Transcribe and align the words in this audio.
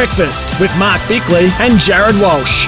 Breakfast 0.00 0.58
with 0.58 0.74
Mark 0.78 0.98
Bickley 1.08 1.52
and 1.60 1.78
Jared 1.78 2.14
Walsh. 2.16 2.64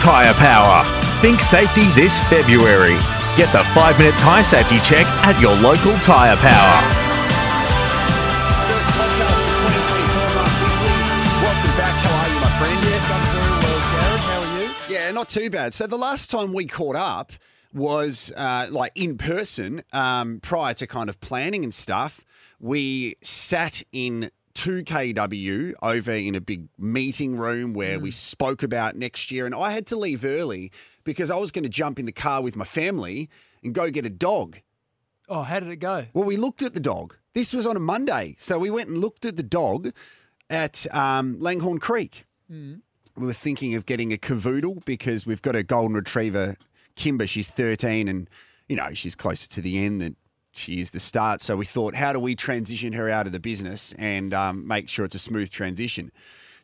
Tyre 0.00 0.32
Power. 0.40 0.82
Think 1.20 1.42
safety 1.42 1.82
this 1.92 2.18
February. 2.30 2.96
Get 3.36 3.52
the 3.52 3.62
five 3.76 3.98
minute 3.98 4.14
tyre 4.14 4.42
safety 4.42 4.78
check 4.78 5.04
at 5.28 5.38
your 5.38 5.54
local 5.56 5.92
Tyre 6.00 6.34
Power. 6.36 6.76
First 8.72 8.88
podcast 8.96 9.36
for 9.36 9.60
2024, 9.68 10.32
Mark 10.32 10.48
Bickley. 10.56 10.96
Welcome 11.44 11.76
back. 11.76 11.92
How 12.06 12.24
are 12.24 12.28
you, 12.32 12.40
my 12.40 12.48
friend? 12.56 12.84
Yes, 12.84 13.04
I'm 13.10 13.20
very 13.36 13.52
well, 13.60 13.80
Jared. 13.92 14.20
How 14.24 14.40
are 14.40 14.62
you? 14.62 14.94
Yeah, 14.94 15.10
not 15.10 15.28
too 15.28 15.50
bad. 15.50 15.74
So 15.74 15.86
the 15.86 15.98
last 15.98 16.30
time 16.30 16.54
we 16.54 16.64
caught 16.64 16.96
up 16.96 17.32
was 17.74 18.32
uh, 18.34 18.68
like 18.70 18.92
in 18.94 19.18
person 19.18 19.82
um, 19.92 20.40
prior 20.40 20.72
to 20.72 20.86
kind 20.86 21.10
of 21.10 21.20
planning 21.20 21.64
and 21.64 21.74
stuff. 21.74 22.24
We 22.58 23.16
sat 23.22 23.82
in 23.92 24.30
2KW 24.56 25.74
over 25.82 26.12
in 26.12 26.34
a 26.34 26.40
big 26.40 26.68
meeting 26.78 27.36
room 27.36 27.74
where 27.74 28.00
we 28.00 28.10
spoke 28.10 28.62
about 28.62 28.96
next 28.96 29.30
year. 29.30 29.44
And 29.44 29.54
I 29.54 29.70
had 29.70 29.86
to 29.88 29.96
leave 29.96 30.24
early 30.24 30.72
because 31.04 31.30
I 31.30 31.36
was 31.36 31.50
going 31.50 31.64
to 31.64 31.68
jump 31.68 31.98
in 31.98 32.06
the 32.06 32.12
car 32.12 32.42
with 32.42 32.56
my 32.56 32.64
family 32.64 33.28
and 33.62 33.74
go 33.74 33.90
get 33.90 34.06
a 34.06 34.10
dog. 34.10 34.60
Oh, 35.28 35.42
how 35.42 35.60
did 35.60 35.68
it 35.70 35.76
go? 35.76 36.06
Well, 36.14 36.24
we 36.24 36.36
looked 36.38 36.62
at 36.62 36.72
the 36.72 36.80
dog. 36.80 37.16
This 37.34 37.52
was 37.52 37.66
on 37.66 37.76
a 37.76 37.80
Monday. 37.80 38.34
So 38.38 38.58
we 38.58 38.70
went 38.70 38.88
and 38.88 38.98
looked 38.98 39.26
at 39.26 39.36
the 39.36 39.42
dog 39.42 39.92
at 40.48 40.86
um, 40.94 41.38
Langhorne 41.38 41.78
Creek. 41.78 42.24
We 42.48 43.26
were 43.26 43.34
thinking 43.34 43.74
of 43.74 43.84
getting 43.84 44.12
a 44.12 44.16
cavoodle 44.16 44.84
because 44.86 45.26
we've 45.26 45.42
got 45.42 45.54
a 45.54 45.62
golden 45.62 45.96
retriever, 45.96 46.56
Kimber. 46.94 47.26
She's 47.26 47.48
13 47.48 48.08
and, 48.08 48.30
you 48.68 48.76
know, 48.76 48.94
she's 48.94 49.14
closer 49.14 49.48
to 49.48 49.60
the 49.60 49.84
end 49.84 50.00
than 50.00 50.16
she 50.56 50.80
is 50.80 50.90
the 50.90 51.00
start. 51.00 51.40
So 51.40 51.56
we 51.56 51.64
thought, 51.64 51.94
how 51.94 52.12
do 52.12 52.20
we 52.20 52.34
transition 52.34 52.92
her 52.94 53.08
out 53.10 53.26
of 53.26 53.32
the 53.32 53.40
business 53.40 53.94
and 53.98 54.32
um, 54.32 54.66
make 54.66 54.88
sure 54.88 55.04
it's 55.04 55.14
a 55.14 55.18
smooth 55.20 55.50
transition? 55.50 56.10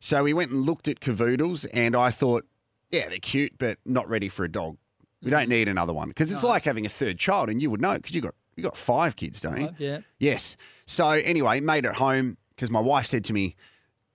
So 0.01 0.23
we 0.25 0.33
went 0.33 0.51
and 0.51 0.63
looked 0.63 0.89
at 0.89 1.01
cavoodles 1.01 1.67
and 1.73 1.95
I 1.95 2.11
thought, 2.11 2.45
yeah, 2.91 3.09
they're 3.09 3.19
cute, 3.19 3.53
but 3.59 3.79
not 3.85 4.09
ready 4.09 4.29
for 4.29 4.45
a 4.45 4.49
dog. 4.51 4.77
We 5.23 5.31
don't 5.31 5.49
need 5.49 5.69
another 5.69 5.93
one 5.93 6.09
because 6.09 6.33
it's 6.33 6.43
like 6.43 6.65
having 6.65 6.85
a 6.85 6.89
third 6.89 7.17
child, 7.17 7.49
and 7.49 7.63
you 7.63 7.71
would 7.71 7.81
know 7.81 7.95
because 7.95 8.13
you 8.13 8.21
got 8.21 8.35
you 8.57 8.63
got 8.65 8.77
five 8.77 9.15
kids, 9.15 9.41
don't 9.41 9.61
you? 9.61 9.67
Five, 9.69 9.81
yeah. 9.81 9.99
Yes. 10.19 10.57
So 10.85 11.09
anyway, 11.11 11.61
made 11.61 11.85
it 11.85 11.95
home 11.95 12.37
because 12.51 12.73
my 12.73 12.81
wife 12.81 13.07
said 13.07 13.25
to 13.27 13.33
me, 13.33 13.55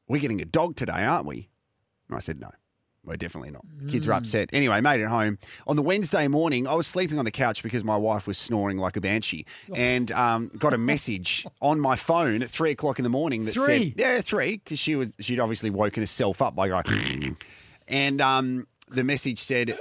"We're 0.09 0.19
getting 0.19 0.41
a 0.41 0.45
dog 0.45 0.75
today, 0.75 1.05
aren't 1.05 1.25
we?" 1.25 1.47
And 2.09 2.17
I 2.17 2.19
said, 2.19 2.41
"No, 2.41 2.51
we're 3.07 3.15
definitely 3.17 3.49
not." 3.51 3.65
Kids 3.89 4.07
are 4.07 4.13
upset. 4.13 4.49
Anyway, 4.53 4.79
made 4.81 5.01
it 5.01 5.07
home 5.07 5.37
on 5.65 5.75
the 5.75 5.81
Wednesday 5.81 6.27
morning. 6.27 6.67
I 6.67 6.73
was 6.75 6.85
sleeping 6.85 7.17
on 7.17 7.25
the 7.25 7.31
couch 7.31 7.63
because 7.63 7.83
my 7.83 7.97
wife 7.97 8.27
was 8.27 8.37
snoring 8.37 8.77
like 8.77 8.95
a 8.97 9.01
banshee, 9.01 9.45
and 9.73 10.11
um, 10.11 10.51
got 10.57 10.73
a 10.73 10.77
message 10.77 11.45
on 11.61 11.79
my 11.79 11.95
phone 11.95 12.43
at 12.43 12.49
three 12.49 12.71
o'clock 12.71 12.99
in 12.99 13.03
the 13.03 13.09
morning 13.09 13.45
that 13.45 13.53
Three? 13.53 13.89
said, 13.91 13.93
"Yeah, 13.99 14.21
three, 14.21 14.57
because 14.57 14.77
she 14.77 14.95
was 14.95 15.09
she'd 15.19 15.39
obviously 15.39 15.69
woken 15.69 16.03
herself 16.03 16.41
up 16.41 16.55
by 16.55 16.67
going." 16.67 17.37
And 17.89 18.19
um, 18.19 18.67
the 18.89 19.03
message 19.05 19.39
said, 19.39 19.77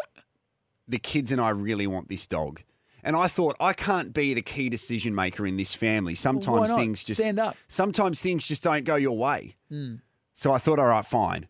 The 0.86 0.98
kids 1.00 1.32
and 1.32 1.40
I 1.40 1.50
really 1.50 1.88
want 1.88 2.08
this 2.08 2.26
dog. 2.26 2.62
And 3.02 3.16
I 3.16 3.26
thought, 3.28 3.56
I 3.58 3.72
can't 3.72 4.12
be 4.12 4.32
the 4.34 4.42
key 4.42 4.68
decision 4.68 5.12
maker 5.14 5.44
in 5.46 5.56
this 5.56 5.74
family. 5.74 6.14
Sometimes 6.14 6.70
not? 6.70 6.78
things 6.78 7.02
just 7.02 7.18
Stand 7.20 7.38
up. 7.40 7.56
sometimes 7.68 8.20
things 8.20 8.46
just 8.46 8.62
don't 8.62 8.84
go 8.84 8.94
your 8.96 9.16
way. 9.18 9.56
So 10.34 10.52
I 10.52 10.58
thought, 10.58 10.78
all 10.78 10.86
right, 10.86 11.04
fine. 11.04 11.48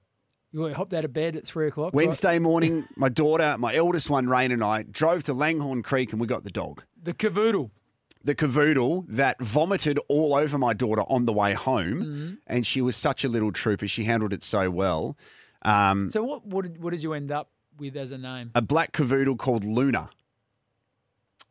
You 0.53 0.73
hopped 0.73 0.95
out 0.95 1.05
of 1.05 1.13
bed 1.13 1.37
at 1.37 1.47
three 1.47 1.67
o'clock. 1.69 1.93
right? 1.93 2.05
Wednesday 2.07 2.39
morning, 2.39 2.87
my 2.97 3.09
daughter, 3.09 3.57
my 3.59 3.75
eldest 3.75 4.09
one, 4.09 4.29
Rain, 4.29 4.53
and 4.53 4.63
I 4.65 4.85
drove 4.85 5.23
to 5.25 5.35
Langhorne 5.35 5.83
Creek 5.83 6.13
and 6.13 6.21
we 6.21 6.27
got 6.27 6.45
the 6.45 6.51
dog. 6.51 6.83
The 7.03 7.13
cavoodle. 7.13 7.71
The 8.25 8.35
cavoodle 8.35 9.05
that 9.09 9.41
vomited 9.41 9.99
all 10.09 10.35
over 10.35 10.57
my 10.59 10.73
daughter 10.73 11.03
on 11.09 11.27
the 11.27 11.33
way 11.33 11.53
home. 11.53 11.95
Mm-hmm. 12.03 12.35
And 12.47 12.67
she 12.67 12.81
was 12.81 12.97
such 12.97 13.23
a 13.25 13.29
little 13.29 13.53
trooper. 13.53 13.87
She 13.87 14.05
handled 14.05 14.33
it 14.33 14.43
so 14.43 14.71
well. 14.71 15.17
Um, 15.63 16.11
So 16.11 16.23
what? 16.25 16.47
What 16.47 16.63
did, 16.65 16.83
what 16.83 16.91
did 16.91 17.03
you 17.03 17.13
end 17.13 17.31
up 17.31 17.51
with 17.79 17.97
as 17.97 18.11
a 18.11 18.19
name? 18.19 18.51
a 18.55 18.63
black 18.63 18.93
cavoodle 18.93 19.37
called 19.39 19.63
Luna. 19.65 20.11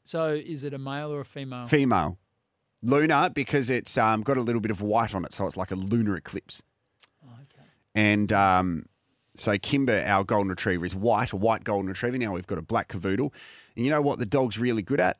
So 0.04 0.34
is 0.34 0.64
it 0.64 0.74
a 0.74 0.78
male 0.78 1.12
or 1.14 1.20
a 1.22 1.26
female? 1.26 1.66
Female. 1.68 2.18
Luna, 2.82 3.32
because 3.34 3.70
it's 3.70 3.98
um, 3.98 4.22
got 4.22 4.38
a 4.38 4.42
little 4.42 4.62
bit 4.62 4.70
of 4.72 4.82
white 4.82 5.16
on 5.16 5.26
it, 5.26 5.34
so 5.34 5.48
it's 5.48 5.58
like 5.58 5.72
a 5.72 5.76
lunar 5.76 6.16
eclipse. 6.16 6.62
And 7.96 8.32
um, 8.34 8.86
so 9.38 9.58
Kimber, 9.58 10.04
our 10.06 10.24
golden 10.24 10.50
retriever, 10.50 10.86
is 10.86 10.94
white, 10.96 11.32
a 11.32 11.36
white 11.38 11.64
golden 11.64 11.88
retriever. 11.88 12.18
Now 12.18 12.34
we've 12.34 12.46
got 12.48 12.58
a 12.58 12.62
black 12.62 12.90
cavoodle. 12.90 13.32
And 13.76 13.86
you 13.86 13.90
know 13.92 14.02
what 14.02 14.20
the 14.20 14.26
dog's 14.26 14.58
really 14.60 14.82
good 14.82 15.00
at? 15.00 15.18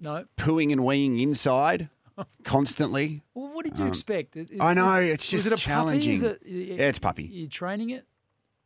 No. 0.00 0.24
Pooing 0.36 0.72
and 0.72 0.80
weeing 0.82 1.20
inside 1.20 1.88
constantly. 2.44 3.22
Well, 3.34 3.52
what 3.52 3.64
did 3.64 3.78
you 3.78 3.86
expect? 3.86 4.36
It- 4.36 4.50
Um, 4.52 4.60
I 4.60 4.74
know, 4.74 4.94
it's 5.00 5.28
just 5.28 5.46
it 5.46 5.52
a 5.52 5.56
Puppy? 5.56 5.62
challenging. 5.64 6.12
Is 6.12 6.22
it, 6.22 6.42
Yeah, 6.46 6.88
it's 6.88 6.98
puppy. 6.98 7.24
You're 7.24 7.48
training 7.48 7.90
it? 7.90 8.04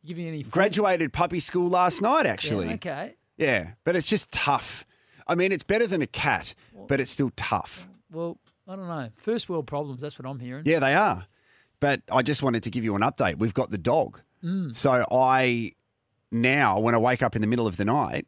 Giving 0.05 0.27
any? 0.27 0.43
Graduated 0.43 1.13
puppy 1.13 1.39
school 1.39 1.69
last 1.69 2.01
night, 2.01 2.25
Yeah, 2.25 2.31
actually. 2.31 2.73
okay. 2.73 3.15
Yeah, 3.37 3.71
but 3.83 3.95
it's 3.95 4.05
just 4.07 4.31
tough. 4.31 4.85
I 5.27 5.35
mean, 5.35 5.51
it's 5.51 5.63
better 5.63 5.87
than 5.87 6.01
a 6.01 6.07
cat, 6.07 6.53
but 6.87 6.99
it's 6.99 7.09
still 7.09 7.31
tough. 7.35 7.87
Well, 8.11 8.37
I 8.67 8.75
don't 8.75 8.87
know. 8.87 9.09
First 9.15 9.49
world 9.49 9.65
problems. 9.65 10.01
That's 10.01 10.19
what 10.19 10.27
I'm 10.29 10.39
hearing. 10.39 10.63
Yeah, 10.65 10.79
they 10.79 10.93
are. 10.93 11.25
But 11.83 12.01
I 12.09 12.21
just 12.21 12.41
wanted 12.41 12.63
to 12.63 12.69
give 12.69 12.85
you 12.85 12.95
an 12.95 13.01
update. 13.01 13.39
We've 13.39 13.53
got 13.53 13.69
the 13.69 13.77
dog. 13.77 14.21
So 14.71 15.05
I 15.11 15.73
now, 16.31 16.79
when 16.79 16.95
I 16.95 16.97
wake 16.97 17.21
up 17.21 17.35
in 17.35 17.41
the 17.41 17.47
middle 17.47 17.67
of 17.67 17.75
the 17.75 17.83
night, 17.83 18.25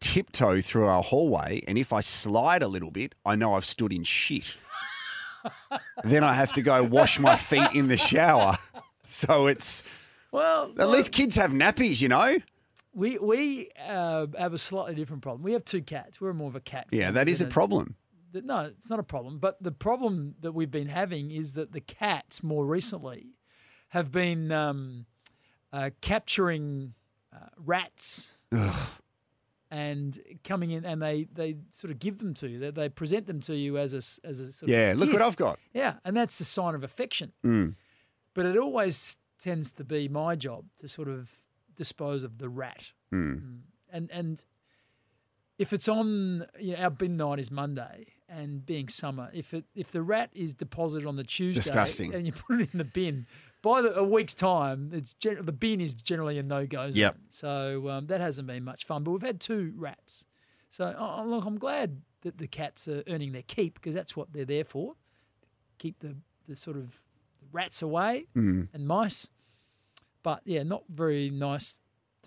tiptoe 0.00 0.62
through 0.62 0.86
our 0.86 1.02
hallway, 1.02 1.62
and 1.68 1.76
if 1.76 1.92
I 1.92 2.00
slide 2.00 2.62
a 2.62 2.68
little 2.68 2.90
bit, 2.90 3.14
I 3.26 3.36
know 3.36 3.52
I've 3.52 3.66
stood 3.66 3.92
in 3.92 4.04
shit. 4.04 4.56
then 6.04 6.24
I 6.24 6.32
have 6.32 6.54
to 6.54 6.62
go 6.62 6.82
wash 6.82 7.18
my 7.18 7.36
feet 7.36 7.68
in 7.74 7.88
the 7.88 7.98
shower. 7.98 8.56
So 9.06 9.48
it's 9.48 9.82
Well, 10.32 10.72
at 10.78 10.88
least 10.88 11.12
kids 11.12 11.36
have 11.36 11.50
nappies, 11.50 12.00
you 12.00 12.08
know. 12.08 12.38
we 12.94 13.18
we 13.18 13.68
uh, 13.86 14.28
have 14.38 14.54
a 14.54 14.58
slightly 14.58 14.94
different 14.94 15.22
problem. 15.22 15.42
We 15.42 15.52
have 15.52 15.64
two 15.66 15.82
cats. 15.82 16.22
We're 16.22 16.32
more 16.32 16.48
of 16.48 16.56
a 16.56 16.60
cat. 16.60 16.86
Yeah, 16.90 17.10
that 17.10 17.28
is 17.28 17.42
a 17.42 17.46
problem. 17.46 17.96
That- 18.32 18.44
no, 18.44 18.60
it's 18.60 18.90
not 18.90 18.98
a 18.98 19.02
problem. 19.04 19.38
But 19.38 19.62
the 19.62 19.72
problem 19.72 20.34
that 20.40 20.52
we've 20.52 20.70
been 20.70 20.88
having 20.88 21.30
is 21.30 21.54
that 21.54 21.72
the 21.72 21.80
cats 21.80 22.42
more 22.42 22.64
recently 22.66 23.34
have 23.90 24.10
been 24.12 24.52
um, 24.52 25.06
uh, 25.72 25.90
capturing 26.00 26.94
uh, 27.32 27.46
rats 27.56 28.32
and 29.70 30.18
coming 30.44 30.70
in, 30.70 30.84
and 30.84 31.00
they, 31.02 31.26
they 31.32 31.56
sort 31.70 31.90
of 31.90 31.98
give 31.98 32.18
them 32.18 32.34
to 32.34 32.48
you. 32.48 32.58
They, 32.58 32.70
they 32.70 32.88
present 32.88 33.26
them 33.26 33.40
to 33.42 33.54
you 33.54 33.78
as 33.78 33.92
a 33.94 34.26
as 34.26 34.40
a 34.40 34.52
sort 34.52 34.70
Yeah, 34.70 34.92
of 34.92 34.98
look 34.98 35.12
what. 35.12 35.22
I've 35.22 35.36
got. 35.36 35.58
Yeah, 35.74 35.94
and 36.04 36.16
that's 36.16 36.40
a 36.40 36.44
sign 36.44 36.74
of 36.74 36.84
affection. 36.84 37.32
Mm. 37.44 37.74
But 38.34 38.46
it 38.46 38.56
always 38.56 39.16
tends 39.38 39.72
to 39.72 39.84
be 39.84 40.08
my 40.08 40.36
job 40.36 40.64
to 40.78 40.88
sort 40.88 41.08
of 41.08 41.30
dispose 41.76 42.24
of 42.24 42.38
the 42.38 42.48
rat. 42.48 42.92
Mm. 43.12 43.60
And 43.90 44.10
and 44.10 44.42
if 45.58 45.72
it's 45.72 45.88
on, 45.88 46.46
you 46.58 46.74
know, 46.76 46.82
our 46.82 46.90
bin 46.90 47.16
night 47.16 47.38
is 47.38 47.50
Monday, 47.50 48.06
and 48.28 48.64
being 48.66 48.88
summer, 48.88 49.30
if 49.32 49.54
it 49.54 49.64
if 49.74 49.90
the 49.92 50.02
rat 50.02 50.30
is 50.34 50.54
deposited 50.54 51.06
on 51.06 51.16
the 51.16 51.24
Tuesday 51.24 51.60
Disgusting. 51.60 52.14
and 52.14 52.26
you 52.26 52.32
put 52.32 52.60
it 52.60 52.68
in 52.72 52.78
the 52.78 52.84
bin, 52.84 53.26
by 53.62 53.80
the, 53.82 53.94
a 53.96 54.04
week's 54.04 54.34
time, 54.34 54.90
it's 54.92 55.12
gen- 55.14 55.44
the 55.44 55.52
bin 55.52 55.80
is 55.80 55.94
generally 55.94 56.38
a 56.38 56.42
no 56.42 56.66
go 56.66 56.86
zone. 56.90 56.96
Yep. 56.96 57.16
So 57.30 57.88
um, 57.88 58.06
that 58.06 58.20
hasn't 58.20 58.46
been 58.46 58.64
much 58.64 58.84
fun. 58.84 59.02
But 59.04 59.12
we've 59.12 59.22
had 59.22 59.40
two 59.40 59.72
rats, 59.76 60.24
so 60.68 60.94
oh, 60.98 61.24
look, 61.24 61.44
I'm 61.44 61.58
glad 61.58 62.02
that 62.22 62.38
the 62.38 62.46
cats 62.48 62.88
are 62.88 63.02
earning 63.08 63.32
their 63.32 63.42
keep 63.42 63.74
because 63.74 63.94
that's 63.94 64.16
what 64.16 64.32
they're 64.32 64.44
there 64.44 64.64
for, 64.64 64.94
keep 65.78 65.98
the 66.00 66.16
the 66.46 66.56
sort 66.56 66.76
of 66.76 67.00
rats 67.52 67.80
away 67.82 68.26
Mm. 68.36 68.68
and 68.74 68.86
mice. 68.86 69.28
But 70.22 70.42
yeah, 70.44 70.62
not 70.64 70.82
very 70.88 71.30
nice 71.30 71.76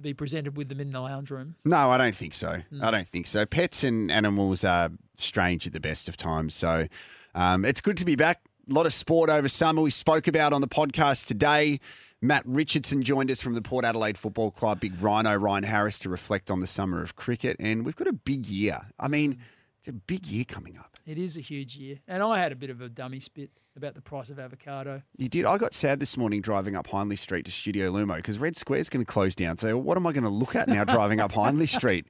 to 0.01 0.09
be 0.09 0.13
presented 0.13 0.57
with 0.57 0.69
them 0.69 0.79
in 0.79 0.91
the 0.91 0.99
lounge 0.99 1.31
room. 1.31 1.55
No, 1.63 1.89
I 1.89 1.97
don't 1.97 2.15
think 2.15 2.33
so. 2.33 2.61
Hmm. 2.69 2.83
I 2.83 2.91
don't 2.91 3.07
think 3.07 3.27
so. 3.27 3.45
Pets 3.45 3.83
and 3.83 4.11
animals 4.11 4.63
are 4.63 4.89
strange 5.17 5.67
at 5.67 5.73
the 5.73 5.79
best 5.79 6.09
of 6.09 6.17
times. 6.17 6.53
So 6.53 6.87
um, 7.35 7.65
it's 7.65 7.81
good 7.81 7.97
to 7.97 8.05
be 8.05 8.15
back. 8.15 8.41
A 8.69 8.73
lot 8.73 8.85
of 8.85 8.93
sport 8.93 9.29
over 9.29 9.47
summer. 9.47 9.81
We 9.81 9.89
spoke 9.91 10.27
about 10.27 10.53
on 10.53 10.61
the 10.61 10.67
podcast 10.67 11.27
today. 11.27 11.79
Matt 12.21 12.43
Richardson 12.45 13.01
joined 13.01 13.31
us 13.31 13.41
from 13.41 13.55
the 13.55 13.61
Port 13.61 13.83
Adelaide 13.83 14.17
Football 14.17 14.51
Club, 14.51 14.79
big 14.79 15.01
Rhino 15.01 15.35
Ryan 15.35 15.63
Harris, 15.63 15.97
to 15.99 16.09
reflect 16.09 16.51
on 16.51 16.59
the 16.59 16.67
summer 16.67 17.01
of 17.01 17.15
cricket. 17.15 17.57
And 17.59 17.83
we've 17.83 17.95
got 17.95 18.07
a 18.07 18.13
big 18.13 18.45
year. 18.45 18.79
I 18.99 19.07
mean, 19.07 19.39
it's 19.81 19.87
a 19.87 19.93
big 19.93 20.27
year 20.27 20.43
coming 20.43 20.77
up. 20.77 20.91
It 21.07 21.17
is 21.17 21.37
a 21.37 21.41
huge 21.41 21.75
year. 21.75 21.97
And 22.07 22.21
I 22.21 22.37
had 22.37 22.51
a 22.51 22.55
bit 22.55 22.69
of 22.69 22.81
a 22.81 22.87
dummy 22.89 23.19
spit 23.19 23.49
about 23.75 23.95
the 23.95 24.01
price 24.01 24.29
of 24.29 24.37
avocado. 24.37 25.01
You 25.17 25.27
did. 25.27 25.43
I 25.45 25.57
got 25.57 25.73
sad 25.73 25.99
this 25.99 26.15
morning 26.17 26.41
driving 26.41 26.75
up 26.75 26.85
Hindley 26.85 27.15
Street 27.15 27.45
to 27.45 27.51
Studio 27.51 27.91
Lumo 27.91 28.17
because 28.17 28.37
Red 28.37 28.55
Square's 28.55 28.89
going 28.89 29.03
to 29.03 29.11
close 29.11 29.35
down. 29.35 29.57
So 29.57 29.77
what 29.79 29.97
am 29.97 30.05
I 30.05 30.11
going 30.11 30.23
to 30.23 30.29
look 30.29 30.55
at 30.55 30.67
now 30.67 30.83
driving 30.83 31.19
up 31.19 31.31
Hindley 31.31 31.65
Street? 31.79 32.05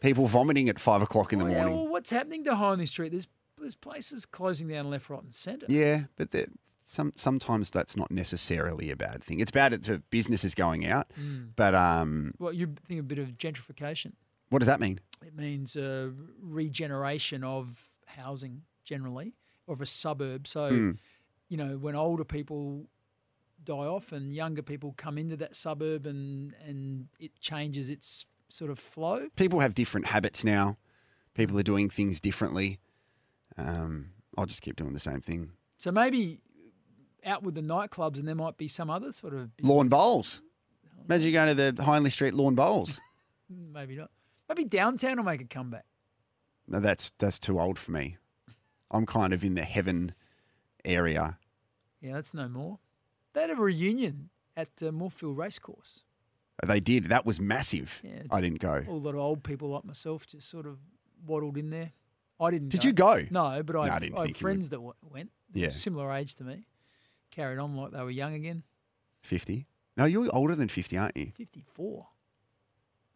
People 0.00 0.26
vomiting 0.26 0.68
at 0.70 0.78
five 0.80 1.02
o'clock 1.02 1.32
in 1.34 1.38
the 1.38 1.44
Oh, 1.44 1.48
yeah, 1.48 1.56
morning. 1.58 1.74
well, 1.76 1.88
what's 1.88 2.08
happening 2.10 2.44
to 2.44 2.56
Hindley 2.56 2.86
Street? 2.86 3.10
There's 3.12 3.28
there's 3.58 3.74
places 3.74 4.24
closing 4.26 4.68
down 4.68 4.88
left, 4.90 5.08
right, 5.10 5.22
and 5.22 5.34
centre. 5.34 5.66
Yeah, 5.68 6.04
but 6.16 6.28
some 6.84 7.12
sometimes 7.16 7.70
that's 7.70 7.96
not 7.96 8.10
necessarily 8.10 8.90
a 8.90 8.96
bad 8.96 9.22
thing. 9.24 9.40
It's 9.40 9.50
bad 9.50 9.84
for 9.84 9.98
businesses 10.10 10.54
going 10.54 10.86
out, 10.86 11.10
Mm. 11.18 11.50
but 11.56 11.74
um, 11.74 12.32
Well, 12.38 12.52
you 12.52 12.74
think 12.86 13.00
a 13.00 13.02
bit 13.02 13.18
of 13.18 13.28
gentrification. 13.38 14.12
What 14.50 14.58
does 14.60 14.66
that 14.68 14.80
mean? 14.80 15.00
It 15.24 15.34
means 15.36 15.76
uh, 15.76 16.10
regeneration 16.40 17.42
of 17.44 17.84
housing 18.06 18.62
generally, 18.84 19.34
of 19.68 19.80
a 19.80 19.86
suburb. 19.86 20.46
So, 20.46 20.68
Hmm. 20.70 20.90
you 21.48 21.56
know, 21.56 21.76
when 21.78 21.94
older 21.96 22.24
people 22.24 22.86
die 23.64 23.72
off 23.74 24.12
and 24.12 24.32
younger 24.32 24.62
people 24.62 24.94
come 24.96 25.18
into 25.18 25.36
that 25.38 25.56
suburb 25.56 26.06
and 26.06 26.54
and 26.64 27.08
it 27.18 27.32
changes 27.40 27.90
its 27.90 28.26
sort 28.48 28.70
of 28.70 28.78
flow. 28.78 29.28
People 29.36 29.58
have 29.60 29.74
different 29.74 30.06
habits 30.06 30.44
now. 30.44 30.76
People 31.34 31.58
are 31.58 31.64
doing 31.64 31.90
things 31.90 32.20
differently. 32.20 32.78
Um, 33.56 34.10
I'll 34.38 34.46
just 34.46 34.62
keep 34.62 34.76
doing 34.76 34.92
the 34.92 35.00
same 35.00 35.20
thing. 35.20 35.50
So 35.78 35.90
maybe 35.90 36.40
out 37.24 37.42
with 37.42 37.54
the 37.56 37.60
nightclubs 37.62 38.18
and 38.18 38.28
there 38.28 38.34
might 38.36 38.56
be 38.56 38.68
some 38.68 38.88
other 38.90 39.10
sort 39.10 39.34
of 39.34 39.56
business. 39.56 39.68
Lawn 39.74 39.88
bowls. 39.88 40.42
Imagine 41.08 41.26
you 41.26 41.32
going 41.32 41.56
to 41.56 41.72
the 41.72 41.82
Hindley 41.84 42.10
Street 42.10 42.34
lawn 42.34 42.54
bowls. 42.54 43.00
Maybe 43.48 43.96
not. 43.96 44.10
Maybe 44.48 44.64
downtown 44.64 45.16
will 45.16 45.24
make 45.24 45.40
a 45.40 45.44
comeback. 45.46 45.84
No, 46.68 46.80
that's 46.80 47.12
that's 47.18 47.38
too 47.38 47.60
old 47.60 47.78
for 47.78 47.92
me. 47.92 48.16
I'm 48.90 49.06
kind 49.06 49.32
of 49.32 49.42
in 49.44 49.54
the 49.54 49.64
heaven 49.64 50.14
area. 50.84 51.38
Yeah, 52.00 52.14
that's 52.14 52.32
no 52.34 52.48
more. 52.48 52.78
They 53.32 53.42
had 53.42 53.50
a 53.50 53.56
reunion 53.56 54.30
at 54.56 54.68
uh, 54.82 54.92
Moorfield 54.92 55.36
Racecourse. 55.36 56.02
They 56.64 56.80
did. 56.80 57.06
That 57.06 57.26
was 57.26 57.40
massive. 57.40 58.00
Yeah, 58.02 58.22
I 58.30 58.40
didn't 58.40 58.60
go. 58.60 58.82
A 58.88 58.90
lot 58.92 59.10
of 59.14 59.20
old 59.20 59.42
people 59.42 59.68
like 59.70 59.84
myself 59.84 60.26
just 60.26 60.48
sort 60.48 60.66
of 60.66 60.78
waddled 61.26 61.58
in 61.58 61.70
there. 61.70 61.92
I 62.40 62.50
didn't. 62.50 62.70
Did 62.70 62.84
you 62.84 62.92
go? 62.92 63.24
No, 63.30 63.62
but 63.62 63.76
I, 63.76 63.86
No, 63.88 63.92
I 63.94 63.98
didn't 63.98 64.14
I 64.16 64.20
have 64.20 64.26
think 64.26 64.40
you 64.40 64.46
would. 64.46 64.52
friends 64.52 64.68
that 64.70 64.76
w- 64.76 64.94
went. 65.02 65.30
Yeah. 65.52 65.70
similar 65.70 66.12
age 66.12 66.34
to 66.36 66.44
me. 66.44 66.64
Carried 67.30 67.58
on 67.58 67.76
like 67.76 67.92
they 67.92 68.02
were 68.02 68.10
young 68.10 68.34
again. 68.34 68.62
50. 69.22 69.66
No, 69.96 70.04
you're 70.04 70.28
older 70.34 70.54
than 70.54 70.68
50, 70.68 70.96
aren't 70.96 71.16
you? 71.16 71.32
Fifty-four. 71.34 72.06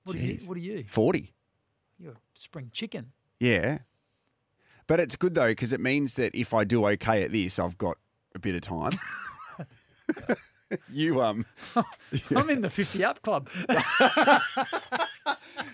What 0.05 0.17
are 0.17 0.19
you? 0.19 0.39
What 0.47 0.57
are 0.57 0.61
you? 0.61 0.85
40. 0.89 1.33
You're 1.99 2.13
a 2.13 2.17
spring 2.35 2.71
chicken. 2.73 3.13
Yeah. 3.39 3.79
But 4.87 5.01
it's 5.01 5.17
good 5.17 5.35
though 5.35 5.49
because 5.49 5.73
it 5.73 5.81
means 5.81 6.15
that 6.15 6.35
if 6.35 6.53
I 6.53 6.65
do 6.65 6.87
okay 6.87 7.23
at 7.23 7.33
this, 7.33 7.59
I've 7.59 7.79
got 7.79 7.97
a 8.35 8.39
bit 8.39 8.55
of 8.55 8.63
time. 8.63 8.93
you 10.93 11.23
um 11.23 11.47
I'm 12.35 12.51
in 12.51 12.61
the 12.61 12.71
fifty 12.71 13.05
up 13.05 13.23
club. 13.23 13.49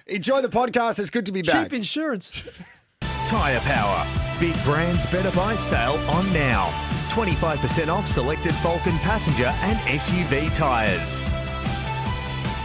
enjoy 0.06 0.42
the 0.42 0.48
podcast. 0.48 0.98
It's 0.98 1.10
good 1.10 1.26
to 1.26 1.32
be 1.32 1.42
back. 1.42 1.66
Cheap 1.66 1.72
insurance. 1.72 2.30
Tyre 3.24 3.60
Power. 3.60 4.06
Big 4.38 4.54
brands 4.64 5.06
better 5.06 5.34
buy 5.34 5.56
sale 5.56 5.96
on 6.10 6.32
now. 6.32 6.68
25% 7.08 7.88
off 7.88 8.06
selected 8.06 8.52
Falken 8.52 8.98
passenger 8.98 9.46
and 9.46 9.78
SUV 9.88 10.54
tyres. 10.54 11.22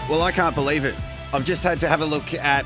Well, 0.10 0.22
I 0.22 0.32
can't 0.34 0.54
believe 0.54 0.84
it. 0.84 0.96
I've 1.34 1.46
just 1.46 1.64
had 1.64 1.80
to 1.80 1.88
have 1.88 2.02
a 2.02 2.06
look 2.06 2.34
at 2.34 2.66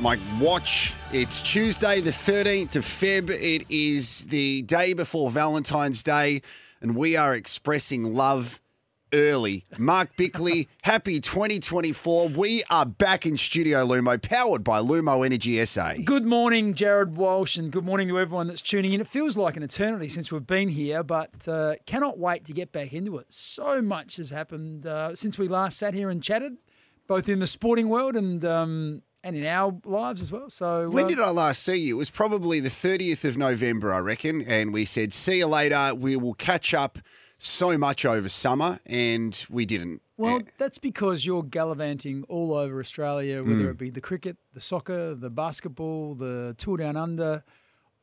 my 0.00 0.18
watch. 0.40 0.92
It's 1.12 1.40
Tuesday, 1.40 2.00
the 2.00 2.10
13th 2.10 2.74
of 2.74 2.84
Feb. 2.84 3.30
It 3.30 3.64
is 3.70 4.24
the 4.24 4.62
day 4.62 4.92
before 4.92 5.30
Valentine's 5.30 6.02
Day, 6.02 6.42
and 6.80 6.96
we 6.96 7.14
are 7.14 7.32
expressing 7.32 8.12
love 8.12 8.60
early. 9.12 9.66
Mark 9.78 10.16
Bickley, 10.16 10.68
happy 10.82 11.20
2024. 11.20 12.30
We 12.30 12.64
are 12.70 12.84
back 12.84 13.24
in 13.24 13.36
Studio 13.36 13.86
Lumo, 13.86 14.20
powered 14.20 14.64
by 14.64 14.80
Lumo 14.80 15.24
Energy 15.24 15.64
SA. 15.64 15.94
Good 16.04 16.26
morning, 16.26 16.74
Jared 16.74 17.16
Walsh, 17.16 17.56
and 17.56 17.70
good 17.70 17.84
morning 17.84 18.08
to 18.08 18.18
everyone 18.18 18.48
that's 18.48 18.62
tuning 18.62 18.94
in. 18.94 19.00
It 19.00 19.06
feels 19.06 19.36
like 19.36 19.56
an 19.56 19.62
eternity 19.62 20.08
since 20.08 20.32
we've 20.32 20.44
been 20.44 20.68
here, 20.68 21.04
but 21.04 21.46
uh, 21.46 21.76
cannot 21.86 22.18
wait 22.18 22.46
to 22.46 22.52
get 22.52 22.72
back 22.72 22.92
into 22.92 23.18
it. 23.18 23.32
So 23.32 23.80
much 23.80 24.16
has 24.16 24.30
happened 24.30 24.86
uh, 24.86 25.14
since 25.14 25.38
we 25.38 25.46
last 25.46 25.78
sat 25.78 25.94
here 25.94 26.10
and 26.10 26.20
chatted, 26.20 26.56
both 27.06 27.28
in 27.28 27.38
the 27.38 27.46
sporting 27.46 27.88
world 27.88 28.16
and 28.16 28.44
um, 28.44 29.02
and 29.24 29.36
in 29.36 29.46
our 29.46 29.74
lives 29.84 30.20
as 30.20 30.32
well. 30.32 30.50
So 30.50 30.88
When 30.88 31.04
uh, 31.04 31.08
did 31.08 31.20
I 31.20 31.30
last 31.30 31.62
see 31.62 31.76
you? 31.76 31.96
It 31.96 31.98
was 31.98 32.10
probably 32.10 32.60
the 32.60 32.68
30th 32.68 33.24
of 33.24 33.36
November, 33.36 33.92
I 33.92 33.98
reckon. 33.98 34.42
And 34.42 34.72
we 34.72 34.84
said, 34.84 35.12
see 35.12 35.38
you 35.38 35.46
later. 35.46 35.94
We 35.94 36.16
will 36.16 36.34
catch 36.34 36.74
up 36.74 36.98
so 37.38 37.76
much 37.78 38.04
over 38.04 38.28
summer. 38.28 38.80
And 38.86 39.44
we 39.48 39.64
didn't. 39.64 40.02
Well, 40.16 40.42
that's 40.56 40.78
because 40.78 41.26
you're 41.26 41.42
gallivanting 41.42 42.24
all 42.28 42.54
over 42.54 42.78
Australia, 42.78 43.42
whether 43.42 43.70
it 43.70 43.78
be 43.78 43.90
the 43.90 44.00
cricket, 44.00 44.36
the 44.54 44.60
soccer, 44.60 45.14
the 45.14 45.30
basketball, 45.30 46.14
the 46.14 46.54
tour 46.58 46.76
down 46.76 46.96
under. 46.96 47.42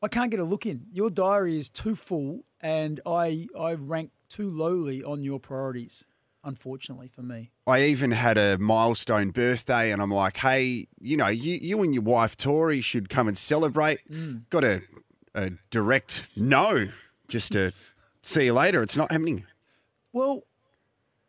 I 0.02 0.08
can't 0.08 0.30
get 0.30 0.40
a 0.40 0.44
look 0.44 0.66
in. 0.66 0.86
Your 0.92 1.08
diary 1.08 1.58
is 1.58 1.70
too 1.70 1.96
full, 1.96 2.44
and 2.60 3.00
I 3.06 3.46
I 3.58 3.74
rank 3.74 4.10
too 4.28 4.50
lowly 4.50 5.02
on 5.02 5.22
your 5.24 5.40
priorities. 5.40 6.04
Unfortunately 6.42 7.08
for 7.08 7.22
me, 7.22 7.50
I 7.66 7.82
even 7.84 8.12
had 8.12 8.38
a 8.38 8.56
milestone 8.58 9.30
birthday, 9.30 9.92
and 9.92 10.00
I'm 10.00 10.10
like, 10.10 10.38
hey, 10.38 10.88
you 11.00 11.16
know, 11.16 11.28
you, 11.28 11.58
you 11.60 11.82
and 11.82 11.92
your 11.94 12.02
wife, 12.02 12.36
Tori, 12.36 12.80
should 12.80 13.08
come 13.10 13.28
and 13.28 13.36
celebrate. 13.36 14.00
Got 14.48 14.64
a, 14.64 14.82
a 15.34 15.50
direct 15.70 16.26
no, 16.36 16.88
just 17.28 17.52
to 17.52 17.72
see 18.22 18.46
you 18.46 18.54
later. 18.54 18.82
It's 18.82 18.96
not 18.96 19.12
happening. 19.12 19.44
well, 20.12 20.44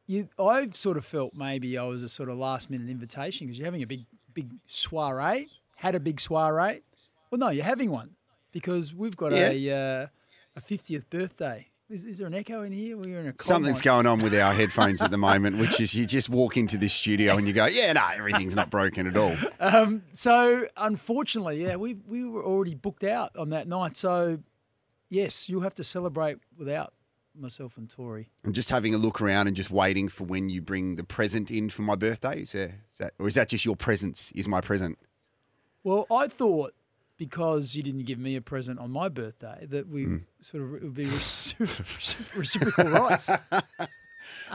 you 0.07 0.27
I've 0.39 0.75
sort 0.75 0.97
of 0.97 1.05
felt 1.05 1.33
maybe 1.35 1.77
I 1.77 1.83
was 1.83 2.03
a 2.03 2.09
sort 2.09 2.29
of 2.29 2.37
last 2.37 2.69
minute 2.69 2.89
invitation 2.89 3.47
because 3.47 3.57
you're 3.57 3.65
having 3.67 3.83
a 3.83 3.87
big 3.87 4.05
big 4.33 4.51
soiree. 4.65 5.47
Had 5.75 5.95
a 5.95 5.99
big 5.99 6.19
soiree. 6.19 6.81
Well, 7.29 7.39
no, 7.39 7.49
you're 7.49 7.63
having 7.65 7.91
one 7.91 8.11
because 8.51 8.93
we've 8.93 9.15
got 9.15 9.33
a 9.33 9.71
uh, 9.71 10.07
a 10.55 10.61
50th 10.61 11.09
birthday. 11.09 11.67
Is, 11.91 12.05
is 12.05 12.17
there 12.19 12.27
an 12.27 12.33
echo 12.33 12.61
in 12.61 12.71
here? 12.71 12.95
We're 12.95 13.19
in 13.19 13.27
a 13.27 13.33
Something's 13.43 13.79
mine. 13.79 13.83
going 13.83 14.05
on 14.05 14.21
with 14.21 14.33
our 14.33 14.53
headphones 14.53 15.01
at 15.01 15.11
the 15.11 15.17
moment, 15.29 15.57
which 15.57 15.81
is 15.81 15.93
you 15.93 16.05
just 16.05 16.29
walk 16.29 16.55
into 16.55 16.77
this 16.77 16.93
studio 16.93 17.35
and 17.35 17.45
you 17.45 17.53
go, 17.53 17.65
yeah, 17.65 17.91
no, 17.91 18.07
everything's 18.15 18.55
not 18.55 18.69
broken 18.69 19.07
at 19.07 19.17
all. 19.17 19.35
Um, 19.59 20.03
so 20.13 20.67
unfortunately, 20.77 21.63
yeah, 21.63 21.75
we 21.75 21.95
we 22.07 22.23
were 22.23 22.43
already 22.43 22.75
booked 22.75 23.03
out 23.03 23.35
on 23.35 23.49
that 23.49 23.67
night. 23.67 23.97
So 23.97 24.39
yes, 25.09 25.49
you'll 25.49 25.61
have 25.61 25.75
to 25.75 25.83
celebrate 25.83 26.37
without 26.57 26.93
myself 27.35 27.77
and 27.77 27.89
Tori. 27.89 28.29
I'm 28.45 28.53
just 28.53 28.69
having 28.69 28.93
a 28.95 28.97
look 28.97 29.21
around 29.21 29.47
and 29.47 29.55
just 29.55 29.69
waiting 29.69 30.07
for 30.07 30.23
when 30.23 30.49
you 30.49 30.61
bring 30.61 30.95
the 30.95 31.03
present 31.03 31.51
in 31.51 31.69
for 31.69 31.81
my 31.81 31.95
birthday. 31.95 32.41
Is, 32.41 32.53
there, 32.53 32.83
is 32.89 32.97
that, 32.99 33.13
or 33.19 33.27
is 33.27 33.35
that 33.35 33.49
just 33.49 33.65
your 33.65 33.75
presence? 33.75 34.31
Is 34.33 34.47
my 34.47 34.61
present? 34.61 34.97
Well, 35.83 36.07
I 36.11 36.27
thought 36.27 36.73
because 37.21 37.75
you 37.75 37.83
didn't 37.83 38.05
give 38.05 38.17
me 38.17 38.35
a 38.35 38.41
present 38.41 38.79
on 38.79 38.89
my 38.89 39.07
birthday 39.07 39.67
that 39.69 39.87
we 39.87 40.21
sort 40.41 40.63
of 40.63 40.73
it 40.73 40.81
would 40.81 40.95
be 40.95 41.05
reciprocal 41.05 42.89
rights. 42.89 43.29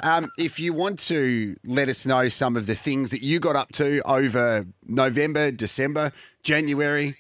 Um, 0.03 0.29
if 0.39 0.59
you 0.61 0.73
want 0.73 0.99
to 1.01 1.57
let 1.65 1.89
us 1.89 2.05
know 2.07 2.29
some 2.29 2.57
of 2.57 2.67
the 2.67 2.75
things 2.75 3.11
that 3.13 3.23
you 3.23 3.41
got 3.41 3.57
up 3.57 3.73
to 3.73 4.01
over 4.05 4.67
November, 4.87 5.51
December, 5.51 6.13
January, 6.43 7.17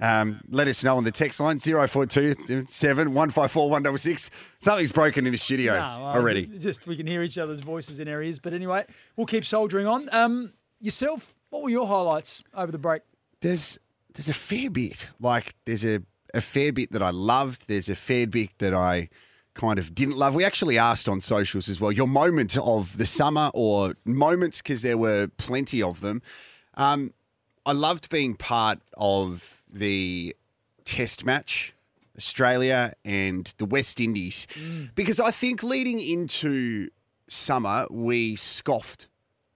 um, 0.00 0.40
let 0.48 0.66
us 0.68 0.82
know 0.84 0.96
on 0.96 1.04
the 1.04 1.10
text 1.10 1.40
line 1.40 1.58
042 1.58 2.66
7 2.68 3.14
154 3.14 3.70
166. 3.70 4.30
Something's 4.60 4.92
broken 4.92 5.26
in 5.26 5.32
the 5.32 5.38
studio 5.38 5.74
No, 5.74 5.80
I- 5.80 6.14
already. 6.16 6.46
Just 6.46 6.86
we 6.86 6.96
can 6.96 7.06
hear 7.06 7.22
each 7.22 7.36
other's 7.38 7.60
voices 7.60 7.98
in 8.00 8.08
our 8.08 8.22
ears. 8.22 8.38
But 8.38 8.54
anyway, 8.54 8.86
we'll 9.16 9.26
keep 9.26 9.44
soldiering 9.44 9.86
on. 9.86 10.08
Um, 10.12 10.52
yourself, 10.80 11.34
what 11.50 11.62
were 11.62 11.70
your 11.70 11.86
highlights 11.86 12.42
over 12.54 12.70
the 12.70 12.78
break? 12.78 13.02
There's 13.40 13.78
there's 14.14 14.28
a 14.28 14.34
fair 14.34 14.70
bit. 14.70 15.10
Like 15.20 15.54
there's 15.64 15.84
a, 15.84 16.02
a 16.34 16.40
fair 16.40 16.72
bit 16.72 16.92
that 16.92 17.02
I 17.02 17.10
loved. 17.10 17.68
There's 17.68 17.88
a 17.88 17.94
fair 17.94 18.26
bit 18.26 18.50
that 18.58 18.74
I 18.74 19.08
kind 19.54 19.78
of 19.78 19.94
didn't 19.94 20.16
love. 20.16 20.34
We 20.34 20.44
actually 20.44 20.78
asked 20.78 21.08
on 21.08 21.20
socials 21.20 21.68
as 21.68 21.80
well 21.80 21.92
your 21.92 22.06
moment 22.08 22.56
of 22.56 22.96
the 22.98 23.06
summer 23.06 23.50
or 23.54 23.94
moments 24.04 24.58
because 24.58 24.82
there 24.82 24.98
were 24.98 25.28
plenty 25.36 25.82
of 25.82 26.00
them. 26.00 26.22
Um, 26.74 27.10
I 27.66 27.72
loved 27.72 28.08
being 28.08 28.34
part 28.34 28.80
of 28.96 29.62
the 29.70 30.34
test 30.84 31.24
match, 31.24 31.74
Australia 32.16 32.94
and 33.04 33.52
the 33.58 33.64
West 33.64 34.00
Indies, 34.00 34.46
because 34.94 35.20
I 35.20 35.30
think 35.30 35.62
leading 35.62 36.00
into 36.00 36.88
summer, 37.28 37.86
we 37.90 38.36
scoffed 38.36 39.08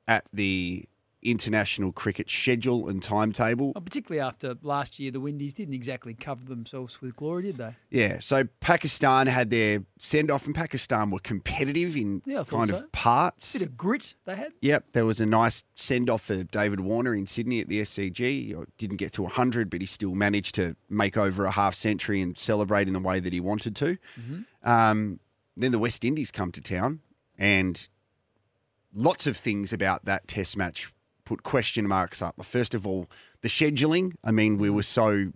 at 0.06 0.24
the 0.32 0.84
international 1.24 1.90
cricket 1.90 2.28
schedule 2.30 2.88
and 2.88 3.02
timetable. 3.02 3.72
Oh, 3.74 3.80
particularly 3.80 4.20
after 4.20 4.54
last 4.62 4.98
year, 5.00 5.10
the 5.10 5.20
Windies 5.20 5.54
didn't 5.54 5.74
exactly 5.74 6.12
cover 6.14 6.44
themselves 6.44 7.00
with 7.00 7.16
glory, 7.16 7.44
did 7.44 7.56
they? 7.56 7.74
Yeah, 7.90 8.18
so 8.20 8.44
Pakistan 8.60 9.26
had 9.26 9.48
their 9.50 9.84
send 9.98 10.30
off, 10.30 10.44
and 10.46 10.54
Pakistan 10.54 11.10
were 11.10 11.18
competitive 11.18 11.96
in 11.96 12.20
Yeah, 12.26 12.44
kind 12.44 12.68
so. 12.68 12.76
of 12.76 12.92
parts. 12.92 13.54
A 13.54 13.58
Bit 13.60 13.68
of 13.68 13.76
grit 13.76 14.14
they 14.26 14.36
had. 14.36 14.52
Yep, 14.60 14.84
there 14.92 15.06
was 15.06 15.18
a 15.20 15.26
nice 15.26 15.64
send 15.74 16.10
off 16.10 16.22
for 16.22 16.44
David 16.44 16.80
Warner 16.80 17.14
in 17.14 17.26
Sydney 17.26 17.60
at 17.60 17.68
the 17.68 17.80
SCG. 17.80 18.54
Didn't 18.78 18.98
get 18.98 19.12
to 19.14 19.22
100, 19.22 19.70
but 19.70 19.80
he 19.80 19.86
still 19.86 20.14
managed 20.14 20.54
to 20.56 20.76
make 20.90 21.16
over 21.16 21.44
a 21.46 21.50
half 21.50 21.74
century 21.74 22.20
and 22.20 22.36
celebrate 22.36 22.86
in 22.86 22.92
the 22.92 23.00
way 23.00 23.18
that 23.20 23.32
he 23.32 23.40
wanted 23.40 23.74
to. 23.76 23.96
Um, 24.62 25.20
then 25.56 25.72
the 25.72 25.78
West 25.78 26.04
Indies 26.04 26.30
come 26.30 26.52
to 26.52 26.60
town, 26.60 27.00
and 27.38 27.88
lots 28.94 29.26
of 29.26 29.36
things 29.36 29.72
about 29.72 30.04
that 30.04 30.28
test 30.28 30.56
match 30.56 30.92
put 31.24 31.42
question 31.42 31.86
marks 31.86 32.22
up. 32.22 32.42
First 32.44 32.74
of 32.74 32.86
all, 32.86 33.06
the 33.42 33.48
scheduling. 33.48 34.12
I 34.22 34.30
mean, 34.30 34.58
we 34.58 34.70
were 34.70 34.82
so 34.82 35.32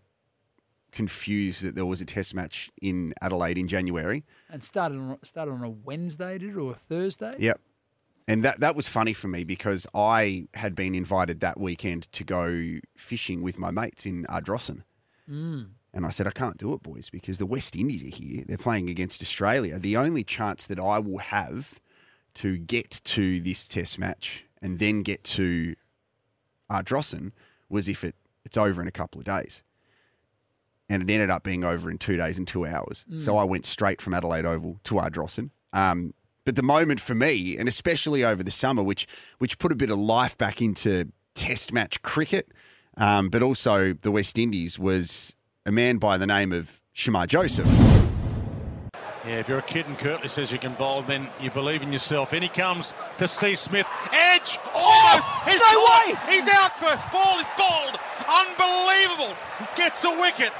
confused 0.92 1.62
that 1.62 1.75
there 1.75 1.87
was 1.87 2.00
a 2.00 2.04
test 2.04 2.35
match 2.35 2.71
in 2.80 3.14
Adelaide 3.21 3.59
in 3.59 3.68
January. 3.68 4.25
And 4.50 4.62
started 4.62 4.99
on 4.99 5.18
started 5.23 5.52
on 5.52 5.62
a 5.62 5.71
Wednesday, 5.71 6.38
did 6.38 6.50
it, 6.50 6.57
or 6.57 6.73
a 6.73 6.76
Thursday? 6.76 7.33
Yep. 7.38 7.61
And 8.26 8.45
that, 8.45 8.61
that 8.61 8.76
was 8.76 8.88
funny 8.88 9.14
for 9.14 9.26
me 9.26 9.42
because 9.42 9.87
I 9.95 10.49
had 10.52 10.75
been 10.75 10.95
invited 10.95 11.40
that 11.40 11.59
weekend 11.59 12.12
to 12.12 12.25
go 12.25 12.78
fishing 12.95 13.42
with 13.42 13.59
my 13.59 13.71
mates 13.71 14.04
in 14.04 14.26
Ardrossan. 14.26 14.83
Mm. 15.28 15.68
And 15.95 16.04
I 16.04 16.11
said, 16.11 16.26
I 16.26 16.30
can't 16.33 16.59
do 16.59 16.75
it, 16.75 16.83
boys, 16.83 17.09
because 17.09 17.38
the 17.38 17.47
West 17.47 17.75
Indies 17.75 18.04
are 18.04 18.14
here. 18.14 18.45
They're 18.47 18.59
playing 18.59 18.90
against 18.90 19.23
Australia. 19.23 19.78
The 19.78 19.97
only 19.97 20.25
chance 20.25 20.66
that 20.66 20.78
I 20.78 20.99
will 20.99 21.18
have 21.18 21.80
to 22.35 22.59
get 22.59 23.00
to 23.04 23.40
this 23.40 23.66
test 23.66 23.99
match 23.99 24.45
and 24.62 24.78
then 24.78 25.02
get 25.02 25.24
to 25.24 25.74
Ardrossan 26.70 27.32
was 27.68 27.88
if 27.88 28.04
it, 28.04 28.14
it's 28.44 28.56
over 28.56 28.80
in 28.80 28.88
a 28.88 28.92
couple 28.92 29.20
of 29.20 29.24
days. 29.24 29.62
And 30.88 31.02
it 31.02 31.12
ended 31.12 31.28
up 31.28 31.42
being 31.42 31.64
over 31.64 31.90
in 31.90 31.98
two 31.98 32.16
days 32.16 32.38
and 32.38 32.48
two 32.48 32.64
hours. 32.64 33.04
So 33.18 33.36
I 33.36 33.44
went 33.44 33.66
straight 33.66 34.00
from 34.00 34.14
Adelaide 34.14 34.46
Oval 34.46 34.80
to 34.84 34.94
Ardrossan. 34.94 35.50
Um, 35.72 36.14
but 36.46 36.56
the 36.56 36.62
moment 36.62 36.98
for 36.98 37.14
me, 37.14 37.58
and 37.58 37.68
especially 37.68 38.24
over 38.24 38.42
the 38.42 38.50
summer, 38.50 38.82
which 38.82 39.06
which 39.36 39.58
put 39.58 39.70
a 39.70 39.74
bit 39.74 39.90
of 39.90 39.98
life 39.98 40.38
back 40.38 40.62
into 40.62 41.12
Test 41.34 41.74
match 41.74 42.00
cricket, 42.00 42.52
um, 42.96 43.28
but 43.28 43.42
also 43.42 43.92
the 43.92 44.10
West 44.10 44.38
Indies, 44.38 44.78
was 44.78 45.36
a 45.66 45.70
man 45.70 45.98
by 45.98 46.16
the 46.16 46.26
name 46.26 46.52
of 46.52 46.80
Shamar 46.94 47.26
Joseph. 47.26 47.68
Yeah, 49.26 49.40
if 49.40 49.48
you're 49.48 49.58
a 49.58 49.62
kid 49.62 49.87
and 49.87 49.98
Kirtley 49.98 50.28
says 50.28 50.52
you 50.52 50.58
can 50.58 50.75
bowl, 50.75 51.02
then 51.02 51.28
you 51.40 51.50
believe 51.50 51.82
in 51.82 51.92
yourself. 51.92 52.32
In 52.32 52.42
he 52.42 52.48
comes 52.48 52.94
to 53.18 53.28
Steve 53.28 53.58
Smith. 53.58 53.87
Edge! 54.12 54.58
Almost! 54.75 55.48
He's 55.48 55.60
No 55.72 55.84
way! 55.84 56.14
He's 56.28 56.48
out 56.48 56.76
first. 56.78 57.02
Ball 57.12 57.38
is 57.40 57.46
bowled. 57.58 57.98
Unbelievable. 58.28 59.37
Gets 59.76 60.04
a 60.04 60.10
wicket. 60.10 60.52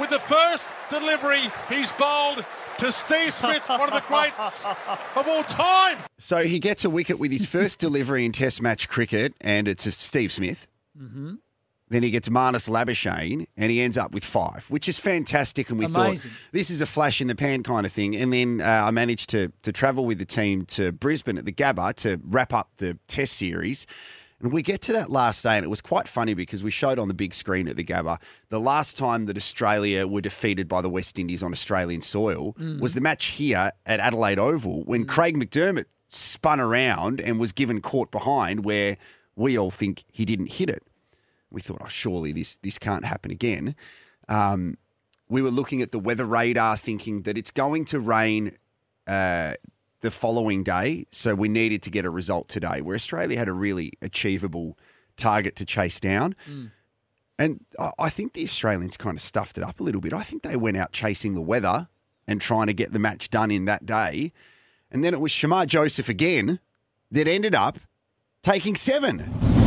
With 0.00 0.10
the 0.10 0.18
first 0.18 0.68
delivery, 0.90 1.42
he's 1.68 1.90
bowled 1.92 2.44
to 2.78 2.92
Steve 2.92 3.34
Smith, 3.34 3.68
one 3.68 3.88
of 3.88 3.94
the 3.94 4.04
greats 4.06 4.64
of 5.16 5.26
all 5.26 5.42
time. 5.42 5.98
So 6.18 6.44
he 6.44 6.60
gets 6.60 6.84
a 6.84 6.90
wicket 6.90 7.18
with 7.18 7.32
his 7.32 7.46
first 7.46 7.80
delivery 7.80 8.24
in 8.24 8.32
Test 8.32 8.62
match 8.62 8.88
cricket, 8.88 9.34
and 9.40 9.66
it's 9.66 9.86
a 9.86 9.92
Steve 9.92 10.30
Smith. 10.30 10.68
Mm-hmm. 10.96 11.34
Then 11.90 12.02
he 12.02 12.10
gets 12.10 12.28
Marnus 12.28 12.68
Labuschagne, 12.68 13.46
and 13.56 13.70
he 13.70 13.80
ends 13.80 13.96
up 13.96 14.12
with 14.12 14.24
five, 14.24 14.66
which 14.68 14.88
is 14.88 14.98
fantastic. 14.98 15.70
And 15.70 15.78
we 15.78 15.86
Amazing. 15.86 16.30
thought 16.30 16.38
this 16.52 16.70
is 16.70 16.80
a 16.80 16.86
flash 16.86 17.20
in 17.20 17.28
the 17.28 17.34
pan 17.34 17.62
kind 17.62 17.86
of 17.86 17.92
thing. 17.92 18.14
And 18.14 18.32
then 18.32 18.60
uh, 18.60 18.84
I 18.86 18.90
managed 18.90 19.30
to 19.30 19.52
to 19.62 19.72
travel 19.72 20.04
with 20.04 20.18
the 20.18 20.26
team 20.26 20.64
to 20.66 20.92
Brisbane 20.92 21.38
at 21.38 21.44
the 21.44 21.52
Gabba 21.52 21.94
to 21.96 22.20
wrap 22.24 22.52
up 22.52 22.70
the 22.76 22.98
Test 23.08 23.34
series. 23.34 23.86
And 24.40 24.52
we 24.52 24.62
get 24.62 24.80
to 24.82 24.92
that 24.92 25.10
last 25.10 25.42
day, 25.42 25.56
and 25.56 25.64
it 25.64 25.68
was 25.68 25.80
quite 25.80 26.06
funny 26.06 26.32
because 26.32 26.62
we 26.62 26.70
showed 26.70 27.00
on 27.00 27.08
the 27.08 27.14
big 27.14 27.34
screen 27.34 27.66
at 27.66 27.76
the 27.76 27.82
Gabba 27.82 28.20
the 28.50 28.60
last 28.60 28.96
time 28.96 29.26
that 29.26 29.36
Australia 29.36 30.06
were 30.06 30.20
defeated 30.20 30.68
by 30.68 30.80
the 30.80 30.88
West 30.88 31.18
Indies 31.18 31.42
on 31.42 31.50
Australian 31.52 32.02
soil 32.02 32.54
was 32.78 32.94
the 32.94 33.00
match 33.00 33.26
here 33.26 33.72
at 33.84 33.98
Adelaide 33.98 34.38
Oval 34.38 34.84
when 34.84 35.06
Craig 35.06 35.36
McDermott 35.36 35.86
spun 36.06 36.60
around 36.60 37.20
and 37.20 37.40
was 37.40 37.50
given 37.50 37.80
caught 37.80 38.12
behind 38.12 38.64
where 38.64 38.96
we 39.34 39.58
all 39.58 39.70
think 39.72 40.04
he 40.12 40.24
didn't 40.24 40.52
hit 40.52 40.70
it. 40.70 40.82
We 41.50 41.60
thought, 41.60 41.78
oh, 41.82 41.88
surely 41.88 42.32
this 42.32 42.56
this 42.56 42.78
can't 42.78 43.04
happen 43.04 43.30
again. 43.30 43.74
Um, 44.28 44.76
we 45.28 45.42
were 45.42 45.50
looking 45.50 45.82
at 45.82 45.92
the 45.92 45.98
weather 45.98 46.24
radar, 46.24 46.76
thinking 46.76 47.22
that 47.22 47.36
it's 47.38 47.50
going 47.50 47.84
to 47.86 48.00
rain 48.00 48.56
uh, 49.06 49.54
the 50.00 50.10
following 50.10 50.62
day, 50.62 51.06
so 51.10 51.34
we 51.34 51.48
needed 51.48 51.82
to 51.82 51.90
get 51.90 52.04
a 52.04 52.10
result 52.10 52.48
today. 52.48 52.80
Where 52.80 52.94
Australia 52.94 53.36
had 53.38 53.48
a 53.48 53.52
really 53.52 53.92
achievable 54.00 54.78
target 55.16 55.56
to 55.56 55.64
chase 55.64 55.98
down. 56.00 56.34
And 57.38 57.64
I- 57.78 57.92
I 57.98 58.10
think 58.10 58.32
the 58.32 58.44
Australians 58.44 58.96
kind 58.96 59.16
of 59.16 59.22
stuffed 59.22 59.58
it 59.58 59.64
up 59.64 59.80
a 59.80 59.82
little 59.82 60.00
bit. 60.00 60.12
I 60.12 60.22
think 60.22 60.42
they 60.42 60.56
went 60.56 60.76
out 60.76 60.92
chasing 60.92 61.34
the 61.34 61.42
weather 61.42 61.88
and 62.26 62.40
trying 62.40 62.66
to 62.68 62.74
get 62.74 62.92
the 62.92 62.98
match 62.98 63.30
done 63.30 63.50
in 63.50 63.64
that 63.66 63.86
day. 63.86 64.32
And 64.90 65.04
then 65.04 65.14
it 65.14 65.20
was 65.20 65.32
Shamar 65.32 65.66
Joseph 65.66 66.08
again 66.08 66.60
that 67.10 67.26
ended 67.28 67.54
up 67.54 67.78
taking 68.42 68.76
seven. 68.76 69.57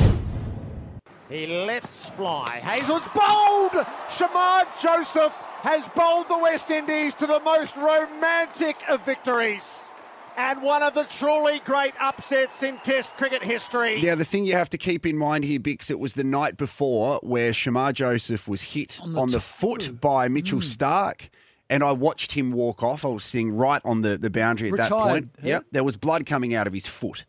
He 1.31 1.47
lets 1.47 2.09
fly. 2.09 2.59
Hazel's 2.59 3.03
bowled. 3.15 3.85
Shamar 4.09 4.67
Joseph 4.81 5.33
has 5.61 5.87
bowled 5.89 6.27
the 6.27 6.37
West 6.37 6.69
Indies 6.69 7.15
to 7.15 7.25
the 7.25 7.39
most 7.39 7.77
romantic 7.77 8.75
of 8.89 9.05
victories. 9.05 9.89
And 10.35 10.61
one 10.61 10.83
of 10.83 10.93
the 10.93 11.03
truly 11.03 11.59
great 11.59 11.93
upsets 12.01 12.63
in 12.63 12.77
Test 12.79 13.15
cricket 13.15 13.43
history. 13.43 14.01
Now, 14.01 14.15
the 14.15 14.25
thing 14.25 14.43
you 14.45 14.53
have 14.53 14.69
to 14.69 14.77
keep 14.77 15.05
in 15.05 15.17
mind 15.17 15.45
here, 15.45 15.59
Bix, 15.59 15.89
it 15.89 15.99
was 15.99 16.13
the 16.13 16.23
night 16.25 16.57
before 16.57 17.19
where 17.23 17.51
Shamar 17.51 17.93
Joseph 17.93 18.49
was 18.49 18.61
hit 18.61 18.99
on 19.01 19.15
On 19.15 19.27
the, 19.27 19.33
the 19.33 19.39
foot 19.39 19.81
toe. 19.81 19.91
by 19.93 20.27
Mitchell 20.27 20.59
mm. 20.59 20.63
Starc. 20.77 21.29
And 21.69 21.81
I 21.83 21.93
watched 21.93 22.33
him 22.33 22.51
walk 22.51 22.83
off. 22.83 23.05
I 23.05 23.07
was 23.07 23.23
sitting 23.23 23.55
right 23.55 23.81
on 23.85 24.01
the, 24.01 24.17
the 24.17 24.29
boundary 24.29 24.69
at 24.69 24.77
that 24.77 24.91
point. 24.91 25.29
huh? 25.41 25.47
Yep. 25.47 25.65
There 25.71 25.83
was 25.85 25.95
blood 25.95 26.25
coming 26.25 26.53
out 26.53 26.67
of 26.67 26.73
his 26.73 26.87
foot. 26.87 27.23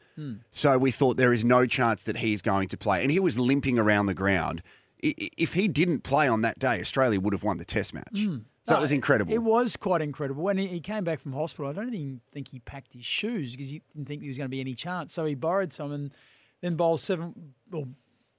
So 0.51 0.79
we 0.79 0.91
thought 0.91 1.17
there 1.17 1.33
is 1.33 1.45
no 1.45 1.67
chance 1.67 2.03
that 2.05 2.19
he's 2.19 2.43
going 2.43 2.69
to 2.69 2.77
play. 2.77 3.03
And 3.03 3.11
he 3.11 3.21
was 3.21 3.39
limping 3.39 3.79
around 3.79 4.07
the 4.07 4.15
ground. 4.15 4.63
If 5.01 5.55
he 5.55 5.67
didn't 5.67 6.01
play 6.01 6.29
on 6.29 6.43
that 6.43 6.59
day, 6.59 6.81
Australia 6.81 7.21
would 7.21 7.33
have 7.33 7.43
won 7.43 7.59
the 7.59 7.65
test 7.65 7.93
match. 7.93 8.17
So 8.65 8.75
No, 8.75 8.79
it 8.79 8.81
was 8.81 8.93
incredible. 8.93 9.33
It 9.35 9.43
was 9.43 9.77
quite 9.77 10.01
incredible. 10.03 10.45
When 10.45 10.57
he, 10.57 10.69
he 10.69 10.79
came 10.81 11.03
back 11.03 11.19
from 11.19 11.33
hospital, 11.33 11.69
I 11.69 11.73
don't 11.73 11.93
even 11.93 12.21
think 12.31 12.49
he 12.49 12.61
packed 12.61 12.93
his 12.95 13.05
shoes 13.05 13.51
because 13.53 13.69
he 13.69 13.83
didn't 13.93 14.07
think 14.07 14.21
there 14.21 14.29
was 14.29 14.39
going 14.39 14.47
to 14.47 14.51
be 14.51 14.61
any 14.61 14.75
chance. 14.75 15.13
So 15.13 15.25
he 15.25 15.35
borrowed 15.35 15.73
some 15.73 15.91
and 15.91 16.15
then 16.61 16.77
bowls 16.77 17.03
seven, 17.03 17.55
or 17.73 17.89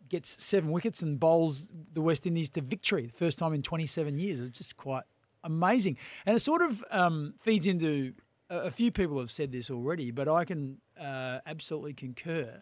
gets 0.07 0.41
seven 0.41 0.71
wickets 0.71 1.01
and 1.01 1.19
bowls 1.19 1.69
the 1.91 2.01
West 2.01 2.25
Indies 2.25 2.49
to 2.51 2.61
victory, 2.61 3.07
the 3.07 3.11
first 3.11 3.37
time 3.37 3.53
in 3.53 3.61
27 3.61 4.17
years. 4.17 4.39
It 4.39 4.43
was 4.43 4.51
just 4.51 4.77
quite 4.77 5.03
amazing. 5.43 5.97
And 6.25 6.37
it 6.37 6.39
sort 6.39 6.61
of 6.61 6.81
um, 6.89 7.33
feeds 7.41 7.67
into 7.67 8.13
a, 8.49 8.71
few 8.71 8.91
people 8.91 9.19
have 9.19 9.31
said 9.31 9.51
this 9.51 9.69
already, 9.69 10.11
but 10.11 10.27
I 10.27 10.45
can 10.45 10.79
uh, 10.99 11.39
absolutely 11.45 11.93
concur. 11.93 12.61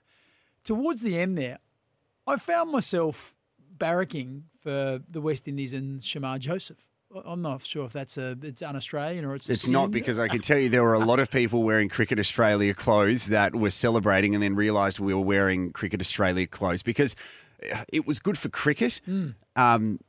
Towards 0.64 1.02
the 1.02 1.20
end 1.20 1.38
there, 1.38 1.60
I 2.28 2.38
found 2.38 2.72
myself 2.72 3.36
barracking 3.78 4.44
for 4.60 5.02
the 5.10 5.22
West 5.22 5.48
Indies 5.48 5.74
and 5.74 6.02
Shamar 6.02 6.40
Joseph. 6.40 6.78
I'm 7.26 7.42
not 7.42 7.64
sure 7.64 7.86
if 7.86 7.92
that's 7.92 8.18
a 8.18 8.38
it's 8.42 8.62
un-Australian 8.62 9.26
or 9.26 9.36
it's 9.36 9.50
a 9.50 9.52
It's 9.52 9.68
not 9.68 9.92
because 9.92 10.18
I 10.18 10.30
can 10.30 10.40
tell 10.42 10.58
you 10.58 10.70
there 10.70 10.84
were 10.84 10.94
a 10.94 11.00
lot 11.00 11.20
of 11.20 11.30
people 11.30 11.64
wearing 11.64 11.90
Cricket 11.90 12.20
Australia 12.20 12.74
clothes 12.74 13.28
that 13.28 13.54
were 13.54 13.72
celebrating 13.72 14.34
and 14.34 14.42
then 14.42 14.56
realised 14.56 15.00
we 15.00 15.14
were 15.14 15.20
wearing 15.22 15.72
Cricket 15.72 16.00
Australia 16.00 16.48
clothes 16.48 16.84
because 16.84 17.16
uh, 17.74 17.84
it 17.92 18.08
was 18.08 18.20
good 18.20 18.38
for 18.38 18.48
cricket. 18.48 19.02
Um, 19.58 20.00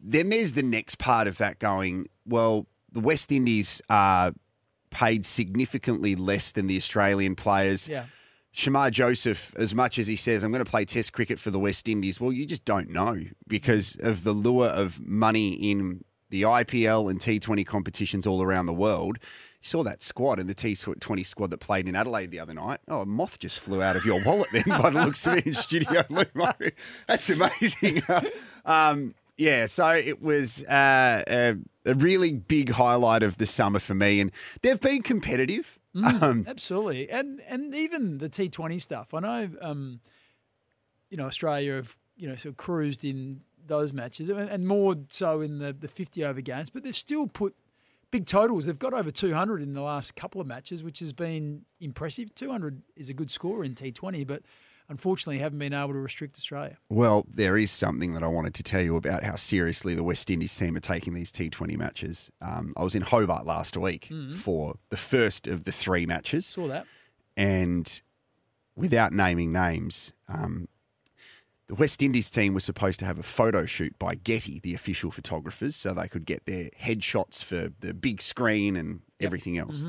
then 0.00 0.30
there's 0.30 0.54
the 0.54 0.62
next 0.62 0.98
part 0.98 1.28
of 1.28 1.38
that 1.38 1.58
going, 1.60 2.08
well, 2.26 2.66
the 2.90 3.00
West 3.00 3.30
Indies 3.30 3.80
are 3.88 4.32
paid 4.90 5.26
significantly 5.26 6.14
less 6.14 6.52
than 6.52 6.66
the 6.66 6.76
Australian 6.76 7.34
players. 7.34 7.88
yeah. 7.88 8.06
Shamar 8.54 8.90
Joseph, 8.90 9.54
as 9.56 9.72
much 9.74 9.98
as 9.98 10.08
he 10.08 10.16
says, 10.16 10.42
I'm 10.42 10.50
going 10.50 10.64
to 10.64 10.70
play 10.70 10.84
Test 10.84 11.12
cricket 11.12 11.38
for 11.38 11.50
the 11.50 11.60
West 11.60 11.88
Indies, 11.88 12.20
well, 12.20 12.32
you 12.32 12.44
just 12.44 12.64
don't 12.64 12.90
know 12.90 13.22
because 13.46 13.96
of 14.00 14.24
the 14.24 14.32
lure 14.32 14.66
of 14.66 15.00
money 15.06 15.52
in 15.52 16.04
the 16.30 16.42
IPL 16.42 17.10
and 17.10 17.20
T20 17.20 17.64
competitions 17.66 18.26
all 18.26 18.42
around 18.42 18.66
the 18.66 18.72
world. 18.72 19.18
You 19.20 19.68
saw 19.68 19.82
that 19.84 20.02
squad 20.02 20.38
and 20.38 20.48
the 20.48 20.54
T20 20.54 21.24
squad 21.24 21.50
that 21.50 21.58
played 21.58 21.88
in 21.88 21.96
Adelaide 21.96 22.30
the 22.30 22.40
other 22.40 22.54
night. 22.54 22.80
Oh, 22.88 23.02
a 23.02 23.06
moth 23.06 23.38
just 23.38 23.58
flew 23.58 23.82
out 23.82 23.96
of 23.96 24.04
your 24.04 24.22
wallet 24.24 24.48
then 24.52 24.64
by 24.66 24.90
the 24.90 25.04
looks 25.04 25.26
of 25.26 25.38
it 25.38 25.46
in 25.46 25.52
Studio 25.52 26.04
That's 27.06 27.30
amazing. 27.30 28.02
um, 28.64 29.14
yeah, 29.38 29.66
so 29.66 29.88
it 29.90 30.20
was 30.20 30.64
uh, 30.64 31.22
a, 31.28 31.54
a 31.86 31.94
really 31.94 32.32
big 32.32 32.70
highlight 32.70 33.22
of 33.22 33.38
the 33.38 33.46
summer 33.46 33.78
for 33.78 33.94
me. 33.94 34.20
And 34.20 34.32
they've 34.62 34.80
been 34.80 35.02
competitive. 35.02 35.78
Um, 35.98 36.44
Absolutely, 36.46 37.10
and 37.10 37.40
and 37.48 37.74
even 37.74 38.18
the 38.18 38.28
T20 38.28 38.80
stuff. 38.80 39.14
I 39.14 39.20
know, 39.20 39.50
um, 39.60 40.00
you 41.10 41.16
know, 41.16 41.26
Australia 41.26 41.74
have 41.76 41.96
you 42.16 42.28
know 42.28 42.36
sort 42.36 42.52
of 42.52 42.56
cruised 42.56 43.04
in 43.04 43.40
those 43.66 43.92
matches, 43.92 44.28
and 44.28 44.48
and 44.48 44.68
more 44.68 44.94
so 45.08 45.40
in 45.40 45.58
the 45.58 45.72
the 45.72 45.88
50 45.88 46.24
over 46.24 46.40
games. 46.40 46.70
But 46.70 46.84
they've 46.84 46.94
still 46.94 47.26
put 47.26 47.56
big 48.10 48.26
totals. 48.26 48.66
They've 48.66 48.78
got 48.78 48.92
over 48.92 49.10
200 49.10 49.62
in 49.62 49.74
the 49.74 49.80
last 49.80 50.14
couple 50.14 50.40
of 50.40 50.46
matches, 50.46 50.84
which 50.84 51.00
has 51.00 51.12
been 51.12 51.64
impressive. 51.80 52.34
200 52.34 52.82
is 52.96 53.08
a 53.08 53.14
good 53.14 53.30
score 53.30 53.64
in 53.64 53.74
T20, 53.74 54.26
but 54.26 54.42
unfortunately 54.88 55.38
haven't 55.38 55.58
been 55.58 55.72
able 55.74 55.92
to 55.92 55.98
restrict 55.98 56.36
Australia. 56.36 56.78
Well, 56.88 57.26
there 57.28 57.56
is 57.58 57.70
something 57.70 58.14
that 58.14 58.22
I 58.22 58.28
wanted 58.28 58.54
to 58.54 58.62
tell 58.62 58.80
you 58.80 58.96
about 58.96 59.22
how 59.22 59.36
seriously 59.36 59.94
the 59.94 60.02
West 60.04 60.30
Indies 60.30 60.56
team 60.56 60.76
are 60.76 60.80
taking 60.80 61.14
these 61.14 61.30
T20 61.30 61.76
matches. 61.76 62.30
Um, 62.40 62.72
I 62.76 62.84
was 62.84 62.94
in 62.94 63.02
Hobart 63.02 63.44
last 63.46 63.76
week 63.76 64.10
for 64.36 64.76
the 64.90 64.96
first 64.96 65.46
of 65.46 65.64
the 65.64 65.72
three 65.72 66.06
matches, 66.06 66.46
Saw 66.46 66.68
that. 66.68 66.86
and 67.36 68.00
without 68.76 69.12
naming 69.12 69.52
names, 69.52 70.12
um, 70.28 70.68
the 71.66 71.74
West 71.74 72.02
Indies 72.02 72.30
team 72.30 72.54
was 72.54 72.64
supposed 72.64 72.98
to 73.00 73.04
have 73.04 73.18
a 73.18 73.22
photo 73.22 73.66
shoot 73.66 73.98
by 73.98 74.14
Getty, 74.14 74.58
the 74.60 74.72
official 74.72 75.10
photographers, 75.10 75.76
so 75.76 75.92
they 75.92 76.08
could 76.08 76.24
get 76.24 76.46
their 76.46 76.70
headshots 76.82 77.42
for 77.44 77.70
the 77.80 77.92
big 77.92 78.22
screen 78.22 78.74
and 78.74 79.02
everything 79.20 79.58
else. 79.58 79.84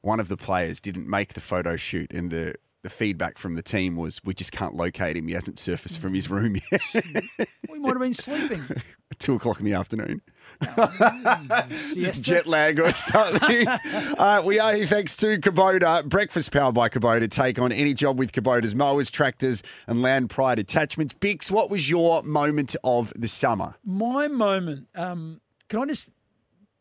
One 0.00 0.18
of 0.18 0.26
the 0.26 0.36
players 0.36 0.80
didn't 0.80 1.08
make 1.08 1.34
the 1.34 1.40
photo 1.40 1.76
shoot, 1.76 2.10
and 2.12 2.30
the 2.32 2.56
the 2.84 2.90
feedback 2.90 3.36
from 3.38 3.54
the 3.54 3.62
team 3.62 3.96
was, 3.96 4.20
"We 4.24 4.34
just 4.34 4.52
can't 4.52 4.74
locate 4.76 5.16
him. 5.16 5.26
He 5.26 5.34
hasn't 5.34 5.58
surfaced 5.58 5.98
from 6.00 6.14
his 6.14 6.30
room 6.30 6.56
yet." 6.70 6.80
We 7.70 7.80
might 7.80 7.94
have 7.94 8.02
been 8.02 8.14
sleeping. 8.14 8.62
Two 9.18 9.34
o'clock 9.34 9.58
in 9.58 9.64
the 9.64 9.72
afternoon. 9.72 10.22
Siesta. 11.76 12.22
jet 12.22 12.46
lag 12.46 12.78
or 12.78 12.92
something. 12.92 13.66
uh, 13.66 14.42
we 14.44 14.60
are 14.60 14.74
here 14.74 14.86
thanks 14.86 15.16
to 15.16 15.38
Kubota. 15.38 16.04
Breakfast 16.08 16.52
powered 16.52 16.74
by 16.76 16.88
Kubota. 16.88 17.28
Take 17.28 17.58
on 17.58 17.72
any 17.72 17.92
job 17.92 18.16
with 18.16 18.30
Kubota's 18.30 18.76
mowers, 18.76 19.10
tractors, 19.10 19.62
and 19.88 20.02
land 20.02 20.30
pride 20.30 20.60
attachments. 20.60 21.14
Bix, 21.14 21.50
what 21.50 21.68
was 21.68 21.90
your 21.90 22.22
moment 22.22 22.76
of 22.84 23.12
the 23.16 23.28
summer? 23.28 23.74
My 23.84 24.28
moment. 24.28 24.86
Um, 24.94 25.40
can 25.68 25.80
I 25.80 25.86
just 25.86 26.10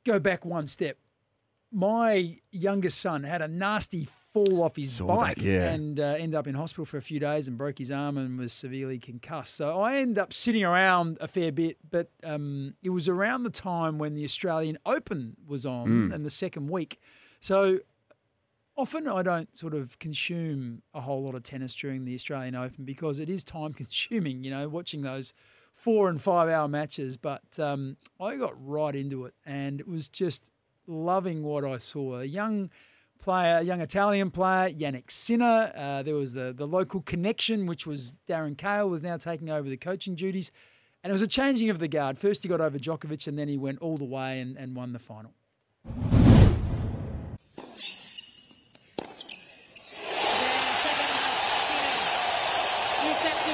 go 0.06 0.20
back 0.20 0.46
one 0.46 0.68
step? 0.68 0.98
My 1.74 2.38
youngest 2.52 3.00
son 3.02 3.24
had 3.24 3.42
a 3.42 3.48
nasty 3.48 4.08
fall 4.32 4.62
off 4.64 4.76
his 4.76 4.94
Saw 4.94 5.08
bike 5.18 5.38
that, 5.38 5.44
yeah. 5.44 5.74
and 5.74 6.00
uh, 6.00 6.16
ended 6.18 6.36
up 6.36 6.48
in 6.48 6.56
hospital 6.56 6.86
for 6.86 6.98
a 6.98 7.02
few 7.02 7.20
days 7.20 7.48
and 7.48 7.58
broke 7.58 7.80
his 7.80 7.90
arm 7.92 8.18
and 8.18 8.38
was 8.38 8.54
severely 8.54 9.00
concussed. 9.00 9.56
So 9.56 9.82
I 9.82 9.96
ended 9.98 10.20
up 10.20 10.34
sitting 10.34 10.64
around 10.64 11.18
a 11.20 11.28
fair 11.28 11.52
bit, 11.52 11.78
but 11.90 12.10
um, 12.24 12.76
it 12.84 12.90
was 12.92 13.10
around 13.10 13.44
the 13.44 13.50
time 13.50 13.98
when 13.98 14.14
the 14.16 14.24
Australian 14.24 14.78
Open 14.86 15.36
was 15.48 15.66
on 15.66 15.88
Mm. 15.88 16.14
and 16.14 16.26
the 16.26 16.30
second 16.32 16.70
week. 16.70 17.00
So 17.40 17.80
often 18.76 19.08
I 19.08 19.22
don't 19.24 19.56
sort 19.56 19.74
of 19.74 19.98
consume 20.00 20.82
a 20.94 21.02
whole 21.02 21.24
lot 21.24 21.36
of 21.36 21.44
tennis 21.44 21.76
during 21.76 22.06
the 22.06 22.16
Australian 22.16 22.56
Open 22.56 22.86
because 22.86 23.20
it 23.20 23.30
is 23.30 23.44
time 23.44 23.74
consuming, 23.84 24.44
you 24.44 24.52
know, 24.52 24.68
watching 24.70 25.02
those 25.02 25.34
four 25.74 26.10
and 26.10 26.22
five 26.22 26.50
hour 26.50 26.68
matches. 26.68 27.18
But 27.18 27.60
um, 27.60 27.98
I 28.20 28.36
got 28.38 28.54
right 28.64 28.96
into 28.96 29.26
it 29.26 29.34
and 29.46 29.80
it 29.80 29.88
was 29.88 30.08
just 30.08 30.50
loving 30.88 31.44
what 31.44 31.64
I 31.64 31.78
saw. 31.78 32.20
A 32.20 32.26
young 32.26 32.70
player, 33.20 33.58
a 33.58 33.62
young 33.64 33.82
Italian 33.82 34.32
player, 34.32 34.70
Jannik 34.70 35.10
Sinner. 35.10 35.72
Uh, 35.76 36.04
there 36.04 36.16
was 36.16 36.34
the, 36.34 36.54
the 36.54 36.68
local 36.68 37.02
connection, 37.02 37.66
which 37.66 37.86
was 37.88 38.18
Darren 38.28 38.58
Cahill 38.58 38.90
was 38.90 39.02
now 39.02 39.18
taking 39.18 39.50
over 39.50 39.70
the 39.70 39.78
coaching 39.78 40.16
duties. 40.16 40.52
And 41.04 41.12
it 41.12 41.14
was 41.14 41.22
a 41.22 41.28
changing 41.28 41.70
of 41.70 41.80
the 41.80 41.88
guard. 41.88 42.18
First 42.18 42.44
he 42.44 42.50
got 42.50 42.62
over 42.62 42.78
Djokovic 42.78 43.28
and 43.28 43.38
then 43.38 43.48
he 43.48 43.58
went 43.58 43.80
all 43.80 43.98
the 43.98 44.06
way 44.06 44.40
and, 44.40 44.58
and 44.58 44.76
won 44.76 44.94
the 44.94 45.00
final. 45.00 45.34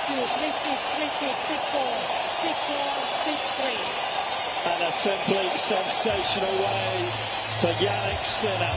Six, 0.10 1.12
six, 1.20 1.38
six 1.48 1.64
four, 1.72 1.94
six 2.42 2.60
four, 2.68 2.88
six 3.26 3.40
three. 3.58 4.09
And 4.66 4.84
a 4.84 4.92
simply 4.92 5.50
sensational 5.56 6.52
way 6.52 7.12
for 7.62 7.72
Jannik 7.80 8.26
Sinner 8.26 8.76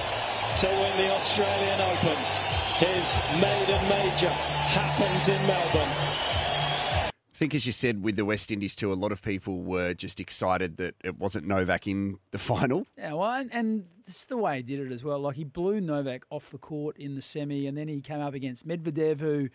to 0.59 0.67
win 0.69 0.97
the 0.97 1.15
Australian 1.15 1.81
Open. 1.81 2.17
His 2.79 3.19
maiden 3.41 3.89
major 3.89 4.29
happens 4.29 5.29
in 5.29 5.47
Melbourne. 5.47 5.89
I 7.33 7.35
think, 7.35 7.55
as 7.55 7.67
you 7.67 7.73
said, 7.73 8.03
with 8.03 8.17
the 8.17 8.25
West 8.25 8.51
Indies 8.53 8.77
too, 8.77 8.93
a 8.93 8.95
lot 8.95 9.11
of 9.11 9.23
people 9.23 9.63
were 9.63 9.95
just 9.95 10.21
excited 10.21 10.77
that 10.77 10.95
it 11.03 11.19
wasn't 11.19 11.47
Novak 11.47 11.87
in 11.89 12.19
the 12.31 12.39
final. 12.39 12.87
Yeah, 12.97 13.15
well, 13.15 13.33
and, 13.33 13.53
and 13.53 13.87
this 14.05 14.21
is 14.21 14.27
the 14.27 14.37
way 14.37 14.59
he 14.59 14.63
did 14.63 14.79
it 14.81 14.93
as 14.93 15.03
well. 15.03 15.19
Like 15.19 15.37
he 15.37 15.45
blew 15.45 15.81
Novak 15.81 16.25
off 16.31 16.51
the 16.51 16.59
court 16.59 16.97
in 16.99 17.15
the 17.17 17.23
semi, 17.23 17.67
and 17.67 17.77
then 17.77 17.89
he 17.89 18.01
came 18.01 18.21
up 18.21 18.35
against 18.35 18.67
Medvedev, 18.67 19.21
who 19.21 19.49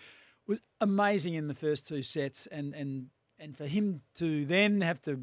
was 0.48 0.60
amazing 0.82 1.36
in 1.36 1.48
the 1.48 1.56
first 1.56 1.88
two 1.88 2.02
sets, 2.02 2.48
and 2.48 2.74
and 2.74 3.08
and 3.40 3.56
for 3.56 3.68
him 3.68 4.02
to 4.16 4.46
then 4.46 4.82
have 4.82 5.02
to 5.04 5.22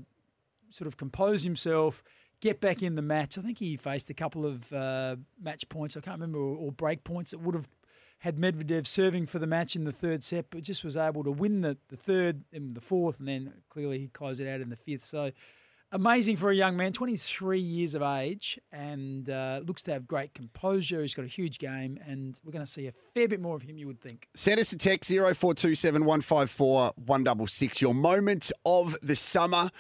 sort 0.75 0.89
of 0.89 0.97
compose 0.97 1.45
himself, 1.45 2.03
get 2.41 2.61
back 2.61 2.83
in 2.83 2.97
the 2.97 3.03
match. 3.03 3.39
I 3.39 3.43
think 3.43 3.59
he 3.59 3.77
faced 3.77 4.11
a 4.11 4.15
couple 4.15 4.45
of 4.45 4.73
uh, 4.73 5.17
match 5.41 5.69
points. 5.69 5.97
I 5.97 6.01
can't 6.01 6.17
remember 6.17 6.39
or, 6.39 6.57
or 6.57 6.73
break 6.73 7.05
points 7.05 7.31
that 7.31 7.39
would 7.39 7.55
have 7.55 7.69
had 8.19 8.37
Medvedev 8.37 8.87
serving 8.87 9.27
for 9.27 9.39
the 9.39 9.47
match 9.47 9.77
in 9.77 9.85
the 9.85 9.93
third 9.93 10.25
set, 10.25 10.47
but 10.51 10.63
just 10.63 10.83
was 10.83 10.97
able 10.97 11.23
to 11.25 11.31
win 11.31 11.61
the, 11.61 11.77
the 11.89 11.97
third 11.97 12.43
and 12.53 12.75
the 12.75 12.81
fourth, 12.81 13.19
and 13.19 13.29
then 13.29 13.53
clearly 13.69 13.99
he 13.99 14.09
closed 14.09 14.41
it 14.41 14.49
out 14.49 14.61
in 14.61 14.71
the 14.71 14.77
fifth. 14.77 15.05
So 15.05 15.31
amazing 15.93 16.37
for 16.37 16.51
a 16.51 16.55
young 16.55 16.77
man, 16.77 16.93
23 16.93 17.61
years 17.61 17.95
of 17.95 18.03
age, 18.03 18.59
and 18.73 19.31
uh, 19.31 19.61
looks 19.65 19.83
to 19.83 19.93
have 19.93 20.09
great 20.09 20.35
composure. 20.35 21.03
He's 21.03 21.15
got 21.15 21.25
a 21.25 21.29
huge 21.29 21.59
game, 21.59 21.99
and 22.07 22.39
we're 22.45 22.53
going 22.53 22.65
to 22.65 22.71
see 22.71 22.89
a 22.89 22.93
fair 23.15 23.29
bit 23.29 23.41
more 23.41 23.55
of 23.55 23.63
him, 23.63 23.79
you 23.79 23.87
would 23.87 24.01
think. 24.01 24.29
Send 24.35 24.59
us 24.59 24.73
a 24.73 24.79
text 24.79 25.11
0427 25.11 26.05
154 26.05 26.95
166. 26.97 27.81
Your 27.81 27.95
moment 27.95 28.51
of 28.65 28.97
the 29.03 29.15
summer. 29.15 29.71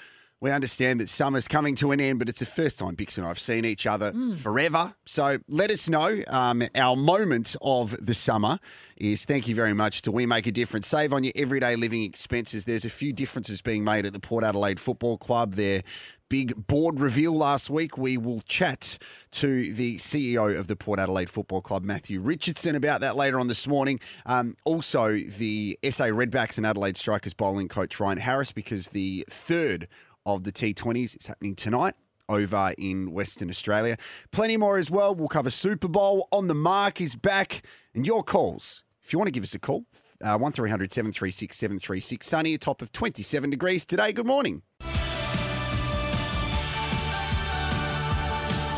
We 0.40 0.50
understand 0.50 1.00
that 1.00 1.08
summer's 1.08 1.48
coming 1.48 1.74
to 1.76 1.92
an 1.92 2.00
end, 2.00 2.18
but 2.18 2.28
it's 2.28 2.40
the 2.40 2.46
first 2.46 2.78
time 2.78 2.96
Bix 2.96 3.16
and 3.16 3.24
I 3.24 3.28
have 3.28 3.38
seen 3.38 3.64
each 3.64 3.86
other 3.86 4.12
forever. 4.42 4.94
So 5.06 5.38
let 5.48 5.70
us 5.70 5.88
know. 5.88 6.22
Um, 6.28 6.62
our 6.74 6.96
moment 6.96 7.56
of 7.62 7.96
the 8.04 8.12
summer 8.12 8.58
is 8.96 9.24
thank 9.24 9.48
you 9.48 9.54
very 9.54 9.72
much 9.72 10.02
to 10.02 10.12
We 10.12 10.26
Make 10.26 10.46
a 10.46 10.52
Difference. 10.52 10.86
Save 10.86 11.14
on 11.14 11.24
your 11.24 11.32
everyday 11.34 11.76
living 11.76 12.02
expenses. 12.02 12.66
There's 12.66 12.84
a 12.84 12.90
few 12.90 13.12
differences 13.12 13.62
being 13.62 13.84
made 13.84 14.04
at 14.04 14.12
the 14.12 14.20
Port 14.20 14.44
Adelaide 14.44 14.78
Football 14.78 15.16
Club. 15.16 15.54
Their 15.54 15.82
big 16.28 16.66
board 16.66 17.00
reveal 17.00 17.32
last 17.32 17.70
week. 17.70 17.96
We 17.96 18.16
will 18.18 18.40
chat 18.42 18.98
to 19.32 19.72
the 19.72 19.96
CEO 19.96 20.58
of 20.58 20.66
the 20.66 20.76
Port 20.76 20.98
Adelaide 20.98 21.30
Football 21.30 21.62
Club, 21.62 21.84
Matthew 21.84 22.20
Richardson, 22.20 22.74
about 22.74 23.00
that 23.00 23.16
later 23.16 23.38
on 23.38 23.48
this 23.48 23.66
morning. 23.66 23.98
Um, 24.26 24.56
also, 24.64 25.16
the 25.16 25.78
SA 25.84 26.06
Redbacks 26.06 26.58
and 26.58 26.66
Adelaide 26.66 26.96
Strikers 26.96 27.34
bowling 27.34 27.68
coach 27.68 27.98
Ryan 27.98 28.18
Harris, 28.18 28.52
because 28.52 28.88
the 28.88 29.24
third 29.30 29.88
of 30.26 30.44
the 30.44 30.52
T20s 30.52 31.16
is 31.18 31.26
happening 31.26 31.54
tonight 31.54 31.94
over 32.28 32.72
in 32.78 33.12
Western 33.12 33.50
Australia. 33.50 33.96
Plenty 34.30 34.56
more 34.56 34.78
as 34.78 34.90
well. 34.90 35.14
We'll 35.14 35.28
cover 35.28 35.50
Super 35.50 35.88
Bowl. 35.88 36.28
On 36.32 36.48
the 36.48 36.54
Mark 36.54 37.00
is 37.00 37.16
back. 37.16 37.62
And 37.94 38.06
your 38.06 38.22
calls, 38.22 38.82
if 39.02 39.12
you 39.12 39.18
want 39.18 39.28
to 39.28 39.32
give 39.32 39.42
us 39.42 39.54
a 39.54 39.58
call, 39.58 39.84
uh, 40.22 40.38
1300 40.38 40.92
736 40.92 41.56
736. 41.56 42.26
Sunny, 42.26 42.54
a 42.54 42.58
top 42.58 42.82
of 42.82 42.92
27 42.92 43.50
degrees 43.50 43.84
today. 43.84 44.12
Good 44.12 44.26
morning. 44.26 44.62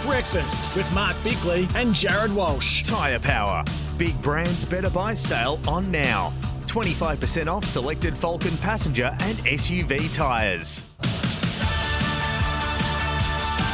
Breakfast 0.02 0.76
with 0.76 0.92
Mark 0.94 1.16
Bickley 1.24 1.66
and 1.74 1.92
Jared 1.92 2.32
Walsh. 2.32 2.82
Tyre 2.82 3.18
Power. 3.18 3.64
Big 3.98 4.20
brands 4.22 4.64
better 4.64 4.90
buy 4.90 5.14
sale 5.14 5.58
on 5.66 5.90
now. 5.90 6.32
25% 6.66 7.48
off 7.48 7.64
selected 7.64 8.14
Falken 8.14 8.60
passenger 8.62 9.06
and 9.06 9.36
SUV 9.38 10.14
tyres. 10.14 10.92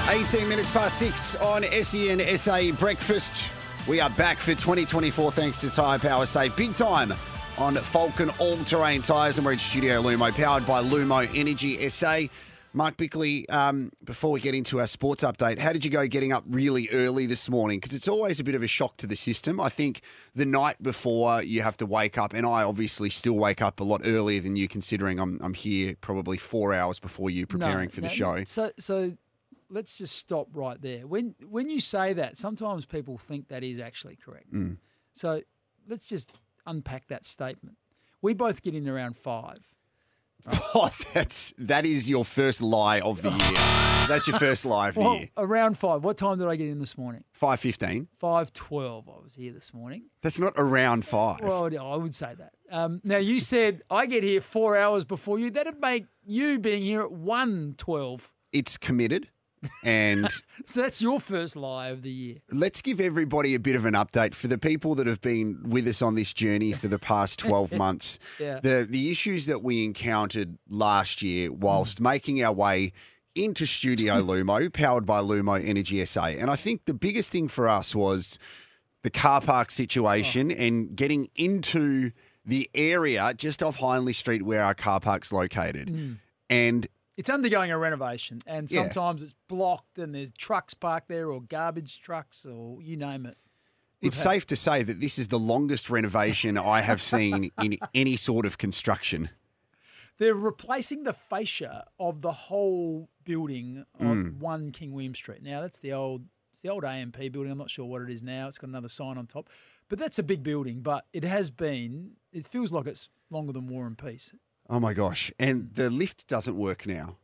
18 0.09 0.49
minutes 0.49 0.71
past 0.73 0.99
six 0.99 1.37
on 1.37 1.63
SEN 1.63 2.21
SA 2.37 2.73
Breakfast. 2.79 3.49
We 3.89 4.01
are 4.01 4.11
back 4.11 4.37
for 4.37 4.49
2024 4.49 5.33
thanks 5.33 5.61
to 5.61 5.71
Tyre 5.71 5.99
Power. 5.99 6.27
Save 6.27 6.57
big 6.57 6.75
time 6.75 7.13
on 7.57 7.75
Falken 7.75 8.39
all 8.41 8.57
terrain 8.65 9.03
tyres, 9.03 9.39
and 9.39 9.47
we're 9.47 9.53
in 9.53 9.59
Studio 9.59 10.03
Lumo, 10.03 10.33
powered 10.33 10.67
by 10.67 10.83
Lumo 10.83 11.29
Energy 11.39 11.89
SA. 11.89 12.23
Mark 12.75 12.97
Bickley, 12.97 13.47
um, 13.51 13.91
before 14.03 14.31
we 14.31 14.41
get 14.41 14.55
into 14.55 14.81
our 14.81 14.87
sports 14.87 15.23
update, 15.23 15.59
how 15.59 15.75
did 15.75 15.85
you 15.85 15.91
go 15.91 16.07
getting 16.07 16.33
up 16.33 16.43
really 16.49 16.89
early 16.91 17.27
this 17.27 17.51
morning? 17.51 17.79
Because 17.79 17.95
it's 17.95 18.09
always 18.09 18.41
a 18.41 18.45
bit 18.45 18.55
of 18.55 18.63
a 18.63 18.67
shock 18.67 18.97
to 18.97 19.07
the 19.07 19.17
system. 19.17 19.61
I 19.61 19.69
think 19.69 20.01
the 20.35 20.47
night 20.47 20.83
before 20.83 21.43
you 21.43 21.61
have 21.63 21.77
to 21.79 21.87
wake 21.87 22.17
up, 22.17 22.33
and 22.33 22.47
I 22.47 22.63
obviously 22.63 23.11
still 23.11 23.35
wake 23.35 23.61
up 23.61 23.79
a 23.79 23.85
lot 23.85 24.01
earlier 24.05 24.41
than 24.41 24.57
you, 24.57 24.69
considering 24.69 25.21
I'm, 25.21 25.39
I'm 25.43 25.53
here 25.55 25.95
probably 26.01 26.39
four 26.39 26.73
hours 26.73 26.99
before 26.99 27.29
you 27.29 27.47
preparing 27.47 27.89
No, 27.89 27.91
for 27.91 28.01
the 28.01 28.07
no, 28.09 28.13
show. 28.13 28.45
So, 28.45 28.73
so 28.79 29.13
let's 29.73 29.99
just 29.99 30.15
stop 30.17 30.49
right 30.53 30.81
there. 30.81 31.07
When 31.07 31.35
when 31.49 31.69
you 31.69 31.81
say 31.81 32.13
that, 32.13 32.37
sometimes 32.39 32.87
people 32.87 33.19
think 33.19 33.49
that 33.49 33.65
is 33.65 33.81
actually 33.81 34.17
correct. 34.17 34.53
Mm. 34.53 34.77
So 35.15 35.43
let's 35.89 36.07
just 36.07 36.31
unpack 36.67 37.09
that 37.09 37.25
statement. 37.27 37.77
We 38.21 38.35
both 38.35 38.63
get 38.63 38.75
in 38.75 38.89
around 38.89 39.17
five. 39.17 39.59
Oh, 40.75 40.91
that's 41.15 41.53
that 41.57 41.87
is 41.87 42.11
your 42.11 42.25
first 42.25 42.61
lie 42.61 42.99
of 43.01 43.23
the 43.23 43.31
year. 43.31 43.53
That's 44.09 44.27
your 44.27 44.41
first 44.41 44.65
lie 44.67 44.89
of 44.89 44.95
the 44.95 45.01
Well, 45.01 45.15
year. 45.15 45.29
around 45.37 45.79
five. 45.79 46.03
What 46.03 46.17
time 46.17 46.37
did 46.41 46.49
I 46.49 46.57
get 46.57 46.67
in 46.69 46.81
this 46.81 46.99
morning? 46.99 47.23
Five 47.31 47.61
fifteen. 47.61 48.09
Five 48.19 48.53
twelve. 48.53 49.09
I 49.09 49.23
was 49.23 49.37
here 49.37 49.53
this 49.53 49.73
morning. 49.73 50.07
That's 50.23 50.41
not 50.41 50.55
around 50.57 51.05
five. 51.05 51.39
Well, 51.41 51.71
I 51.81 51.95
would 51.97 52.13
say 52.13 52.35
that. 52.37 52.55
Um, 52.73 53.01
now 53.05 53.19
you 53.19 53.39
said 53.39 53.83
I 53.89 54.07
get 54.07 54.25
here 54.25 54.41
four 54.41 54.77
hours 54.77 55.05
before 55.05 55.39
you. 55.39 55.51
That'd 55.53 55.81
make 55.81 56.07
you 56.25 56.59
being 56.59 56.83
here 56.83 57.03
at 57.03 57.13
one 57.13 57.77
twelve. 57.79 58.33
it's 58.53 58.77
committed, 58.77 59.31
and 59.83 60.29
So 60.65 60.83
that's 60.83 61.03
your 61.03 61.21
first 61.21 61.57
lie 61.57 61.89
of 61.89 62.03
the 62.03 62.11
year. 62.11 62.37
let's 62.51 62.81
give 62.81 63.01
everybody 63.01 63.55
a 63.55 63.59
bit 63.59 63.77
of 63.77 63.85
an 63.85 63.95
update 63.95 64.35
for 64.35 64.49
the 64.49 64.59
people 64.59 64.95
that 64.97 65.07
have 65.07 65.21
been 65.21 65.59
with 65.65 65.87
us 65.87 66.03
on 66.03 66.15
this 66.15 66.33
journey 66.33 66.73
for 66.73 66.89
the 66.89 66.99
past 66.99 67.39
twelve 67.39 67.73
months. 67.85 68.19
Yeah. 68.39 68.61
The 68.61 68.87
the 68.89 69.11
issues 69.11 69.47
that 69.47 69.63
we 69.63 69.85
encountered 69.85 70.59
last 70.69 71.23
year 71.23 71.53
whilst 71.53 71.99
mm. 71.99 72.03
making 72.03 72.43
our 72.43 72.53
way 72.53 72.93
into 73.35 73.67
Studio 73.67 74.15
Lumo, 74.23 74.73
powered 74.73 75.07
by 75.07 75.21
Lumo 75.21 75.63
Energy 75.65 76.05
SA, 76.05 76.25
and 76.25 76.51
I 76.51 76.57
think 76.57 76.85
the 76.85 76.95
biggest 76.95 77.33
thing 77.33 77.49
for 77.49 77.69
us 77.69 77.95
was 77.95 78.39
the 79.03 79.11
car 79.11 79.41
park 79.41 79.71
situation 79.71 80.53
oh. 80.53 80.57
and 80.57 80.95
getting 80.95 81.29
into 81.37 82.13
the 82.45 82.69
area 82.75 83.33
just 83.37 83.63
off 83.63 83.77
Hindley 83.77 84.13
Street 84.13 84.43
where 84.43 84.63
our 84.63 84.75
car 84.75 85.01
park's 85.01 85.33
located. 85.33 85.89
Mm. 85.89 86.19
And 86.51 86.87
It's 87.23 87.31
undergoing 87.31 87.71
a 87.71 87.79
renovation, 87.79 88.41
and 88.49 88.69
Yeah. 88.69 88.83
sometimes 88.83 89.23
it's 89.23 89.37
blocked, 89.47 89.97
and 89.97 90.13
there's 90.13 90.33
trucks 90.33 90.75
parked 90.75 91.07
there, 91.07 91.31
or 91.31 91.41
garbage 91.41 92.01
trucks, 92.01 92.45
or 92.45 92.83
you 92.83 92.97
name 92.97 93.27
it. 93.27 93.39
it's 94.01 94.17
safe 94.17 94.45
to 94.45 94.57
say 94.57 94.83
that 94.83 95.01
this 95.01 95.21
is 95.21 95.29
the 95.29 95.39
longest 95.39 95.89
renovation 95.89 96.59
I 96.59 96.81
have 96.81 97.01
seen 97.01 97.53
in 97.63 97.79
any 97.95 98.17
sort 98.17 98.45
of 98.45 98.59
construction. 98.59 99.31
They're 100.19 100.35
replacing 100.35 101.05
the 101.05 101.13
fascia 101.13 101.87
of 102.01 102.23
the 102.23 102.33
whole 102.33 103.09
building 103.23 103.87
on 104.01 104.25
mm. 104.25 104.39
One 104.39 104.73
King 104.73 104.91
William 104.91 105.15
Street. 105.15 105.45
Now 105.45 105.61
that's 105.61 105.79
the 105.79 105.93
old, 105.93 106.25
it's 106.51 106.59
the 106.59 106.71
old 106.71 106.85
AMP 106.85 107.19
building. 107.31 107.53
I'm 107.53 107.59
not 107.59 107.71
sure 107.71 107.85
what 107.85 108.03
it 108.03 108.11
is 108.11 108.25
now. 108.25 108.49
It's 108.49 108.59
got 108.59 108.67
another 108.67 108.89
sign 108.89 109.17
on 109.17 109.29
top, 109.29 109.49
but 109.89 110.01
that's 110.01 110.19
a 110.19 110.25
big 110.25 110.43
building. 110.43 110.81
But 110.81 111.07
it 111.13 111.23
has 111.23 111.51
been. 111.51 112.17
It 112.33 112.45
feels 112.45 112.73
like 112.73 112.89
it's 112.89 113.09
longer 113.31 113.53
than 113.53 113.69
War 113.69 113.87
and 113.87 113.97
Peace. 113.97 114.35
Oh 114.69 114.81
my 114.81 114.95
gosh. 114.95 115.33
And 115.39 115.71
the 115.75 115.91
lift 115.91 116.27
doesn't 116.27 116.57
work 116.57 116.87
now. 116.87 117.19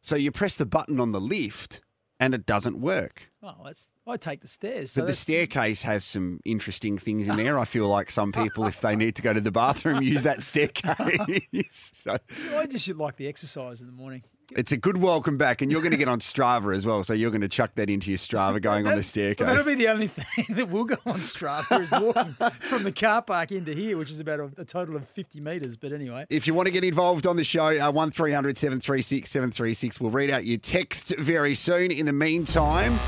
So 0.00 0.16
you 0.16 0.30
press 0.30 0.56
the 0.56 0.66
button 0.66 1.00
on 1.00 1.12
the 1.12 1.20
lift 1.20 1.80
and 2.20 2.34
it 2.34 2.46
doesn't 2.46 2.80
work. 2.80 3.30
Oh, 3.42 3.54
that's 3.64 3.92
I 4.06 4.16
take 4.16 4.40
the 4.40 4.48
stairs. 4.48 4.92
So 4.92 5.02
But 5.02 5.08
the 5.08 5.12
staircase 5.12 5.82
has 5.82 6.04
some 6.04 6.40
interesting 6.44 6.96
things 6.98 7.28
in 7.28 7.36
there. 7.42 7.58
I 7.58 7.64
feel 7.64 7.88
like 7.88 8.10
some 8.10 8.32
people, 8.32 8.66
if 8.66 8.80
they 8.80 8.96
need 8.96 9.16
to 9.16 9.22
go 9.22 9.32
to 9.32 9.40
the 9.40 9.50
bathroom, 9.50 10.02
use 10.02 10.22
that 10.22 10.42
staircase. 10.42 11.42
so 11.70 12.16
I 12.56 12.66
just 12.66 12.84
should 12.84 12.98
like 12.98 13.16
the 13.16 13.26
exercise 13.28 13.80
in 13.80 13.86
the 13.86 13.92
morning. 13.92 14.22
It's 14.54 14.72
a 14.72 14.76
good 14.76 14.98
welcome 14.98 15.36
back, 15.36 15.60
and 15.62 15.72
you're 15.72 15.80
going 15.80 15.92
to 15.92 15.96
get 15.96 16.08
on 16.08 16.20
Strava 16.20 16.74
as 16.74 16.86
well. 16.86 17.02
So 17.02 17.12
you're 17.12 17.30
going 17.30 17.40
to 17.40 17.48
chuck 17.48 17.72
that 17.74 17.90
into 17.90 18.10
your 18.10 18.18
Strava 18.18 18.60
going 18.60 18.86
on 18.86 18.94
the 18.94 19.02
staircase. 19.02 19.46
that'll 19.46 19.64
be 19.64 19.74
the 19.74 19.88
only 19.88 20.06
thing 20.06 20.54
that 20.56 20.70
will 20.70 20.84
go 20.84 20.96
on 21.06 21.20
Strava 21.20 21.80
is 21.82 21.90
walking 21.90 22.32
from 22.60 22.84
the 22.84 22.92
car 22.92 23.22
park 23.22 23.52
into 23.52 23.72
here, 23.72 23.96
which 23.96 24.10
is 24.10 24.20
about 24.20 24.40
a, 24.40 24.50
a 24.58 24.64
total 24.64 24.96
of 24.96 25.08
50 25.08 25.40
metres. 25.40 25.76
But 25.76 25.92
anyway, 25.92 26.26
If 26.30 26.46
you 26.46 26.54
want 26.54 26.66
to 26.66 26.72
get 26.72 26.84
involved 26.84 27.26
on 27.26 27.36
the 27.36 27.44
show, 27.44 27.66
uh, 27.66 27.90
1300 27.90 28.56
736 28.56 29.30
736. 29.30 30.00
We'll 30.00 30.10
read 30.10 30.30
out 30.30 30.44
your 30.44 30.58
text 30.58 31.16
very 31.18 31.54
soon. 31.54 31.90
In 31.90 32.06
the 32.06 32.12
meantime, 32.12 32.98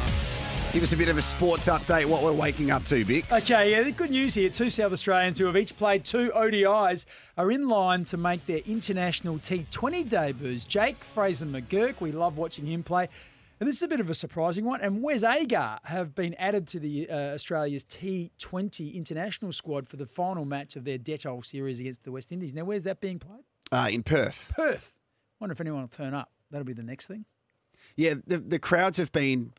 give 0.72 0.82
us 0.82 0.92
a 0.92 0.96
bit 0.96 1.08
of 1.08 1.16
a 1.16 1.22
sports 1.22 1.66
update, 1.68 2.06
what 2.06 2.22
we're 2.22 2.32
waking 2.32 2.70
up 2.70 2.84
to, 2.84 3.04
Bix. 3.04 3.32
Okay, 3.44 3.72
yeah, 3.72 3.82
the 3.82 3.92
good 3.92 4.10
news 4.10 4.34
here. 4.34 4.50
Two 4.50 4.70
South 4.70 4.92
Australians 4.92 5.38
who 5.38 5.46
have 5.46 5.56
each 5.56 5.76
played 5.76 6.04
two 6.04 6.30
ODIs 6.34 7.06
are 7.36 7.50
in 7.50 7.68
line 7.68 8.04
to 8.04 8.16
make 8.16 8.44
their 8.46 8.60
international 8.66 9.38
T20 9.38 10.08
debuts. 10.08 10.64
Jake 10.64 11.02
Fraser 11.02 11.46
McGurk, 11.46 12.00
we 12.00 12.12
love 12.12 12.36
watching 12.36 12.66
him 12.66 12.82
play. 12.82 13.08
And 13.60 13.68
this 13.68 13.76
is 13.76 13.82
a 13.82 13.88
bit 13.88 13.98
of 13.98 14.08
a 14.08 14.14
surprising 14.14 14.64
one. 14.64 14.80
And 14.80 15.02
Wes 15.02 15.24
Agar 15.24 15.80
have 15.84 16.14
been 16.14 16.34
added 16.34 16.68
to 16.68 16.78
the 16.78 17.10
uh, 17.10 17.34
Australia's 17.34 17.84
T20 17.84 18.94
international 18.94 19.52
squad 19.52 19.88
for 19.88 19.96
the 19.96 20.06
final 20.06 20.44
match 20.44 20.76
of 20.76 20.84
their 20.84 20.98
Dettol 20.98 21.44
series 21.44 21.80
against 21.80 22.04
the 22.04 22.12
West 22.12 22.30
Indies. 22.30 22.54
Now, 22.54 22.64
where's 22.64 22.84
that 22.84 23.00
being 23.00 23.18
played? 23.18 23.42
Uh, 23.72 23.88
in 23.90 24.02
Perth. 24.02 24.52
Perth. 24.54 24.92
Wonder 25.40 25.52
if 25.52 25.60
anyone 25.60 25.80
will 25.80 25.88
turn 25.88 26.14
up. 26.14 26.30
That'll 26.50 26.64
be 26.64 26.72
the 26.72 26.82
next 26.82 27.08
thing. 27.08 27.24
Yeah, 27.96 28.14
the, 28.26 28.38
the 28.38 28.58
crowds 28.58 28.98
have 28.98 29.10
been 29.10 29.52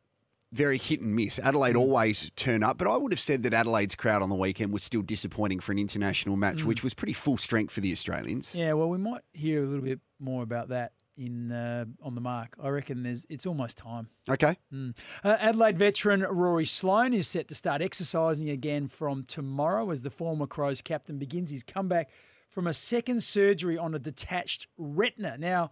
very 0.52 0.78
hit 0.78 1.00
and 1.02 1.16
miss. 1.16 1.38
Adelaide 1.40 1.76
Mm. 1.76 1.80
always 1.80 2.32
turn 2.36 2.64
up, 2.64 2.78
but 2.78 2.88
I 2.88 2.98
would 2.98 3.12
have 3.12 3.20
said 3.20 3.44
that 3.44 3.54
Adelaide's 3.54 3.96
crowd 3.96 4.22
on 4.22 4.30
the 4.30 4.36
weekend 4.36 4.74
was 4.74 4.84
still 4.84 5.02
disappointing 5.04 5.60
for 5.60 5.72
an 5.72 5.78
international 5.80 6.36
match, 6.38 6.64
which 6.64 6.84
was 6.84 6.94
pretty 6.94 7.14
full 7.14 7.38
strength 7.38 7.72
for 7.74 7.82
the 7.82 7.92
Australians. 7.92 8.54
Mm. 8.54 8.56
Yeah, 8.60 8.74
well, 8.74 8.90
we 8.90 8.98
might 8.98 9.22
hear 9.34 9.64
a 9.64 9.68
little 9.68 9.86
bit 9.86 10.00
more 10.20 10.42
about 10.44 10.70
that 10.70 10.94
in 11.18 11.52
uh, 11.52 11.86
on 12.02 12.16
the 12.16 12.22
mark. 12.22 12.56
I 12.62 12.70
reckon 12.70 13.04
there's 13.04 13.26
it's 13.30 13.46
almost 13.46 13.78
time. 13.78 14.08
Okay. 14.30 14.58
Uh, 14.74 14.92
Adelaide 15.24 15.78
veteran 15.78 16.22
Rory 16.22 16.66
Sloane 16.66 17.14
is 17.14 17.28
set 17.28 17.48
to 17.50 17.56
start 17.56 17.82
exercising 17.82 18.50
again 18.50 18.88
from 18.88 19.26
tomorrow 19.26 19.90
as 19.92 20.02
the 20.02 20.10
former 20.10 20.48
Crows 20.48 20.82
captain 20.82 21.18
begins 21.20 21.52
his 21.52 21.64
comeback 21.64 22.10
from 22.50 22.66
a 22.68 22.74
second 22.74 23.22
surgery 23.22 23.78
on 23.78 23.94
a 23.94 24.00
detached 24.00 24.68
retina. 24.78 25.38
Now, 25.38 25.72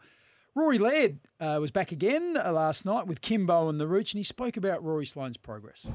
Rory 0.58 0.80
Laird 0.80 1.20
uh, 1.40 1.60
was 1.62 1.70
back 1.70 1.92
again 1.92 2.36
uh, 2.36 2.52
last 2.52 2.84
night 2.84 3.06
with 3.06 3.22
Kimbo 3.22 3.70
and 3.70 3.80
the 3.80 3.86
Rooch, 3.86 4.14
and 4.14 4.18
he 4.18 4.24
spoke 4.24 4.58
about 4.58 4.84
Rory 4.84 5.06
Sloane's 5.06 5.38
progress. 5.38 5.88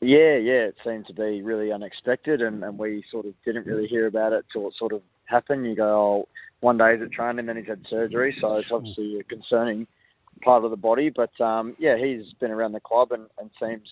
Yeah, 0.00 0.34
yeah, 0.34 0.66
it 0.66 0.76
seemed 0.84 1.06
to 1.06 1.12
be 1.12 1.40
really 1.40 1.70
unexpected, 1.70 2.42
and, 2.42 2.64
and 2.64 2.76
we 2.76 3.04
sort 3.08 3.26
of 3.26 3.34
didn't 3.44 3.68
really 3.68 3.86
hear 3.86 4.08
about 4.08 4.32
it 4.32 4.44
till 4.52 4.66
it 4.66 4.74
sort 4.76 4.92
of 4.92 5.02
happened. 5.26 5.66
You 5.66 5.76
go, 5.76 5.84
oh, 5.84 6.28
one 6.58 6.78
day 6.78 6.94
he's 6.94 7.02
at 7.02 7.12
training, 7.12 7.46
then 7.46 7.58
he's 7.58 7.68
had 7.68 7.86
surgery, 7.88 8.36
so 8.40 8.56
it's 8.56 8.72
obviously 8.72 9.20
a 9.20 9.22
concerning 9.22 9.86
part 10.42 10.64
of 10.64 10.72
the 10.72 10.76
body. 10.76 11.10
But 11.10 11.40
um, 11.40 11.76
yeah, 11.78 11.96
he's 11.96 12.32
been 12.40 12.50
around 12.50 12.72
the 12.72 12.80
club 12.80 13.12
and, 13.12 13.28
and 13.38 13.50
seems 13.60 13.86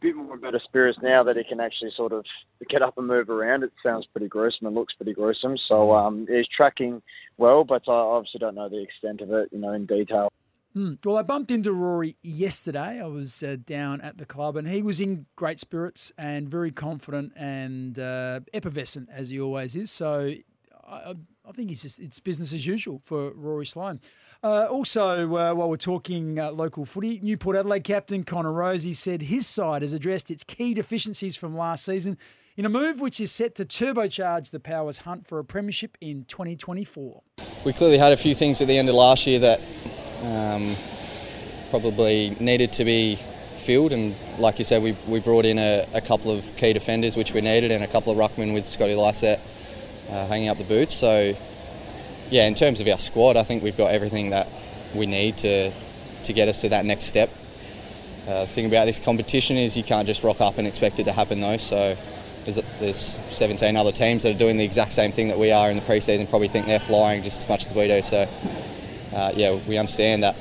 bit 0.00 0.16
more 0.16 0.34
in 0.34 0.40
better 0.40 0.60
spirits 0.64 0.98
now 1.02 1.22
that 1.24 1.36
he 1.36 1.44
can 1.44 1.60
actually 1.60 1.90
sort 1.96 2.12
of 2.12 2.24
get 2.68 2.82
up 2.82 2.96
and 2.98 3.06
move 3.06 3.30
around. 3.30 3.62
It 3.62 3.72
sounds 3.82 4.06
pretty 4.12 4.28
gruesome 4.28 4.66
and 4.66 4.74
looks 4.74 4.94
pretty 4.94 5.12
gruesome. 5.12 5.56
So 5.68 5.92
um, 5.92 6.26
he's 6.28 6.46
tracking 6.54 7.02
well, 7.36 7.64
but 7.64 7.82
I 7.88 7.92
obviously 7.92 8.38
don't 8.38 8.54
know 8.54 8.68
the 8.68 8.82
extent 8.82 9.20
of 9.20 9.30
it, 9.32 9.48
you 9.52 9.58
know, 9.58 9.72
in 9.72 9.86
detail. 9.86 10.32
Hmm. 10.74 10.94
Well, 11.04 11.16
I 11.16 11.22
bumped 11.22 11.50
into 11.50 11.72
Rory 11.72 12.16
yesterday. 12.22 13.00
I 13.00 13.06
was 13.06 13.42
uh, 13.42 13.56
down 13.66 14.00
at 14.02 14.18
the 14.18 14.26
club, 14.26 14.56
and 14.56 14.68
he 14.68 14.82
was 14.82 15.00
in 15.00 15.26
great 15.34 15.58
spirits 15.58 16.12
and 16.16 16.48
very 16.48 16.70
confident 16.70 17.32
and 17.34 17.98
uh, 17.98 18.40
effervescent 18.54 19.08
as 19.12 19.30
he 19.30 19.40
always 19.40 19.74
is. 19.74 19.90
So 19.90 20.32
I, 20.86 21.14
I 21.44 21.52
think 21.52 21.70
he's 21.70 21.82
just 21.82 21.98
it's 21.98 22.20
business 22.20 22.52
as 22.52 22.66
usual 22.66 23.00
for 23.04 23.32
Rory 23.32 23.66
Sloane. 23.66 24.00
Uh, 24.42 24.66
also, 24.70 25.36
uh, 25.36 25.54
while 25.54 25.68
we're 25.68 25.76
talking 25.76 26.38
uh, 26.38 26.50
local 26.50 26.86
footy, 26.86 27.20
new 27.22 27.36
Port 27.36 27.56
Adelaide 27.56 27.84
captain 27.84 28.24
Connor 28.24 28.52
Rozee 28.52 28.96
said 28.96 29.22
his 29.22 29.46
side 29.46 29.82
has 29.82 29.92
addressed 29.92 30.30
its 30.30 30.44
key 30.44 30.72
deficiencies 30.72 31.36
from 31.36 31.54
last 31.54 31.84
season 31.84 32.16
in 32.56 32.64
a 32.64 32.70
move 32.70 33.00
which 33.00 33.20
is 33.20 33.30
set 33.30 33.54
to 33.56 33.66
turbocharge 33.66 34.50
the 34.50 34.58
Powers' 34.58 34.98
hunt 34.98 35.26
for 35.26 35.38
a 35.38 35.44
premiership 35.44 35.98
in 36.00 36.24
2024. 36.24 37.22
we 37.64 37.72
clearly 37.74 37.98
had 37.98 38.12
a 38.12 38.16
few 38.16 38.34
things 38.34 38.62
at 38.62 38.68
the 38.68 38.78
end 38.78 38.88
of 38.88 38.94
last 38.94 39.26
year 39.26 39.38
that 39.38 39.60
um, 40.22 40.74
probably 41.68 42.30
needed 42.40 42.72
to 42.72 42.84
be 42.84 43.18
filled. 43.56 43.92
And 43.92 44.14
like 44.38 44.58
you 44.58 44.64
said, 44.64 44.82
we, 44.82 44.96
we 45.06 45.20
brought 45.20 45.44
in 45.44 45.58
a, 45.58 45.86
a 45.92 46.00
couple 46.00 46.30
of 46.30 46.56
key 46.56 46.72
defenders, 46.72 47.14
which 47.14 47.34
we 47.34 47.42
needed, 47.42 47.70
and 47.72 47.84
a 47.84 47.86
couple 47.86 48.10
of 48.10 48.18
ruckmen 48.18 48.54
with 48.54 48.64
Scotty 48.64 48.94
Lycett 48.94 49.38
uh, 50.08 50.26
hanging 50.28 50.48
up 50.48 50.56
the 50.56 50.64
boots. 50.64 50.94
So, 50.94 51.34
yeah, 52.30 52.46
in 52.46 52.54
terms 52.54 52.80
of 52.80 52.88
our 52.88 52.98
squad, 52.98 53.36
I 53.36 53.42
think 53.42 53.62
we've 53.62 53.76
got 53.76 53.92
everything 53.92 54.30
that 54.30 54.48
we 54.94 55.06
need 55.06 55.36
to, 55.38 55.72
to 56.22 56.32
get 56.32 56.48
us 56.48 56.60
to 56.62 56.68
that 56.70 56.84
next 56.84 57.06
step. 57.06 57.30
Uh, 58.26 58.42
the 58.42 58.46
thing 58.46 58.66
about 58.66 58.84
this 58.84 59.00
competition 59.00 59.56
is 59.56 59.76
you 59.76 59.82
can't 59.82 60.06
just 60.06 60.22
rock 60.22 60.40
up 60.40 60.58
and 60.58 60.66
expect 60.66 61.00
it 61.00 61.04
to 61.04 61.12
happen, 61.12 61.40
though. 61.40 61.56
So, 61.56 61.96
there's, 62.44 62.60
there's 62.78 63.22
17 63.28 63.76
other 63.76 63.92
teams 63.92 64.22
that 64.22 64.34
are 64.34 64.38
doing 64.38 64.56
the 64.56 64.64
exact 64.64 64.92
same 64.92 65.12
thing 65.12 65.28
that 65.28 65.38
we 65.38 65.52
are 65.52 65.70
in 65.70 65.76
the 65.76 65.82
preseason, 65.82 66.28
probably 66.28 66.48
think 66.48 66.66
they're 66.66 66.80
flying 66.80 67.22
just 67.22 67.42
as 67.42 67.48
much 67.48 67.66
as 67.66 67.74
we 67.74 67.88
do. 67.88 68.00
So, 68.02 68.26
uh, 69.12 69.32
yeah, 69.34 69.58
we 69.68 69.76
understand 69.76 70.22
that 70.22 70.36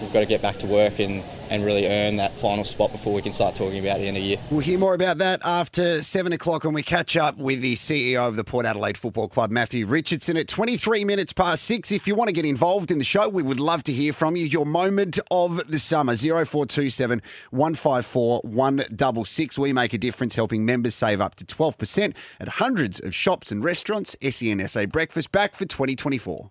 we've 0.00 0.12
got 0.12 0.20
to 0.20 0.26
get 0.26 0.42
back 0.42 0.58
to 0.58 0.66
work 0.66 0.98
and, 0.98 1.22
and 1.50 1.64
really 1.64 1.86
earn 1.86 2.16
that 2.16 2.38
final 2.38 2.64
spot 2.64 2.92
before 2.92 3.12
we 3.12 3.22
can 3.22 3.32
start 3.32 3.54
talking 3.54 3.78
about 3.78 3.98
the 3.98 4.06
end 4.06 4.16
of 4.16 4.22
the 4.22 4.28
year. 4.28 4.36
We'll 4.50 4.60
hear 4.60 4.78
more 4.78 4.94
about 4.94 5.18
that 5.18 5.40
after 5.44 6.02
seven 6.02 6.32
o'clock 6.32 6.64
when 6.64 6.74
we 6.74 6.82
catch 6.82 7.16
up 7.16 7.36
with 7.36 7.60
the 7.60 7.74
CEO 7.74 8.26
of 8.26 8.36
the 8.36 8.44
Port 8.44 8.66
Adelaide 8.66 8.98
Football 8.98 9.28
Club, 9.28 9.50
Matthew 9.50 9.86
Richardson, 9.86 10.36
at 10.36 10.48
23 10.48 11.04
minutes 11.04 11.32
past 11.32 11.64
six. 11.64 11.92
If 11.92 12.06
you 12.06 12.14
want 12.14 12.28
to 12.28 12.34
get 12.34 12.44
involved 12.44 12.90
in 12.90 12.98
the 12.98 13.04
show, 13.04 13.28
we 13.28 13.42
would 13.42 13.60
love 13.60 13.82
to 13.84 13.92
hear 13.92 14.12
from 14.12 14.36
you. 14.36 14.44
Your 14.44 14.66
moment 14.66 15.18
of 15.30 15.66
the 15.70 15.78
summer, 15.78 16.16
0427 16.16 17.22
154 17.50 18.40
166. 18.44 19.58
We 19.58 19.72
make 19.72 19.92
a 19.92 19.98
difference 19.98 20.34
helping 20.34 20.64
members 20.64 20.94
save 20.94 21.20
up 21.20 21.34
to 21.36 21.44
12% 21.44 22.14
at 22.40 22.48
hundreds 22.48 23.00
of 23.00 23.14
shops 23.14 23.50
and 23.50 23.62
restaurants. 23.62 24.16
SENSA 24.22 24.90
Breakfast 24.90 25.32
back 25.32 25.54
for 25.54 25.64
2024. 25.64 26.50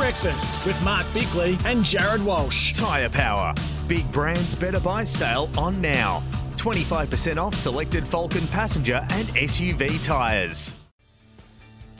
Breakfast 0.00 0.64
with 0.64 0.82
Mark 0.82 1.06
Bickley 1.12 1.58
and 1.66 1.84
Jared 1.84 2.24
Walsh. 2.24 2.72
Tyre 2.72 3.10
Power. 3.10 3.52
Big 3.86 4.10
brands 4.12 4.54
better 4.54 4.80
buy 4.80 5.04
sale 5.04 5.46
on 5.58 5.78
now. 5.82 6.20
25% 6.56 7.36
off 7.36 7.54
selected 7.54 8.04
Falken 8.04 8.50
passenger 8.50 9.06
and 9.10 9.28
SUV 9.36 10.02
tyres. 10.02 10.82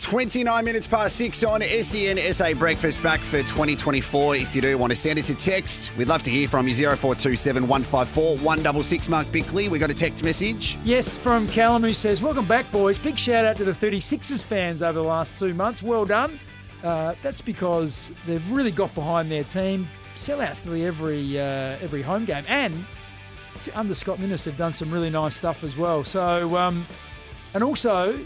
29 0.01 0.65
minutes 0.65 0.87
past 0.87 1.15
six 1.15 1.45
on 1.45 1.61
SEN 1.61 2.17
SA 2.33 2.55
Breakfast 2.55 3.03
back 3.03 3.21
for 3.21 3.41
2024. 3.41 4.37
If 4.37 4.55
you 4.55 4.63
do 4.63 4.79
want 4.79 4.93
to 4.93 4.97
send 4.97 5.19
us 5.19 5.29
a 5.29 5.35
text, 5.35 5.95
we'd 5.99 6.09
love 6.09 6.23
to 6.23 6.31
hear 6.31 6.49
from 6.49 6.67
you. 6.67 6.75
0427 6.75 7.69
154 7.69 8.39
166. 8.39 9.11
Mark 9.11 9.31
Bickley, 9.31 9.69
we 9.69 9.79
got 9.79 9.91
a 9.91 9.95
text 9.95 10.25
message. 10.25 10.79
Yes, 10.85 11.19
from 11.19 11.47
Callum 11.49 11.83
who 11.83 11.93
says, 11.93 12.23
Welcome 12.23 12.47
back, 12.47 12.65
boys. 12.73 12.99
Big 12.99 13.19
shout 13.19 13.45
out 13.45 13.57
to 13.57 13.65
the 13.67 13.73
36ers 13.73 14.43
fans 14.43 14.83
over 14.83 14.99
the 14.99 15.05
last 15.05 15.37
two 15.37 15.53
months. 15.53 15.83
Well 15.83 16.07
done. 16.07 16.41
Uh, 16.83 17.15
that's 17.23 17.41
because 17.41 18.13
they've 18.27 18.51
really 18.51 18.71
got 18.71 18.95
behind 18.95 19.31
their 19.31 19.45
team. 19.45 19.89
Sellouts 20.17 20.65
nearly 20.65 20.85
every 20.85 21.39
uh, 21.39 21.79
every 21.81 22.03
home 22.03 22.25
game, 22.25 22.45
and 22.49 22.75
under 23.75 23.95
Scott 23.95 24.19
Ninnis 24.19 24.45
have 24.45 24.57
done 24.57 24.73
some 24.73 24.91
really 24.91 25.11
nice 25.11 25.37
stuff 25.37 25.65
as 25.65 25.77
well. 25.77 26.05
So, 26.05 26.57
um, 26.57 26.87
and 27.55 27.63
also, 27.63 28.19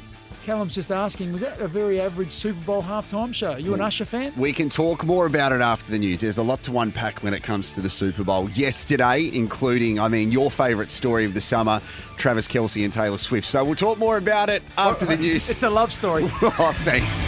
Callum's 0.45 0.75
just 0.75 0.93
asking, 0.93 1.33
was 1.33 1.41
that 1.41 1.61
a 1.61 1.69
very 1.69 2.01
average 2.01 2.31
Super 2.31 2.61
Bowl 2.65 2.83
halftime 2.83 3.35
show? 3.35 3.57
You 3.57 3.75
an 3.75 3.81
Usher 3.81 4.05
fan? 4.05 4.33
We 4.37 4.53
can 4.53 4.69
talk 4.69 5.05
more 5.05 5.27
about 5.27 5.53
it 5.53 5.61
after 5.61 5.91
the 5.91 5.99
news. 5.99 6.21
There's 6.21 6.39
a 6.39 6.43
lot 6.43 6.63
to 6.65 6.79
unpack 6.79 7.23
when 7.23 7.33
it 7.33 7.43
comes 7.43 7.73
to 7.73 7.81
the 7.81 7.91
Super 7.91 8.25
Bowl. 8.25 8.51
Yesterday, 8.51 9.31
including, 9.33 9.99
I 9.99 10.09
mean, 10.09 10.31
your 10.31 10.51
favourite 10.51 10.91
story 10.91 11.25
of 11.25 11.35
the 11.35 11.41
summer, 11.41 11.81
Travis 12.17 12.47
Kelce 12.47 12.85
and 12.85 12.93
Taylor 12.93 13.19
Swift. 13.19 13.47
So 13.47 13.65
we'll 13.65 13.75
talk 13.75 13.99
more 13.99 14.19
about 14.19 14.51
it 14.51 14.63
after 14.77 15.07
the 15.07 15.17
news. 15.17 15.51
It's 15.55 15.63
a 15.63 15.71
love 15.71 15.93
story. 15.93 16.25
oh, 16.43 16.73
thanks, 16.85 17.27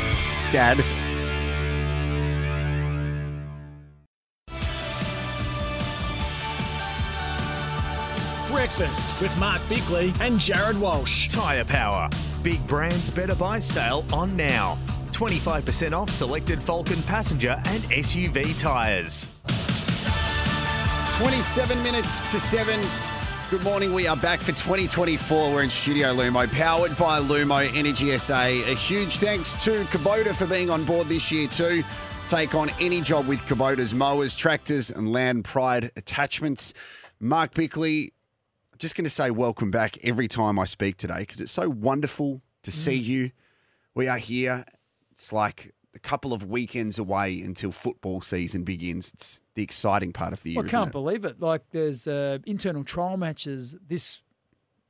Dad. 0.53 1.06
Breakfast 8.67 9.21
with 9.21 9.39
Mark 9.39 9.63
Bickley 9.69 10.13
and 10.21 10.41
Jared 10.41 10.77
Walsh. 10.81 11.29
Tyre 11.29 11.65
Power. 11.65 12.11
Big 12.43 12.67
brands 12.67 13.11
better 13.11 13.37
buy 13.37 13.61
sale 13.61 14.05
on 14.13 14.37
now. 14.37 14.77
25% 15.13 15.93
off 15.93 16.11
selected 16.11 16.59
Falken 16.59 17.07
passenger 17.07 17.53
and 17.53 17.83
SUV 17.93 18.61
tyres. 18.61 19.39
27 21.23 21.81
minutes 21.85 22.29
to 22.33 22.41
7. 22.41 22.81
Good 23.53 23.63
morning. 23.63 23.95
We 23.95 24.09
are 24.09 24.17
back 24.17 24.41
for 24.41 24.47
2024. 24.49 25.55
We're 25.55 25.63
in 25.63 25.71
Studio 25.71 26.13
Lumo, 26.13 26.53
powered 26.53 26.99
by 26.99 27.21
Lumo 27.21 27.73
Energy 27.73 28.19
SA. 28.19 28.47
A 28.47 28.75
huge 28.75 29.19
thanks 29.19 29.63
to 29.63 29.85
Kubota 29.85 30.35
for 30.35 30.47
being 30.47 30.71
on 30.71 30.85
board 30.85 31.07
this 31.07 31.31
year, 31.31 31.47
too. 31.47 31.85
Take 32.29 32.57
on 32.57 32.71
any 32.81 33.01
job 33.01 33.29
with 33.29 33.39
Kubota's 33.43 33.95
mowers, 33.95 34.35
tractors, 34.35 34.91
and 34.91 35.13
land 35.13 35.45
pride 35.45 35.93
attachments. 35.95 36.75
Mark 37.21 37.55
Bickley, 37.55 38.13
just 38.79 38.97
going 38.97 39.05
to 39.05 39.11
say 39.11 39.31
welcome 39.31 39.71
back 39.71 39.99
every 40.05 40.29
time 40.29 40.59
I 40.59 40.65
speak 40.65 40.97
today 40.97 41.21
because 41.21 41.41
it's 41.41 41.53
so 41.53 41.69
wonderful 41.69 42.43
to 42.63 42.71
see 42.73 42.95
you. 42.95 43.31
We 43.95 44.09
are 44.09 44.19
here. 44.19 44.65
It's 45.13 45.33
like 45.33 45.73
a 45.95 45.99
couple 45.99 46.33
of 46.33 46.45
weekends 46.45 46.99
away 46.99 47.41
until 47.41 47.73
football 47.73 48.21
season 48.21 48.65
begins. 48.65 49.11
It's 49.15 49.41
the 49.55 49.63
exciting 49.63 50.13
part 50.13 50.33
of 50.33 50.43
the 50.43 50.51
year. 50.51 50.61
I 50.61 50.65
isn't 50.67 50.71
can't 50.77 50.89
it? 50.89 50.93
believe 50.93 51.25
it. 51.25 51.41
Like 51.41 51.63
there's 51.71 52.07
uh, 52.07 52.39
internal 52.45 52.85
trial 52.85 53.17
matches 53.17 53.77
this 53.89 54.23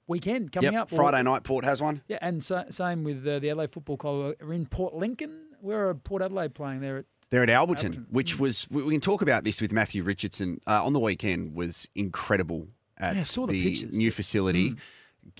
weekend 0.08 0.52
coming 0.52 0.72
Yep, 0.72 0.82
up. 0.82 0.92
or- 0.92 0.96
Friday 0.96 1.22
night, 1.22 1.44
Port 1.44 1.64
has 1.64 1.80
one. 1.80 2.02
Yeah, 2.08 2.18
and 2.22 2.42
so, 2.42 2.64
same 2.70 3.04
with 3.04 3.26
uh, 3.26 3.38
the 3.38 3.52
LA 3.52 3.66
Football 3.66 3.96
Club. 3.96 4.34
We're 4.40 4.52
in 4.52 4.66
Port 4.66 4.94
Lincoln. 4.94 5.42
Where 5.60 5.88
are 5.88 5.94
Port 5.94 6.22
Adelaide 6.22 6.54
playing 6.54 6.80
there? 6.80 6.98
At, 6.98 7.04
They're 7.30 7.42
at 7.42 7.48
Alberton, 7.48 7.92
Alberton. 7.94 8.06
which 8.10 8.38
was 8.38 8.68
we 8.70 8.82
we 8.82 8.92
can 8.94 9.00
talk 9.00 9.22
about 9.22 9.42
this 9.44 9.60
with 9.60 9.72
Matthew 9.72 10.02
Richardson 10.02 10.60
uh, 10.66 10.84
on 10.84 10.92
the 10.92 11.00
weekend 11.00 11.54
was 11.54 11.88
incredible 11.94 12.68
at 12.98 13.14
Yeah, 13.14 13.20
I 13.20 13.24
saw 13.24 13.46
the 13.46 13.62
pictures. 13.62 13.90
Mm. 13.90 13.94
new 13.98 14.10
facility. 14.10 14.74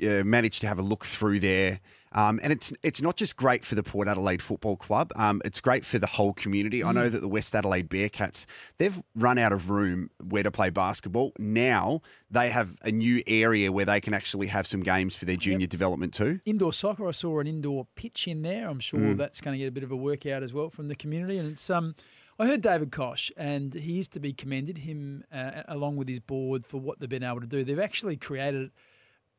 Uh, 0.03 0.25
managed 0.25 0.61
to 0.63 0.67
have 0.67 0.81
a 0.81 0.83
look 0.83 1.05
through 1.05 1.39
there. 1.39 1.79
Um, 2.13 2.41
and 2.43 2.53
it's 2.53 2.73
it's 2.83 3.01
not 3.03 3.17
just 3.17 3.37
great 3.37 3.65
for 3.65 3.75
the 3.77 3.83
Port 3.85 4.09
Adelaide 4.09 4.43
Football 4.43 4.77
Club. 4.77 5.13
Um, 5.17 5.41
it's 5.45 5.61
great 5.61 5.85
for 5.85 5.99
the 5.99 6.07
whole 6.09 6.33
community. 6.33 6.83
I 6.83 6.91
Mm. 6.91 6.95
know 6.95 7.09
that 7.09 7.21
the 7.21 7.29
West 7.29 7.55
Adelaide 7.55 7.89
Bearcats 7.89 8.47
they've 8.79 9.01
run 9.15 9.39
out 9.39 9.53
of 9.53 9.69
room 9.71 10.11
where 10.27 10.43
to 10.43 10.51
play 10.51 10.71
basketball. 10.71 11.33
Now 11.39 12.01
they 12.31 12.49
have 12.51 12.77
a 12.83 12.91
new 12.91 13.23
area 13.29 13.71
where 13.71 13.85
they 13.85 14.01
can 14.01 14.13
actually 14.15 14.47
have 14.49 14.67
some 14.67 14.81
games 14.81 15.15
for 15.15 15.25
their 15.25 15.37
junior 15.37 15.67
development 15.69 16.15
too. 16.15 16.41
indoor 16.45 16.73
soccer. 16.73 17.07
I 17.07 17.13
saw 17.13 17.39
an 17.41 17.47
indoor 17.47 17.87
pitch 17.97 18.27
in 18.27 18.43
there. 18.43 18.69
I'm 18.69 18.81
sure 18.81 18.99
Mm. 18.99 19.17
that's 19.19 19.41
going 19.41 19.55
to 19.55 19.59
get 19.59 19.69
a 19.69 19.73
bit 19.73 19.85
of 19.85 19.93
a 19.93 19.97
workout 19.97 20.43
as 20.43 20.53
well 20.53 20.71
from 20.71 20.89
the 20.89 20.97
community. 20.97 21.39
And 21.39 21.49
it's 21.53 21.69
um, 21.71 21.95
I 22.39 22.47
heard 22.47 22.61
David 22.61 22.93
Koch, 22.93 23.31
and 23.37 23.73
he 23.73 23.99
is 23.99 24.09
to 24.09 24.21
be 24.21 24.33
commended 24.33 24.79
him 24.79 25.25
uh, 25.33 25.63
along 25.69 25.97
with 25.97 26.09
his 26.09 26.21
board 26.21 26.67
for 26.67 26.79
what 26.79 26.99
they've 27.01 27.09
been 27.09 27.23
able 27.23 27.41
to 27.41 27.47
do. 27.47 27.65
They've 27.65 27.79
actually 27.79 28.17
created 28.17 28.71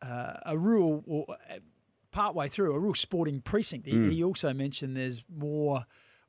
uh, 0.02 0.34
a 0.46 0.58
real, 0.58 1.04
or 1.06 1.26
uh, 1.30 1.60
partway 2.12 2.48
through, 2.48 2.74
a 2.74 2.80
real 2.80 2.96
sporting 2.96 3.42
precinct. 3.42 3.86
He, 3.88 3.94
Mm. 3.94 4.12
he 4.12 4.24
also 4.24 4.54
mentioned 4.54 4.96
there's 4.98 5.24
more 5.30 5.86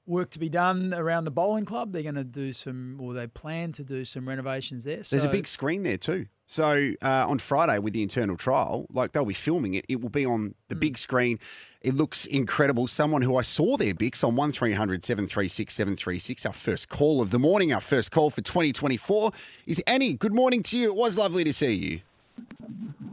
work 0.06 0.30
to 0.30 0.38
be 0.38 0.48
done 0.48 0.92
around 0.94 1.24
the 1.24 1.30
bowling 1.30 1.64
club. 1.64 1.92
They're 1.92 2.02
going 2.02 2.14
to 2.16 2.24
do 2.24 2.52
some, 2.52 2.98
or 3.00 3.14
they 3.14 3.26
plan 3.26 3.72
to 3.72 3.84
do 3.84 4.04
some 4.04 4.28
renovations 4.28 4.84
there. 4.84 4.96
There's 4.96 5.24
a 5.24 5.28
big 5.28 5.46
screen 5.46 5.82
there 5.82 5.98
too. 5.98 6.26
So 6.50 6.92
uh, 7.02 7.26
on 7.28 7.38
Friday 7.38 7.78
with 7.78 7.92
the 7.92 8.02
internal 8.02 8.34
trial, 8.36 8.86
like 8.90 9.12
they'll 9.12 9.26
be 9.26 9.34
filming 9.34 9.74
it, 9.74 9.84
it 9.86 10.00
will 10.00 10.08
be 10.08 10.24
on 10.24 10.54
the 10.68 10.74
Mm. 10.74 10.80
big 10.80 10.98
screen. 10.98 11.38
It 11.82 11.94
looks 11.94 12.24
incredible. 12.24 12.86
Someone 12.86 13.20
who 13.20 13.36
I 13.36 13.42
saw 13.42 13.76
there, 13.76 13.92
Bix, 13.94 14.24
on 14.24 14.34
1300 14.34 15.04
736 15.04 15.74
736, 15.74 16.46
our 16.46 16.52
first 16.54 16.88
call 16.88 17.20
of 17.20 17.30
the 17.30 17.38
morning, 17.38 17.70
our 17.72 17.82
first 17.82 18.10
call 18.10 18.30
for 18.30 18.40
2024 18.40 19.30
is 19.66 19.78
Annie. 19.86 20.14
Good 20.14 20.34
morning 20.34 20.62
to 20.64 20.78
you. 20.78 20.88
It 20.88 20.96
was 20.96 21.18
lovely 21.18 21.44
to 21.44 21.52
see 21.52 21.72
you. 21.74 22.00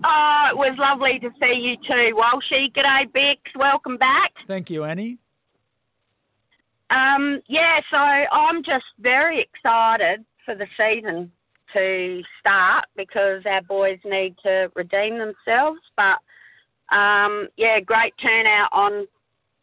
Oh, 0.06 0.48
it 0.52 0.56
was 0.58 0.76
lovely 0.80 1.20
to 1.20 1.30
see 1.40 1.60
you 1.60 1.76
too, 1.86 2.16
Walshy. 2.16 2.72
G'day, 2.74 3.12
Bix. 3.12 3.38
Welcome 3.60 3.98
back. 3.98 4.32
Thank 4.48 4.70
you, 4.70 4.86
Annie. 4.86 5.18
Um, 6.90 7.42
yeah, 7.48 7.80
so 7.92 7.98
I'm 7.98 8.64
just 8.64 8.86
very 9.00 9.42
excited 9.42 10.24
for 10.46 10.56
the 10.56 10.68
season 10.78 11.32
to 11.76 12.22
start 12.40 12.86
because 12.96 13.44
our 13.46 13.62
boys 13.62 14.00
need 14.04 14.36
to 14.44 14.72
redeem 14.76 15.20
themselves. 15.20 15.80
But 15.96 16.18
um, 16.96 17.48
yeah, 17.58 17.80
great 17.80 18.14
turnout 18.22 18.70
on 18.72 19.08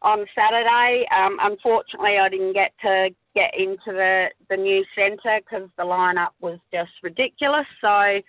on 0.01 0.25
Saturday. 0.35 1.05
Um, 1.15 1.37
unfortunately, 1.41 2.17
I 2.21 2.29
didn't 2.29 2.53
get 2.53 2.71
to 2.83 3.09
get 3.35 3.51
into 3.57 3.87
the 3.87 4.27
the 4.49 4.57
new 4.57 4.83
centre 4.95 5.39
because 5.39 5.69
the 5.77 5.83
lineup 5.83 6.35
was 6.39 6.59
just 6.71 6.91
ridiculous. 7.01 7.67
So 7.81 8.21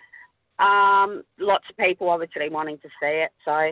um, 0.63 1.23
lots 1.39 1.65
of 1.69 1.77
people 1.77 2.09
obviously 2.09 2.49
wanting 2.49 2.77
to 2.79 2.89
see 3.01 3.23
it. 3.23 3.31
So 3.43 3.71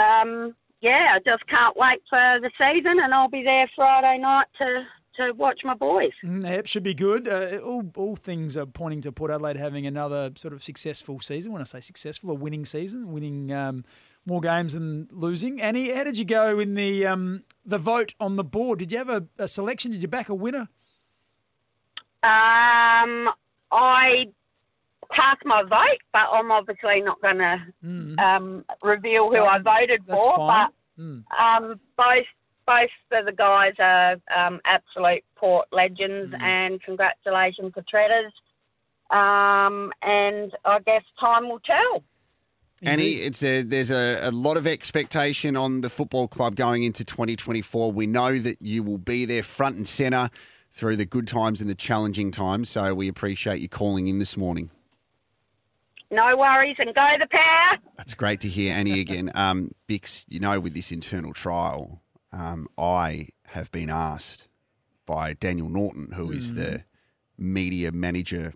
um, 0.00 0.54
yeah, 0.80 1.14
I 1.14 1.18
just 1.18 1.46
can't 1.48 1.76
wait 1.76 2.02
for 2.08 2.38
the 2.40 2.50
season, 2.58 2.98
and 3.02 3.14
I'll 3.14 3.30
be 3.30 3.42
there 3.42 3.70
Friday 3.74 4.18
night 4.20 4.46
to 4.58 4.82
to 5.16 5.32
watch 5.32 5.60
my 5.64 5.74
boys. 5.74 6.12
Mm, 6.24 6.44
Yep, 6.48 6.66
should 6.66 6.82
be 6.82 6.94
good. 6.94 7.28
Uh, 7.28 7.58
all, 7.58 7.84
all 7.96 8.16
things 8.16 8.56
are 8.56 8.66
pointing 8.66 9.00
to 9.02 9.12
Port 9.12 9.30
Adelaide 9.30 9.56
having 9.56 9.86
another 9.86 10.30
sort 10.36 10.54
of 10.54 10.62
successful 10.62 11.20
season. 11.20 11.52
When 11.52 11.60
I 11.60 11.64
say 11.64 11.80
successful, 11.80 12.30
a 12.30 12.34
winning 12.34 12.64
season, 12.64 13.12
winning 13.12 13.52
um, 13.52 13.84
more 14.24 14.40
games 14.40 14.72
than 14.74 15.08
losing. 15.12 15.60
Annie, 15.60 15.90
how 15.90 16.04
did 16.04 16.18
you 16.18 16.24
go 16.24 16.58
in 16.58 16.74
the 16.74 17.06
um, 17.06 17.44
the 17.64 17.78
vote 17.78 18.14
on 18.20 18.36
the 18.36 18.44
board? 18.44 18.78
Did 18.78 18.92
you 18.92 18.98
have 18.98 19.08
a, 19.08 19.24
a 19.38 19.48
selection? 19.48 19.92
Did 19.92 20.02
you 20.02 20.08
back 20.08 20.28
a 20.28 20.34
winner? 20.34 20.68
Um, 22.22 23.28
I 23.70 24.26
cast 25.14 25.44
my 25.44 25.62
vote, 25.62 26.00
but 26.12 26.22
I'm 26.32 26.50
obviously 26.50 27.00
not 27.02 27.20
going 27.22 27.38
to 27.38 28.22
um, 28.22 28.64
reveal 28.82 29.30
who 29.30 29.38
I 29.44 29.58
voted 29.58 30.02
That's 30.06 30.24
for. 30.24 30.36
fine. 30.36 30.68
Mm. 30.98 31.24
Um, 31.38 31.80
both 31.96 32.26
both 32.66 32.90
of 33.12 33.26
the 33.26 33.32
guys 33.32 33.74
are 33.78 34.16
um, 34.36 34.60
absolute 34.64 35.24
Port 35.36 35.68
legends, 35.72 36.34
and 36.40 36.82
congratulations 36.82 37.72
to 37.74 37.82
Treaders. 37.82 38.32
Um, 39.10 39.92
and 40.02 40.52
I 40.64 40.80
guess 40.84 41.02
time 41.20 41.48
will 41.48 41.60
tell. 41.60 42.02
Annie, 42.82 43.14
it's 43.14 43.42
a, 43.42 43.62
there's 43.62 43.90
a, 43.90 44.18
a 44.22 44.30
lot 44.30 44.56
of 44.56 44.66
expectation 44.66 45.56
on 45.56 45.80
the 45.80 45.88
football 45.88 46.28
club 46.28 46.56
going 46.56 46.82
into 46.82 47.04
2024. 47.04 47.90
We 47.90 48.06
know 48.06 48.38
that 48.38 48.60
you 48.60 48.82
will 48.82 48.98
be 48.98 49.24
there 49.24 49.42
front 49.42 49.76
and 49.76 49.88
centre 49.88 50.28
through 50.70 50.96
the 50.96 51.06
good 51.06 51.26
times 51.26 51.62
and 51.62 51.70
the 51.70 51.74
challenging 51.74 52.30
times. 52.30 52.68
So 52.68 52.94
we 52.94 53.08
appreciate 53.08 53.60
you 53.60 53.68
calling 53.68 54.08
in 54.08 54.18
this 54.18 54.36
morning. 54.36 54.70
No 56.10 56.36
worries, 56.36 56.76
and 56.78 56.94
go 56.94 57.08
the 57.18 57.26
Power. 57.28 57.78
That's 57.96 58.14
great 58.14 58.40
to 58.42 58.48
hear, 58.48 58.74
Annie, 58.74 59.00
again. 59.00 59.30
Um, 59.34 59.70
Bix, 59.88 60.24
you 60.28 60.38
know, 60.38 60.60
with 60.60 60.74
this 60.74 60.92
internal 60.92 61.32
trial, 61.32 62.00
um, 62.32 62.68
I 62.76 63.28
have 63.48 63.70
been 63.70 63.90
asked 63.90 64.48
by 65.06 65.34
Daniel 65.34 65.68
Norton, 65.68 66.12
who 66.12 66.32
is 66.32 66.52
the 66.54 66.84
media 67.38 67.92
manager. 67.92 68.54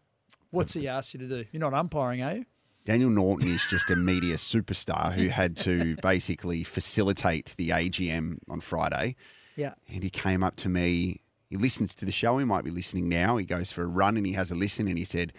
What's 0.51 0.75
he 0.75 0.89
asked 0.89 1.15
you 1.15 1.21
to 1.21 1.29
do? 1.29 1.45
You're 1.53 1.61
not 1.61 1.75
umpiring, 1.75 2.23
are 2.23 2.37
you? 2.37 2.45
Daniel 2.85 3.11
Norton 3.11 3.49
is 3.49 3.65
just 3.69 3.91
a 3.91 3.97
media 3.97 4.35
superstar 4.37 5.13
who 5.13 5.29
had 5.29 5.57
to 5.59 5.97
basically 6.03 6.65
facilitate 6.65 7.55
the 7.57 7.71
AGM 7.71 8.39
on 8.49 8.61
Friday. 8.61 9.17
Yeah. 9.57 9.75
And 9.93 10.03
he 10.03 10.11
came 10.11 10.43
up 10.43 10.57
to 10.57 10.69
me. 10.69 11.21
He 11.49 11.57
listens 11.57 11.95
to 11.97 12.05
the 12.05 12.13
show. 12.13 12.39
He 12.39 12.45
might 12.45 12.65
be 12.65 12.71
listening 12.71 13.09
now. 13.09 13.37
He 13.37 13.45
goes 13.45 13.71
for 13.71 13.83
a 13.83 13.87
run 13.87 14.17
and 14.17 14.27
he 14.27 14.33
has 14.33 14.51
a 14.51 14.55
listen 14.55 14.89
and 14.89 14.97
he 14.97 15.05
said, 15.05 15.33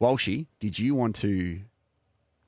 Walshy, 0.00 0.46
did 0.60 0.78
you 0.78 0.94
want 0.94 1.16
to 1.16 1.60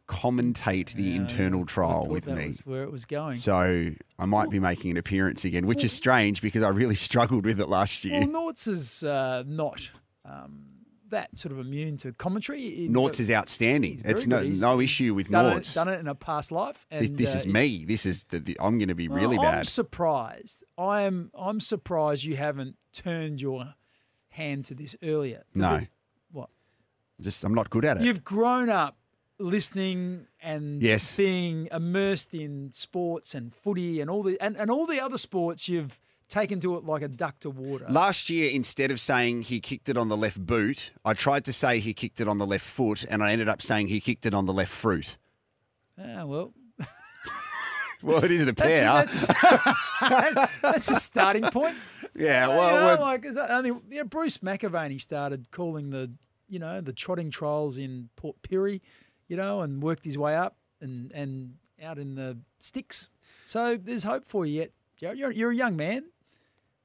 commentate 0.07 0.93
the 0.95 1.15
internal 1.17 1.65
trial 1.65 2.07
with 2.07 2.27
me? 2.29 2.53
where 2.65 2.83
it 2.83 2.93
was 2.93 3.05
going. 3.05 3.37
So 3.37 3.91
I 4.19 4.25
might 4.27 4.51
be 4.51 4.59
making 4.59 4.91
an 4.93 4.97
appearance 4.97 5.45
again, 5.45 5.67
which 5.67 5.85
is 5.85 5.93
strange 5.93 6.43
because 6.43 6.63
I 6.63 6.69
really 6.69 6.95
struggled 7.09 7.45
with 7.45 7.61
it 7.61 7.69
last 7.69 8.05
year. 8.05 8.21
Well, 8.27 8.53
Norts 8.53 8.69
is 8.69 9.03
uh, 9.03 9.45
not 9.47 9.91
um, 10.25 10.67
that 11.11 11.37
sort 11.37 11.53
of 11.53 11.59
immune 11.59 11.97
to 11.99 12.13
commentary. 12.13 12.89
Norts 12.91 13.21
is 13.21 13.31
outstanding. 13.31 14.01
It's 14.05 14.27
no, 14.27 14.43
good. 14.43 14.61
No 14.61 14.81
issue 14.81 15.15
with 15.15 15.31
done 15.31 15.57
Norts. 15.57 15.71
It, 15.71 15.75
done 15.75 15.89
it 15.89 16.01
in 16.01 16.09
a 16.09 16.15
past 16.15 16.53
life. 16.53 16.87
This, 16.91 17.09
And, 17.09 17.19
this 17.19 17.35
uh, 17.35 17.39
is 17.39 17.47
me. 17.47 17.85
This 17.85 18.05
is 18.07 18.25
the, 18.25 18.41
the 18.41 18.57
I'm 18.61 18.79
going 18.79 18.89
to 18.89 18.95
be 18.95 19.09
Well, 19.09 19.19
really 19.21 19.39
I'm 19.39 19.43
bad. 19.45 19.69
surprised. 19.69 20.65
I 20.77 21.03
am. 21.03 21.31
I'm 21.35 21.61
surprised 21.61 22.25
you 22.25 22.37
haven't 22.37 22.77
turned 22.93 23.41
your 23.41 23.75
hand 24.29 24.65
to 24.67 24.75
this 24.75 24.97
earlier. 25.03 25.45
To 25.55 25.59
No. 25.59 25.79
do- 25.81 25.87
what? 26.33 26.51
Just 27.21 27.45
I'm 27.45 27.55
not 27.55 27.71
good 27.71 27.85
at 27.85 27.99
it. 27.99 28.03
You've 28.03 28.25
grown 28.25 28.69
up 28.69 28.97
listening 29.45 30.27
and 30.43 30.83
Yes. 30.83 31.15
being 31.17 31.69
immersed 31.71 32.35
in 32.35 32.73
sports 32.73 33.35
and 33.35 33.55
footy 33.55 34.01
and 34.01 34.11
all 34.11 34.23
the 34.23 34.41
and, 34.41 34.57
and 34.57 34.71
all 34.71 34.87
the 34.87 35.01
other 35.01 35.19
sports. 35.19 35.69
You've 35.69 36.01
taken 36.29 36.59
to 36.61 36.77
it 36.77 36.85
like 36.85 37.03
a 37.03 37.09
duck 37.09 37.39
to 37.41 37.51
water. 37.51 37.87
Last 37.89 38.31
year, 38.31 38.51
instead 38.51 38.91
of 38.91 38.99
saying 38.99 39.43
he 39.43 39.61
kicked 39.61 39.89
it 39.89 39.97
on 39.97 40.09
the 40.09 40.17
left 40.17 40.45
boot, 40.45 40.93
I 41.05 41.13
tried 41.15 41.45
to 41.45 41.53
say 41.53 41.79
he 41.81 41.93
kicked 41.95 42.21
it 42.21 42.27
on 42.29 42.39
the 42.39 42.47
left 42.47 42.65
foot, 42.67 43.05
and 43.09 43.23
I 43.23 43.33
ended 43.33 43.49
up 43.49 43.61
saying 43.63 43.89
he 43.89 44.01
kicked 44.01 44.25
it 44.27 44.35
on 44.35 44.47
the 44.47 44.53
left 44.53 44.73
fruit. 44.73 45.17
Ah, 45.99 46.25
well, 46.25 46.53
Well, 48.03 48.23
it 48.23 48.31
is 48.31 48.45
the 48.45 48.53
That's, 48.53 49.27
Power. 49.27 49.65
that's, 50.11 50.53
that's 50.63 50.91
a 50.91 50.95
starting 51.01 51.45
point. 51.45 51.77
Yeah, 52.15 52.45
You 52.45 52.51
well, 52.59 52.77
know, 52.77 52.87
we're- 52.87 53.01
like 53.01 53.25
is 53.25 53.37
that 53.37 53.51
only 53.51 53.73
yeah, 53.91 54.03
Bruce 54.03 54.39
McAvaney 54.39 55.01
started 55.01 55.51
calling 55.51 55.91
the 55.91 56.13
you 56.49 56.59
know 56.59 56.81
the 56.83 56.93
trotting 56.93 57.31
trials 57.31 57.79
in 57.79 58.11
Port 58.17 58.37
Pirie, 58.43 58.81
you 59.29 59.37
know, 59.37 59.63
and 59.63 59.83
worked 59.83 60.05
his 60.05 60.19
way 60.19 60.37
up 60.37 60.57
and 60.81 61.13
and 61.13 61.55
out 61.83 61.99
in 61.99 62.15
the 62.15 62.39
sticks. 62.59 63.09
So 63.45 63.77
there's 63.77 64.05
hope 64.05 64.25
for 64.27 64.47
you 64.47 64.61
yet. 64.61 64.71
You're, 65.17 65.33
you're 65.33 65.51
a 65.51 65.57
young 65.57 65.77
man. 65.77 66.05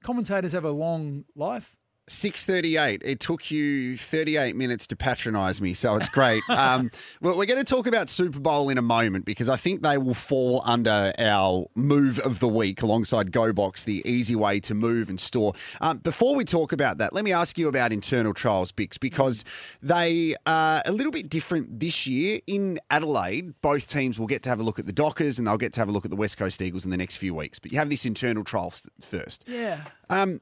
Commentators 0.04 0.52
have 0.52 0.65
a 0.65 0.71
long 0.71 1.25
life. 1.36 1.78
6.38. 2.10 3.02
It 3.04 3.19
took 3.19 3.52
you 3.52 3.98
38 3.98 4.56
minutes 4.56 4.88
to 4.88 4.95
patronise 4.95 5.62
me, 5.62 5.74
so 5.74 5.95
it's 5.95 6.10
great. 6.10 6.43
um, 6.50 6.91
well, 7.22 7.38
we're 7.38 7.45
going 7.45 7.63
to 7.63 7.63
talk 7.63 7.88
about 7.88 8.10
Super 8.10 8.39
Bowl 8.39 8.69
in 8.69 8.78
a 8.78 8.82
moment 8.82 9.26
because 9.26 9.50
I 9.50 9.56
think 9.56 9.82
they 9.82 9.98
will 9.98 10.13
fall 10.13 10.62
under 10.65 11.13
our 11.17 11.65
move 11.76 12.19
of 12.19 12.39
the 12.39 12.48
week 12.48 12.82
alongside 12.82 13.32
GoBox, 13.32 13.86
the 13.86 14.02
easy 14.06 14.36
way 14.36 14.60
to 14.62 14.74
move 14.74 15.10
and 15.10 15.19
store. 15.19 15.54
Um, 15.82 15.98
before 15.98 16.36
we 16.36 16.43
talk 16.43 16.72
about 16.72 16.98
that, 16.98 17.13
let 17.13 17.24
me 17.24 17.32
ask 17.32 17.58
you 17.58 17.67
about 17.67 17.93
internal 17.93 18.34
trials, 18.34 18.72
Bix, 18.72 19.00
because 19.00 19.45
they 19.82 20.36
are 20.45 20.82
a 20.86 20.91
little 20.91 21.12
bit 21.12 21.30
different 21.30 21.80
this 21.80 22.08
year. 22.08 22.39
In 22.48 22.80
Adelaide, 22.89 23.54
both 23.62 23.88
teams 23.88 24.19
will 24.19 24.28
get 24.28 24.43
to 24.43 24.50
have 24.50 24.60
a 24.60 24.63
look 24.63 24.80
at 24.80 24.86
the 24.86 24.93
Dockers 24.93 25.38
and 25.38 25.48
they'll 25.48 25.58
get 25.58 25.74
to 25.74 25.80
have 25.80 25.89
a 25.89 25.91
look 25.91 26.06
at 26.06 26.12
the 26.12 26.17
West 26.17 26.38
Coast 26.38 26.62
Eagles 26.62 26.86
in 26.86 26.91
the 26.91 26.98
next 26.98 27.17
few 27.17 27.34
weeks. 27.34 27.60
But 27.60 27.72
you 27.72 27.78
have 27.78 27.89
this 27.89 28.06
internal 28.06 28.43
trial 28.43 28.74
first. 29.02 29.45
Yeah. 29.48 29.84
Um, 30.10 30.41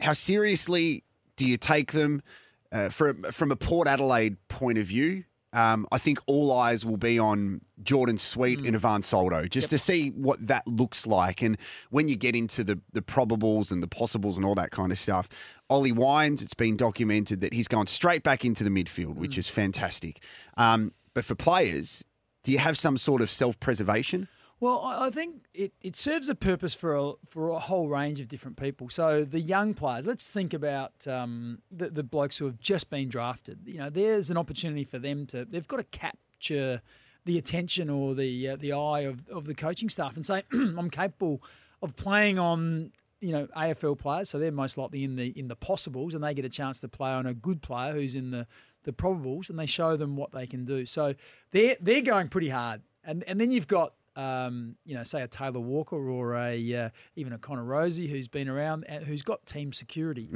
how 0.00 0.12
seriously 0.12 1.04
do 1.36 1.46
you 1.46 1.56
take 1.56 1.92
them? 1.92 2.22
Uh, 2.70 2.90
from 2.90 3.22
from 3.24 3.50
a 3.50 3.56
Port 3.56 3.88
Adelaide 3.88 4.36
point 4.48 4.76
of 4.76 4.84
view, 4.84 5.24
um, 5.54 5.86
I 5.90 5.96
think 5.96 6.18
all 6.26 6.52
eyes 6.52 6.84
will 6.84 6.98
be 6.98 7.18
on 7.18 7.62
Jordan 7.82 8.18
Sweet 8.18 8.60
and 8.60 8.76
Ivan 8.76 9.02
Soldo 9.02 9.46
just 9.46 9.70
to 9.70 9.78
see 9.78 10.10
what 10.10 10.46
that 10.46 10.66
looks 10.68 11.06
like. 11.06 11.40
And 11.40 11.56
when 11.88 12.08
you 12.08 12.16
get 12.16 12.36
into 12.36 12.62
the 12.62 12.78
the 12.92 13.00
probables 13.00 13.72
and 13.72 13.82
the 13.82 13.88
possibles 13.88 14.36
and 14.36 14.44
all 14.44 14.54
that 14.56 14.70
kind 14.70 14.92
of 14.92 14.98
stuff, 14.98 15.30
Ollie 15.70 15.92
Wines, 15.92 16.42
it's 16.42 16.54
been 16.54 16.76
documented 16.76 17.40
that 17.40 17.54
he's 17.54 17.68
gone 17.68 17.86
straight 17.86 18.22
back 18.22 18.44
into 18.44 18.62
the 18.62 18.70
midfield, 18.70 19.16
which 19.16 19.38
is 19.38 19.48
fantastic. 19.48 20.22
Um, 20.58 20.92
but 21.14 21.24
for 21.24 21.34
players, 21.34 22.04
do 22.44 22.52
you 22.52 22.58
have 22.58 22.76
some 22.76 22.98
sort 22.98 23.22
of 23.22 23.30
self 23.30 23.58
preservation? 23.60 24.28
Well, 24.60 24.82
I 24.84 25.10
think 25.10 25.46
it, 25.54 25.72
it 25.82 25.94
serves 25.94 26.28
a 26.28 26.34
purpose 26.34 26.74
for 26.74 26.96
a, 26.96 27.12
for 27.28 27.50
a 27.50 27.60
whole 27.60 27.88
range 27.88 28.18
of 28.18 28.26
different 28.26 28.56
people. 28.56 28.88
So 28.88 29.24
the 29.24 29.40
young 29.40 29.72
players, 29.72 30.04
let's 30.04 30.30
think 30.30 30.52
about 30.52 31.06
um, 31.06 31.62
the, 31.70 31.90
the 31.90 32.02
blokes 32.02 32.38
who 32.38 32.46
have 32.46 32.58
just 32.58 32.90
been 32.90 33.08
drafted. 33.08 33.60
You 33.66 33.78
know, 33.78 33.90
there's 33.90 34.30
an 34.30 34.36
opportunity 34.36 34.82
for 34.82 34.98
them 34.98 35.26
to, 35.26 35.44
they've 35.44 35.68
got 35.68 35.76
to 35.76 35.84
capture 35.84 36.82
the 37.24 37.38
attention 37.38 37.90
or 37.90 38.14
the 38.14 38.48
uh, 38.48 38.56
the 38.56 38.72
eye 38.72 39.00
of, 39.00 39.28
of 39.28 39.44
the 39.44 39.54
coaching 39.54 39.90
staff 39.90 40.16
and 40.16 40.24
say, 40.24 40.42
I'm 40.52 40.88
capable 40.88 41.42
of 41.82 41.94
playing 41.94 42.38
on 42.38 42.90
you 43.20 43.32
know 43.32 43.46
AFL 43.54 43.98
players, 43.98 44.30
so 44.30 44.38
they're 44.38 44.50
most 44.50 44.78
likely 44.78 45.04
in 45.04 45.14
the 45.16 45.38
in 45.38 45.46
the 45.46 45.56
possibles, 45.56 46.14
and 46.14 46.24
they 46.24 46.32
get 46.32 46.46
a 46.46 46.48
chance 46.48 46.80
to 46.80 46.88
play 46.88 47.10
on 47.10 47.26
a 47.26 47.34
good 47.34 47.60
player 47.60 47.92
who's 47.92 48.16
in 48.16 48.30
the 48.30 48.46
the 48.84 48.92
probables, 48.92 49.50
and 49.50 49.58
they 49.58 49.66
show 49.66 49.96
them 49.96 50.16
what 50.16 50.32
they 50.32 50.46
can 50.46 50.64
do. 50.64 50.86
So 50.86 51.14
they're 51.50 51.76
they're 51.80 52.00
going 52.00 52.28
pretty 52.28 52.48
hard, 52.48 52.80
and 53.04 53.22
and 53.24 53.38
then 53.38 53.50
you've 53.50 53.68
got 53.68 53.92
um, 54.18 54.76
you 54.84 54.94
know, 54.94 55.04
say 55.04 55.22
a 55.22 55.28
Taylor 55.28 55.60
Walker 55.60 55.96
or 55.96 56.34
a 56.36 56.74
uh, 56.74 56.88
even 57.16 57.32
a 57.32 57.38
Connor 57.38 57.64
Rozee 57.64 58.08
who's 58.08 58.28
been 58.28 58.48
around, 58.48 58.84
and 58.88 59.04
who's 59.04 59.22
got 59.22 59.46
team 59.46 59.72
security. 59.72 60.28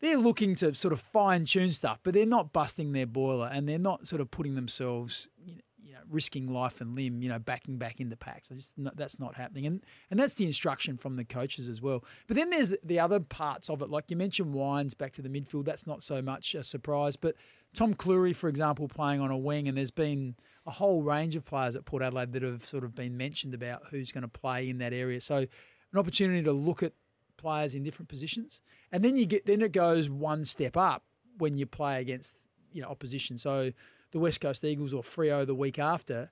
They're 0.00 0.16
looking 0.18 0.54
to 0.56 0.74
sort 0.74 0.92
of 0.92 1.00
fine 1.00 1.44
tune 1.46 1.72
stuff, 1.72 1.98
but 2.02 2.14
they're 2.14 2.26
not 2.26 2.52
busting 2.52 2.92
their 2.92 3.06
boiler, 3.06 3.50
and 3.52 3.68
they're 3.68 3.78
not 3.78 4.06
sort 4.06 4.20
of 4.20 4.30
putting 4.30 4.54
themselves, 4.54 5.28
you 5.44 5.54
know, 5.54 5.60
you 5.82 5.92
know 5.94 5.98
risking 6.10 6.52
life 6.52 6.80
and 6.82 6.94
limb, 6.94 7.22
you 7.22 7.28
know, 7.30 7.38
backing 7.38 7.78
back 7.78 8.00
into 8.00 8.14
packs. 8.16 8.50
I 8.52 8.54
just 8.56 8.76
not, 8.78 8.96
that's 8.96 9.18
not 9.18 9.34
happening, 9.34 9.66
and 9.66 9.82
and 10.10 10.20
that's 10.20 10.34
the 10.34 10.44
instruction 10.46 10.96
from 10.98 11.16
the 11.16 11.24
coaches 11.24 11.68
as 11.68 11.80
well. 11.80 12.04
But 12.26 12.36
then 12.36 12.50
there's 12.50 12.68
the- 12.68 12.80
the 12.84 13.00
other 13.00 13.18
parts 13.18 13.68
of 13.70 13.80
it, 13.82 13.88
like 13.90 14.04
you 14.10 14.16
mentioned, 14.16 14.52
Wines 14.52 14.92
back 14.94 15.12
to 15.14 15.22
the 15.22 15.28
midfield. 15.30 15.64
That's 15.64 15.86
not 15.86 16.02
so 16.02 16.20
much 16.22 16.54
a 16.54 16.62
surprise, 16.62 17.16
but 17.16 17.34
Tom 17.74 17.94
Cleary, 17.94 18.32
for 18.34 18.48
example, 18.48 18.86
playing 18.88 19.20
on 19.20 19.30
a 19.30 19.38
wing, 19.38 19.66
and 19.68 19.76
there's 19.78 19.90
been 19.90 20.36
a 20.66 20.70
whole 20.70 21.02
range 21.02 21.36
of 21.36 21.44
players 21.44 21.76
at 21.76 21.84
Port 21.84 22.02
Adelaide 22.02 22.32
that 22.32 22.42
have 22.42 22.64
sort 22.64 22.84
of 22.84 22.94
been 22.94 23.16
mentioned 23.16 23.54
about 23.54 23.82
who's 23.90 24.12
going 24.12 24.22
to 24.22 24.28
play 24.28 24.68
in 24.68 24.78
that 24.78 24.92
area. 24.92 25.20
So 25.20 25.36
an 25.36 25.98
opportunity 25.98 26.42
to 26.42 26.52
look 26.52 26.82
at 26.82 26.92
players 27.36 27.74
in 27.74 27.82
different 27.82 28.08
positions, 28.08 28.60
and 28.90 29.04
then 29.04 29.16
you 29.16 29.26
get 29.26 29.46
then 29.46 29.62
it 29.62 29.72
goes 29.72 30.08
one 30.08 30.44
step 30.44 30.76
up 30.76 31.04
when 31.38 31.56
you 31.56 31.66
play 31.66 32.00
against 32.00 32.36
you 32.72 32.82
know 32.82 32.88
opposition. 32.88 33.38
So 33.38 33.72
the 34.12 34.18
West 34.18 34.40
Coast 34.40 34.64
Eagles 34.64 34.94
or 34.94 35.02
Freo 35.02 35.46
the 35.46 35.54
week 35.54 35.78
after, 35.78 36.30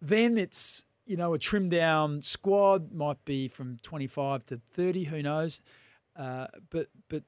then 0.00 0.38
it's 0.38 0.84
you 1.06 1.16
know 1.16 1.34
a 1.34 1.38
trimmed 1.38 1.70
down 1.70 2.22
squad 2.22 2.92
might 2.92 3.22
be 3.24 3.48
from 3.48 3.78
25 3.82 4.46
to 4.46 4.60
30, 4.72 5.04
who 5.04 5.22
knows, 5.22 5.60
uh, 6.16 6.46
but 6.70 6.88
but 7.08 7.22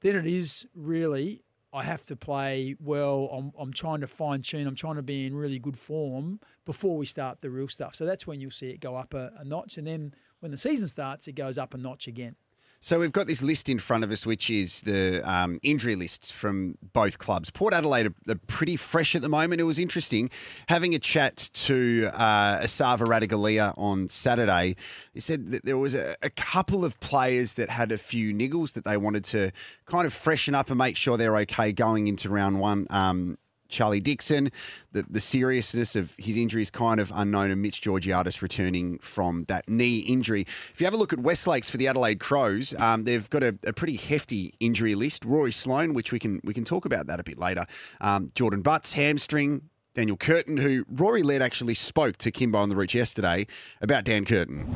then 0.00 0.14
it 0.16 0.26
is 0.26 0.66
really 0.74 1.42
I 1.72 1.84
have 1.84 2.02
to 2.02 2.16
play 2.16 2.76
well. 2.80 3.28
I'm, 3.32 3.52
I'm 3.58 3.72
trying 3.72 4.00
to 4.00 4.06
fine 4.06 4.42
tune. 4.42 4.66
I'm 4.66 4.74
trying 4.74 4.96
to 4.96 5.02
be 5.02 5.26
in 5.26 5.36
really 5.36 5.58
good 5.58 5.78
form 5.78 6.40
before 6.64 6.96
we 6.96 7.04
start 7.04 7.40
the 7.40 7.50
real 7.50 7.68
stuff. 7.68 7.94
So 7.94 8.06
that's 8.06 8.26
when 8.26 8.40
you'll 8.40 8.50
see 8.50 8.70
it 8.70 8.80
go 8.80 8.96
up 8.96 9.12
a, 9.14 9.32
a 9.38 9.44
notch, 9.44 9.76
and 9.76 9.86
then 9.86 10.14
when 10.40 10.50
the 10.50 10.56
season 10.56 10.88
starts, 10.88 11.28
it 11.28 11.34
goes 11.34 11.58
up 11.58 11.74
a 11.74 11.78
notch 11.78 12.06
again. 12.06 12.36
So 12.80 13.00
we've 13.00 13.12
got 13.12 13.26
this 13.26 13.42
list 13.42 13.68
in 13.68 13.80
front 13.80 14.04
of 14.04 14.12
us, 14.12 14.24
which 14.24 14.50
is 14.50 14.82
the 14.82 15.20
um, 15.28 15.58
injury 15.62 15.96
lists 15.96 16.30
from 16.30 16.78
both 16.92 17.18
clubs. 17.18 17.50
Port 17.50 17.74
Adelaide 17.74 18.06
are, 18.06 18.14
are 18.28 18.40
pretty 18.46 18.76
fresh 18.76 19.16
at 19.16 19.22
the 19.22 19.28
moment. 19.28 19.60
It 19.60 19.64
was 19.64 19.80
interesting 19.80 20.30
having 20.68 20.94
a 20.94 20.98
chat 21.00 21.50
to 21.54 22.08
uh, 22.14 22.60
Esava 22.60 23.00
Ratugolea 23.00 23.74
on 23.76 24.08
Saturday. 24.08 24.76
He 25.12 25.20
said 25.20 25.50
that 25.50 25.64
there 25.64 25.76
was 25.76 25.94
a, 25.94 26.14
a 26.22 26.30
couple 26.30 26.84
of 26.84 26.98
players 27.00 27.54
that 27.54 27.68
had 27.68 27.90
a 27.90 27.98
few 27.98 28.32
niggles 28.32 28.74
that 28.74 28.84
they 28.84 28.96
wanted 28.96 29.24
to 29.24 29.50
kind 29.86 30.06
of 30.06 30.12
freshen 30.12 30.54
up 30.54 30.68
and 30.68 30.78
make 30.78 30.96
sure 30.96 31.16
they're 31.16 31.38
okay 31.38 31.72
going 31.72 32.06
into 32.06 32.28
round 32.30 32.60
one. 32.60 32.86
Um, 32.90 33.38
Charlie 33.68 34.00
Dixon, 34.00 34.50
the, 34.92 35.04
the 35.08 35.20
seriousness 35.20 35.94
of 35.94 36.14
his 36.18 36.36
injury 36.36 36.62
is 36.62 36.70
kind 36.70 37.00
of 37.00 37.12
unknown, 37.14 37.50
and 37.50 37.60
Mitch 37.60 37.80
Georgiades 37.80 38.40
returning 38.40 38.98
from 38.98 39.44
that 39.44 39.68
knee 39.68 39.98
injury. 39.98 40.46
If 40.72 40.80
you 40.80 40.86
have 40.86 40.94
a 40.94 40.96
look 40.96 41.12
at 41.12 41.20
Westlakes 41.20 41.68
for 41.68 41.76
the 41.76 41.86
Adelaide 41.86 42.18
Crows, 42.18 42.74
um, 42.78 43.04
they've 43.04 43.28
got 43.30 43.42
a, 43.42 43.58
a 43.64 43.72
pretty 43.72 43.96
hefty 43.96 44.54
injury 44.58 44.94
list. 44.94 45.24
Rory 45.24 45.52
Sloane, 45.52 45.94
which 45.94 46.12
we 46.12 46.18
can 46.18 46.40
we 46.44 46.54
can 46.54 46.64
talk 46.64 46.84
about 46.84 47.06
that 47.06 47.20
a 47.20 47.24
bit 47.24 47.38
later. 47.38 47.64
Um, 48.00 48.32
Jordan 48.34 48.62
Butts, 48.62 48.94
hamstring. 48.94 49.62
Daniel 49.94 50.16
Curtin, 50.16 50.58
who 50.58 50.84
Rory 50.88 51.24
Laird 51.24 51.42
actually 51.42 51.74
spoke 51.74 52.18
to 52.18 52.30
Kimbo 52.30 52.58
on 52.58 52.68
the 52.68 52.76
Reach 52.76 52.94
yesterday 52.94 53.48
about 53.80 54.04
Dan 54.04 54.24
Curtin. 54.24 54.72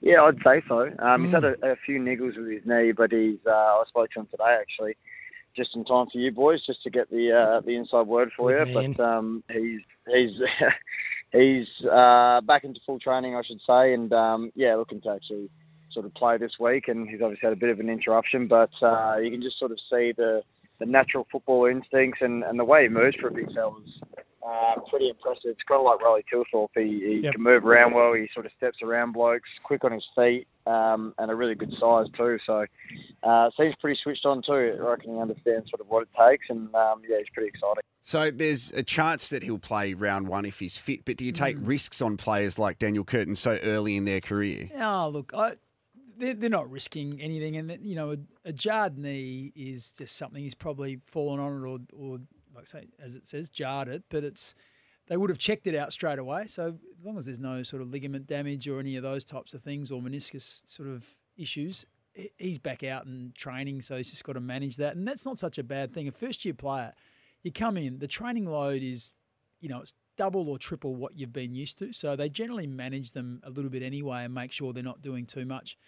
Yeah, 0.00 0.22
I'd 0.24 0.38
say 0.44 0.60
so. 0.66 0.90
Um, 0.98 1.24
He's 1.24 1.32
had 1.32 1.44
a, 1.44 1.54
a 1.62 1.76
few 1.76 2.00
niggles 2.00 2.36
with 2.36 2.50
his 2.50 2.62
knee, 2.66 2.90
but 2.90 3.12
he's. 3.12 3.38
Uh, 3.46 3.50
I 3.52 3.84
spoke 3.86 4.10
to 4.12 4.20
him 4.20 4.26
today 4.26 4.58
actually, 4.60 4.96
just 5.56 5.70
in 5.74 5.84
time 5.84 6.06
for 6.12 6.18
you 6.18 6.30
boys, 6.30 6.64
just 6.66 6.82
to 6.82 6.90
get 6.90 7.10
the 7.10 7.32
uh, 7.32 7.60
the 7.60 7.76
inside 7.76 8.06
word 8.06 8.30
for 8.36 8.56
Good 8.56 8.68
you. 8.68 8.74
man. 8.74 8.92
But 8.94 9.04
um, 9.04 9.44
he's 9.50 9.80
he's 10.06 10.40
he's 11.32 11.86
uh, 11.86 12.40
back 12.42 12.64
into 12.64 12.80
full 12.86 12.98
training, 12.98 13.36
I 13.36 13.42
should 13.46 13.60
say, 13.66 13.92
and 13.94 14.12
um, 14.12 14.52
yeah, 14.54 14.74
looking 14.76 15.00
to 15.02 15.10
actually 15.10 15.50
sort 15.92 16.06
of 16.06 16.14
play 16.14 16.38
this 16.38 16.52
week. 16.58 16.88
And 16.88 17.08
he's 17.08 17.20
obviously 17.22 17.46
had 17.46 17.52
a 17.52 17.60
bit 17.60 17.70
of 17.70 17.80
an 17.80 17.90
interruption, 17.90 18.48
but 18.48 18.70
uh, 18.82 19.16
you 19.18 19.30
can 19.30 19.42
just 19.42 19.58
sort 19.58 19.72
of 19.72 19.78
see 19.90 20.12
the 20.16 20.42
the 20.82 20.90
natural 20.90 21.26
football 21.30 21.66
instincts 21.66 22.18
and, 22.20 22.42
and 22.42 22.58
the 22.58 22.64
way 22.64 22.82
he 22.82 22.88
moves 22.88 23.14
for 23.20 23.28
a 23.28 23.32
big 23.32 23.46
fella 23.54 23.76
is 23.86 24.00
uh, 24.44 24.74
pretty 24.90 25.08
impressive. 25.08 25.42
It's 25.54 25.60
kind 25.68 25.78
of 25.78 25.84
like 25.84 26.00
Riley 26.02 26.24
Thilthorpe. 26.32 26.70
He, 26.74 26.82
he 27.06 27.20
Yep. 27.22 27.34
can 27.34 27.42
move 27.42 27.64
around 27.64 27.94
well. 27.94 28.12
He 28.14 28.28
sort 28.34 28.46
of 28.46 28.52
steps 28.56 28.78
around 28.82 29.12
blokes, 29.12 29.48
quick 29.62 29.84
on 29.84 29.92
his 29.92 30.04
feet, 30.16 30.48
um, 30.66 31.14
and 31.18 31.30
a 31.30 31.36
really 31.36 31.54
good 31.54 31.72
size 31.78 32.06
too. 32.16 32.38
So 32.44 32.66
uh, 33.22 33.50
seems 33.56 33.76
pretty 33.80 33.98
switched 34.02 34.26
on 34.26 34.42
too. 34.44 34.76
I 34.80 34.84
reckon 34.84 35.14
he 35.14 35.20
understands 35.20 35.70
sort 35.70 35.80
of 35.80 35.86
what 35.88 36.02
it 36.02 36.08
takes, 36.18 36.46
and 36.48 36.74
um, 36.74 37.02
yeah, 37.08 37.18
he's 37.18 37.28
pretty 37.32 37.50
exciting. 37.54 37.82
So 38.04 38.32
there's 38.32 38.72
a 38.72 38.82
chance 38.82 39.28
that 39.28 39.44
he'll 39.44 39.60
play 39.60 39.94
round 39.94 40.26
one 40.26 40.44
if 40.44 40.58
he's 40.58 40.76
fit, 40.76 41.04
but 41.04 41.16
do 41.16 41.24
you 41.24 41.30
take 41.30 41.56
risks 41.60 42.02
on 42.02 42.16
players 42.16 42.58
like 42.58 42.80
Daniel 42.80 43.04
Curtin 43.04 43.36
so 43.36 43.60
early 43.62 43.94
in 43.96 44.04
their 44.06 44.20
career? 44.20 44.68
Oh, 44.80 45.08
look, 45.12 45.32
I, 45.32 45.52
they're, 46.16 46.34
they're 46.34 46.50
not 46.50 46.70
risking 46.70 47.20
anything. 47.20 47.56
And, 47.56 47.78
you 47.82 47.96
know, 47.96 48.12
a, 48.12 48.16
a 48.44 48.52
jarred 48.52 48.98
knee 48.98 49.52
is 49.54 49.92
just 49.92 50.16
something 50.16 50.42
he's 50.42 50.54
probably 50.54 51.00
fallen 51.06 51.40
on 51.40 51.52
it 51.52 51.66
or, 51.66 51.78
or, 51.96 52.18
like 52.54 52.64
I 52.64 52.80
say, 52.80 52.86
as 53.00 53.16
it 53.16 53.26
says, 53.26 53.48
jarred 53.48 53.88
it, 53.88 54.02
but 54.10 54.24
it's, 54.24 54.54
they 55.06 55.16
would 55.16 55.30
have 55.30 55.38
checked 55.38 55.66
it 55.66 55.74
out 55.74 55.92
straight 55.92 56.18
away. 56.18 56.46
So 56.46 56.78
as 56.98 57.04
long 57.04 57.18
as 57.18 57.26
there's 57.26 57.40
no 57.40 57.62
sort 57.62 57.82
of 57.82 57.90
ligament 57.90 58.26
damage 58.26 58.68
or 58.68 58.78
any 58.78 58.96
of 58.96 59.02
those 59.02 59.24
types 59.24 59.54
of 59.54 59.62
things 59.62 59.90
or 59.90 60.00
meniscus 60.00 60.62
sort 60.64 60.88
of 60.88 61.06
issues, 61.36 61.86
he's 62.38 62.58
back 62.58 62.84
out 62.84 63.06
and 63.06 63.34
training. 63.34 63.82
So 63.82 63.96
he's 63.96 64.10
just 64.10 64.24
got 64.24 64.34
to 64.34 64.40
manage 64.40 64.76
that. 64.76 64.96
And 64.96 65.08
that's 65.08 65.24
not 65.24 65.38
such 65.38 65.58
a 65.58 65.64
bad 65.64 65.94
thing. 65.94 66.08
A 66.08 66.12
first 66.12 66.44
year 66.44 66.54
player, 66.54 66.92
you 67.42 67.50
come 67.50 67.76
in, 67.76 67.98
the 67.98 68.06
training 68.06 68.46
load 68.46 68.82
is, 68.82 69.12
you 69.60 69.68
know, 69.68 69.80
it's 69.80 69.94
double 70.16 70.48
or 70.48 70.58
triple 70.58 70.94
what 70.94 71.18
you've 71.18 71.32
been 71.32 71.54
used 71.54 71.78
to. 71.78 71.92
So 71.92 72.16
they 72.16 72.28
generally 72.28 72.66
manage 72.66 73.12
them 73.12 73.40
a 73.44 73.50
little 73.50 73.70
bit 73.70 73.82
anyway 73.82 74.24
and 74.24 74.34
make 74.34 74.52
sure 74.52 74.72
they're 74.72 74.82
not 74.82 75.02
doing 75.02 75.26
too 75.26 75.46
much. 75.46 75.78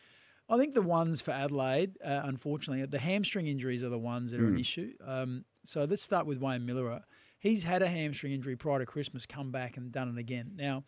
I 0.49 0.59
think 0.59 0.75
the 0.75 0.83
ones 0.83 1.23
for 1.23 1.31
Adelaide, 1.31 1.97
uh, 2.05 2.21
unfortunately, 2.25 2.85
the 2.87 2.99
hamstring 2.99 3.47
injuries 3.47 3.83
are 3.83 3.89
the 3.89 3.99
ones 3.99 4.31
that 4.33 4.41
are 4.41 4.47
an 4.47 4.57
Mm. 4.57 4.61
issue. 4.61 4.95
Um, 5.01 5.45
so 5.65 5.85
let's 5.85 6.03
start 6.03 6.27
with 6.27 6.39
Wayne 6.39 6.67
Milera. 6.67 7.05
He's 7.39 7.63
had 7.63 7.83
a 7.83 7.89
hamstring 7.89 8.33
injury 8.33 8.57
prior 8.57 8.79
to 8.79 8.87
Christmas, 8.87 9.25
come 9.27 9.51
back 9.51 9.77
and 9.77 9.91
done 9.91 10.09
it 10.11 10.19
again. 10.19 10.53
Now, 10.57 10.85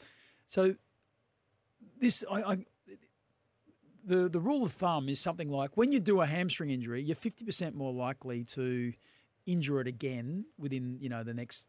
so 0.47 0.77
this, 1.99 2.25
I, 2.31 2.43
I 2.43 2.67
the 4.05 4.29
the 4.29 4.41
rule 4.41 4.63
of 4.65 4.73
thumb 4.73 5.09
is 5.09 5.19
something 5.19 5.49
like 5.51 5.77
when 5.77 5.91
you 5.91 6.01
do 6.01 6.21
a 6.21 6.27
hamstring 6.27 6.71
injury, 6.71 7.03
you're 7.03 7.17
50% 7.17 7.75
more 7.75 7.93
likely 7.93 8.45
to 8.45 8.93
injure 9.47 9.81
it 9.81 9.87
again 9.87 10.45
within 10.59 10.99
you 11.01 11.09
know 11.09 11.23
the 11.25 11.35
next 11.35 11.65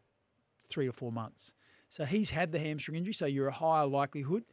three 0.68 0.88
or 0.88 0.92
four 0.92 1.10
months. 1.10 1.54
So 1.88 2.04
he's 2.04 2.30
had 2.30 2.52
the 2.52 2.58
hamstring 2.58 2.96
injury, 2.96 3.14
so 3.14 3.26
you're 3.26 3.48
a 3.48 3.52
higher 3.52 3.86
likelihood. 3.86 4.44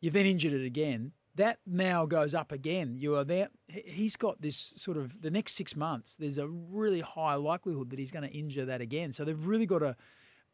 You've 0.00 0.12
then 0.12 0.26
injured 0.26 0.52
it 0.52 0.64
again. 0.66 1.12
That 1.36 1.58
now 1.66 2.04
goes 2.06 2.34
up 2.34 2.52
again. 2.52 2.96
You 2.98 3.16
are 3.16 3.24
there. 3.24 3.48
he- 3.68 3.82
He's 3.86 4.16
got 4.16 4.40
this 4.42 4.56
sort 4.76 4.96
of 4.96 5.22
the 5.22 5.30
next 5.30 5.54
six 5.54 5.74
months. 5.74 6.16
There's 6.16 6.38
a 6.38 6.46
really 6.48 7.00
high 7.00 7.34
likelihood 7.34 7.90
that 7.90 7.98
he's 7.98 8.10
going 8.10 8.28
to 8.28 8.36
injure 8.36 8.66
that 8.66 8.80
again. 8.80 9.12
So 9.12 9.24
they've 9.24 9.46
really 9.46 9.66
got 9.66 9.78
to 9.80 9.96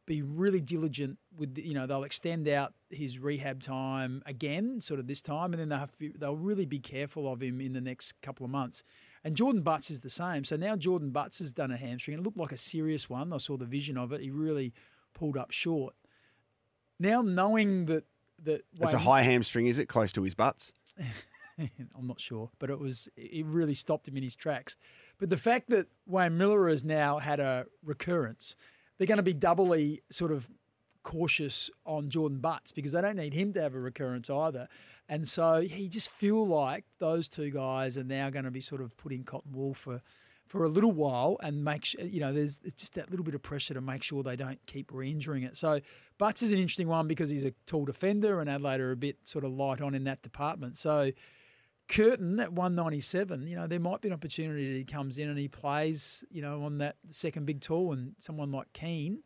be 0.07 0.23
really 0.23 0.61
diligent 0.63 1.19
with 1.37 1.59
you 1.59 1.75
know 1.75 1.87
they'll 1.87 2.03
extend 2.05 2.49
out 2.49 2.73
his 2.89 3.19
rehab 3.19 3.61
time 3.61 4.23
again, 4.25 4.81
sort 4.81 4.99
of 5.01 5.07
this 5.07 5.21
time, 5.21 5.53
and 5.53 5.61
then 5.61 5.69
they'll 5.69 5.79
have 5.79 5.91
to 5.93 5.99
be 5.99 6.09
they'll 6.17 6.35
really 6.37 6.65
be 6.65 6.79
careful 6.79 7.31
of 7.31 7.43
him 7.43 7.61
in 7.61 7.73
the 7.75 7.81
next 7.81 8.13
couple 8.23 8.45
of 8.45 8.51
months. 8.51 8.83
And 9.25 9.37
Jordan 9.37 9.61
Butts 9.63 9.91
is 9.91 10.01
the 10.01 10.09
same. 10.09 10.45
So 10.45 10.57
now 10.57 10.77
Jordan 10.77 11.11
Butts 11.11 11.41
has 11.41 11.53
done 11.53 11.71
a 11.73 11.77
hamstring. 11.77 12.17
It 12.17 12.23
looked 12.23 12.39
like 12.39 12.53
a 12.53 12.57
serious 12.57 13.11
one. 13.11 13.33
I 13.33 13.37
saw 13.39 13.57
the 13.59 13.67
vision 13.67 13.99
of 13.99 14.13
it. 14.13 14.21
He 14.23 14.31
really 14.31 14.73
pulled 15.13 15.37
up 15.37 15.51
short. 15.51 15.95
Now 16.99 17.21
knowing 17.23 17.85
that 17.87 18.05
that 18.45 18.63
It's 18.81 18.95
a 18.95 18.99
high 18.99 19.23
hamstring, 19.23 19.67
is 19.67 19.79
it? 19.79 19.87
Close 19.87 20.13
to 20.13 20.23
his 20.23 20.35
butts? 20.35 20.73
I'm 21.59 22.07
not 22.07 22.21
sure, 22.21 22.51
but 22.59 22.71
it 22.71 22.79
was 22.79 23.09
it 23.17 23.45
really 23.47 23.75
stopped 23.75 24.07
him 24.07 24.17
in 24.17 24.23
his 24.23 24.37
tracks. 24.37 24.77
But 25.19 25.31
the 25.31 25.37
fact 25.37 25.71
that 25.71 25.89
Wayne 26.07 26.39
Milera 26.39 26.71
has 26.71 26.85
now 26.85 27.19
had 27.19 27.41
a 27.41 27.67
recurrence, 27.85 28.55
they're 28.97 29.07
going 29.09 29.17
to 29.17 29.25
be 29.25 29.35
doubly 29.35 30.03
sort 30.11 30.31
of 30.31 30.49
cautious 31.03 31.71
on 31.85 32.11
Jordan 32.11 32.39
Butts 32.39 32.71
because 32.71 32.93
they 32.93 33.01
don't 33.01 33.17
need 33.17 33.35
him 33.35 33.53
to 33.55 33.63
have 33.63 33.75
a 33.75 33.81
recurrence 33.81 34.31
either. 34.31 34.69
And 35.09 35.27
so 35.27 35.63
he 35.63 35.89
just 35.89 36.11
feel 36.11 36.47
like 36.47 36.85
those 36.99 37.29
two 37.29 37.51
guys 37.51 37.97
are 37.97 38.05
now 38.05 38.31
going 38.31 38.45
to 38.45 38.51
be 38.51 38.61
sort 38.61 38.83
of 38.83 38.97
put 38.97 39.13
in 39.13 39.25
cotton 39.25 39.53
wool 39.53 39.75
for 39.75 40.03
for 40.49 40.65
a 40.65 40.69
little 40.69 40.93
while 40.93 41.37
and 41.43 41.63
make 41.63 41.85
sure 41.85 42.01
you 42.03 42.21
know 42.21 42.33
there's 42.33 42.59
it's 42.65 42.81
just 42.81 42.95
that 42.95 43.11
little 43.11 43.25
bit 43.25 43.35
of 43.35 43.43
pressure 43.43 43.75
to 43.75 43.81
make 43.81 44.03
sure 44.03 44.23
they 44.23 44.37
don't 44.37 44.59
keep 44.67 44.93
re-injuring 44.93 45.43
it. 45.45 45.57
So 45.57 45.81
Butts 46.17 46.43
is 46.43 46.53
an 46.53 46.59
interesting 46.59 46.89
one 46.89 47.07
because 47.07 47.31
he's 47.31 47.45
a 47.45 47.53
tall 47.67 47.85
defender 47.85 48.41
and 48.41 48.51
Adelaide 48.51 48.81
are 48.81 48.91
a 48.91 48.97
bit 48.97 49.19
sort 49.25 49.45
of 49.45 49.53
light 49.53 49.81
on 49.81 49.95
in 49.95 50.05
that 50.05 50.23
department. 50.23 50.79
So 50.79 51.13
Curtin 51.89 52.39
at 52.39 52.53
197, 52.53 53.47
you 53.47 53.57
know, 53.57 53.67
there 53.67 53.81
might 53.81 54.01
be 54.01 54.09
an 54.09 54.15
opportunity 54.15 54.73
that 54.73 54.79
he 54.79 54.85
comes 54.85 55.19
in 55.19 55.29
and 55.29 55.39
he 55.39 55.49
plays, 55.49 56.23
you 56.31 56.43
know, 56.43 56.63
on 56.63 56.79
that 56.79 56.97
second 57.11 57.47
big 57.47 57.61
tall, 57.61 57.93
and 57.93 58.15
someone 58.19 58.51
like 58.51 58.73
Keane 58.73 59.23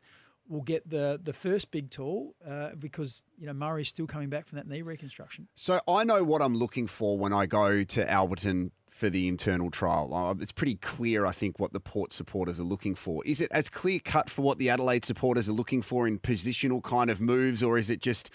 will 0.49 0.63
get 0.63 0.89
the 0.89 1.21
the 1.23 1.33
first 1.33 1.71
big 1.71 1.91
tall 1.91 2.35
uh, 2.47 2.71
because 2.79 3.23
you 3.39 3.47
know 3.47 3.53
Murray's 3.53 3.89
still 3.89 4.07
coming 4.07 4.29
back 4.29 4.47
from 4.47 4.57
that 4.57 4.69
knee 4.69 4.83
reconstruction. 4.83 5.49
So 5.55 5.81
I 5.89 6.05
know 6.05 6.23
what 6.25 6.43
I'm 6.43 6.55
looking 6.55 6.87
for 6.87 7.19
when 7.19 7.33
I 7.33 7.47
go 7.47 7.83
to 7.83 8.05
Alberton 8.05 8.71
for 8.93 9.09
the 9.09 9.27
internal 9.27 9.71
trial. 9.71 10.13
Uh, 10.13 10.35
It's 10.41 10.53
pretty 10.53 10.75
clear, 10.77 11.25
I 11.25 11.33
think, 11.33 11.59
what 11.59 11.73
the 11.73 11.81
Port 11.81 12.13
supporters 12.13 12.61
are 12.61 12.65
looking 12.65 12.95
for. 12.95 13.25
Is 13.25 13.41
it 13.41 13.51
as 13.51 13.71
clear 13.71 13.99
cut 13.99 14.29
for 14.29 14.43
what 14.43 14.59
the 14.59 14.69
Adelaide 14.69 15.07
supporters 15.07 15.49
are 15.49 15.53
looking 15.53 15.81
for 15.81 16.07
in 16.07 16.19
positional 16.19 16.83
kind 16.83 17.11
of 17.11 17.19
moves, 17.19 17.63
or 17.63 17.79
is 17.79 17.89
it 17.89 18.03
just 18.03 18.31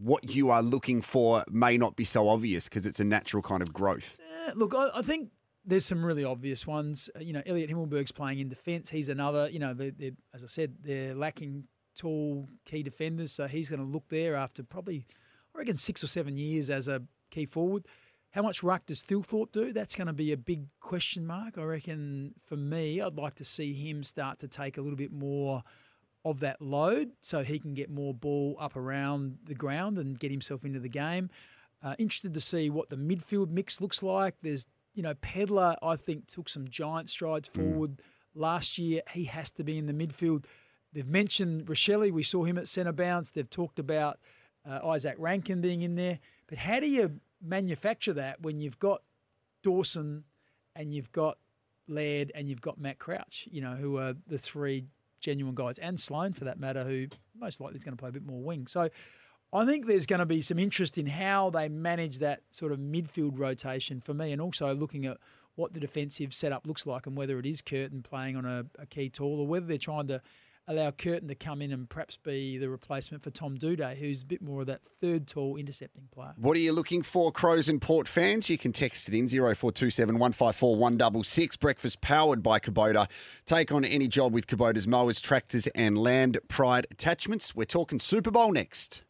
what 0.00 0.34
you 0.34 0.48
are 0.48 0.62
looking 0.62 1.02
for 1.02 1.44
may 1.50 1.76
not 1.76 1.96
be 1.96 2.04
so 2.04 2.28
obvious 2.28 2.64
because 2.68 2.86
it's 2.86 3.00
a 3.00 3.04
natural 3.04 3.42
kind 3.42 3.60
of 3.60 3.72
growth? 3.72 4.16
Uh, 4.46 4.52
look, 4.54 4.74
I, 4.74 4.90
I 4.94 5.02
think 5.02 5.30
there's 5.64 5.84
some 5.84 6.04
really 6.04 6.24
obvious 6.24 6.66
ones. 6.66 7.10
Uh, 7.16 7.18
You 7.18 7.32
know, 7.32 7.42
Elliot 7.44 7.68
Himmelberg's 7.68 8.12
playing 8.12 8.38
in 8.38 8.48
defence. 8.48 8.88
He's 8.88 9.08
another. 9.08 9.50
You 9.50 9.58
know, 9.58 9.74
they're, 9.74 9.90
they're, 9.90 10.16
as 10.32 10.44
I 10.44 10.46
said, 10.46 10.76
they're 10.82 11.14
lacking 11.14 11.64
tall 11.96 12.48
key 12.64 12.84
defenders, 12.84 13.32
so 13.32 13.48
he's 13.48 13.68
going 13.68 13.80
to 13.80 13.86
look 13.86 14.04
there 14.08 14.36
after 14.36 14.62
probably, 14.62 15.04
I 15.52 15.58
reckon, 15.58 15.76
six 15.76 16.04
or 16.04 16.06
seven 16.06 16.38
years 16.38 16.70
as 16.70 16.86
a 16.86 17.02
key 17.30 17.44
forward. 17.44 17.86
How 18.32 18.42
much 18.42 18.62
ruck 18.62 18.84
does 18.86 19.02
Thilthorpe 19.02 19.52
do? 19.52 19.72
That's 19.72 19.96
going 19.96 20.06
to 20.06 20.12
be 20.12 20.32
a 20.32 20.36
big 20.36 20.66
question 20.80 21.26
mark. 21.26 21.56
I 21.56 21.62
reckon 21.62 22.34
for 22.44 22.56
me, 22.56 23.00
I'd 23.00 23.16
like 23.16 23.36
to 23.36 23.44
see 23.44 23.72
him 23.72 24.02
start 24.02 24.38
to 24.40 24.48
take 24.48 24.76
a 24.76 24.82
little 24.82 24.98
bit 24.98 25.12
more 25.12 25.62
of 26.24 26.40
that 26.40 26.60
load 26.60 27.12
so 27.20 27.42
he 27.42 27.58
can 27.58 27.72
get 27.72 27.90
more 27.90 28.12
ball 28.12 28.56
up 28.60 28.76
around 28.76 29.38
the 29.44 29.54
ground 29.54 29.96
and 29.96 30.18
get 30.18 30.30
himself 30.30 30.64
into 30.64 30.78
the 30.78 30.88
game. 30.88 31.30
Uh, 31.82 31.94
interested 31.98 32.34
to 32.34 32.40
see 32.40 32.68
what 32.68 32.90
the 32.90 32.96
midfield 32.96 33.50
mix 33.50 33.80
looks 33.80 34.02
like. 34.02 34.34
There's, 34.42 34.66
you 34.94 35.02
know, 35.02 35.14
Pedlar, 35.14 35.76
I 35.82 35.96
think, 35.96 36.26
took 36.26 36.48
some 36.48 36.68
giant 36.68 37.08
strides 37.08 37.48
forward 37.48 38.02
last 38.34 38.76
year. 38.76 39.00
He 39.12 39.24
has 39.24 39.50
to 39.52 39.64
be 39.64 39.78
in 39.78 39.86
the 39.86 39.94
midfield. 39.94 40.44
They've 40.92 41.06
mentioned 41.06 41.66
Rachele. 41.66 42.10
We 42.10 42.24
saw 42.24 42.44
him 42.44 42.58
at 42.58 42.68
centre 42.68 42.92
bounce. 42.92 43.30
They've 43.30 43.48
talked 43.48 43.78
about 43.78 44.18
uh, 44.68 44.86
Isaac 44.86 45.16
Rankine 45.18 45.60
being 45.60 45.82
in 45.82 45.94
there. 45.94 46.18
But 46.46 46.58
how 46.58 46.80
do 46.80 46.90
you 46.90 47.20
manufacture 47.42 48.12
that 48.14 48.40
when 48.40 48.60
you've 48.60 48.78
got 48.78 49.02
Dawson 49.62 50.24
and 50.74 50.92
you've 50.92 51.12
got 51.12 51.38
Laird 51.86 52.32
and 52.34 52.48
you've 52.48 52.60
got 52.60 52.78
Matt 52.78 52.98
Crouch, 52.98 53.48
you 53.50 53.60
know, 53.60 53.74
who 53.74 53.98
are 53.98 54.14
the 54.26 54.38
three 54.38 54.86
genuine 55.20 55.54
guys, 55.54 55.78
and 55.78 55.98
Sloane 55.98 56.32
for 56.32 56.44
that 56.44 56.60
matter, 56.60 56.84
who 56.84 57.06
most 57.38 57.60
likely 57.60 57.78
is 57.78 57.84
going 57.84 57.96
to 57.96 58.00
play 58.00 58.10
a 58.10 58.12
bit 58.12 58.26
more 58.26 58.40
wing. 58.40 58.66
So 58.66 58.88
I 59.52 59.64
think 59.64 59.86
there's 59.86 60.06
going 60.06 60.20
to 60.20 60.26
be 60.26 60.42
some 60.42 60.58
interest 60.58 60.98
in 60.98 61.06
how 61.06 61.50
they 61.50 61.68
manage 61.68 62.18
that 62.18 62.42
sort 62.50 62.72
of 62.72 62.78
midfield 62.78 63.38
rotation 63.38 64.00
for 64.00 64.14
me, 64.14 64.32
and 64.32 64.40
also 64.40 64.74
looking 64.74 65.06
at 65.06 65.18
what 65.54 65.72
the 65.72 65.80
defensive 65.80 66.32
setup 66.32 66.66
looks 66.66 66.86
like 66.86 67.06
and 67.06 67.16
whether 67.16 67.38
it 67.40 67.46
is 67.46 67.62
Curtin 67.62 68.02
playing 68.02 68.36
on 68.36 68.44
a, 68.44 68.64
a 68.78 68.86
key 68.86 69.10
tall 69.10 69.40
or 69.40 69.46
whether 69.46 69.66
they're 69.66 69.76
trying 69.76 70.06
to 70.06 70.22
allow 70.68 70.90
Curtin 70.90 71.28
to 71.28 71.34
come 71.34 71.62
in 71.62 71.72
and 71.72 71.88
perhaps 71.88 72.16
be 72.16 72.58
the 72.58 72.68
replacement 72.68 73.22
for 73.24 73.30
Tom 73.30 73.56
Doedee, 73.56 73.96
who's 73.96 74.22
a 74.22 74.26
bit 74.26 74.42
more 74.42 74.60
of 74.60 74.66
that 74.66 74.82
third 75.00 75.26
tall 75.26 75.56
intercepting 75.56 76.08
player. 76.12 76.34
What 76.36 76.56
are 76.56 76.60
you 76.60 76.72
looking 76.72 77.02
for, 77.02 77.32
Crows 77.32 77.68
and 77.68 77.80
Port 77.80 78.06
fans? 78.06 78.48
You 78.48 78.58
can 78.58 78.72
text 78.72 79.08
it 79.08 79.14
in 79.14 79.26
0427 79.26 80.18
154 80.18 80.76
166. 80.76 81.56
Breakfast 81.56 82.00
powered 82.00 82.42
by 82.42 82.60
Kubota. 82.60 83.08
Take 83.46 83.72
on 83.72 83.84
any 83.84 84.06
job 84.06 84.32
with 84.32 84.46
Kubota's 84.46 84.86
mowers, 84.86 85.20
tractors, 85.20 85.66
and 85.74 85.96
land 85.96 86.38
pride 86.48 86.86
attachments. 86.90 87.54
We're 87.54 87.64
talking 87.64 87.98
Super 87.98 88.30
Bowl 88.30 88.52
next. 88.52 89.02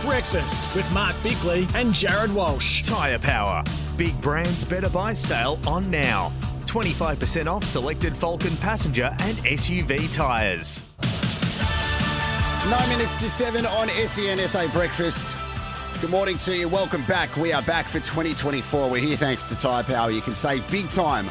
Breakfast 0.00 0.74
with 0.76 0.92
Mark 0.94 1.20
Bickley 1.22 1.66
and 1.74 1.92
Jared 1.92 2.32
Walsh. 2.32 2.82
Tyre 2.82 3.18
Power. 3.18 3.64
Big 3.96 4.18
brands 4.20 4.64
better 4.64 4.88
buy 4.90 5.12
sale 5.12 5.58
on 5.66 5.90
now. 5.90 6.30
25% 6.66 7.46
off 7.46 7.64
selected 7.64 8.12
Falken 8.12 8.60
passenger 8.60 9.06
and 9.20 9.36
SUV 9.38 10.14
tyres. 10.14 10.92
Nine 12.70 12.88
minutes 12.88 13.18
to 13.20 13.30
seven 13.30 13.64
on 13.66 13.88
SENSA 13.88 14.72
Breakfast. 14.72 15.36
Good 16.00 16.10
morning 16.10 16.36
to 16.38 16.54
you. 16.54 16.68
Welcome 16.68 17.02
back. 17.04 17.36
We 17.36 17.52
are 17.52 17.62
back 17.62 17.86
for 17.86 18.00
2024. 18.00 18.90
We're 18.90 19.00
here 19.00 19.16
thanks 19.16 19.48
to 19.48 19.54
Tyre 19.56 19.84
Power. 19.84 20.10
You 20.10 20.20
can 20.20 20.34
save 20.34 20.68
big 20.70 20.90
time 20.90 21.24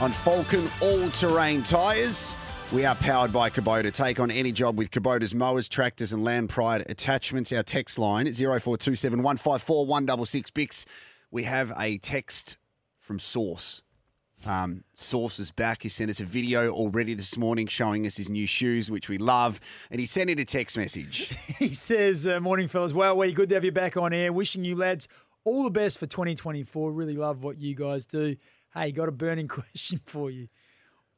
on 0.00 0.10
Falken 0.10 0.68
all-terrain 0.82 1.62
tyres. 1.62 2.34
We 2.72 2.84
are 2.84 2.94
powered 2.94 3.32
by 3.32 3.50
Kubota. 3.50 3.92
Take 3.92 4.20
on 4.20 4.30
any 4.30 4.52
job 4.52 4.76
with 4.76 4.90
Kubota's 4.90 5.34
mowers, 5.34 5.68
tractors, 5.68 6.12
and 6.12 6.22
land 6.22 6.50
pride 6.50 6.84
attachments. 6.88 7.52
Our 7.52 7.62
text 7.62 7.98
line 7.98 8.26
0427 8.26 9.22
154 9.22 9.86
166 9.86 10.50
Bicks. 10.50 10.86
We 11.30 11.44
have 11.44 11.72
a 11.78 11.98
text 11.98 12.58
from 12.98 13.18
Source. 13.18 13.82
Um, 14.46 14.84
Source 14.94 15.38
is 15.38 15.50
back. 15.50 15.82
He 15.82 15.88
sent 15.88 16.10
us 16.10 16.20
a 16.20 16.24
video 16.24 16.70
already 16.70 17.14
this 17.14 17.36
morning 17.36 17.66
showing 17.66 18.06
us 18.06 18.16
his 18.16 18.28
new 18.28 18.46
shoes, 18.46 18.90
which 18.90 19.08
we 19.08 19.18
love. 19.18 19.60
And 19.90 20.00
he 20.00 20.06
sent 20.06 20.30
in 20.30 20.38
a 20.38 20.44
text 20.44 20.76
message. 20.76 21.30
He 21.60 21.74
says, 21.74 22.26
uh, 22.26 22.40
Morning, 22.40 22.68
fellas. 22.68 22.94
Well, 22.94 23.16
we're 23.18 23.32
good 23.32 23.50
to 23.50 23.54
have 23.54 23.64
you 23.66 23.72
back 23.72 23.98
on 23.98 24.14
air. 24.14 24.32
Wishing 24.32 24.64
you 24.64 24.76
lads 24.76 25.08
all 25.44 25.62
the 25.62 25.70
best 25.70 25.98
for 25.98 26.06
2024. 26.06 26.90
Really 26.90 27.16
love 27.16 27.42
what 27.42 27.60
you 27.60 27.74
guys 27.74 28.06
do. 28.06 28.36
Hey, 28.72 28.92
got 28.92 29.08
a 29.08 29.12
burning 29.12 29.48
question 29.60 30.00
for 30.06 30.30
you. 30.30 30.48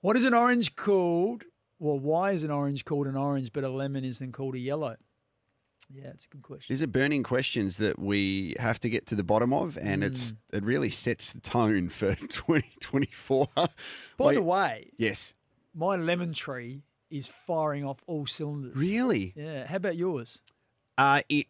What 0.00 0.16
is 0.16 0.24
an 0.24 0.34
orange 0.34 0.74
called? 0.74 1.44
Well, 1.78 1.98
why 1.98 2.32
is 2.32 2.42
an 2.42 2.50
orange 2.50 2.84
called 2.84 3.06
an 3.06 3.16
orange, 3.16 3.52
but 3.52 3.62
a 3.62 3.68
lemon 3.68 4.04
isn't 4.04 4.32
called 4.32 4.56
a 4.56 4.58
yellow? 4.58 4.96
Yeah, 5.94 6.08
it's 6.08 6.24
a 6.24 6.28
good 6.28 6.42
question. 6.42 6.72
These 6.72 6.82
are 6.82 6.86
burning 6.86 7.22
questions 7.22 7.76
that 7.76 7.98
we 7.98 8.56
have 8.58 8.80
to 8.80 8.88
get 8.88 9.06
to 9.08 9.14
the 9.14 9.22
bottom 9.24 9.52
of, 9.52 9.76
and 9.76 10.02
it's 10.02 10.34
it 10.52 10.64
really 10.64 10.90
sets 10.90 11.32
the 11.32 11.40
tone 11.40 11.88
for 11.88 12.14
2024. 12.30 13.48
By 13.54 13.68
Wait, 14.18 14.34
the 14.36 14.42
way, 14.42 14.90
yes, 14.96 15.34
my 15.74 15.96
lemon 15.96 16.32
tree 16.32 16.82
is 17.10 17.28
firing 17.28 17.84
off 17.84 18.02
all 18.06 18.26
cylinders. 18.26 18.74
really, 18.74 19.34
Yeah. 19.36 19.66
How 19.66 19.76
about 19.76 19.96
yours? 19.96 20.40
uh, 20.98 21.20
it 21.28 21.46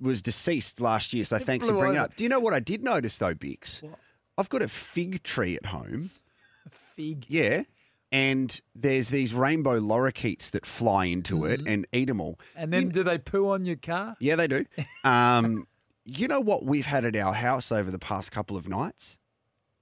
was 0.00 0.22
deceased 0.22 0.80
last 0.80 1.12
year, 1.12 1.24
so 1.24 1.36
It 1.36 1.42
thanks 1.42 1.68
for 1.68 1.74
bringing 1.76 1.96
it 1.96 2.00
up. 2.00 2.14
Do 2.14 2.22
you 2.22 2.30
know 2.30 2.38
what 2.40 2.54
I 2.54 2.60
did 2.60 2.84
notice 2.84 3.18
though, 3.18 3.34
Bicks? 3.34 3.82
What? 3.82 3.98
I've 4.38 4.48
got 4.48 4.62
a 4.62 4.68
fig 4.68 5.22
tree 5.24 5.56
at 5.56 5.66
home. 5.66 6.10
Fig. 6.70 7.24
Yeah. 7.28 7.64
And 8.12 8.60
there's 8.74 9.08
these 9.08 9.32
rainbow 9.32 9.80
lorikeets 9.80 10.50
that 10.50 10.66
fly 10.66 11.06
into 11.06 11.46
it 11.46 11.62
and 11.66 11.86
eat 11.92 12.04
them 12.08 12.20
all. 12.20 12.38
And 12.54 12.70
then 12.72 12.90
do 12.90 13.02
they 13.02 13.16
poo 13.18 13.48
on 13.50 13.64
your 13.64 13.76
car? 13.76 14.16
Yeah, 14.20 14.36
they 14.36 14.46
do. 14.46 14.66
Um, 15.04 15.66
you 16.04 16.28
know 16.28 16.40
what 16.40 16.64
we've 16.64 16.84
had 16.86 17.04
at 17.04 17.16
our 17.16 17.32
house 17.32 17.72
over 17.72 17.90
the 17.90 17.98
past 17.98 18.30
couple 18.32 18.56
of 18.56 18.68
nights? 18.68 19.16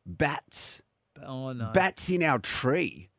Bats. 0.07 0.81
Oh, 1.25 1.53
no. 1.53 1.71
Bats 1.73 2.09
in 2.09 2.23
our 2.23 2.39
tree. 2.39 3.11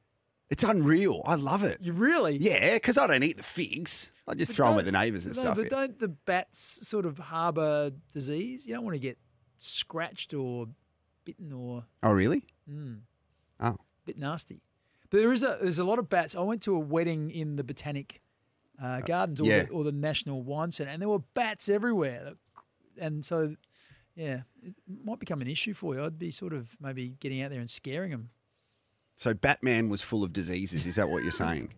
It's 0.49 0.63
unreal. 0.63 1.21
I 1.25 1.35
love 1.35 1.63
it. 1.63 1.79
You 1.81 1.93
really? 1.93 2.37
Yeah, 2.37 2.73
because 2.75 2.97
I 2.97 3.07
don't 3.07 3.23
eat 3.23 3.37
the 3.37 3.43
figs. 3.43 4.11
I 4.27 4.33
just 4.33 4.51
But 4.51 4.55
throw 4.55 4.69
them 4.69 4.79
at 4.79 4.85
the 4.85 4.91
neighbours 4.91 5.25
and 5.25 5.35
no, 5.35 5.41
stuff. 5.41 5.57
But 5.57 5.69
don't 5.69 5.99
the 5.99 6.09
bats 6.09 6.87
sort 6.87 7.05
of 7.05 7.17
harbour 7.17 7.91
disease? 8.13 8.67
You 8.67 8.75
don't 8.75 8.83
want 8.83 8.95
to 8.95 8.99
get 9.01 9.17
scratched 9.57 10.33
or 10.33 10.67
bitten 11.25 11.51
or 11.53 11.85
oh, 12.03 12.11
really? 12.13 12.43
mm, 12.69 12.99
Oh. 13.59 13.77
bit 14.05 14.17
nasty. 14.17 14.61
But 15.11 15.19
there 15.19 15.31
is 15.31 15.43
a 15.43 15.59
there's 15.61 15.77
a 15.77 15.83
lot 15.83 15.99
of 15.99 16.09
bats. 16.09 16.35
I 16.35 16.41
went 16.41 16.63
to 16.63 16.75
a 16.75 16.79
wedding 16.79 17.29
in 17.29 17.57
the 17.57 17.63
Botanic 17.63 18.21
uh, 18.81 19.01
Gardens 19.01 19.39
or, 19.41 19.45
yeah. 19.45 19.63
the, 19.65 19.69
or 19.69 19.83
the 19.83 19.91
National 19.91 20.41
Wine 20.41 20.71
Centre, 20.71 20.89
and 20.91 20.99
there 21.01 21.09
were 21.09 21.19
bats 21.35 21.69
everywhere. 21.69 22.33
and 22.97 23.23
so 23.23 23.55
yeah, 24.15 24.41
it 24.63 24.73
might 25.05 25.19
become 25.19 25.41
an 25.41 25.47
issue 25.47 25.73
for 25.73 25.93
you. 25.95 26.03
I'd 26.03 26.17
be 26.17 26.31
sort 26.31 26.53
of 26.53 26.75
maybe 26.81 27.09
getting 27.19 27.41
out 27.43 27.51
there 27.51 27.59
and 27.59 27.69
scaring 27.69 28.11
them, 28.11 28.29
So 29.15 29.33
Batman 29.33 29.87
was 29.89 30.01
full 30.01 30.23
of 30.23 30.33
diseases. 30.33 30.85
Is 30.85 30.95
that 30.95 31.09
what 31.09 31.23
you're 31.23 31.31
saying? 31.31 31.73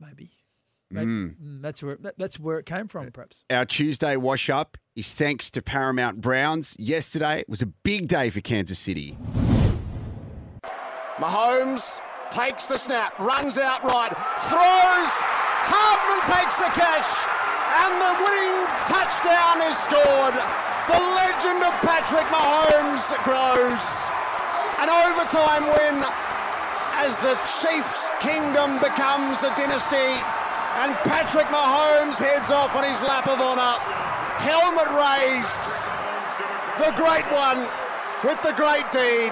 maybe. 0.00 0.30
Maybe- 0.90 1.06
Mm. 1.06 1.34
mm, 1.42 1.62
That's 1.62 1.82
where 1.82 1.96
that, 1.96 2.18
that's 2.18 2.38
where 2.38 2.58
it 2.58 2.66
came 2.66 2.88
from, 2.88 3.10
perhaps. 3.10 3.44
Our 3.50 3.64
Tuesday 3.64 4.16
wash 4.16 4.48
up 4.50 4.76
is 4.94 5.12
thanks 5.14 5.50
to 5.52 5.62
Paramount 5.62 6.20
Browns. 6.20 6.76
Yesterday 6.78 7.42
was 7.48 7.62
a 7.62 7.66
big 7.66 8.06
day 8.08 8.28
for 8.30 8.40
Kansas 8.40 8.78
City. 8.78 9.16
Mahomes 11.16 12.00
takes 12.34 12.66
the 12.66 12.76
snap, 12.76 13.14
runs 13.22 13.62
out 13.62 13.78
right, 13.86 14.10
throws. 14.50 15.12
Hardman 15.70 16.18
takes 16.26 16.58
the 16.58 16.66
catch, 16.74 17.06
and 17.78 17.94
the 18.02 18.12
winning 18.18 18.58
touchdown 18.90 19.62
is 19.62 19.78
scored. 19.78 20.34
The 20.90 20.98
legend 21.14 21.62
of 21.62 21.70
Patrick 21.86 22.26
Mahomes 22.34 23.06
grows. 23.22 23.86
An 24.82 24.90
overtime 24.90 25.70
win 25.78 26.02
as 26.98 27.22
the 27.22 27.38
Chiefs' 27.46 28.10
kingdom 28.18 28.82
becomes 28.82 29.46
a 29.46 29.54
dynasty, 29.54 30.18
and 30.82 30.90
Patrick 31.06 31.46
Mahomes 31.54 32.18
heads 32.18 32.50
off 32.50 32.74
on 32.74 32.82
his 32.82 32.98
lap 33.06 33.30
of 33.30 33.38
honour. 33.38 33.78
Helmet 34.42 34.90
raised. 34.90 35.62
The 36.82 36.90
great 36.98 37.30
one 37.30 37.70
with 38.26 38.42
the 38.42 38.58
great 38.58 38.90
deed 38.90 39.30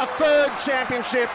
a 0.00 0.06
third 0.06 0.50
championship, 0.58 1.28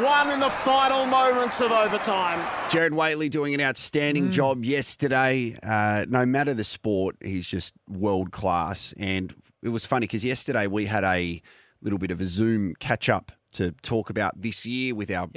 won 0.00 0.30
in 0.30 0.40
the 0.40 0.50
final 0.50 1.06
moments 1.06 1.60
of 1.60 1.70
overtime. 1.70 2.44
Jared 2.70 2.92
Waitley 2.92 3.30
doing 3.30 3.54
an 3.54 3.60
outstanding 3.60 4.30
job 4.30 4.64
yesterday. 4.64 5.56
Uh, 5.62 6.04
no 6.08 6.26
matter 6.26 6.54
the 6.54 6.64
sport, 6.64 7.16
he's 7.20 7.46
just 7.46 7.74
world 7.88 8.32
class. 8.32 8.94
And 8.98 9.34
it 9.62 9.68
was 9.68 9.86
funny 9.86 10.06
because 10.06 10.24
yesterday 10.24 10.66
we 10.66 10.86
had 10.86 11.04
a 11.04 11.40
little 11.80 11.98
bit 11.98 12.10
of 12.10 12.20
a 12.20 12.24
Zoom 12.24 12.74
catch 12.80 13.08
up 13.08 13.32
to 13.52 13.72
talk 13.82 14.10
about 14.10 14.40
this 14.40 14.66
year 14.66 14.94
with 14.94 15.10
our. 15.10 15.28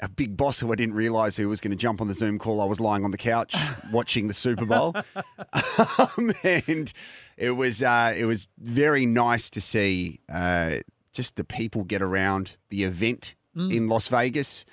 Our 0.00 0.06
big 0.06 0.36
boss, 0.36 0.60
who 0.60 0.70
I 0.70 0.76
didn't 0.76 0.94
realise 0.94 1.36
who 1.36 1.48
was 1.48 1.60
going 1.60 1.72
to 1.72 1.76
jump 1.76 2.00
on 2.00 2.06
the 2.06 2.14
Zoom 2.14 2.38
call, 2.38 2.60
I 2.60 2.66
was 2.66 2.78
lying 2.78 3.04
on 3.04 3.10
the 3.10 3.18
couch 3.18 3.56
watching 3.92 4.28
the 4.28 4.32
Super 4.32 4.64
Bowl, 4.64 4.94
um, 5.98 6.32
and 6.44 6.92
it 7.36 7.50
was 7.50 7.82
uh, 7.82 8.14
it 8.16 8.24
was 8.24 8.46
very 8.58 9.06
nice 9.06 9.50
to 9.50 9.60
see 9.60 10.20
uh, 10.32 10.76
just 11.12 11.34
the 11.34 11.42
people 11.42 11.82
get 11.82 12.00
around 12.00 12.58
the 12.70 12.84
event 12.84 13.34
Mm. 13.56 13.72
in 13.72 13.88
Las 13.88 14.08
Vegas. 14.08 14.64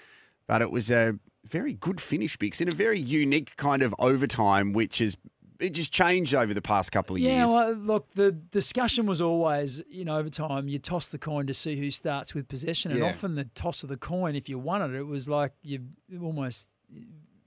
But 0.47 0.61
it 0.61 0.71
was 0.71 0.91
a 0.91 1.17
very 1.43 1.73
good 1.73 1.99
finish, 2.01 2.37
Bicks, 2.37 2.61
in 2.61 2.67
a 2.67 2.73
very 2.73 2.99
unique 2.99 3.55
kind 3.55 3.81
of 3.81 3.93
overtime, 3.99 4.73
which 4.73 5.01
is 5.01 5.17
it 5.59 5.69
just 5.71 5.91
changed 5.91 6.33
over 6.33 6.53
the 6.53 6.61
past 6.61 6.91
couple 6.91 7.15
of 7.15 7.21
Yeah, 7.21 7.37
years. 7.37 7.49
well, 7.49 7.73
look, 7.73 8.11
the 8.11 8.31
discussion 8.31 9.05
was 9.05 9.21
always, 9.21 9.81
you 9.89 10.03
know, 10.03 10.17
over 10.17 10.29
time, 10.29 10.67
you 10.67 10.79
toss 10.79 11.07
the 11.07 11.17
coin 11.17 11.47
to 11.47 11.53
see 11.53 11.77
who 11.77 11.89
starts 11.91 12.33
with 12.35 12.47
possession. 12.47 12.91
And 12.91 12.99
Yeah. 12.99 13.07
often 13.07 13.35
the 13.35 13.45
toss 13.45 13.81
of 13.83 13.89
the 13.89 13.97
coin, 13.97 14.35
if 14.35 14.49
you 14.49 14.59
won 14.59 14.81
it, 14.81 14.93
it 14.93 15.03
was 15.03 15.29
like 15.29 15.53
you 15.63 15.85
almost 16.21 16.67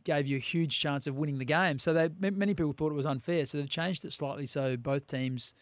gave 0.05 0.27
you 0.27 0.37
a 0.37 0.41
huge 0.41 0.81
chance 0.81 1.07
of 1.07 1.17
winning 1.17 1.39
the 1.39 1.45
game. 1.45 1.79
So 1.79 1.93
they 1.93 2.09
many 2.19 2.55
people 2.55 2.73
thought 2.73 2.93
it 2.93 2.97
was 2.97 3.05
unfair. 3.07 3.45
So 3.45 3.59
they've 3.59 3.69
changed 3.69 4.05
it 4.07 4.13
slightly 4.15 4.47
so 4.47 4.77
both 4.77 5.07
teams 5.07 5.53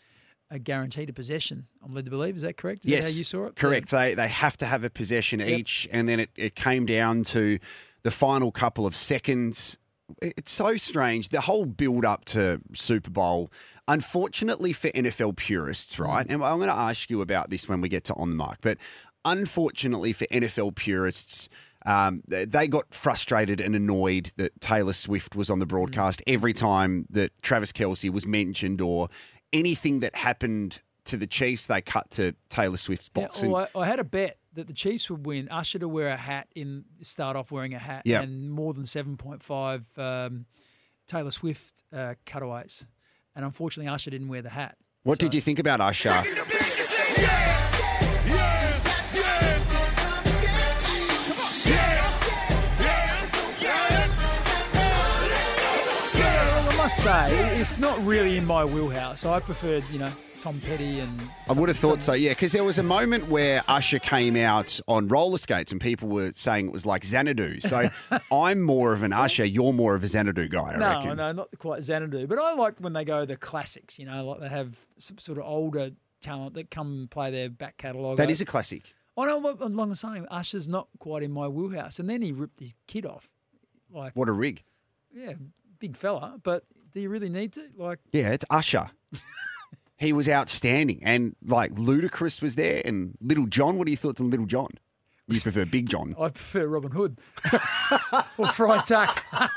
are 0.50 0.58
guaranteed 0.58 1.08
a 1.10 1.12
possession. 1.12 1.66
I'm 1.84 1.94
led 1.94 2.04
to 2.04 2.10
believe. 2.10 2.36
Is 2.36 2.42
that 2.42 2.56
correct? 2.56 2.84
Is 2.84 2.90
yes, 2.90 3.04
that 3.04 3.12
how 3.12 3.18
you 3.18 3.24
saw 3.24 3.46
it? 3.46 3.56
Correct. 3.56 3.90
They 3.90 4.14
they 4.14 4.28
have 4.28 4.56
to 4.58 4.66
have 4.66 4.84
a 4.84 4.90
possession 4.90 5.40
Yep. 5.40 5.48
each, 5.48 5.88
and 5.90 6.08
then 6.08 6.20
it, 6.20 6.30
it 6.36 6.54
came 6.54 6.86
down 6.86 7.24
to 7.24 7.58
the 8.02 8.10
final 8.10 8.52
couple 8.52 8.86
of 8.86 8.94
seconds. 8.94 9.78
It's 10.22 10.52
so 10.52 10.76
strange. 10.76 11.30
The 11.30 11.40
whole 11.40 11.66
build 11.66 12.04
up 12.04 12.24
to 12.26 12.60
Super 12.74 13.10
Bowl. 13.10 13.50
Unfortunately 13.88 14.72
for 14.72 14.88
NFL 14.90 15.36
purists, 15.36 15.98
right? 15.98 16.26
And 16.28 16.42
I'm 16.42 16.58
going 16.58 16.68
to 16.68 16.74
ask 16.76 17.08
you 17.08 17.20
about 17.20 17.50
this 17.50 17.68
when 17.68 17.80
we 17.80 17.88
get 17.88 18.02
to 18.04 18.14
on 18.14 18.30
the 18.30 18.36
mark. 18.36 18.58
But 18.60 18.78
unfortunately 19.24 20.12
for 20.12 20.26
NFL 20.26 20.74
purists, 20.74 21.48
um, 21.84 22.22
they 22.26 22.66
got 22.66 22.92
frustrated 22.92 23.60
and 23.60 23.76
annoyed 23.76 24.32
that 24.36 24.60
Taylor 24.60 24.92
Swift 24.92 25.36
was 25.36 25.50
on 25.50 25.60
the 25.60 25.66
broadcast 25.66 26.20
every 26.26 26.52
time 26.52 27.06
that 27.10 27.30
Travis 27.42 27.70
Kelce 27.70 28.10
was 28.10 28.26
mentioned 28.26 28.80
or 28.80 29.08
anything 29.52 30.00
that 30.00 30.14
happened 30.16 30.80
to 31.06 31.16
the 31.16 31.26
Chiefs. 31.26 31.66
They 31.66 31.80
cut 31.80 32.10
to 32.12 32.34
Taylor 32.48 32.76
Swift's 32.76 33.10
Yeah, 33.14 33.22
box. 33.26 33.42
and- 33.42 33.52
well, 33.52 33.68
I, 33.74 33.80
I 33.80 33.86
had 33.86 33.98
a 34.00 34.04
bet 34.04 34.38
that 34.54 34.66
the 34.66 34.72
Chiefs 34.72 35.10
would 35.10 35.26
win. 35.26 35.48
Usher 35.50 35.78
to 35.78 35.88
wear 35.88 36.08
a 36.08 36.16
hat 36.16 36.48
in 36.54 36.84
start 37.02 37.36
off 37.36 37.50
wearing 37.52 37.74
a 37.74 37.78
hat, 37.78 38.02
Yep. 38.04 38.22
and 38.24 38.50
more 38.50 38.72
than 38.74 38.86
seven 38.86 39.16
point 39.16 39.42
five 39.42 39.84
um, 39.98 40.46
Taylor 41.06 41.30
Swift 41.30 41.84
uh, 41.92 42.14
cutaways. 42.24 42.86
And 43.34 43.44
unfortunately, 43.44 43.92
Usher 43.92 44.10
didn't 44.10 44.28
wear 44.28 44.42
the 44.42 44.48
hat. 44.50 44.76
What 45.02 45.18
did 45.18 45.34
you 45.34 45.40
think 45.40 45.58
about 45.58 45.80
Usher? 45.80 46.22
Say, 57.06 57.60
it's 57.60 57.78
not 57.78 58.04
really 58.04 58.36
in 58.36 58.44
my 58.46 58.64
wheelhouse. 58.64 59.24
I 59.24 59.38
preferred, 59.38 59.84
you 59.92 59.98
know, 60.00 60.10
Tom 60.40 60.58
Petty 60.60 60.98
and. 60.98 61.20
I 61.48 61.52
would 61.52 61.68
have 61.68 61.78
thought 61.78 62.02
so, 62.02 62.14
yeah, 62.14 62.30
because 62.30 62.50
there 62.52 62.64
was 62.64 62.78
a 62.78 62.82
moment 62.82 63.28
where 63.28 63.62
Usher 63.68 64.00
came 64.00 64.34
out 64.36 64.80
on 64.88 65.06
roller 65.06 65.38
skates 65.38 65.70
and 65.70 65.80
people 65.80 66.08
were 66.08 66.32
saying 66.32 66.66
it 66.66 66.72
was 66.72 66.84
like 66.84 67.04
Xanadu. 67.04 67.60
So 67.60 67.88
I'm 68.32 68.60
more 68.60 68.92
of 68.92 69.02
an 69.04 69.12
Usher, 69.12 69.44
you're 69.44 69.72
more 69.72 69.94
of 69.94 70.02
a 70.02 70.08
Xanadu 70.08 70.48
guy, 70.48 70.72
I 70.72 70.76
No, 70.76 70.88
reckon. 70.88 71.16
no, 71.18 71.32
not 71.32 71.48
quite 71.58 71.82
Xanadu. 71.84 72.26
But 72.26 72.38
I 72.40 72.54
like 72.54 72.78
when 72.80 72.92
they 72.92 73.04
go 73.04 73.24
the 73.24 73.36
classics, 73.36 73.98
you 73.98 74.06
know, 74.06 74.26
like 74.26 74.40
they 74.40 74.48
have 74.48 74.74
some 74.98 75.18
sort 75.18 75.38
of 75.38 75.44
older 75.44 75.90
talent 76.20 76.54
that 76.54 76.70
come 76.72 76.92
and 76.92 77.10
play 77.10 77.30
their 77.30 77.48
back 77.48 77.76
catalogue. 77.76 78.16
That 78.16 78.30
is 78.30 78.40
a 78.40 78.44
classic. 78.44 78.82
I 79.16 79.26
know 79.26 79.38
what 79.38 79.58
I'm 79.60 79.76
long 79.76 79.94
saying. 79.94 80.26
Usher's 80.30 80.68
not 80.68 80.88
quite 80.98 81.22
in 81.22 81.30
my 81.30 81.46
wheelhouse. 81.46 81.98
And 82.00 82.10
then 82.10 82.20
he 82.20 82.32
ripped 82.32 82.58
his 82.60 82.74
kid 82.88 83.06
off. 83.06 83.30
Like, 83.92 84.14
What 84.16 84.28
a 84.28 84.32
rig. 84.32 84.64
yeah, 85.14 85.34
big 85.78 85.96
fella. 85.96 86.38
But 86.42 86.64
do 86.96 87.02
you 87.02 87.10
really 87.10 87.28
need 87.28 87.52
to? 87.52 87.62
Like, 87.76 87.98
Yeah, 88.10 88.30
it's 88.30 88.44
Usher. 88.48 88.90
he 89.98 90.14
was 90.14 90.30
outstanding. 90.30 91.02
And 91.04 91.36
like 91.46 91.72
Ludacris 91.72 92.40
was 92.40 92.56
there 92.56 92.80
and 92.86 93.16
Little 93.20 93.46
John. 93.46 93.76
What 93.76 93.86
are 93.86 93.90
your 93.90 93.98
thoughts 93.98 94.20
on 94.20 94.30
Little 94.30 94.46
John? 94.46 94.70
You 95.28 95.40
prefer 95.40 95.66
Big 95.66 95.90
John. 95.90 96.14
I 96.18 96.30
prefer 96.30 96.66
Robin 96.66 96.92
Hood 96.92 97.18
or 98.38 98.46
Friar 98.48 98.82
Tuck. 98.82 99.22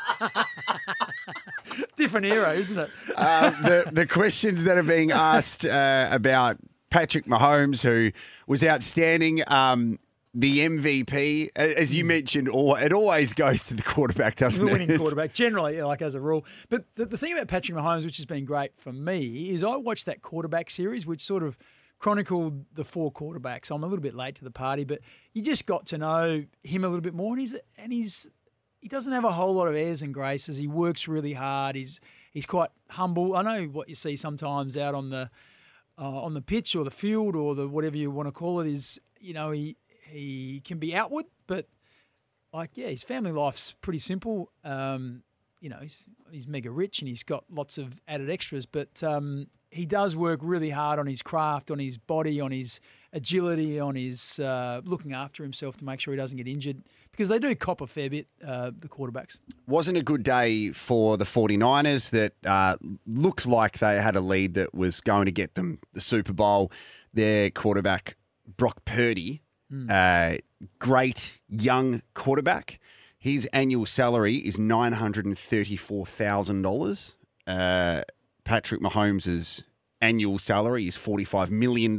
Different 1.95 2.25
era, 2.25 2.53
isn't 2.53 2.77
it? 2.77 2.89
uh, 3.15 3.49
the 3.61 3.89
the 3.91 4.07
questions 4.07 4.63
that 4.63 4.77
are 4.77 4.83
being 4.83 5.11
asked 5.11 5.65
uh, 5.65 6.07
about 6.11 6.57
Patrick 6.89 7.25
Mahomes, 7.25 7.83
who 7.83 8.11
was 8.47 8.63
outstanding. 8.63 9.41
Um, 9.47 9.99
the 10.39 10.59
MVP, 10.59 11.49
as 11.55 11.93
you 11.93 12.05
mentioned, 12.05 12.47
or 12.49 12.79
it 12.79 12.93
always 12.93 13.33
goes 13.33 13.65
to 13.65 13.73
the 13.73 13.83
quarterback, 13.83 14.37
doesn't 14.37 14.63
the 14.63 14.69
it? 14.69 14.79
winning 14.79 14.97
quarterback, 14.99 15.33
generally, 15.33 15.81
like 15.81 16.01
as 16.01 16.15
a 16.15 16.21
rule. 16.21 16.45
But 16.69 16.85
the, 16.95 17.05
the 17.05 17.17
thing 17.17 17.33
about 17.33 17.47
Patrick 17.47 17.77
Mahomes, 17.77 18.05
which 18.05 18.17
has 18.17 18.25
been 18.25 18.45
great 18.45 18.71
for 18.77 18.93
me, 18.93 19.49
is 19.49 19.63
I 19.63 19.75
watched 19.75 20.05
that 20.05 20.21
quarterback 20.21 20.69
series, 20.69 21.05
which 21.05 21.21
sort 21.21 21.43
of 21.43 21.57
chronicled 21.99 22.65
the 22.73 22.85
four 22.85 23.11
quarterbacks. 23.11 23.69
I'm 23.69 23.83
a 23.83 23.87
little 23.87 24.01
bit 24.01 24.15
late 24.15 24.35
to 24.35 24.43
the 24.43 24.51
party, 24.51 24.85
but 24.85 24.99
you 25.33 25.41
just 25.41 25.65
got 25.65 25.85
to 25.87 25.97
know 25.97 26.45
him 26.63 26.83
a 26.83 26.87
little 26.87 27.01
bit 27.01 27.13
more, 27.13 27.33
and 27.33 27.39
he's 27.39 27.55
and 27.77 27.91
he's 27.91 28.29
he 28.81 28.87
doesn't 28.87 29.11
have 29.11 29.25
a 29.25 29.31
whole 29.31 29.53
lot 29.53 29.67
of 29.67 29.75
airs 29.75 30.01
and 30.01 30.13
graces. 30.13 30.57
He 30.57 30.67
works 30.67 31.07
really 31.07 31.33
hard. 31.33 31.75
He's 31.75 31.99
he's 32.31 32.45
quite 32.45 32.69
humble. 32.89 33.35
I 33.35 33.41
know 33.41 33.65
what 33.65 33.89
you 33.89 33.95
see 33.95 34.15
sometimes 34.15 34.77
out 34.77 34.95
on 34.95 35.09
the 35.09 35.29
uh, 35.97 36.21
on 36.21 36.33
the 36.33 36.41
pitch 36.41 36.75
or 36.75 36.85
the 36.85 36.91
field 36.91 37.35
or 37.35 37.55
the 37.55 37.67
whatever 37.67 37.97
you 37.97 38.09
want 38.09 38.27
to 38.27 38.31
call 38.31 38.61
it 38.61 38.67
is 38.67 38.99
you 39.19 39.33
know 39.33 39.51
he 39.51 39.75
he 40.10 40.62
can 40.66 40.80
be 40.80 40.95
outward, 40.95 41.26
but 41.47 41.68
like 42.53 42.72
yeah, 42.76 42.88
his 42.88 43.03
family 43.03 43.32
life's 43.32 43.76
pretty 43.82 43.99
simple. 43.99 44.51
Um, 44.64 45.24
you 45.62 45.70
know, 45.70 45.78
he's 45.82 46.05
he's 46.32 46.47
mega 46.47 46.72
rich 46.72 46.99
and 46.99 47.07
he's 47.07 47.24
got 47.24 47.43
lots 47.49 47.78
of 47.78 47.99
added 48.07 48.30
extras, 48.30 48.66
but 48.66 49.01
um, 49.03 49.47
he 49.72 49.86
does 49.86 50.16
work 50.16 50.39
really 50.41 50.70
hard 50.70 50.99
on 50.99 51.07
his 51.07 51.22
craft, 51.22 51.70
on 51.70 51.80
his 51.80 51.97
body, 51.97 52.41
on 52.41 52.51
his 52.51 52.80
agility, 53.14 53.80
on 53.80 53.95
his 53.95 54.39
uh, 54.39 54.82
looking 54.86 55.14
after 55.14 55.43
himself 55.43 55.78
to 55.78 55.86
make 55.86 55.99
sure 55.99 56.14
he 56.14 56.18
doesn't 56.18 56.38
get 56.38 56.47
injured 56.47 56.84
because 57.12 57.28
they 57.28 57.39
do 57.39 57.53
cop 57.55 57.82
a 57.82 57.88
fair 57.88 58.10
bit, 58.10 58.28
uh, 58.45 58.72
the 58.76 58.88
quarterbacks. 58.88 59.38
Wasn't 59.68 59.97
a 59.97 60.03
good 60.03 60.24
day 60.24 60.72
for 60.72 61.18
the 61.18 61.26
49ers 61.26 62.12
that 62.12 62.34
uh, 62.45 62.78
looks 63.05 63.45
like 63.45 63.80
they 63.80 63.99
had 64.01 64.16
a 64.16 64.22
lead 64.22 64.53
that 64.55 64.74
was 64.74 65.01
going 65.01 65.26
to 65.26 65.32
get 65.32 65.55
them 65.55 65.80
the 65.93 66.01
Super 66.01 66.34
Bowl. 66.34 66.72
Their 67.14 67.49
quarterback, 67.49 68.16
Brock 68.57 68.86
Purdy, 68.86 69.41
uh, 69.89 70.36
great 70.80 71.39
young 71.47 72.01
quarterback. 72.13 72.80
His 73.17 73.45
annual 73.53 73.86
salary 73.86 74.36
is 74.38 74.57
$934,000. 74.57 77.13
Uh, 77.47 78.01
Patrick 78.43 78.82
Mahomes' 78.82 79.63
annual 80.01 80.38
salary 80.39 80.88
is 80.88 80.97
$45 80.97 81.49
million. 81.49 81.97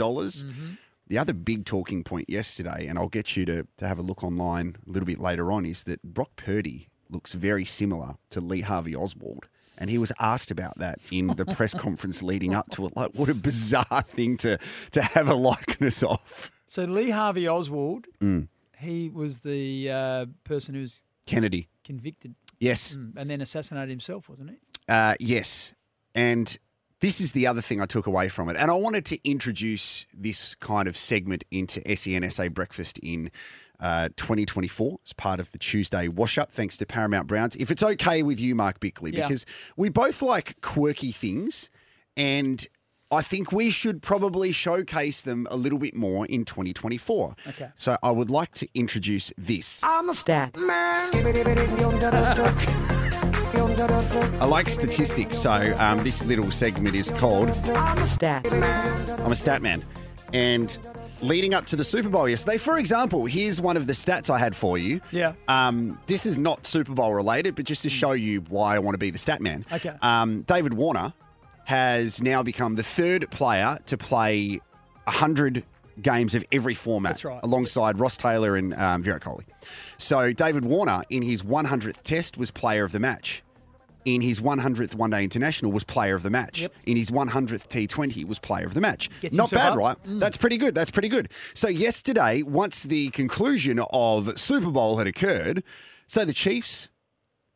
The 1.06 1.18
other 1.18 1.32
big 1.32 1.64
talking 1.64 2.04
point 2.04 2.28
yesterday, 2.30 2.86
and 2.86 2.98
I'll 2.98 3.08
get 3.08 3.36
you 3.36 3.44
to, 3.46 3.66
to 3.78 3.88
have 3.88 3.98
a 3.98 4.02
look 4.02 4.22
online 4.22 4.76
a 4.86 4.90
little 4.90 5.06
bit 5.06 5.18
later 5.18 5.50
on, 5.50 5.64
is 5.66 5.82
that 5.84 6.02
Brock 6.02 6.30
Purdy 6.36 6.88
looks 7.08 7.32
very 7.32 7.64
similar 7.64 8.14
to 8.30 8.40
Lee 8.40 8.60
Harvey 8.60 8.94
Oswald. 8.94 9.48
And 9.76 9.90
he 9.90 9.98
was 9.98 10.12
asked 10.20 10.50
about 10.52 10.78
that 10.78 11.00
in 11.10 11.26
the 11.28 11.46
press 11.46 11.74
conference 11.78 12.22
leading 12.22 12.54
up 12.54 12.70
to 12.70 12.86
it. 12.86 12.96
Like, 12.96 13.10
what 13.14 13.28
a 13.28 13.34
bizarre 13.34 14.02
thing 14.14 14.36
to 14.38 14.58
to 14.92 15.02
have 15.02 15.28
a 15.28 15.34
likeness 15.34 16.02
of. 16.02 16.50
So 16.70 16.84
Lee 16.84 17.10
Harvey 17.10 17.48
Oswald, 17.48 18.06
Mm. 18.20 18.46
he 18.78 19.08
was 19.10 19.40
the 19.40 19.90
uh, 19.90 20.26
person 20.44 20.76
who 20.76 20.82
was 20.82 21.02
Kennedy. 21.26 21.68
convicted 21.82 22.36
Yes. 22.60 22.94
mm, 22.94 23.12
and 23.16 23.28
then 23.28 23.40
assassinated 23.40 23.90
himself, 23.90 24.28
wasn't 24.28 24.50
he? 24.50 24.56
Uh, 24.88 25.16
yes. 25.18 25.74
And 26.14 26.56
this 27.00 27.20
is 27.20 27.32
the 27.32 27.48
other 27.48 27.60
thing 27.60 27.80
I 27.80 27.86
took 27.86 28.06
away 28.06 28.28
from 28.28 28.48
it. 28.48 28.56
And 28.56 28.70
I 28.70 28.74
wanted 28.74 29.04
to 29.06 29.18
introduce 29.28 30.06
this 30.16 30.54
kind 30.54 30.86
of 30.86 30.96
segment 30.96 31.42
into 31.50 31.80
SENSA 31.80 32.54
Breakfast 32.54 32.98
in 33.02 33.32
uh, 33.80 34.10
2024 34.16 35.00
as 35.04 35.12
part 35.14 35.40
of 35.40 35.50
the 35.50 35.58
Tuesday 35.58 36.06
wash 36.06 36.38
up, 36.38 36.52
thanks 36.52 36.76
to 36.76 36.86
Paramount 36.86 37.26
Browns. 37.26 37.56
If 37.56 37.72
it's 37.72 37.82
okay 37.82 38.22
with 38.22 38.38
you, 38.38 38.54
Mark 38.54 38.78
Bickley, 38.78 39.10
Yeah. 39.12 39.26
because 39.26 39.44
we 39.76 39.88
both 39.88 40.22
like 40.22 40.60
quirky 40.60 41.10
things 41.10 41.68
and 42.16 42.64
I 43.12 43.22
think 43.22 43.50
we 43.50 43.70
should 43.70 44.02
probably 44.02 44.52
showcase 44.52 45.22
them 45.22 45.48
a 45.50 45.56
little 45.56 45.80
bit 45.80 45.96
more 45.96 46.26
in 46.26 46.44
2024. 46.44 47.34
Okay. 47.48 47.68
So 47.74 47.96
I 48.04 48.12
would 48.12 48.30
like 48.30 48.52
to 48.54 48.68
introduce 48.74 49.32
this. 49.36 49.80
I'm 49.82 50.06
the 50.06 50.14
stat 50.14 50.56
man. 50.56 51.10
I 54.40 54.44
like 54.44 54.68
statistics, 54.68 55.38
so 55.38 55.74
um, 55.78 56.04
this 56.04 56.24
little 56.24 56.52
segment 56.52 56.94
is 56.94 57.10
called 57.10 57.48
I'm 57.48 57.96
the 57.96 58.06
stat 58.06 58.48
man. 58.48 59.20
I'm 59.22 59.32
a 59.32 59.36
stat 59.36 59.60
man. 59.60 59.84
And 60.32 60.78
leading 61.20 61.52
up 61.52 61.66
to 61.66 61.74
the 61.74 61.82
Super 61.82 62.10
Bowl 62.10 62.28
yesterday, 62.28 62.58
for 62.58 62.78
example, 62.78 63.26
here's 63.26 63.60
one 63.60 63.76
of 63.76 63.88
the 63.88 63.92
stats 63.92 64.30
I 64.30 64.38
had 64.38 64.54
for 64.54 64.78
you. 64.78 65.00
Yeah. 65.10 65.32
Um, 65.48 65.98
this 66.06 66.26
is 66.26 66.38
not 66.38 66.64
Super 66.64 66.92
Bowl 66.92 67.12
related, 67.12 67.56
but 67.56 67.64
just 67.64 67.82
to 67.82 67.90
show 67.90 68.12
you 68.12 68.42
why 68.42 68.76
I 68.76 68.78
want 68.78 68.94
to 68.94 68.98
be 68.98 69.10
the 69.10 69.18
stat 69.18 69.40
man. 69.40 69.64
Okay. 69.72 69.96
Um, 70.00 70.42
David 70.42 70.74
Warner 70.74 71.12
has 71.64 72.22
now 72.22 72.42
become 72.42 72.74
the 72.74 72.82
third 72.82 73.30
player 73.30 73.78
to 73.86 73.96
play 73.96 74.60
100 75.04 75.64
games 76.02 76.34
of 76.34 76.44
every 76.52 76.74
format 76.74 77.22
right. 77.24 77.40
alongside 77.42 77.98
Ross 77.98 78.16
Taylor 78.16 78.56
and 78.56 78.74
um, 78.74 79.02
Virat 79.02 79.22
Kohli. 79.22 79.44
So 79.98 80.32
David 80.32 80.64
Warner, 80.64 81.02
in 81.10 81.22
his 81.22 81.42
100th 81.42 82.02
test, 82.02 82.38
was 82.38 82.50
player 82.50 82.84
of 82.84 82.92
the 82.92 83.00
match. 83.00 83.42
In 84.06 84.22
his 84.22 84.40
100th 84.40 84.94
One 84.94 85.10
Day 85.10 85.22
International, 85.22 85.70
was 85.70 85.84
player 85.84 86.14
of 86.14 86.22
the 86.22 86.30
match. 86.30 86.62
Yep. 86.62 86.72
In 86.86 86.96
his 86.96 87.10
100th 87.10 87.68
T20, 87.68 88.24
was 88.24 88.38
player 88.38 88.64
of 88.64 88.72
the 88.72 88.80
match. 88.80 89.10
Gets 89.20 89.36
Not 89.36 89.50
bad, 89.50 89.72
up. 89.72 89.78
right? 89.78 90.02
Mm. 90.04 90.20
That's 90.20 90.38
pretty 90.38 90.56
good. 90.56 90.74
That's 90.74 90.90
pretty 90.90 91.08
good. 91.08 91.28
So 91.52 91.68
yesterday, 91.68 92.42
once 92.42 92.84
the 92.84 93.10
conclusion 93.10 93.78
of 93.78 94.38
Super 94.40 94.70
Bowl 94.70 94.96
had 94.96 95.06
occurred, 95.06 95.62
so 96.06 96.24
the 96.24 96.32
Chiefs 96.32 96.88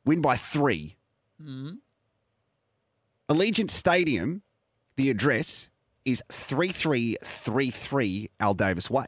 win 0.05 0.21
by 0.21 0.37
three. 0.37 0.97
Mm. 1.43 1.79
Allegiant 3.29 3.71
Stadium, 3.71 4.43
the 4.97 5.11
address 5.11 5.69
is 6.05 6.23
3333 6.31 8.31
Al 8.41 8.55
Davis 8.55 8.91
Way. 8.91 9.07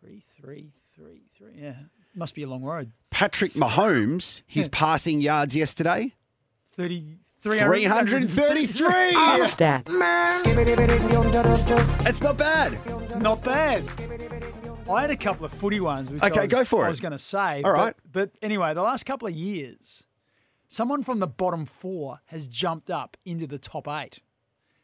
Three, 0.00 0.22
three, 0.40 0.72
three, 0.94 1.22
three. 1.36 1.52
Yeah, 1.56 1.74
must 2.14 2.34
be 2.34 2.42
a 2.44 2.48
long 2.48 2.62
road. 2.62 2.92
Patrick 3.10 3.54
Mahomes, 3.54 4.42
his 4.46 4.66
Yeah. 4.66 4.70
passing 4.72 5.20
yards 5.20 5.56
yesterday, 5.56 6.14
30, 6.76 7.18
333. 7.42 8.86
I'm 9.16 9.44
stat 9.46 9.88
man. 9.88 10.42
It's 12.06 12.22
not 12.22 12.36
bad. 12.38 12.78
Not 13.20 13.42
bad. 13.42 13.82
I 14.88 15.00
had 15.02 15.10
a 15.10 15.16
couple 15.16 15.44
of 15.44 15.52
footy 15.52 15.80
ones. 15.80 16.08
Which 16.10 16.22
Okay, 16.22 16.38
I 16.38 16.42
was, 16.44 16.48
go 16.48 16.64
for 16.64 16.84
I 16.84 16.86
it. 16.86 16.90
was 16.90 17.00
going 17.00 17.12
to 17.12 17.18
say. 17.18 17.62
All 17.62 17.72
but- 17.72 17.96
But 18.10 18.30
anyway, 18.40 18.72
the 18.74 18.82
last 18.82 19.04
couple 19.04 19.28
of 19.28 19.34
years, 19.34 20.04
someone 20.68 21.02
from 21.02 21.18
the 21.20 21.26
bottom 21.26 21.64
four 21.66 22.20
has 22.26 22.46
jumped 22.46 22.90
up 22.90 23.16
into 23.24 23.46
the 23.46 23.58
top 23.58 23.88
eight. 23.88 24.20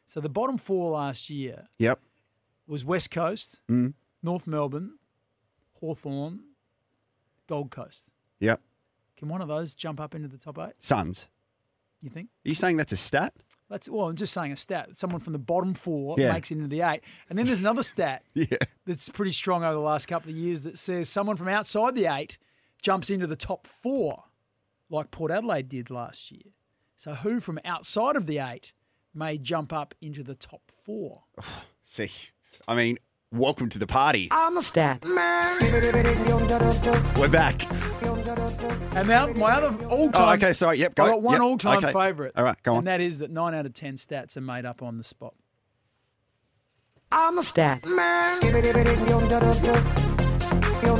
So 0.07 0.20
the 0.20 0.28
bottom 0.28 0.59
four 0.59 0.91
last 0.93 1.30
year 1.30 1.68
Yep. 1.78 2.01
was 2.66 2.85
West 2.85 3.11
Coast, 3.11 3.61
Mm. 3.70 3.95
North 4.22 4.47
Melbourne, 4.47 4.99
Hawthorn, 5.80 6.41
Gold 7.47 7.70
Coast. 7.70 8.09
Yep. 8.41 8.61
Can 9.16 9.28
one 9.28 9.41
of 9.43 9.49
those 9.49 9.74
jump 9.74 10.01
up 10.01 10.14
into 10.14 10.28
the 10.28 10.39
top 10.39 10.59
eight? 10.59 10.74
Suns. 10.78 11.28
You 12.01 12.11
think? 12.11 12.28
Are 12.45 12.49
you 12.49 12.55
saying 12.55 12.76
that's 12.76 12.93
a 12.93 12.97
stat? 12.97 13.35
That's 13.70 13.89
well, 13.89 14.09
I'm 14.09 14.16
just 14.16 14.32
saying 14.35 14.53
a 14.53 14.57
stat. 14.57 14.97
Someone 14.97 15.20
from 15.20 15.32
the 15.32 15.39
bottom 15.39 15.72
four 15.72 16.16
Yeah. 16.18 16.32
makes 16.32 16.51
it 16.51 16.57
into 16.57 16.68
the 16.68 16.82
eight, 16.82 17.03
and 17.30 17.39
then 17.39 17.47
there's 17.47 17.61
another 17.61 17.82
stat 17.95 18.24
Yeah. 18.35 18.59
that's 18.85 19.09
pretty 19.09 19.32
strong 19.32 19.64
over 19.64 19.72
the 19.74 19.80
last 19.80 20.07
couple 20.07 20.30
of 20.30 20.37
years 20.37 20.62
that 20.62 20.76
says 20.78 21.09
someone 21.09 21.37
from 21.37 21.49
outside 21.49 21.95
the 21.95 22.07
eight 22.07 22.37
jumps 22.82 23.09
into 23.09 23.26
the 23.26 23.37
top 23.37 23.66
four, 23.66 24.24
like 24.95 25.11
Port 25.11 25.31
Adelaide 25.31 25.69
did 25.69 25.91
last 25.91 26.31
year. 26.31 26.53
So 26.97 27.15
who 27.15 27.41
from 27.41 27.59
outside 27.65 28.17
of 28.17 28.27
the 28.27 28.39
eight 28.39 28.73
may 29.13 29.37
jump 29.37 29.73
up 29.73 29.95
into 30.01 30.23
the 30.23 30.35
top 30.35 30.63
four? 30.85 31.25
See, 31.85 32.11
I 32.67 32.75
mean, 32.75 32.99
welcome 33.31 33.69
to 33.71 33.79
the 33.79 33.87
party. 33.87 34.29
I'm 34.31 34.55
the 34.55 34.63
stat 34.63 35.05
man. 35.05 35.61
We're 37.19 37.29
back. 37.29 37.71
And 38.97 39.09
now 39.09 39.27
my 39.33 39.53
other 39.55 39.87
all-time. 39.87 40.23
Oh, 40.29 40.33
okay, 40.35 40.53
sorry. 40.53 40.79
Yep, 40.79 40.95
go. 40.95 41.05
I 41.05 41.09
got 41.09 41.23
one 41.23 41.33
Yep, 41.35 41.43
all-time 41.43 41.79
okay. 41.79 41.93
favourite. 41.93 42.33
All 42.37 42.45
right, 42.45 42.63
go 42.63 42.73
on. 42.73 42.79
And 42.79 42.87
that 42.87 43.01
is 43.01 43.19
that 43.19 43.33
nine 43.33 43.55
out 43.55 43.67
of 43.67 43.75
ten 43.75 43.97
stats 43.97 44.37
are 44.37 44.41
made 44.41 44.65
up 44.65 44.83
on 44.83 44.97
the 44.99 45.05
spot. 45.05 45.35
I'm 47.11 47.35
the 47.37 47.43
stat 47.43 47.85
man. 47.85 48.41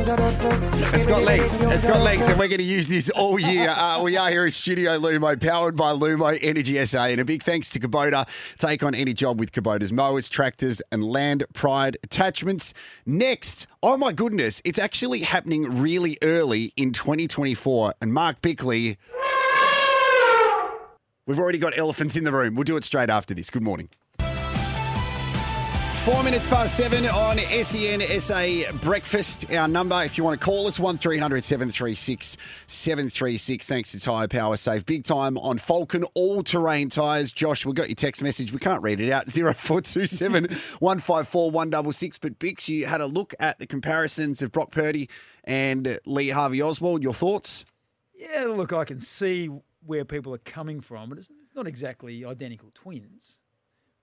It's 0.07 1.07
got 1.07 1.23
legs. 1.23 1.63
It's 1.63 1.87
got 1.87 2.03
legs, 2.03 2.29
and 2.29 2.39
we're 2.39 2.49
going 2.49 2.59
to 2.59 2.63
use 2.63 2.89
this 2.89 3.09
all 3.09 3.39
year. 3.39 3.71
Uh, 3.71 4.03
we 4.03 4.19
are 4.19 4.29
here 4.29 4.45
at 4.45 4.53
Studio 4.53 4.99
Lumo, 4.99 5.41
powered 5.41 5.77
by 5.77 5.93
Lumo 5.93 6.39
Energy 6.43 6.85
SA. 6.85 7.05
And 7.05 7.21
a 7.21 7.25
big 7.25 7.43
thanks 7.43 7.71
to 7.71 7.81
Kubota. 7.81 8.29
Take 8.59 8.83
on 8.83 8.95
any 8.95 9.15
job 9.15 9.41
with 9.41 9.53
Kubota's 9.53 9.93
mowers, 9.93 10.29
tractors, 10.29 10.83
and 10.93 11.03
land 11.03 11.45
pride 11.55 11.97
attachments. 12.03 12.75
Next, 13.07 13.67
oh 13.83 13.97
my 13.97 14.13
goodness, 14.13 14.61
it's 14.63 14.79
actually 14.79 15.21
happening 15.21 15.81
really 15.81 16.19
early 16.21 16.75
in 16.77 16.93
2024. 16.93 17.95
And 18.03 18.13
Mark 18.13 18.43
Bickley, 18.43 18.99
we've 21.27 21.39
already 21.39 21.59
got 21.59 21.79
elephants 21.79 22.15
in 22.15 22.25
the 22.25 22.33
room. 22.33 22.57
We'll 22.57 22.65
do 22.65 22.77
it 22.77 22.85
straight 22.85 23.09
after 23.09 23.33
this. 23.33 23.49
Good 23.49 23.63
morning. 23.63 23.89
Four 26.05 26.23
minutes 26.23 26.47
past 26.47 26.77
seven 26.77 27.07
on 27.07 27.39
SEN 27.39 28.21
SA 28.21 28.73
Breakfast. 28.83 29.51
Our 29.51 29.67
number, 29.67 30.03
if 30.03 30.19
you 30.19 30.25
want 30.25 30.39
to 30.39 30.45
call 30.45 30.67
us, 30.67 30.79
1300 30.79 31.43
736 31.43 32.37
736. 32.67 33.67
Thanks 33.67 33.93
to 33.93 34.01
Tyre 34.01 34.29
Power. 34.29 34.59
Save 34.59 34.85
big 34.85 35.05
time 35.05 35.39
on 35.39 35.59
Falken 35.59 36.05
all 36.13 36.43
terrain 36.43 36.91
tyres. 36.91 37.33
Josh, 37.33 37.65
we 37.65 37.73
got 37.73 37.89
your 37.89 37.95
text 37.95 38.23
message. 38.23 38.53
We 38.53 38.59
can't 38.59 38.83
read 38.83 39.01
it 39.01 39.11
out. 39.11 39.31
0427 39.33 40.45
154 40.79 41.51
166. 41.51 42.19
But 42.19 42.39
Bicks, 42.39 42.69
you 42.69 42.85
had 42.85 43.01
a 43.01 43.07
look 43.07 43.33
at 43.41 43.59
the 43.59 43.67
comparisons 43.67 44.43
of 44.43 44.53
Brock 44.53 44.73
Purdy 44.73 45.09
and 45.45 45.99
Lee 46.05 46.29
Harvey 46.29 46.61
Oswald. 46.61 47.03
Your 47.03 47.15
thoughts? 47.15 47.65
Yeah, 48.15 48.45
look, 48.45 48.75
I 48.75 48.85
can 48.85 49.01
see 49.01 49.49
where 49.87 50.05
people 50.05 50.35
are 50.35 50.39
coming 50.39 50.83
from, 50.83 51.09
but 51.09 51.17
it's, 51.17 51.31
it's 51.43 51.55
not 51.55 51.67
exactly 51.67 52.27
identical 52.27 52.71
twins. 52.75 53.39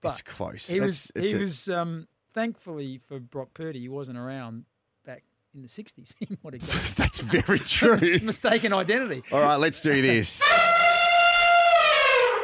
But 0.01 0.09
It's 0.11 0.21
close. 0.23 0.67
He 0.67 0.79
was. 0.79 1.11
It's- 1.15 1.23
it's 1.23 1.31
he 1.31 1.37
a- 1.37 1.41
was. 1.41 1.69
Um, 1.69 2.07
thankfully 2.33 2.99
for 3.07 3.19
Brock 3.19 3.49
Purdy, 3.53 3.79
he 3.81 3.89
wasn't 3.89 4.17
around 4.17 4.65
back 5.05 5.23
in 5.53 5.61
the 5.61 5.67
'60s. 5.67 6.13
He 6.19 6.37
might 6.43 6.53
have 6.59 6.67
got 6.67 6.81
That's 6.97 7.19
very 7.21 7.59
true. 7.59 7.99
mistaken 8.23 8.73
identity. 8.73 9.23
All 9.31 9.41
right, 9.41 9.57
let's 9.57 9.79
do 9.81 10.01
this. 10.01 10.41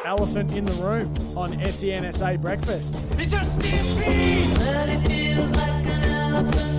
Elephant 0.06 0.52
in 0.54 0.64
the 0.66 0.74
room 0.74 1.14
on 1.38 1.54
E 1.60 1.66
SENSA 1.66 2.40
Breakfast. 2.40 2.96
It's 3.18 3.34
a 3.34 3.44
stampede. 3.44 4.58
But 4.58 4.88
it 4.90 5.06
feels 5.08 5.52
like 5.52 5.86
an 5.86 6.04
elephant 6.06 6.77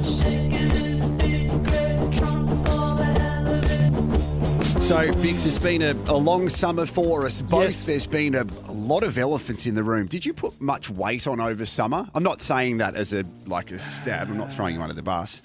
So, 4.89 5.13
Bicks, 5.21 5.45
it's 5.45 5.59
been 5.59 5.83
a, 5.83 5.93
a 6.11 6.17
long 6.17 6.49
summer 6.49 6.87
for 6.87 7.27
us 7.27 7.43
both. 7.43 7.65
Yes. 7.65 7.85
There's 7.85 8.07
been 8.07 8.35
a, 8.35 8.47
a 8.65 8.73
lot 8.73 9.05
of 9.05 9.19
elephants 9.19 9.67
in 9.67 9.75
the 9.75 9.83
room. 9.83 10.07
Did 10.07 10.25
you 10.25 10.33
put 10.33 10.59
much 10.63 10.89
weight 10.89 11.27
on 11.27 11.41
over 11.41 11.67
summer? 11.67 12.09
I'm 12.15 12.23
not 12.23 12.41
saying 12.41 12.79
that 12.79 12.95
as 12.95 13.13
a 13.13 13.23
like 13.45 13.71
a 13.71 13.79
stab. 13.79 14.31
I'm 14.31 14.39
not 14.39 14.51
throwing 14.51 14.77
you 14.77 14.81
under 14.81 14.95
the 14.95 15.03
bus. 15.03 15.43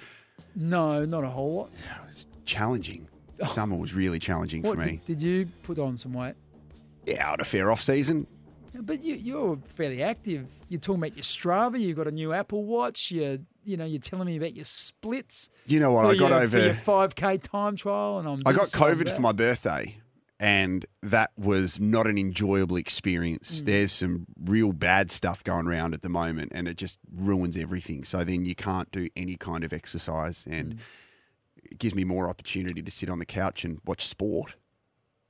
No, 0.56 1.04
not 1.04 1.26
a 1.26 1.28
whole 1.28 1.56
lot. 1.56 1.72
Yeah, 1.74 2.04
it 2.04 2.08
was 2.08 2.28
challenging. 2.46 3.06
Oh. 3.41 3.44
Summer 3.44 3.76
was 3.76 3.94
really 3.94 4.18
challenging 4.18 4.62
What 4.62 4.76
for 4.76 4.86
me. 4.86 5.02
did, 5.06 5.20
did 5.20 5.22
you 5.22 5.46
put 5.64 5.78
on 5.78 5.98
some 5.98 6.14
weight? 6.14 6.36
Yeah, 7.06 7.32
had 7.32 7.41
a 7.41 7.46
fair 7.46 7.70
off 7.70 7.82
season. 7.82 8.26
Yeah, 8.74 8.80
But 8.82 9.04
you, 9.04 9.16
you're 9.16 9.60
fairly 9.76 10.04
active. 10.04 10.48
You're 10.70 10.80
talking 10.80 11.02
about 11.04 11.18
your 11.18 11.24
Strava. 11.24 11.78
You've 11.78 11.98
got 11.98 12.08
a 12.08 12.12
new 12.12 12.32
Apple 12.32 12.64
Watch. 12.64 13.12
You, 13.12 13.46
you 13.66 13.78
know, 13.78 13.86
you're 13.86 13.99
telling 13.99 14.28
me 14.28 14.38
about 14.38 14.55
your 14.55 14.66
splits. 14.66 15.49
You 15.66 15.80
know 15.80 15.91
what? 15.91 16.05
I 16.05 16.16
got 16.16 16.32
your, 16.32 16.41
over. 16.41 16.59
your 16.66 16.74
5k 16.74 17.41
time 17.43 17.76
trial, 17.76 18.20
and 18.20 18.28
I'm. 18.28 18.41
I 18.45 18.53
got 18.53 18.68
COVID 18.68 19.09
for 19.14 19.22
my 19.22 19.32
birthday, 19.32 19.97
and 20.39 20.86
that 21.01 21.32
was 21.38 21.80
not 21.80 22.07
an 22.07 22.18
enjoyable 22.18 22.76
experience. 22.78 23.61
Mm. 23.61 23.66
There's 23.66 23.91
some 23.91 24.26
real 24.43 24.72
bad 24.74 25.11
stuff 25.11 25.43
going 25.43 25.68
around 25.68 25.93
at 25.93 26.01
the 26.01 26.09
moment, 26.09 26.51
and 26.55 26.68
it 26.68 26.78
just 26.78 26.99
ruins 27.14 27.57
everything. 27.57 28.03
So 28.03 28.24
then 28.24 28.45
you 28.45 28.55
can't 28.55 28.91
do 28.91 29.09
any 29.16 29.36
kind 29.36 29.64
of 29.64 29.74
exercise, 29.74 30.45
Mm. 30.45 30.59
and 30.59 30.80
it 31.64 31.78
gives 31.80 31.95
me 31.95 32.03
more 32.03 32.30
opportunity 32.30 32.82
to 32.82 32.91
sit 32.91 33.09
on 33.09 33.20
the 33.20 33.26
couch 33.26 33.64
and 33.64 33.80
watch 33.86 34.07
sport. 34.07 34.55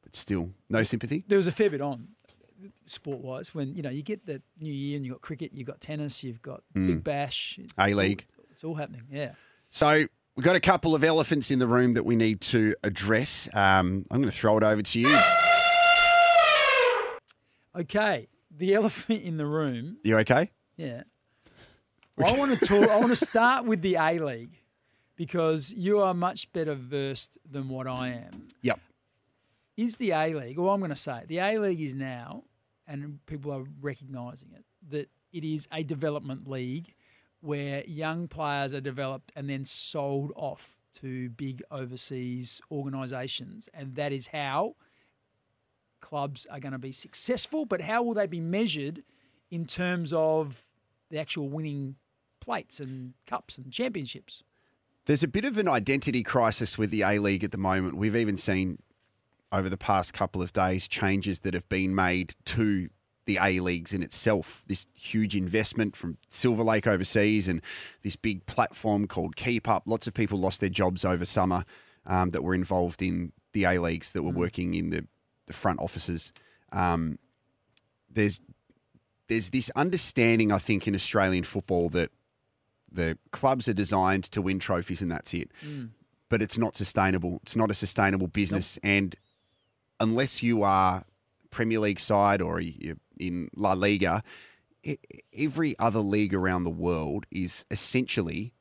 But 0.01 0.15
still, 0.15 0.51
no 0.69 0.83
sympathy. 0.83 1.23
There 1.27 1.37
was 1.37 1.47
a 1.47 1.51
fair 1.51 1.69
bit 1.69 1.81
on. 1.81 2.09
Sport 2.85 3.19
wise, 3.19 3.53
when 3.55 3.75
you 3.75 3.81
know 3.81 3.89
you 3.89 4.03
get 4.03 4.25
the 4.25 4.41
new 4.59 4.71
year 4.73 4.95
and 4.97 5.05
you've 5.05 5.13
got 5.15 5.21
cricket, 5.21 5.51
you've 5.53 5.67
got 5.67 5.81
tennis, 5.81 6.23
you've 6.23 6.41
got 6.41 6.61
Mm. 6.75 6.87
Big 6.87 7.03
Bash, 7.03 7.59
A-League. 7.77 8.25
It's 8.27 8.37
all, 8.37 8.45
it's 8.51 8.63
all 8.63 8.75
happening. 8.75 9.03
Yeah. 9.11 9.33
So 9.69 10.05
we've 10.35 10.43
got 10.45 10.55
a 10.55 10.59
couple 10.59 10.95
of 10.95 11.03
elephants 11.03 11.51
in 11.51 11.59
the 11.59 11.67
room 11.67 11.93
that 11.93 12.03
we 12.05 12.15
need 12.15 12.41
to 12.41 12.75
address. 12.83 13.47
Um, 13.53 14.05
I'm 14.11 14.19
going 14.21 14.31
to 14.31 14.37
throw 14.37 14.57
it 14.57 14.63
over 14.63 14.81
to 14.81 14.99
you. 14.99 15.17
Okay. 17.75 18.27
The 18.55 18.73
elephant 18.75 19.23
in 19.23 19.37
the 19.37 19.45
room. 19.45 19.97
You 20.03 20.17
okay? 20.19 20.51
Yeah. 20.77 21.03
I 22.23 22.37
want 22.37 22.57
to 22.57 22.65
talk. 22.65 22.87
I 22.89 22.97
want 22.99 23.09
to 23.09 23.15
start 23.25 23.65
with 23.65 23.81
the 23.81 23.95
A 23.95 24.19
League 24.19 24.61
because 25.15 25.73
you 25.73 25.99
are 25.99 26.13
much 26.13 26.51
better 26.53 26.75
versed 26.75 27.37
than 27.49 27.69
what 27.69 27.87
I 27.87 28.09
am. 28.09 28.47
Yep. 28.61 28.79
Is 29.77 29.97
the 29.97 30.11
A 30.11 30.33
League, 30.35 30.59
or 30.59 30.71
I'm 30.71 30.79
going 30.79 30.91
to 30.91 30.95
say, 30.95 31.23
the 31.27 31.39
A 31.39 31.57
League 31.57 31.81
is 31.81 31.95
now, 31.95 32.43
and 32.87 33.19
people 33.25 33.51
are 33.51 33.65
recognising 33.81 34.49
it, 34.53 34.65
that 34.89 35.09
it 35.31 35.43
is 35.43 35.67
a 35.71 35.83
development 35.83 36.47
league 36.49 36.93
where 37.41 37.83
young 37.85 38.27
players 38.27 38.73
are 38.73 38.81
developed 38.81 39.31
and 39.35 39.49
then 39.49 39.65
sold 39.65 40.31
off 40.35 40.77
to 40.93 41.29
big 41.31 41.61
overseas 41.71 42.61
organisations, 42.71 43.67
and 43.73 43.95
that 43.95 44.13
is 44.13 44.27
how 44.27 44.75
clubs 45.99 46.45
are 46.47 46.59
going 46.59 46.73
to 46.73 46.77
be 46.77 46.91
successful. 46.91 47.65
But 47.65 47.81
how 47.81 48.03
will 48.03 48.13
they 48.13 48.27
be 48.27 48.39
measured 48.39 49.03
in 49.49 49.65
terms 49.65 50.13
of 50.13 50.63
the 51.09 51.19
actual 51.19 51.49
winning 51.49 51.95
plates 52.39 52.79
and 52.79 53.13
cups 53.25 53.57
and 53.57 53.71
championships? 53.71 54.43
There's 55.05 55.23
a 55.23 55.27
bit 55.27 55.45
of 55.45 55.57
an 55.57 55.67
identity 55.67 56.23
crisis 56.23 56.77
with 56.77 56.91
the 56.91 57.01
A 57.01 57.19
League 57.19 57.43
at 57.43 57.51
the 57.51 57.57
moment. 57.57 57.95
We've 57.95 58.15
even 58.15 58.37
seen 58.37 58.79
over 59.53 59.69
the 59.69 59.77
past 59.77 60.13
couple 60.13 60.41
of 60.41 60.51
days 60.51 60.87
changes 60.87 61.39
that 61.39 61.53
have 61.53 61.69
been 61.69 61.93
made 61.93 62.33
to 62.43 62.89
the 63.25 63.37
A 63.41 63.59
Leagues 63.59 63.93
in 63.93 64.03
itself. 64.03 64.63
This 64.67 64.87
huge 64.95 65.35
investment 65.35 65.95
from 65.95 66.17
Silver 66.27 66.63
Lake 66.63 66.87
overseas 66.87 67.47
and 67.47 67.61
this 68.01 68.15
big 68.15 68.45
platform 68.47 69.07
called 69.07 69.35
Keep 69.35 69.69
Up. 69.69 69.83
Lots 69.85 70.07
of 70.07 70.13
people 70.13 70.39
lost 70.39 70.59
their 70.59 70.69
jobs 70.69 71.05
over 71.05 71.23
summer 71.23 71.63
um, 72.05 72.31
that 72.31 72.43
were 72.43 72.55
involved 72.55 73.01
in 73.01 73.31
the 73.53 73.65
A 73.65 73.79
Leagues 73.79 74.11
that 74.13 74.23
were 74.23 74.31
working 74.31 74.73
in 74.73 74.89
the, 74.89 75.07
the 75.45 75.53
front 75.53 75.79
offices. 75.79 76.33
Um, 76.71 77.19
there's 78.09 78.41
there's 79.29 79.51
this 79.51 79.71
understanding, 79.75 80.51
I 80.51 80.57
think, 80.57 80.87
in 80.87 80.95
Australian 80.95 81.45
football 81.45 81.89
that 81.89 82.11
the 82.91 83.17
clubs 83.31 83.67
are 83.67 83.73
designed 83.73 84.25
to 84.25 84.41
win 84.41 84.59
trophies 84.59 85.01
and 85.01 85.09
that's 85.09 85.33
it. 85.33 85.49
Mm. 85.65 85.91
But 86.27 86.41
it's 86.41 86.57
not 86.57 86.75
sustainable. 86.75 87.39
It's 87.43 87.55
not 87.55 87.71
a 87.71 87.73
sustainable 87.73 88.27
business. 88.27 88.77
And 88.83 89.15
unless 90.03 90.43
you 90.43 90.63
are 90.63 91.05
Premier 91.49 91.79
League 91.79 91.99
side 91.99 92.41
or 92.41 92.59
you're 92.59 92.97
in 93.17 93.49
La 93.55 93.73
Liga, 93.73 94.23
every 95.35 95.77
other 95.79 95.99
league 95.99 96.33
around 96.33 96.63
the 96.63 96.69
world 96.69 97.25
is 97.31 97.65
essentially 97.71 98.53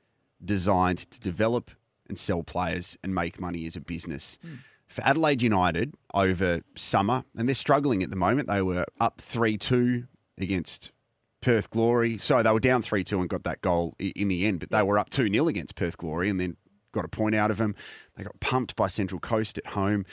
designed 0.44 0.98
to 1.10 1.20
develop 1.20 1.70
and 2.08 2.18
sell 2.18 2.42
players 2.42 2.96
and 3.02 3.14
make 3.14 3.40
money 3.40 3.66
as 3.66 3.76
a 3.76 3.80
business. 3.80 4.38
Hmm. 4.42 4.54
For 4.86 5.02
Adelaide 5.04 5.42
United 5.42 5.94
over 6.12 6.60
summer, 6.76 7.24
and 7.36 7.48
they're 7.48 7.54
struggling 7.54 8.02
at 8.02 8.10
the 8.10 8.16
moment, 8.16 8.48
they 8.48 8.62
were 8.62 8.84
up 9.00 9.20
3 9.20 9.56
2 9.56 10.04
against 10.38 10.92
Perth 11.40 11.70
Glory. 11.70 12.18
So 12.18 12.42
they 12.42 12.50
were 12.50 12.60
down 12.60 12.82
3 12.82 13.02
2 13.02 13.20
and 13.20 13.28
got 13.28 13.44
that 13.44 13.62
goal 13.62 13.96
in 13.98 14.28
the 14.28 14.44
end, 14.44 14.60
but 14.60 14.70
they 14.70 14.82
were 14.82 14.98
up 14.98 15.10
2 15.10 15.28
0 15.28 15.48
against 15.48 15.76
Perth 15.76 15.96
Glory 15.96 16.28
and 16.28 16.38
then 16.38 16.56
got 16.92 17.06
a 17.06 17.08
point 17.08 17.34
out 17.34 17.50
of 17.50 17.56
them. 17.56 17.74
They 18.16 18.24
got 18.24 18.38
pumped 18.40 18.76
by 18.76 18.86
Central 18.86 19.18
Coast 19.18 19.58
at 19.58 19.68
home. 19.68 20.04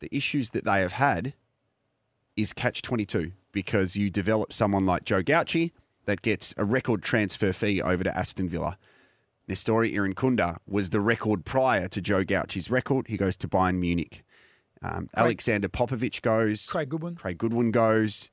The 0.00 0.14
issues 0.14 0.50
that 0.50 0.64
they 0.64 0.80
have 0.80 0.92
had 0.92 1.34
is 2.36 2.52
catch 2.52 2.82
22 2.82 3.32
because 3.52 3.96
you 3.96 4.10
develop 4.10 4.52
someone 4.52 4.84
like 4.84 5.04
Joe 5.04 5.22
Gauci 5.22 5.72
that 6.04 6.22
gets 6.22 6.54
a 6.56 6.64
record 6.64 7.02
transfer 7.02 7.52
fee 7.52 7.80
over 7.80 8.04
to 8.04 8.16
Aston 8.16 8.48
Villa. 8.48 8.78
Nestori 9.48 9.94
Irankunda 9.94 10.58
was 10.66 10.90
the 10.90 11.00
record 11.00 11.44
prior 11.44 11.88
to 11.88 12.00
Joe 12.00 12.24
Gauci's 12.24 12.70
record. 12.70 13.06
He 13.08 13.16
goes 13.16 13.36
to 13.38 13.48
Bayern 13.48 13.78
Munich. 13.78 14.24
Um, 14.82 15.08
Alexander 15.16 15.68
Popovic 15.68 16.20
goes. 16.22 16.66
Craig 16.66 16.88
Goodwin. 16.88 17.14
Craig 17.14 17.38
Goodwin 17.38 17.70
goes. 17.70 18.30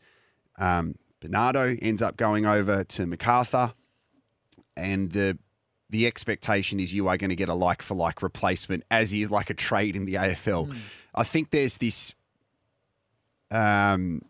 Um, 0.57 0.95
Bernardo 1.19 1.75
ends 1.81 2.01
up 2.01 2.17
going 2.17 2.45
over 2.45 2.83
to 2.83 3.05
MacArthur. 3.05 3.73
And 4.75 5.11
the 5.11 5.37
the 5.89 6.07
expectation 6.07 6.79
is 6.79 6.91
you 6.91 7.07
are 7.07 7.17
going 7.17 7.29
to 7.29 7.35
get 7.35 7.49
a 7.49 7.53
like 7.53 7.83
for 7.83 7.93
like 7.93 8.23
replacement, 8.23 8.83
as 8.89 9.13
is 9.13 9.29
like 9.29 9.51
a 9.51 9.53
trade 9.53 9.95
in 9.95 10.05
the 10.05 10.15
AFL. 10.15 10.75
I 11.15 11.23
think 11.23 11.51
there's 11.51 11.77
this 11.77 12.13
um, 13.51 14.21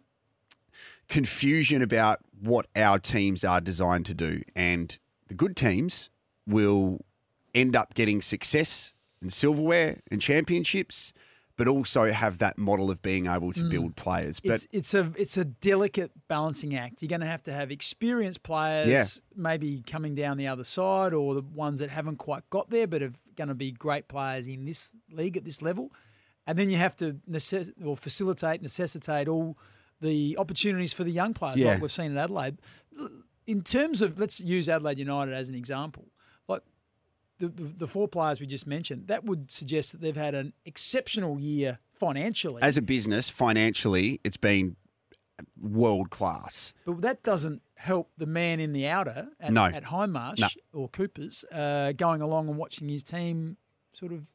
confusion 1.07 1.81
about 1.81 2.19
what 2.41 2.67
our 2.75 2.99
teams 2.99 3.43
are 3.43 3.61
designed 3.61 4.05
to 4.07 4.13
do. 4.13 4.41
And 4.55 4.97
the 5.27 5.33
good 5.33 5.55
teams 5.55 6.09
will 6.47 6.99
end 7.55 7.75
up 7.75 7.93
getting 7.93 8.21
success 8.21 8.93
and 9.21 9.31
silverware 9.31 10.01
and 10.11 10.21
championships, 10.21 11.13
but 11.55 11.67
also 11.67 12.11
have 12.11 12.39
that 12.39 12.57
model 12.57 12.89
of 12.91 13.01
being 13.01 13.27
able 13.27 13.53
to 13.53 13.61
Mm. 13.61 13.69
build 13.69 13.95
players. 13.95 14.39
But 14.39 14.53
It's, 14.53 14.67
it's 14.71 14.93
a 14.95 15.11
it's 15.15 15.37
a 15.37 15.45
delicate 15.45 16.11
balancing 16.27 16.75
act. 16.75 17.01
You're 17.01 17.09
going 17.09 17.21
to 17.21 17.27
have 17.27 17.43
to 17.43 17.53
have 17.53 17.71
experienced 17.71 18.43
players, 18.43 18.89
Yeah. 18.89 19.05
maybe 19.41 19.81
coming 19.85 20.15
down 20.15 20.37
the 20.37 20.47
other 20.47 20.63
side, 20.65 21.13
or 21.13 21.35
the 21.35 21.41
ones 21.43 21.79
that 21.79 21.91
haven't 21.91 22.17
quite 22.17 22.49
got 22.49 22.69
there, 22.71 22.87
but 22.87 23.01
are 23.03 23.13
going 23.37 23.47
to 23.49 23.55
be 23.55 23.71
great 23.71 24.07
players 24.07 24.47
in 24.47 24.65
this 24.65 24.91
league 25.11 25.37
at 25.37 25.45
this 25.45 25.61
level. 25.61 25.91
And 26.45 26.57
then 26.59 26.69
you 26.69 26.77
have 26.77 26.95
to 26.97 27.13
necess- 27.29 27.71
or 27.85 27.95
facilitate, 27.95 28.61
necessitate 28.61 29.27
all 29.27 29.57
the 30.01 30.35
opportunities 30.37 30.91
for 30.93 31.03
the 31.03 31.11
young 31.11 31.33
players, 31.33 31.59
Yeah. 31.59 31.71
like 31.73 31.81
we've 31.81 31.91
seen 31.91 32.11
in 32.11 32.17
Adelaide. 32.17 32.57
In 33.47 33.61
terms 33.61 34.01
of, 34.01 34.19
let's 34.19 34.39
use 34.41 34.67
Adelaide 34.69 34.99
United 34.99 35.33
as 35.33 35.47
an 35.49 35.55
example. 35.55 36.07
Like 36.47 36.61
the, 37.39 37.47
the, 37.47 37.63
the 37.63 37.87
four 37.87 38.07
players 38.09 38.39
we 38.41 38.45
just 38.47 38.67
mentioned, 38.67 39.07
that 39.07 39.23
would 39.23 39.49
suggest 39.51 39.93
that 39.93 40.01
they've 40.01 40.15
had 40.15 40.35
an 40.35 40.53
exceptional 40.65 41.39
year 41.39 41.79
financially. 41.93 42.61
as 42.61 42.75
a 42.77 42.81
business, 42.81 43.29
financially, 43.29 44.19
it's 44.25 44.37
been 44.37 44.75
world 45.59 46.09
class. 46.09 46.73
But 46.85 47.01
that 47.01 47.23
doesn't 47.23 47.61
help 47.75 48.11
the 48.17 48.25
man 48.25 48.59
in 48.59 48.71
the 48.73 48.87
outer 48.87 49.29
at, 49.39 49.51
No. 49.53 49.65
at 49.65 49.83
Hindmarsh 49.85 50.39
No. 50.39 50.47
or 50.73 50.89
Coopers 50.89 51.43
uh, 51.51 51.93
going 51.93 52.21
along 52.21 52.49
and 52.49 52.57
watching 52.57 52.87
his 52.89 53.03
team 53.03 53.57
sort 53.93 54.11
of 54.11 54.29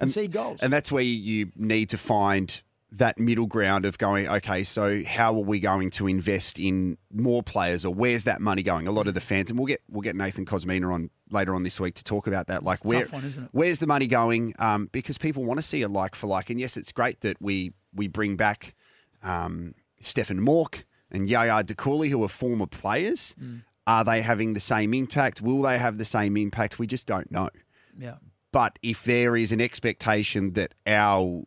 concede 0.00 0.32
goals. 0.32 0.60
And 0.62 0.72
that's 0.72 0.90
where 0.90 1.02
you 1.02 1.52
need 1.56 1.88
to 1.90 1.98
find 1.98 2.60
that 2.92 3.18
middle 3.20 3.46
ground 3.46 3.84
of 3.84 3.98
going, 3.98 4.28
okay, 4.28 4.64
so 4.64 5.04
how 5.04 5.32
are 5.32 5.44
we 5.44 5.60
going 5.60 5.90
to 5.90 6.08
invest 6.08 6.58
in 6.58 6.98
more 7.12 7.40
players 7.42 7.84
or 7.84 7.94
where's 7.94 8.24
that 8.24 8.40
money 8.40 8.64
going? 8.64 8.88
A 8.88 8.90
lot 8.90 9.06
of 9.06 9.14
the 9.14 9.20
fans, 9.20 9.48
and 9.48 9.58
we'll 9.58 9.66
get 9.66 9.80
we'll 9.88 10.02
get 10.02 10.16
Nathan 10.16 10.44
Cosmina 10.44 10.92
on 10.92 11.10
later 11.30 11.54
on 11.54 11.62
this 11.62 11.78
week 11.78 11.94
to 11.94 12.04
talk 12.04 12.26
about 12.26 12.48
that. 12.48 12.64
Like 12.64 12.80
It's 12.80 12.84
a 12.84 12.88
where 12.88 13.00
tough 13.02 13.12
one, 13.12 13.24
isn't 13.24 13.44
it? 13.44 13.50
where's 13.52 13.78
the 13.78 13.86
money 13.86 14.08
going? 14.08 14.54
Um, 14.58 14.88
because 14.90 15.18
people 15.18 15.44
want 15.44 15.58
to 15.58 15.62
see 15.62 15.82
a 15.82 15.88
like 15.88 16.16
for 16.16 16.26
like. 16.26 16.50
And 16.50 16.58
yes, 16.58 16.76
it's 16.76 16.90
great 16.90 17.20
that 17.20 17.40
we 17.40 17.72
we 17.94 18.08
bring 18.08 18.34
back 18.36 18.74
um, 19.22 19.74
Stefan 20.00 20.40
Mauk 20.40 20.84
and 21.12 21.28
Yaya 21.28 21.62
Dukuly, 21.62 22.08
who 22.08 22.22
are 22.24 22.28
former 22.28 22.66
players. 22.66 23.36
Mm. 23.40 23.62
Are 23.86 24.04
they 24.04 24.20
having 24.20 24.54
the 24.54 24.60
same 24.60 24.94
impact? 24.94 25.40
Will 25.40 25.62
they 25.62 25.78
have 25.78 25.98
the 25.98 26.04
same 26.04 26.36
impact? 26.36 26.78
We 26.78 26.86
just 26.86 27.06
don't 27.06 27.30
know. 27.30 27.50
yeah. 27.98 28.16
But 28.52 28.78
if 28.82 29.04
there 29.04 29.36
is 29.36 29.52
an 29.52 29.60
expectation 29.60 30.54
that 30.54 30.74
our 30.86 31.44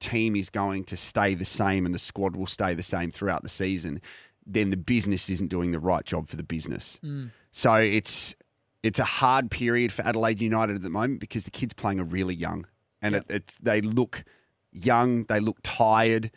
team 0.00 0.34
is 0.34 0.50
going 0.50 0.84
to 0.84 0.96
stay 0.96 1.34
the 1.34 1.44
same 1.44 1.86
and 1.86 1.94
the 1.94 1.98
squad 1.98 2.34
will 2.34 2.46
stay 2.46 2.74
the 2.74 2.82
same 2.82 3.10
throughout 3.10 3.42
the 3.42 3.48
season, 3.48 4.00
then 4.46 4.70
the 4.70 4.76
business 4.76 5.28
isn't 5.30 5.48
doing 5.48 5.70
the 5.70 5.78
right 5.78 6.04
job 6.04 6.28
for 6.28 6.36
the 6.36 6.42
business. 6.42 6.98
Mm. 7.04 7.30
So 7.52 7.74
it's 7.74 8.34
it's 8.82 8.98
a 8.98 9.04
hard 9.04 9.50
period 9.50 9.92
for 9.92 10.02
Adelaide 10.02 10.40
United 10.40 10.76
at 10.76 10.82
the 10.82 10.90
moment 10.90 11.20
because 11.20 11.44
the 11.44 11.50
kids 11.50 11.74
playing 11.74 12.00
are 12.00 12.04
really 12.04 12.34
young 12.34 12.66
and 13.02 13.14
it, 13.14 13.24
it, 13.28 13.52
they 13.62 13.80
look 13.80 14.24
young, 14.72 15.24
they 15.24 15.40
look 15.40 15.58
tired, 15.62 16.30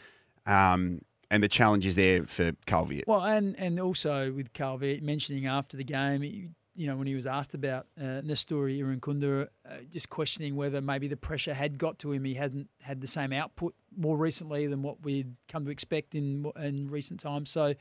um, 0.46 1.02
and 1.30 1.42
the 1.42 1.48
challenge 1.48 1.86
is 1.86 1.96
there 1.96 2.26
for 2.26 2.52
Carl 2.68 2.86
Veart. 2.88 3.08
Well, 3.08 3.24
and 3.24 3.58
and 3.58 3.80
also 3.80 4.32
with 4.32 4.54
Carl 4.54 4.80
Veart 4.80 5.02
mentioning 5.02 5.48
after 5.48 5.78
the 5.78 5.84
game, 5.84 6.54
you 6.76 6.88
know, 6.88 6.96
when 6.96 7.08
he 7.08 7.16
was 7.16 7.28
asked 7.28 7.54
about 7.54 7.88
uh, 8.00 8.22
Nestori 8.22 8.80
Irankunda, 8.80 9.48
uh, 9.70 9.76
just 9.92 10.10
questioning 10.10 10.56
whether 10.56 10.82
maybe 10.82 11.08
the 11.08 11.18
pressure 11.18 11.54
had 11.54 11.78
got 11.78 12.00
to 12.00 12.12
him. 12.12 12.24
He 12.24 12.34
hadn't 12.34 12.70
had 12.82 13.02
the 13.02 13.08
same 13.08 13.32
output 13.32 13.76
more 13.96 14.18
recently 14.18 14.66
than 14.68 14.82
what 14.82 15.04
we'd 15.04 15.36
come 15.48 15.66
to 15.66 15.72
expect 15.72 16.16
in 16.16 16.52
in 16.60 16.90
recent 16.90 17.20
times. 17.20 17.50
So, 17.50 17.74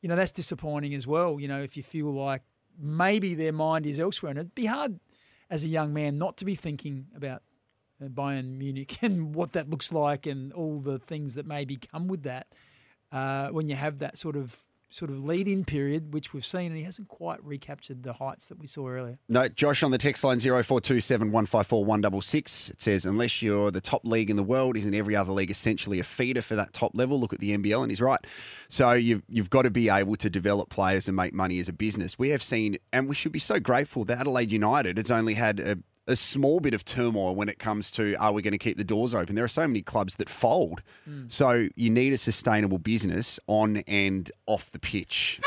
you 0.00 0.08
know, 0.08 0.16
that's 0.16 0.32
disappointing 0.32 0.94
as 0.94 1.06
well. 1.06 1.38
You 1.38 1.48
know, 1.48 1.60
if 1.60 1.76
you 1.76 1.82
feel 1.82 2.12
like 2.12 2.42
maybe 2.78 3.34
their 3.34 3.52
mind 3.52 3.86
is 3.86 4.00
elsewhere, 4.00 4.30
and 4.30 4.38
it'd 4.38 4.54
be 4.54 4.66
hard 4.66 4.98
as 5.50 5.64
a 5.64 5.68
young 5.68 5.92
man 5.92 6.16
not 6.16 6.38
to 6.38 6.46
be 6.46 6.54
thinking 6.54 7.06
about 7.14 7.42
uh, 8.02 8.08
Bayern 8.08 8.56
Munich 8.56 8.98
and 9.02 9.34
what 9.34 9.52
that 9.52 9.68
looks 9.68 9.92
like 9.92 10.26
and 10.26 10.52
all 10.54 10.80
the 10.80 10.98
things 10.98 11.34
that 11.34 11.46
maybe 11.46 11.76
come 11.76 12.08
with 12.08 12.22
that 12.22 12.46
uh, 13.12 13.48
when 13.48 13.68
you 13.68 13.76
have 13.76 13.98
that 13.98 14.16
sort 14.18 14.36
of 14.36 14.64
sort 14.92 15.10
of 15.10 15.24
lead 15.24 15.48
in 15.48 15.64
period, 15.64 16.12
which 16.12 16.32
we've 16.32 16.44
seen, 16.44 16.66
and 16.66 16.76
he 16.76 16.82
hasn't 16.82 17.08
quite 17.08 17.42
recaptured 17.44 18.02
the 18.02 18.12
heights 18.14 18.46
that 18.48 18.58
we 18.58 18.66
saw 18.66 18.88
earlier. 18.88 19.18
No, 19.28 19.48
Josh 19.48 19.82
on 19.82 19.90
the 19.90 19.98
text 19.98 20.22
line 20.22 20.38
0427 20.38 21.32
154 21.32 21.84
166. 21.84 22.70
It 22.70 22.82
says, 22.82 23.06
unless 23.06 23.42
you're 23.42 23.70
the 23.70 23.80
top 23.80 24.04
league 24.04 24.30
in 24.30 24.36
the 24.36 24.42
world, 24.42 24.76
isn't 24.76 24.94
every 24.94 25.16
other 25.16 25.32
league 25.32 25.50
essentially 25.50 25.98
a 25.98 26.04
feeder 26.04 26.42
for 26.42 26.54
that 26.56 26.72
top 26.72 26.92
level? 26.94 27.18
Look 27.18 27.32
at 27.32 27.40
the 27.40 27.56
NBL, 27.56 27.82
and 27.82 27.90
he's 27.90 28.00
right. 28.00 28.20
So 28.68 28.92
you've, 28.92 29.22
you've 29.28 29.50
got 29.50 29.62
to 29.62 29.70
be 29.70 29.88
able 29.88 30.16
to 30.16 30.28
develop 30.28 30.68
players 30.68 31.08
and 31.08 31.16
make 31.16 31.32
money 31.32 31.58
as 31.58 31.68
a 31.68 31.72
business. 31.72 32.18
We 32.18 32.30
have 32.30 32.42
seen, 32.42 32.76
and 32.92 33.08
we 33.08 33.14
should 33.14 33.32
be 33.32 33.38
so 33.38 33.58
grateful 33.58 34.04
that 34.04 34.18
Adelaide 34.18 34.52
United 34.52 34.98
has 34.98 35.10
only 35.10 35.34
had 35.34 35.60
a, 35.60 35.78
a 36.06 36.16
small 36.16 36.58
bit 36.60 36.74
of 36.74 36.84
turmoil 36.84 37.34
when 37.34 37.48
it 37.48 37.58
comes 37.58 37.90
to 37.92 38.14
are 38.16 38.32
we 38.32 38.42
going 38.42 38.52
to 38.52 38.58
keep 38.58 38.76
the 38.76 38.84
doors 38.84 39.14
open? 39.14 39.34
There 39.36 39.44
are 39.44 39.48
so 39.48 39.66
many 39.68 39.82
clubs 39.82 40.16
that 40.16 40.28
fold. 40.28 40.82
So 41.28 41.68
you 41.76 41.90
need 41.90 42.12
a 42.12 42.18
sustainable 42.18 42.78
business 42.78 43.38
on 43.46 43.78
and 43.86 44.30
off 44.46 44.70
the 44.72 44.78
pitch. 44.78 45.40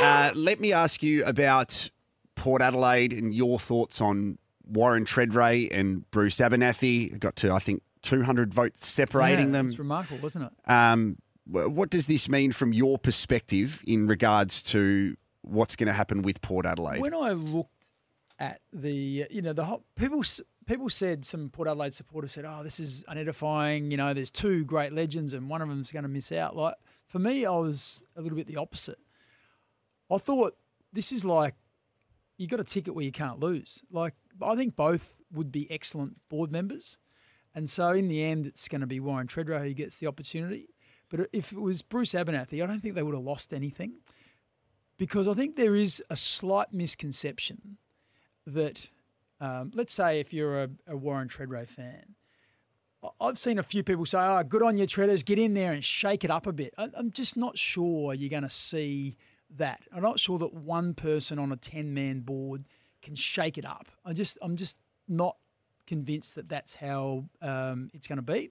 Uh, 0.00 0.30
let 0.34 0.60
me 0.60 0.72
ask 0.72 1.02
you 1.02 1.24
about 1.24 1.90
Port 2.36 2.62
Adelaide 2.62 3.12
and 3.12 3.34
your 3.34 3.58
thoughts 3.58 4.00
on 4.00 4.38
Warren 4.64 5.04
Tredrea 5.04 5.68
and 5.72 6.08
Bruce 6.12 6.40
Abernethy. 6.40 7.08
Got 7.18 7.34
to, 7.36 7.52
I 7.52 7.58
think, 7.58 7.82
200 8.02 8.54
votes 8.54 8.86
separating 8.86 9.46
Yeah, 9.46 9.52
them. 9.52 9.68
It's 9.68 9.78
remarkable, 9.78 10.18
wasn't 10.22 10.44
it? 10.46 10.70
Um, 10.70 11.16
what 11.50 11.90
does 11.90 12.06
this 12.06 12.28
mean 12.28 12.52
from 12.52 12.72
your 12.72 12.96
perspective 12.98 13.82
in 13.86 14.06
regards 14.06 14.62
to 14.64 15.16
what's 15.42 15.74
going 15.76 15.86
to 15.88 15.92
happen 15.94 16.22
with 16.22 16.40
Port 16.42 16.64
Adelaide? 16.66 17.00
When 17.00 17.14
I 17.14 17.32
looked 17.32 17.77
at 18.38 18.60
the, 18.72 19.26
you 19.30 19.42
know, 19.42 19.52
the 19.52 19.80
people 19.96 20.22
people 20.66 20.88
said 20.88 21.24
some 21.24 21.48
Port 21.48 21.66
Adelaide 21.66 21.94
supporters 21.94 22.32
said, 22.32 22.44
"Oh, 22.44 22.62
this 22.62 22.78
is 22.78 23.04
unedifying." 23.08 23.90
You 23.90 23.96
know, 23.96 24.14
there's 24.14 24.30
two 24.30 24.64
great 24.64 24.92
legends, 24.92 25.34
and 25.34 25.48
one 25.48 25.62
of 25.62 25.68
them's 25.68 25.90
going 25.90 26.04
to 26.04 26.08
miss 26.08 26.30
out. 26.30 26.54
Like 26.54 26.74
for 27.06 27.18
me, 27.18 27.44
I 27.44 27.50
was 27.50 28.04
a 28.16 28.20
little 28.20 28.36
bit 28.36 28.46
the 28.46 28.56
opposite. 28.56 28.98
I 30.10 30.18
thought 30.18 30.56
this 30.92 31.10
is 31.10 31.24
like 31.24 31.54
you 32.36 32.46
got 32.46 32.60
a 32.60 32.64
ticket 32.64 32.94
where 32.94 33.04
you 33.04 33.12
can't 33.12 33.40
lose. 33.40 33.82
Like 33.90 34.14
I 34.40 34.54
think 34.54 34.76
both 34.76 35.18
would 35.32 35.50
be 35.50 35.70
excellent 35.70 36.16
board 36.28 36.52
members, 36.52 36.98
and 37.54 37.68
so 37.68 37.90
in 37.90 38.08
the 38.08 38.22
end, 38.22 38.46
it's 38.46 38.68
going 38.68 38.82
to 38.82 38.86
be 38.86 39.00
Warren 39.00 39.26
Tredrea 39.26 39.62
who 39.62 39.74
gets 39.74 39.98
the 39.98 40.06
opportunity. 40.06 40.68
But 41.10 41.28
if 41.32 41.52
it 41.52 41.60
was 41.60 41.82
Bruce 41.82 42.14
Abernethy, 42.14 42.62
I 42.62 42.66
don't 42.66 42.80
think 42.80 42.94
they 42.94 43.02
would 43.02 43.14
have 43.14 43.24
lost 43.24 43.54
anything 43.54 43.94
because 44.98 45.26
I 45.26 45.32
think 45.32 45.56
there 45.56 45.74
is 45.74 46.02
a 46.10 46.16
slight 46.16 46.72
misconception 46.72 47.78
that, 48.54 48.88
um, 49.40 49.70
let's 49.74 49.94
say, 49.94 50.20
if 50.20 50.32
you're 50.32 50.64
a, 50.64 50.68
a 50.88 50.96
Warren 50.96 51.28
Tredrea 51.28 51.68
fan, 51.68 52.14
I've 53.20 53.38
seen 53.38 53.58
a 53.58 53.62
few 53.62 53.84
people 53.84 54.06
say, 54.06 54.18
"Oh, 54.18 54.42
good 54.42 54.62
on 54.62 54.76
you, 54.76 54.86
Treaders, 54.86 55.22
get 55.22 55.38
in 55.38 55.54
there 55.54 55.72
and 55.72 55.84
shake 55.84 56.24
it 56.24 56.30
up 56.30 56.46
a 56.46 56.52
bit." 56.52 56.74
I'm 56.76 57.12
just 57.12 57.36
not 57.36 57.56
sure 57.56 58.12
you're 58.12 58.30
going 58.30 58.42
to 58.42 58.50
see 58.50 59.16
that. 59.56 59.82
I'm 59.94 60.02
not 60.02 60.18
sure 60.18 60.38
that 60.38 60.52
one 60.52 60.94
person 60.94 61.38
on 61.38 61.52
a 61.52 61.56
ten 61.56 61.94
man 61.94 62.20
board 62.20 62.64
can 63.00 63.14
shake 63.14 63.56
it 63.56 63.64
up. 63.64 63.86
I 64.04 64.12
just, 64.12 64.36
I'm 64.42 64.56
just 64.56 64.76
not 65.06 65.36
convinced 65.86 66.34
that 66.34 66.48
that's 66.48 66.74
how 66.74 67.24
um, 67.40 67.90
it's 67.94 68.08
going 68.08 68.16
to 68.16 68.22
be, 68.22 68.50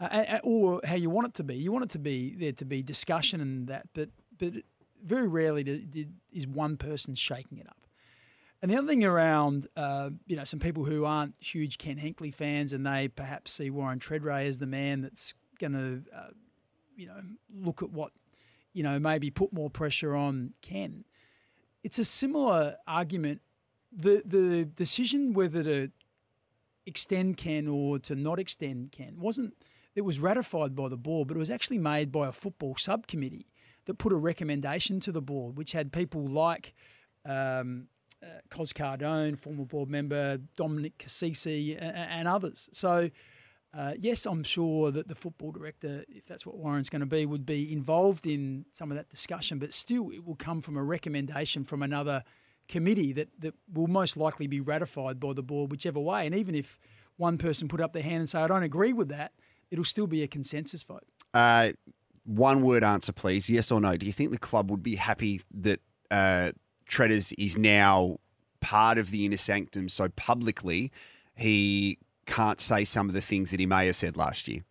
uh, 0.00 0.38
or 0.42 0.80
how 0.84 0.96
you 0.96 1.08
want 1.08 1.28
it 1.28 1.34
to 1.34 1.44
be. 1.44 1.54
You 1.54 1.70
want 1.70 1.84
it 1.84 1.90
to 1.90 2.00
be 2.00 2.34
there 2.34 2.52
to 2.52 2.64
be 2.64 2.82
discussion 2.82 3.40
and 3.40 3.68
that, 3.68 3.86
but 3.94 4.10
but 4.38 4.54
very 5.04 5.28
rarely 5.28 5.62
do, 5.62 5.78
do, 5.78 6.06
is 6.32 6.46
one 6.46 6.76
person 6.76 7.14
shaking 7.14 7.58
it 7.58 7.68
up. 7.68 7.87
And 8.60 8.70
the 8.70 8.76
other 8.76 8.88
thing 8.88 9.04
around, 9.04 9.68
uh, 9.76 10.10
you 10.26 10.36
know, 10.36 10.44
some 10.44 10.58
people 10.58 10.84
who 10.84 11.04
aren't 11.04 11.34
huge 11.38 11.78
Ken 11.78 11.96
Hinkley 11.96 12.34
fans 12.34 12.72
and 12.72 12.84
they 12.84 13.08
perhaps 13.08 13.52
see 13.52 13.70
Warren 13.70 14.00
Tredrea 14.00 14.46
as 14.46 14.58
the 14.58 14.66
man 14.66 15.00
that's 15.02 15.34
going 15.60 15.72
to, 15.72 16.02
uh, 16.14 16.30
you 16.96 17.06
know, 17.06 17.20
look 17.54 17.82
at 17.82 17.90
what, 17.90 18.12
you 18.72 18.82
know, 18.82 18.98
maybe 18.98 19.30
put 19.30 19.52
more 19.52 19.70
pressure 19.70 20.16
on 20.16 20.54
Ken. 20.60 21.04
It's 21.84 21.98
a 22.00 22.04
similar 22.04 22.76
argument. 22.86 23.40
The 23.92 24.22
the 24.26 24.64
decision 24.64 25.32
whether 25.32 25.62
to 25.62 25.90
extend 26.84 27.36
Ken 27.36 27.68
or 27.68 27.98
to 28.00 28.16
not 28.16 28.40
extend 28.40 28.90
Ken 28.92 29.14
wasn't. 29.18 29.54
It 29.94 30.02
was 30.02 30.20
ratified 30.20 30.74
by 30.76 30.88
the 30.88 30.96
board, 30.96 31.28
but 31.28 31.36
it 31.36 31.40
was 31.40 31.50
actually 31.50 31.78
made 31.78 32.12
by 32.12 32.28
a 32.28 32.32
football 32.32 32.76
subcommittee 32.76 33.46
that 33.86 33.94
put 33.94 34.12
a 34.12 34.16
recommendation 34.16 35.00
to 35.00 35.12
the 35.12 35.22
board, 35.22 35.56
which 35.56 35.72
had 35.72 35.92
people 35.92 36.24
like 36.24 36.74
um, 37.24 37.88
uh, 38.22 38.26
Cos 38.50 38.72
Cardone, 38.72 39.38
former 39.38 39.64
board 39.64 39.88
member, 39.88 40.38
Dominic 40.56 40.98
Cassisi, 40.98 41.76
and, 41.80 41.96
and 41.96 42.28
others. 42.28 42.68
So, 42.72 43.10
uh, 43.76 43.92
yes, 43.98 44.26
I'm 44.26 44.42
sure 44.42 44.90
that 44.90 45.08
the 45.08 45.14
football 45.14 45.52
director, 45.52 46.04
if 46.08 46.26
that's 46.26 46.46
what 46.46 46.56
Warren's 46.56 46.88
going 46.88 47.00
to 47.00 47.06
be, 47.06 47.26
would 47.26 47.44
be 47.44 47.72
involved 47.72 48.26
in 48.26 48.64
some 48.72 48.90
of 48.90 48.96
that 48.96 49.08
discussion, 49.08 49.58
but 49.58 49.72
still 49.72 50.10
it 50.10 50.24
will 50.24 50.36
come 50.36 50.62
from 50.62 50.76
a 50.76 50.82
recommendation 50.82 51.64
from 51.64 51.82
another 51.82 52.24
committee 52.68 53.12
that, 53.12 53.28
that 53.38 53.54
will 53.72 53.86
most 53.86 54.16
likely 54.16 54.46
be 54.46 54.60
ratified 54.60 55.20
by 55.20 55.32
the 55.32 55.42
board, 55.42 55.70
whichever 55.70 56.00
way. 56.00 56.26
And 56.26 56.34
even 56.34 56.54
if 56.54 56.78
one 57.16 57.38
person 57.38 57.68
put 57.68 57.80
up 57.80 57.92
their 57.92 58.02
hand 58.02 58.20
and 58.20 58.28
say, 58.28 58.40
I 58.40 58.46
don't 58.46 58.62
agree 58.62 58.92
with 58.92 59.08
that, 59.08 59.32
it'll 59.70 59.84
still 59.84 60.06
be 60.06 60.22
a 60.22 60.28
consensus 60.28 60.82
vote. 60.82 61.04
Uh, 61.34 61.72
one 62.24 62.62
word 62.62 62.84
answer, 62.84 63.12
please. 63.12 63.48
Yes 63.50 63.70
or 63.70 63.80
no? 63.80 63.96
Do 63.96 64.06
you 64.06 64.12
think 64.12 64.32
the 64.32 64.38
club 64.38 64.70
would 64.70 64.82
be 64.82 64.96
happy 64.96 65.40
that 65.54 65.80
uh, 66.10 66.52
Treaders 66.88 67.32
is 67.32 67.56
now 67.56 68.18
part 68.60 68.98
of 68.98 69.10
the 69.10 69.24
inner 69.24 69.36
sanctum 69.36 69.88
so 69.88 70.08
publicly 70.08 70.90
he 71.36 71.98
can't 72.26 72.60
say 72.60 72.84
some 72.84 73.08
of 73.08 73.14
the 73.14 73.20
things 73.20 73.50
that 73.52 73.60
he 73.60 73.66
may 73.66 73.86
have 73.86 73.96
said 73.96 74.16
last 74.16 74.48
year? 74.48 74.64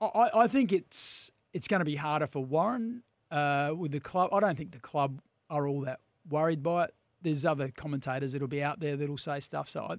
I, 0.00 0.30
I 0.34 0.46
think 0.46 0.72
it's 0.72 1.30
it's 1.52 1.68
going 1.68 1.80
to 1.80 1.84
be 1.84 1.96
harder 1.96 2.26
for 2.26 2.44
Warren 2.44 3.02
uh, 3.30 3.72
with 3.76 3.92
the 3.92 4.00
club. 4.00 4.30
I 4.32 4.40
don't 4.40 4.56
think 4.56 4.72
the 4.72 4.80
club 4.80 5.20
are 5.50 5.66
all 5.66 5.82
that 5.82 6.00
worried 6.28 6.62
by 6.62 6.84
it. 6.84 6.94
There's 7.22 7.44
other 7.44 7.68
commentators 7.68 8.32
that'll 8.32 8.48
be 8.48 8.62
out 8.62 8.80
there 8.80 8.96
that'll 8.96 9.18
say 9.18 9.40
stuff. 9.40 9.68
So 9.68 9.84
I, 9.84 9.96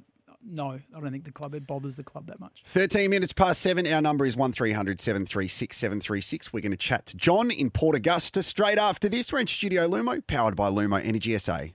no, 0.48 0.80
I 0.96 1.00
don't 1.00 1.12
think 1.12 1.26
the 1.26 1.32
club 1.32 1.56
it 1.56 1.66
bothers 1.66 1.96
the 1.96 2.04
club 2.04 2.28
that 2.28 2.40
much. 2.40 2.64
13 2.66 3.10
minutes 3.10 3.34
past 3.34 3.62
seven. 3.62 3.88
Our 3.88 4.02
number 4.02 4.26
is 4.26 4.38
1300 4.38 5.00
736 5.00 5.76
736. 5.76 6.54
We're 6.54 6.62
going 6.62 6.72
to 6.72 6.78
chat 6.78 7.06
to 7.08 7.18
John 7.18 7.52
in 7.52 7.70
Port 7.70 7.96
Augusta 7.96 8.44
straight 8.44 8.78
after 8.78 9.10
this. 9.10 9.32
We're 9.34 9.40
in 9.40 9.48
Studio 9.48 9.88
Lumo, 9.88 10.26
powered 10.28 10.56
by 10.56 10.70
Lumo 10.70 11.04
Energy 11.04 11.38
SA. 11.38 11.68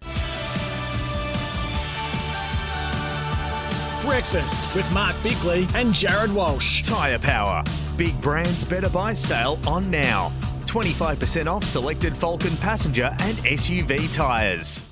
Breakfast 4.03 4.75
with 4.75 4.93
Mark 4.95 5.15
Bickley 5.23 5.67
and 5.75 5.93
Jared 5.93 6.33
Walsh. 6.33 6.83
Tyre 6.83 7.19
Power. 7.19 7.63
Big 7.99 8.19
brands 8.23 8.65
better 8.65 8.89
buy 8.89 9.13
sale 9.13 9.59
on 9.67 9.91
now. 9.91 10.31
25% 10.67 11.47
off 11.47 11.65
selected 11.65 12.13
Falken 12.13 12.59
passenger 12.63 13.11
and 13.21 13.37
SUV 13.39 14.13
tyres. 14.15 14.90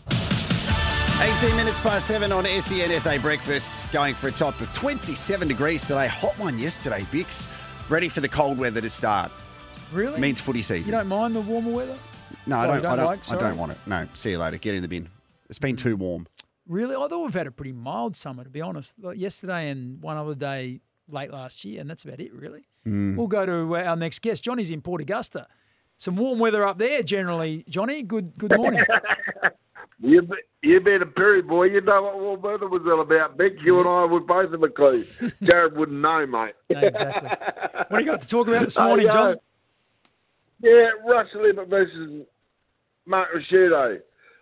18 1.20 1.56
minutes 1.56 1.80
past 1.80 2.06
seven 2.06 2.30
on 2.30 2.46
E 2.46 2.58
SENSA 2.58 3.20
Breakfast, 3.20 3.90
going 3.92 4.14
for 4.14 4.28
a 4.28 4.32
top 4.32 4.58
of 4.60 4.72
27 4.72 5.48
degrees 5.48 5.82
today. 5.82 6.06
Hot 6.06 6.32
one 6.38 6.56
yesterday, 6.58 7.04
Bicks. 7.10 7.52
Ready 7.88 8.08
for 8.08 8.20
the 8.20 8.28
cold 8.28 8.56
weather 8.56 8.80
to 8.80 8.88
start. 8.90 9.32
Really? 9.92 10.20
Means 10.20 10.40
footy 10.40 10.62
season. 10.62 10.92
You 10.92 10.96
don't 10.98 11.08
mind 11.08 11.34
the 11.34 11.40
warmer 11.40 11.72
weather? 11.72 11.96
no, 12.46 12.58
I 12.58 12.64
Oh, 12.64 12.66
don't. 12.68 12.76
you 12.76 12.82
don't 12.82 12.92
I 12.92 12.96
don't. 12.96 13.06
like, 13.06 13.18
I 13.18 13.22
sorry? 13.22 13.40
don't 13.40 13.56
want 13.58 13.72
it. 13.72 13.78
No. 13.86 14.06
See 14.14 14.30
you 14.30 14.38
later. 14.38 14.58
Get 14.58 14.74
in 14.74 14.82
the 14.82 14.88
bin. 14.88 15.08
It's 15.48 15.58
been 15.58 15.74
too 15.76 15.96
warm. 15.96 16.26
Really? 16.68 16.94
I 16.94 17.08
thought 17.08 17.24
we've 17.24 17.34
had 17.34 17.46
a 17.46 17.50
pretty 17.52 17.72
mild 17.72 18.16
summer, 18.16 18.44
to 18.44 18.50
be 18.50 18.60
honest. 18.60 18.94
Like 19.00 19.18
yesterday 19.18 19.70
and 19.70 20.00
one 20.00 20.16
other 20.16 20.34
day 20.36 20.80
late 21.08 21.32
last 21.32 21.64
year, 21.64 21.80
and 21.80 21.90
that's 21.90 22.04
about 22.04 22.20
it, 22.20 22.32
really. 22.32 22.68
Mm. 22.86 23.16
We'll 23.16 23.26
go 23.26 23.44
to 23.44 23.76
uh, 23.76 23.82
our 23.82 23.96
next 23.96 24.20
guest. 24.22 24.44
Johnny's 24.44 24.70
in 24.70 24.82
Port 24.82 25.00
Augusta. 25.00 25.48
Some 25.96 26.14
warm 26.16 26.38
weather 26.38 26.64
up 26.64 26.78
there 26.78 27.02
generally. 27.02 27.64
Johnny, 27.68 28.02
good 28.02 28.38
good 28.38 28.54
morning. 28.56 28.84
You 30.00 30.22
be, 30.22 30.36
you 30.62 30.80
being 30.80 31.02
a 31.02 31.06
Pirie 31.06 31.46
boy, 31.46 31.64
you 31.64 31.80
know 31.80 32.02
what 32.02 32.20
warm 32.20 32.40
weather 32.42 32.68
was 32.68 32.82
all 32.86 33.00
about. 33.00 33.36
Big, 33.36 33.62
you 33.62 33.80
and 33.80 33.88
I 33.88 34.04
would 34.04 34.26
both 34.26 34.52
have 34.52 34.62
a 34.62 34.68
clue. 34.68 35.04
Jared 35.42 35.76
wouldn't 35.76 36.00
know, 36.00 36.24
mate. 36.26 36.54
No, 36.70 36.80
exactly. 36.80 37.28
What 37.88 37.98
do 37.98 38.04
you 38.04 38.10
got 38.10 38.20
to 38.22 38.28
talk 38.28 38.46
about 38.46 38.64
this 38.64 38.78
morning, 38.78 39.08
John? 39.10 39.36
Yeah, 40.62 40.90
Russell 41.06 41.46
Ebert 41.48 41.68
versus 41.68 42.26
Mark 43.06 43.28
Ricciuto. 43.34 43.98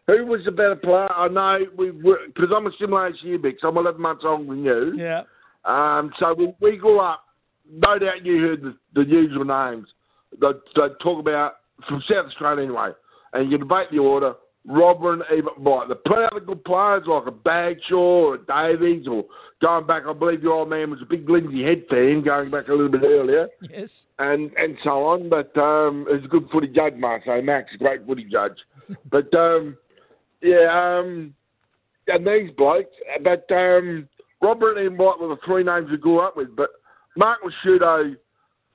Who 0.08 0.26
was 0.26 0.40
the 0.44 0.52
better 0.52 0.76
player? 0.76 1.10
I 1.12 1.28
know 1.28 1.58
we 1.76 1.90
because 1.90 2.50
I'm 2.54 2.66
a 2.66 2.70
similar 2.78 3.08
age 3.08 3.16
to 3.22 3.28
you, 3.28 3.38
Bicks. 3.38 3.62
I'm 3.64 3.76
11 3.76 4.00
months 4.00 4.24
older 4.26 4.44
than 4.44 4.62
you. 4.62 4.94
Yeah. 4.96 5.22
Um, 5.64 6.12
so 6.20 6.34
we, 6.34 6.54
we 6.60 6.76
grew 6.76 7.00
up. 7.00 7.24
No 7.68 7.98
doubt 7.98 8.24
you 8.24 8.40
heard 8.40 8.62
the, 8.62 8.76
the 8.94 9.02
usual 9.08 9.44
names. 9.44 9.88
They, 10.40 10.52
they 10.76 10.88
talk 11.02 11.18
about 11.18 11.54
from 11.88 12.02
South 12.08 12.26
Australia 12.26 12.64
anyway, 12.64 12.90
and 13.32 13.50
you 13.50 13.58
debate 13.58 13.88
the 13.90 13.98
order. 13.98 14.34
Robin, 14.68 15.22
even 15.32 15.48
right. 15.58 15.88
The 15.88 16.40
good 16.44 16.64
players 16.64 17.04
like 17.06 17.26
a 17.26 17.30
Bagshaw 17.30 17.94
or 17.94 18.34
a 18.34 18.38
Davies, 18.38 19.06
or 19.06 19.24
going 19.62 19.86
back, 19.86 20.02
I 20.08 20.12
believe 20.12 20.42
your 20.42 20.54
old 20.54 20.68
man 20.70 20.90
was 20.90 21.00
a 21.02 21.06
big 21.06 21.28
Lindsay 21.28 21.62
Head 21.62 21.84
fan, 21.88 22.22
going 22.24 22.50
back 22.50 22.68
a 22.68 22.72
little 22.72 22.88
bit 22.90 23.02
earlier, 23.04 23.48
Yes. 23.70 24.06
and 24.18 24.50
and 24.56 24.76
so 24.82 25.04
on. 25.04 25.28
But 25.28 25.56
um, 25.56 26.06
he's 26.12 26.24
a 26.24 26.28
good 26.28 26.48
footy 26.52 26.68
judge, 26.68 26.94
Marco. 26.96 27.40
Max, 27.42 27.70
great 27.78 28.04
footy 28.06 28.24
judge. 28.24 28.58
but 29.10 29.32
um, 29.34 29.76
yeah, 30.42 30.66
um, 31.00 31.34
and 32.08 32.26
these 32.26 32.50
blokes. 32.56 32.90
But 33.22 33.46
um, 33.54 34.08
Robert 34.42 34.78
and 34.78 34.98
White 34.98 35.20
were 35.20 35.28
the 35.28 35.36
three 35.46 35.62
names 35.64 35.90
we 35.90 35.96
grew 35.96 36.20
up 36.20 36.36
with. 36.36 36.54
But 36.56 36.70
Mark 37.16 37.38
Ricciuto, 37.42 38.16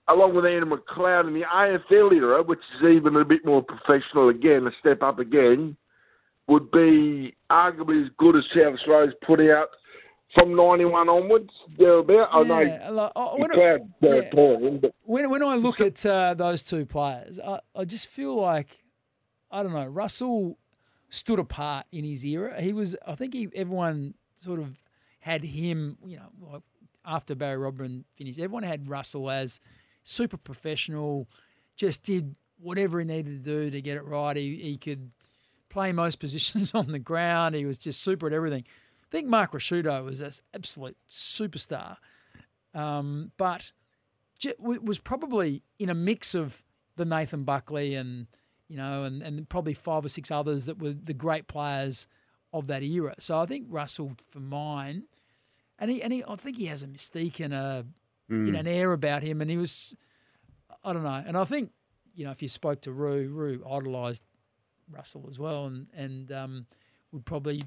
along 0.07 0.35
with 0.35 0.45
Ian 0.45 0.71
McLeod 0.71 1.27
in 1.27 1.33
the 1.33 1.43
AFL 1.53 2.13
era, 2.13 2.43
which 2.43 2.59
is 2.79 2.89
even 2.95 3.15
a 3.17 3.25
bit 3.25 3.45
more 3.45 3.61
professional 3.61 4.29
again, 4.29 4.65
a 4.67 4.71
step 4.79 5.01
up 5.03 5.19
again, 5.19 5.77
would 6.51 6.69
be 6.71 7.33
arguably 7.49 8.03
as 8.05 8.11
good 8.17 8.35
as 8.35 8.43
South 8.53 8.73
Australia's 8.75 9.13
put 9.25 9.39
out 9.39 9.69
from 10.37 10.55
91 10.55 11.09
onwards, 11.09 11.49
thereabout. 11.77 12.29
I 12.31 12.43
know 12.43 12.59
Yeah, 12.59 12.89
like, 12.89 13.11
oh, 13.15 13.37
when 13.37 13.51
I- 13.51 13.63
uh, 13.73 13.77
yeah. 14.01 14.29
but 14.81 14.93
When 15.03 15.29
when 15.29 15.43
I 15.43 15.55
look 15.55 15.81
at 15.81 16.05
uh, 16.05 16.33
those 16.35 16.63
two 16.63 16.85
players, 16.85 17.39
I, 17.39 17.59
I 17.75 17.85
just 17.85 18.07
feel 18.07 18.35
like 18.35 18.83
I 19.51 19.63
don't 19.63 19.73
know. 19.73 19.85
Russell 19.87 20.57
stood 21.09 21.39
apart 21.39 21.85
in 21.91 22.03
his 22.05 22.23
era. 22.25 22.61
He 22.61 22.71
was. 22.73 22.95
I 23.05 23.15
think 23.15 23.33
he, 23.33 23.49
everyone 23.55 24.13
sort 24.35 24.59
of 24.61 24.77
had 25.19 25.43
him. 25.43 25.97
You 26.05 26.17
know, 26.17 26.29
like 26.53 26.61
after 27.05 27.35
Barry 27.35 27.57
Robran 27.57 28.03
finished, 28.15 28.39
everyone 28.39 28.63
had 28.63 28.87
Russell 28.89 29.29
as 29.29 29.59
super 30.03 30.37
professional. 30.37 31.27
Just 31.75 32.03
did 32.03 32.35
whatever 32.59 32.99
he 32.99 33.05
needed 33.05 33.43
to 33.43 33.49
do 33.51 33.69
to 33.71 33.81
get 33.81 33.97
it 33.97 34.05
right. 34.05 34.37
He 34.37 34.55
he 34.55 34.77
could 34.77 35.11
play 35.71 35.91
most 35.91 36.19
positions 36.19 36.73
on 36.75 36.91
the 36.91 36.99
ground. 36.99 37.55
He 37.55 37.65
was 37.65 37.77
just 37.79 38.01
super 38.03 38.27
at 38.27 38.33
everything. 38.33 38.63
I 38.67 39.07
think 39.09 39.27
Mark 39.27 39.51
Ricciuto 39.53 40.05
was 40.05 40.21
an 40.21 40.31
absolute 40.53 40.95
superstar, 41.09 41.97
um, 42.73 43.31
but 43.37 43.71
was 44.59 44.99
probably 44.99 45.63
in 45.79 45.89
a 45.89 45.93
mix 45.93 46.33
of 46.35 46.63
the 46.95 47.05
Nathan 47.05 47.43
Buckley 47.43 47.95
and 47.95 48.27
you 48.67 48.77
know, 48.77 49.03
and, 49.03 49.21
and 49.21 49.49
probably 49.49 49.73
five 49.73 50.05
or 50.05 50.09
six 50.09 50.31
others 50.31 50.65
that 50.65 50.79
were 50.79 50.93
the 50.93 51.13
great 51.13 51.47
players 51.47 52.07
of 52.53 52.67
that 52.67 52.83
era. 52.83 53.13
So 53.19 53.37
I 53.37 53.45
think 53.45 53.65
Russell, 53.69 54.13
for 54.29 54.39
mine, 54.39 55.03
and 55.77 55.91
he 55.91 56.01
and 56.01 56.13
he, 56.13 56.23
I 56.25 56.35
think 56.37 56.57
he 56.57 56.67
has 56.67 56.81
a 56.81 56.87
mystique 56.87 57.39
and 57.43 57.53
a 57.53 57.85
you 58.29 58.37
know, 58.37 58.57
Mm. 58.57 58.59
an 58.61 58.67
air 58.67 58.93
about 58.93 59.23
him, 59.23 59.41
and 59.41 59.51
he 59.51 59.57
was, 59.57 59.93
I 60.85 60.93
don't 60.93 61.03
know, 61.03 61.21
and 61.27 61.37
I 61.37 61.43
think 61.43 61.71
you 62.15 62.23
know 62.23 62.31
if 62.31 62.41
you 62.41 62.47
spoke 62.47 62.79
to 62.83 62.93
Roo, 62.93 63.27
Roo 63.27 63.61
idolised 63.69 64.23
Russell 64.91 65.25
as 65.27 65.39
well, 65.39 65.65
and 65.65 65.87
and 65.93 66.31
um, 66.31 66.65
would 67.11 67.25
probably 67.25 67.63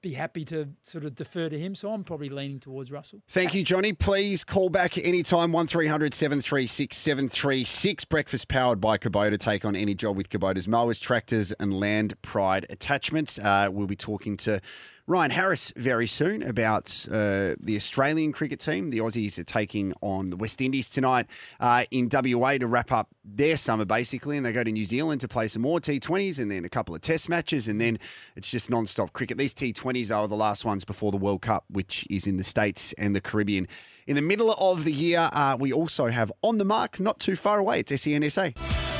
be 0.00 0.14
happy 0.14 0.44
to 0.46 0.68
sort 0.82 1.04
of 1.04 1.14
defer 1.14 1.48
to 1.48 1.58
him. 1.58 1.74
So 1.74 1.90
I'm 1.90 2.04
probably 2.04 2.30
leaning 2.30 2.58
towards 2.58 2.90
Russell. 2.90 3.20
Thank 3.28 3.54
you, 3.54 3.62
Johnny. 3.62 3.92
Please 3.92 4.42
call 4.42 4.70
back 4.70 4.96
anytime, 4.96 5.52
1300 5.52 6.14
736 6.14 6.96
736. 6.96 8.04
Breakfast 8.06 8.48
powered 8.48 8.80
by 8.80 8.96
Kubota. 8.96 9.38
Take 9.38 9.64
on 9.64 9.76
any 9.76 9.94
job 9.94 10.16
with 10.16 10.30
Kubota's 10.30 10.66
mowers, 10.66 10.98
tractors, 10.98 11.52
and 11.52 11.78
land 11.78 12.20
pride 12.22 12.66
attachments. 12.70 13.38
Uh, 13.38 13.68
we'll 13.70 13.86
be 13.86 13.96
talking 13.96 14.36
to 14.38 14.60
Ryan 15.06 15.32
Harris 15.32 15.70
very 15.76 16.06
soon 16.06 16.42
about 16.42 17.06
uh, 17.10 17.56
the 17.60 17.76
Australian 17.76 18.32
cricket 18.32 18.58
team. 18.58 18.88
The 18.88 18.98
Aussies 18.98 19.38
are 19.38 19.44
taking 19.44 19.92
on 20.00 20.30
the 20.30 20.36
West 20.36 20.62
Indies 20.62 20.88
tonight 20.88 21.26
uh, 21.60 21.84
in 21.90 22.08
WA 22.10 22.56
to 22.56 22.66
wrap 22.66 22.90
up 22.90 23.08
their 23.22 23.58
summer, 23.58 23.84
basically. 23.84 24.38
And 24.38 24.46
they 24.46 24.52
go 24.52 24.64
to 24.64 24.72
New 24.72 24.86
Zealand 24.86 25.20
to 25.20 25.28
play 25.28 25.46
some 25.48 25.60
more 25.60 25.78
T20s 25.78 26.38
and 26.38 26.50
then 26.50 26.64
a 26.64 26.70
couple 26.70 26.94
of 26.94 27.02
test 27.02 27.28
matches. 27.28 27.68
And 27.68 27.78
then 27.78 27.98
it's 28.34 28.50
just 28.50 28.70
non 28.70 28.86
stop 28.86 29.12
cricket. 29.12 29.36
These 29.36 29.52
T20s 29.52 30.14
are 30.14 30.26
the 30.26 30.36
last 30.36 30.64
ones 30.64 30.86
before 30.86 31.12
the 31.12 31.18
World 31.18 31.42
Cup, 31.42 31.64
which 31.68 32.06
is 32.08 32.26
in 32.26 32.38
the 32.38 32.44
States 32.44 32.94
and 32.94 33.14
the 33.14 33.20
Caribbean. 33.20 33.68
In 34.06 34.16
the 34.16 34.22
middle 34.22 34.54
of 34.54 34.84
the 34.84 34.92
year, 34.92 35.28
uh, 35.34 35.54
we 35.60 35.70
also 35.70 36.06
have 36.06 36.32
On 36.40 36.56
the 36.56 36.64
Mark, 36.64 36.98
not 36.98 37.18
too 37.18 37.36
far 37.36 37.58
away. 37.58 37.80
It's 37.80 37.92
SENSA. 37.92 38.93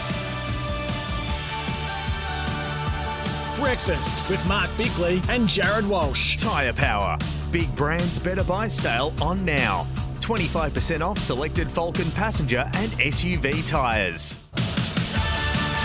Breakfast 3.57 4.29
with 4.29 4.47
Mark 4.49 4.69
Bickley 4.77 5.21
and 5.29 5.49
Jared 5.49 5.89
Walsh. 5.89 6.37
Tyre 6.37 6.73
Power. 6.73 7.17
Big 7.53 7.75
brands 7.77 8.19
better 8.19 8.43
buy 8.43 8.67
sale 8.67 9.13
on 9.23 9.45
now. 9.45 9.87
25% 10.21 11.01
off 11.01 11.19
selected 11.19 11.69
Falken 11.69 12.15
passenger 12.17 12.65
and 12.75 12.91
SUV 12.93 13.67
tyres. 13.69 14.45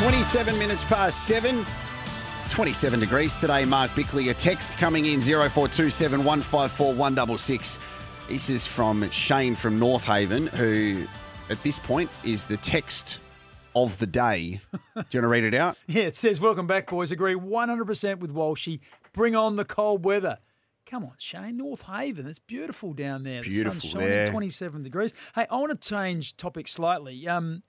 27 0.02 0.58
minutes 0.58 0.84
past 0.86 1.28
7. 1.28 1.64
27 2.50 3.00
degrees 3.00 3.38
today. 3.38 3.66
Mark 3.66 3.94
Bickley, 3.96 4.30
a 4.30 4.34
text 4.34 4.78
coming 4.78 5.06
in 5.06 5.22
0427 5.22 6.24
154 6.24 6.94
166. 6.94 7.78
This 8.28 8.50
is 8.50 8.66
from 8.66 9.08
Shane 9.12 9.54
from 9.56 9.78
North 9.78 10.06
Haven, 10.06 10.48
who 10.48 11.06
at 11.50 11.62
this 11.62 11.78
point 11.78 12.10
is 12.24 12.48
the 12.48 12.58
text 12.58 13.20
of 13.76 13.98
the 14.00 14.08
day. 14.08 14.62
Do 14.74 14.80
you 14.96 14.96
want 14.96 15.12
to 15.12 15.28
read 15.28 15.44
it 15.44 15.54
out? 15.54 15.78
Yeah, 15.88 16.04
it 16.04 16.16
says, 16.16 16.40
Welcome 16.42 16.68
back, 16.68 16.90
boys. 16.90 17.12
Agree 17.12 17.36
100% 17.36 18.20
with 18.20 18.34
Walshy. 18.34 18.80
Bring 19.14 19.36
on 19.36 19.56
the 19.56 19.66
cold 19.66 20.06
weather. 20.06 20.38
Come 20.86 21.04
on, 21.04 21.14
Shane. 21.18 21.58
North 21.58 21.86
Haven. 21.86 22.26
It's 22.28 22.40
beautiful 22.40 22.94
down 22.94 23.24
there. 23.24 23.42
The 23.44 23.50
Beautiful 23.50 23.80
sun's 23.80 23.92
shining, 23.94 24.08
there. 24.08 24.32
27 24.32 24.84
degrees. 24.84 25.14
Hey, 25.36 25.46
I 25.50 25.56
want 25.58 25.80
to 25.80 25.90
change 25.90 26.36
topic 26.36 26.68
slightly. 26.68 27.28
Um, 27.28 27.62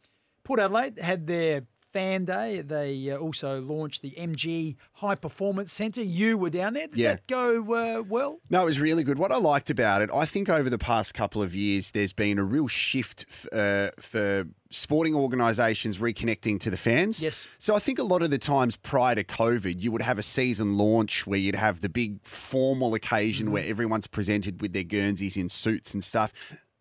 Port 0.43 0.59
Adelaide 0.59 0.99
had 0.99 1.27
their 1.27 1.63
fan 1.93 2.25
day. 2.25 2.61
They 2.61 3.11
uh, 3.11 3.17
also 3.19 3.61
launched 3.61 4.03
the 4.03 4.11
MG 4.19 4.77
High 4.95 5.15
Performance 5.15 5.73
Centre. 5.73 6.03
You 6.03 6.39
were 6.39 6.51
down 6.51 6.75
there. 6.75 6.87
Did 6.89 6.97
Yeah. 6.97 7.13
that 7.15 7.27
go 7.27 7.61
uh, 7.75 8.03
well? 8.03 8.41
No, 8.51 8.63
it 8.63 8.67
was 8.67 8.81
really 8.81 9.05
good. 9.05 9.19
What 9.19 9.33
I 9.33 9.37
liked 9.39 9.71
about 9.71 10.03
it, 10.03 10.11
I 10.15 10.25
think 10.25 10.49
over 10.49 10.71
the 10.71 10.79
past 10.79 11.15
couple 11.15 11.43
of 11.43 11.55
years, 11.55 11.91
there's 11.91 12.13
been 12.13 12.39
a 12.39 12.45
real 12.45 12.69
shift 12.69 13.25
f- 13.29 13.47
uh, 13.53 13.91
for 14.01 14.45
sporting 14.73 15.15
organisations 15.17 15.99
reconnecting 15.99 16.61
to 16.61 16.71
the 16.71 16.77
fans. 16.77 17.21
Yes. 17.21 17.49
So 17.59 17.75
I 17.75 17.81
think 17.81 17.99
a 17.99 18.05
lot 18.05 18.23
of 18.23 18.31
the 18.31 18.39
times 18.39 18.77
prior 18.77 19.17
to 19.17 19.25
COVID, 19.25 19.81
you 19.83 19.91
would 19.91 20.03
have 20.03 20.19
a 20.19 20.23
season 20.23 20.77
launch 20.79 21.27
where 21.27 21.39
you'd 21.41 21.57
have 21.57 21.81
the 21.81 21.89
big 21.89 22.25
formal 22.25 22.95
occasion 22.95 23.47
Mm-hmm. 23.47 23.53
where 23.55 23.65
everyone's 23.67 24.07
presented 24.07 24.61
with 24.61 24.73
their 24.73 24.83
Guernseys 24.85 25.37
in 25.37 25.49
suits 25.49 25.93
and 25.95 26.03
stuff. 26.05 26.33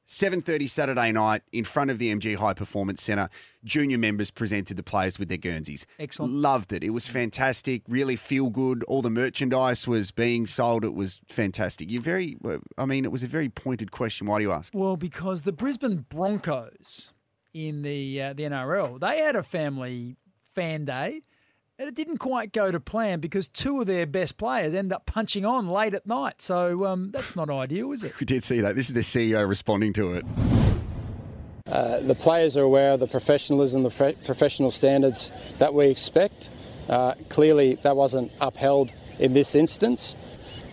7:30 0.09 0.67
Saturday 0.67 1.11
night 1.11 1.43
in 1.51 1.63
front 1.63 1.91
of 1.91 1.99
the 1.99 2.11
MG 2.11 2.35
High 2.35 2.55
Performance 2.55 3.03
Centre, 3.03 3.29
junior 3.63 3.99
members 3.99 4.31
presented 4.31 4.75
the 4.75 4.81
players 4.81 5.19
with 5.19 5.29
their 5.29 5.37
Guernseys. 5.37 5.85
Excellent. 5.99 6.33
Loved 6.33 6.73
it. 6.73 6.83
It 6.83 6.89
was 6.89 7.07
fantastic. 7.07 7.83
Really 7.87 8.15
feel 8.15 8.49
good. 8.49 8.83
All 8.85 9.03
the 9.03 9.11
merchandise 9.11 9.87
was 9.87 10.09
being 10.09 10.47
sold. 10.47 10.83
It 10.83 10.95
was 10.95 11.21
fantastic. 11.27 11.91
You 11.91 11.99
very, 11.99 12.37
I 12.75 12.87
mean, 12.87 13.05
it 13.05 13.11
was 13.11 13.21
a 13.21 13.27
very 13.27 13.49
pointed 13.49 13.91
question. 13.91 14.25
Why 14.25 14.39
do 14.39 14.45
you 14.45 14.51
ask? 14.51 14.73
Well, 14.73 14.97
because 14.97 15.43
the 15.43 15.51
Brisbane 15.51 16.07
Broncos 16.09 17.13
in 17.53 17.83
the 17.83 18.19
uh, 18.19 18.33
the 18.33 18.43
NRL, 18.43 18.99
they 18.99 19.19
had 19.19 19.35
a 19.35 19.43
family 19.43 20.17
fan 20.55 20.85
day, 20.85 21.21
and 21.79 21.87
it 21.87 21.95
didn't 21.95 22.17
quite 22.17 22.51
go 22.51 22.71
to 22.71 22.79
plan 22.79 23.21
because 23.21 23.47
two 23.47 23.79
of 23.79 23.87
their 23.87 24.05
best 24.05 24.37
players 24.37 24.73
end 24.75 24.91
up 24.91 25.05
punching 25.05 25.45
on 25.45 25.69
late 25.69 25.93
at 25.93 26.05
night. 26.05 26.41
So 26.41 26.85
um, 26.85 27.09
that's 27.11 27.37
not 27.37 27.49
ideal, 27.49 27.93
is 27.93 28.03
it? 28.03 28.13
We 28.19 28.25
did 28.25 28.43
see 28.43 28.59
that. 28.59 28.75
This 28.75 28.89
is 28.89 28.93
the 28.93 28.99
CEO 28.99 29.47
responding 29.47 29.93
to 29.93 30.15
it. 30.15 30.25
Uh, 31.65 32.01
the 32.01 32.15
players 32.15 32.57
are 32.57 32.63
aware 32.63 32.91
of 32.91 32.99
the 32.99 33.07
professionalism, 33.07 33.83
the 33.83 33.91
pro- 33.91 34.11
professional 34.11 34.71
standards 34.71 35.31
that 35.59 35.73
we 35.73 35.87
expect. 35.87 36.51
Uh, 36.89 37.13
clearly, 37.29 37.75
that 37.83 37.95
wasn't 37.95 38.29
upheld 38.41 38.91
in 39.17 39.31
this 39.31 39.55
instance. 39.55 40.17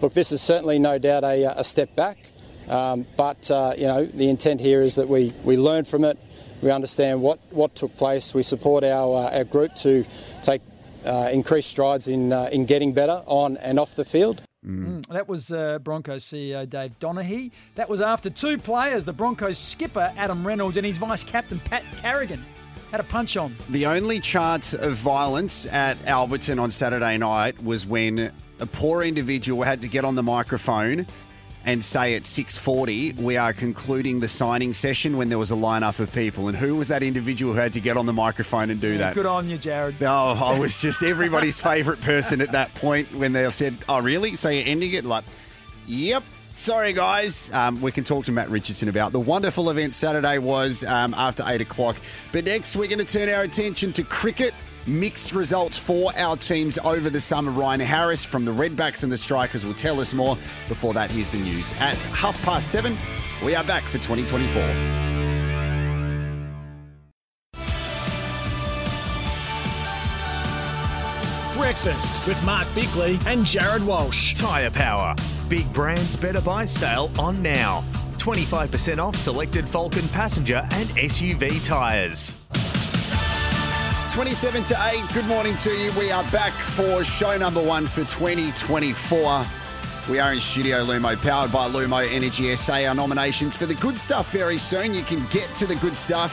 Look, 0.00 0.12
this 0.12 0.32
is 0.32 0.42
certainly 0.42 0.80
no 0.80 0.98
doubt 0.98 1.22
a, 1.22 1.60
a 1.60 1.62
step 1.62 1.94
back, 1.94 2.18
um, 2.68 3.06
but 3.16 3.48
uh, 3.50 3.74
you 3.76 3.86
know 3.86 4.06
the 4.06 4.28
intent 4.28 4.60
here 4.60 4.82
is 4.82 4.96
that 4.96 5.08
we, 5.08 5.32
we 5.44 5.56
learn 5.56 5.84
from 5.84 6.04
it. 6.04 6.18
We 6.62 6.70
understand 6.70 7.22
what, 7.22 7.38
what 7.50 7.74
took 7.74 7.96
place. 7.96 8.32
We 8.34 8.42
support 8.42 8.82
our, 8.82 9.26
uh, 9.26 9.36
our 9.36 9.44
group 9.44 9.74
to 9.76 10.04
take 10.42 10.62
uh, 11.06 11.28
increased 11.30 11.70
strides 11.70 12.08
in, 12.08 12.32
uh, 12.32 12.48
in 12.52 12.64
getting 12.66 12.92
better 12.92 13.22
on 13.26 13.56
and 13.58 13.78
off 13.78 13.94
the 13.94 14.04
field. 14.04 14.42
Mm, 14.66 15.06
That 15.06 15.28
was 15.28 15.52
uh, 15.52 15.78
Broncos 15.78 16.24
CEO 16.24 16.68
Dave 16.68 16.98
Donaghy. 16.98 17.52
That 17.76 17.88
was 17.88 18.00
after 18.00 18.28
two 18.30 18.58
players, 18.58 19.04
the 19.04 19.12
Broncos 19.12 19.58
skipper 19.58 20.12
Adam 20.16 20.46
Reynolds 20.46 20.76
and 20.76 20.84
his 20.84 20.98
vice 20.98 21.22
captain 21.22 21.60
Pat 21.60 21.84
Carrigan, 22.02 22.44
had 22.90 22.98
a 23.00 23.04
punch 23.04 23.36
on. 23.36 23.56
The 23.70 23.86
only 23.86 24.18
chance 24.20 24.74
of 24.74 24.94
violence 24.94 25.66
at 25.66 25.98
Alberton 26.04 26.60
on 26.60 26.70
Saturday 26.70 27.16
night 27.16 27.62
was 27.62 27.86
when 27.86 28.32
a 28.58 28.66
poor 28.66 29.02
individual 29.02 29.62
had 29.62 29.82
to 29.82 29.88
get 29.88 30.04
on 30.04 30.14
the 30.16 30.22
microphone 30.22 31.06
and 31.66 31.82
say 31.82 32.14
at 32.14 32.22
6:40 32.22 33.18
we 33.18 33.36
are 33.36 33.52
concluding 33.52 34.20
the 34.20 34.28
signing 34.28 34.72
session 34.72 35.16
when 35.16 35.28
there 35.28 35.38
was 35.38 35.50
a 35.50 35.54
lineup 35.54 35.98
of 35.98 36.12
people. 36.12 36.48
And 36.48 36.56
who 36.56 36.76
was 36.76 36.88
that 36.88 37.02
individual 37.02 37.52
who 37.52 37.58
had 37.58 37.72
to 37.74 37.80
get 37.80 37.96
on 37.96 38.06
the 38.06 38.12
microphone 38.12 38.70
and 38.70 38.80
do 38.80 38.96
that? 38.98 39.14
Good 39.14 39.26
on 39.26 39.50
you, 39.50 39.58
Jared. 39.58 39.96
Oh, 40.00 40.06
I 40.06 40.58
was 40.58 40.80
just 40.80 41.02
everybody's 41.02 41.58
favourite 41.58 42.00
person 42.00 42.40
at 42.40 42.52
that 42.52 42.74
point 42.76 43.12
when 43.14 43.32
they 43.32 43.50
said, 43.50 43.76
"Oh, 43.88 44.00
really?" 44.00 44.36
So 44.36 44.48
you're 44.48 44.66
ending 44.66 44.92
it 44.92 45.04
like, 45.04 45.24
"Yep." 45.86 46.22
Sorry, 46.54 46.94
guys. 46.94 47.50
Um, 47.52 47.82
we 47.82 47.92
can 47.92 48.02
talk 48.02 48.24
to 48.26 48.32
Matt 48.32 48.48
Richardson 48.48 48.88
about 48.88 49.12
the 49.12 49.20
wonderful 49.20 49.68
event 49.68 49.94
Saturday 49.94 50.38
was 50.38 50.84
um, 50.84 51.12
after 51.12 51.44
eight 51.46 51.60
o'clock. 51.60 51.96
But 52.32 52.44
next, 52.44 52.76
we're 52.76 52.88
going 52.88 53.04
to 53.04 53.18
turn 53.18 53.28
our 53.28 53.42
attention 53.42 53.92
to 53.92 54.02
cricket. 54.02 54.54
Mixed 54.86 55.32
results 55.32 55.76
for 55.76 56.12
our 56.16 56.36
teams 56.36 56.78
over 56.78 57.10
the 57.10 57.18
summer. 57.18 57.50
Ryan 57.50 57.80
Harris 57.80 58.24
from 58.24 58.44
the 58.44 58.52
Redbacks 58.52 59.02
and 59.02 59.10
the 59.10 59.18
Strikers 59.18 59.64
will 59.64 59.74
tell 59.74 59.98
us 59.98 60.14
more. 60.14 60.38
Before 60.68 60.94
that, 60.94 61.10
here's 61.10 61.28
the 61.28 61.38
news. 61.38 61.72
At 61.80 61.96
half 62.04 62.40
past 62.42 62.70
seven, 62.70 62.96
we 63.44 63.56
are 63.56 63.64
back 63.64 63.82
for 63.82 63.98
2024. 63.98 64.46
Breakfast 71.60 72.28
with 72.28 72.44
Mark 72.46 72.72
Bickley 72.72 73.18
and 73.26 73.44
Jared 73.44 73.84
Walsh. 73.84 74.34
Tyre 74.34 74.70
Power. 74.70 75.16
Big 75.48 75.70
brands 75.72 76.14
better 76.14 76.40
buy 76.40 76.64
sale 76.64 77.10
on 77.18 77.42
now. 77.42 77.80
25% 78.18 78.98
off 78.98 79.16
selected 79.16 79.64
Falken 79.64 80.12
passenger 80.12 80.58
and 80.58 80.88
SUV 80.90 81.66
tyres. 81.66 82.46
27 84.16 84.64
to 84.64 84.74
8. 84.82 85.12
Good 85.12 85.26
morning 85.26 85.54
to 85.56 85.70
you. 85.70 85.90
We 85.98 86.10
are 86.10 86.24
back 86.32 86.54
for 86.54 87.04
show 87.04 87.36
number 87.36 87.62
one 87.62 87.86
for 87.86 88.00
2024. 88.04 89.44
We 90.08 90.18
are 90.18 90.32
in 90.32 90.40
Studio 90.40 90.86
Lumo, 90.86 91.22
powered 91.22 91.52
by 91.52 91.68
Lumo 91.68 92.10
Energy 92.10 92.56
SA. 92.56 92.86
Our 92.86 92.94
nominations 92.94 93.56
for 93.58 93.66
the 93.66 93.74
good 93.74 93.98
stuff 93.98 94.32
very 94.32 94.56
soon. 94.56 94.94
You 94.94 95.02
can 95.02 95.22
get 95.30 95.46
to 95.56 95.66
the 95.66 95.76
good 95.76 95.92
stuff. 95.92 96.32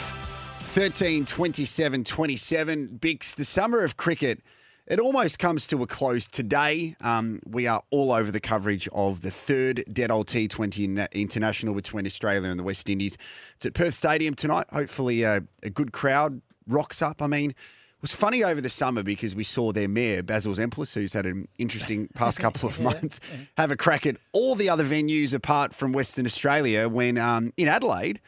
13, 0.73 1.25
27, 1.25 2.05
27. 2.05 2.87
Bicks, 3.01 3.35
the 3.35 3.43
summer 3.43 3.81
of 3.81 3.97
cricket. 3.97 4.39
It 4.87 5.01
almost 5.01 5.37
comes 5.37 5.67
to 5.67 5.83
a 5.83 5.87
close 5.87 6.25
today. 6.25 6.95
Um, 7.01 7.41
we 7.45 7.67
are 7.67 7.83
all 7.89 8.13
over 8.13 8.31
the 8.31 8.39
coverage 8.39 8.87
of 8.93 9.19
the 9.19 9.31
third 9.31 9.83
Dettol 9.89 10.23
T20 10.25 11.11
International 11.11 11.73
between 11.73 12.05
Australia 12.05 12.49
and 12.49 12.57
the 12.57 12.63
West 12.63 12.89
Indies. 12.89 13.17
It's 13.57 13.65
at 13.65 13.73
Perth 13.73 13.93
Stadium 13.93 14.35
tonight. 14.35 14.67
Hopefully, 14.71 15.25
uh, 15.25 15.41
a 15.63 15.69
good 15.69 15.91
crowd 15.91 16.41
rocks 16.67 17.01
up. 17.01 17.21
I 17.21 17.27
mean, 17.27 17.51
it 17.51 18.01
was 18.01 18.13
funny 18.13 18.43
over 18.43 18.59
the 18.61 18.69
summer 18.69 19.03
because 19.03 19.33
we 19.35 19.43
saw 19.43 19.71
their 19.71 19.87
mayor, 19.87 20.23
Basil 20.23 20.53
Zempilas, 20.53 20.93
who's 20.93 21.13
had 21.13 21.25
an 21.25 21.47
interesting 21.57 22.07
past 22.15 22.39
couple 22.45 22.67
of 22.67 22.79
months, 22.79 23.19
have 23.57 23.71
a 23.71 23.77
crack 23.77 24.05
at 24.05 24.17
all 24.33 24.55
the 24.55 24.69
other 24.69 24.83
venues 24.83 25.33
apart 25.33 25.73
from 25.73 25.93
Western 25.93 26.25
Australia 26.25 26.89
when 26.89 27.17
um, 27.17 27.53
in 27.57 27.67
Adelaide 27.67 28.19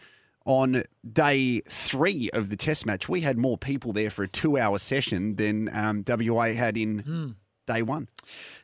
on 0.46 0.84
day 1.12 1.62
three 1.68 2.30
of 2.32 2.50
the 2.50 2.56
test 2.56 2.86
match, 2.86 3.10
we 3.10 3.22
had 3.22 3.38
more 3.38 3.58
people 3.58 3.92
there 3.94 4.10
for 4.12 4.24
a 4.24 4.28
two 4.28 4.58
hour 4.58 4.78
session 4.78 5.36
than 5.38 5.70
um, 5.76 6.04
WA 6.08 6.54
had 6.54 6.78
in 6.78 7.00
Hmm. 7.00 7.28
day 7.66 7.82
one. 7.82 8.08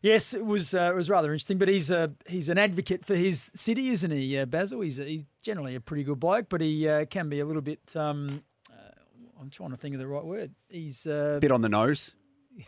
Yes, 0.03 0.33
it 0.35 0.45
was 0.45 0.73
uh, 0.75 0.91
it 0.93 0.95
was 0.95 1.09
rather 1.09 1.29
interesting. 1.29 1.57
But 1.57 1.67
he's 1.69 1.89
a 1.89 2.13
he's 2.27 2.49
an 2.49 2.57
advocate 2.59 3.03
for 3.03 3.15
his 3.15 3.51
city, 3.55 3.89
isn't 3.89 4.11
he, 4.11 4.37
uh, 4.37 4.45
Basil? 4.45 4.81
He's 4.81 4.97
he's 4.97 5.25
generally 5.41 5.73
a 5.75 5.79
pretty 5.81 6.03
good 6.03 6.19
bloke, 6.19 6.49
but 6.49 6.61
he 6.61 6.87
uh, 6.87 7.05
can 7.05 7.29
be 7.29 7.39
a 7.39 7.45
little 7.45 7.61
bit. 7.63 7.95
Um, 7.95 8.43
I'm 9.41 9.49
trying 9.49 9.71
to 9.71 9.75
think 9.77 9.95
of 9.95 9.99
the 9.99 10.07
right 10.07 10.23
word. 10.23 10.51
He's 10.69 11.07
uh, 11.07 11.39
Bit 11.41 11.51
on 11.51 11.61
the 11.61 11.69
nose. 11.69 12.13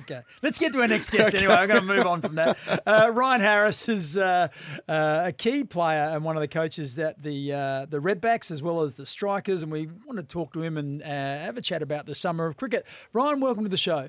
Okay, 0.00 0.22
let's 0.42 0.58
get 0.58 0.72
to 0.72 0.80
our 0.80 0.88
next 0.88 1.10
guest 1.10 1.28
Okay. 1.34 1.38
anyway. 1.44 1.52
I'm 1.54 1.68
going 1.68 1.80
to 1.82 1.86
move 1.86 2.06
on 2.06 2.22
from 2.22 2.36
that. 2.36 2.56
Uh, 2.86 3.10
Ryan 3.12 3.42
Harris 3.42 3.90
is 3.90 4.16
uh, 4.16 4.48
uh, 4.88 5.24
a 5.26 5.32
key 5.32 5.64
player 5.64 6.04
and 6.04 6.24
one 6.24 6.34
of 6.34 6.40
the 6.40 6.48
coaches 6.48 6.94
that 6.94 7.22
the 7.22 7.52
uh, 7.52 7.84
the 7.84 7.98
Redbacks 8.00 8.50
as 8.50 8.62
well 8.62 8.80
as 8.80 8.94
the 8.94 9.04
Strikers, 9.04 9.62
and 9.62 9.70
we 9.70 9.90
want 10.06 10.18
to 10.18 10.22
talk 10.24 10.54
to 10.54 10.62
him 10.62 10.78
and 10.78 11.02
uh, 11.02 11.06
have 11.06 11.58
a 11.58 11.60
chat 11.60 11.82
about 11.82 12.06
the 12.06 12.14
summer 12.14 12.46
of 12.46 12.56
cricket. 12.56 12.86
Ryan, 13.12 13.40
welcome 13.40 13.64
to 13.64 13.68
the 13.70 13.76
show. 13.76 14.08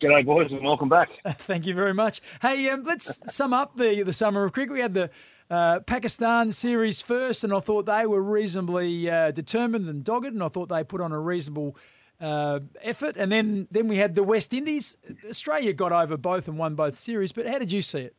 G'day, 0.00 0.24
boys, 0.24 0.52
and 0.52 0.62
welcome 0.62 0.88
back. 0.88 1.08
Thank 1.26 1.66
you 1.66 1.74
very 1.74 1.92
much. 1.92 2.20
Hey, 2.40 2.68
um, 2.68 2.84
let's 2.84 3.34
sum 3.34 3.52
up 3.52 3.76
the 3.76 4.04
the 4.04 4.12
summer 4.12 4.44
of 4.44 4.52
cricket. 4.52 4.74
We 4.74 4.80
had 4.80 4.94
the 4.94 5.10
uh, 5.50 5.80
Pakistan 5.80 6.52
series 6.52 7.02
first, 7.02 7.44
and 7.44 7.52
I 7.52 7.60
thought 7.60 7.86
they 7.86 8.06
were 8.06 8.22
reasonably 8.22 9.10
uh, 9.10 9.30
determined 9.30 9.88
and 9.88 10.04
dogged, 10.04 10.26
and 10.26 10.42
I 10.42 10.48
thought 10.48 10.68
they 10.68 10.84
put 10.84 11.00
on 11.00 11.12
a 11.12 11.20
reasonable 11.20 11.76
uh, 12.20 12.60
effort. 12.82 13.16
And 13.16 13.30
then 13.30 13.68
then 13.70 13.88
we 13.88 13.96
had 13.96 14.14
the 14.14 14.22
West 14.22 14.54
Indies. 14.54 14.96
Australia 15.28 15.72
got 15.72 15.92
over 15.92 16.16
both 16.16 16.48
and 16.48 16.56
won 16.56 16.74
both 16.74 16.96
series. 16.96 17.32
But 17.32 17.46
how 17.46 17.58
did 17.58 17.72
you 17.72 17.82
see 17.82 18.00
it? 18.00 18.16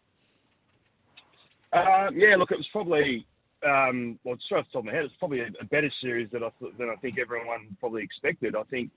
Uh, 1.71 2.11
yeah, 2.13 2.35
look, 2.37 2.51
it 2.51 2.57
was 2.57 2.67
probably, 2.71 3.25
um, 3.65 4.19
well, 4.23 4.37
straight 4.45 4.59
off 4.59 4.65
the 4.67 4.73
top 4.73 4.79
of 4.81 4.85
my 4.85 4.91
head, 4.93 5.05
it's 5.05 5.13
probably 5.17 5.39
a, 5.39 5.47
a 5.59 5.65
better 5.65 5.91
series 6.01 6.29
than 6.31 6.43
I, 6.43 6.49
th- 6.59 6.73
than 6.77 6.89
I 6.89 6.95
think 6.97 7.17
everyone 7.17 7.75
probably 7.79 8.03
expected. 8.03 8.55
I 8.55 8.61
think, 8.63 8.91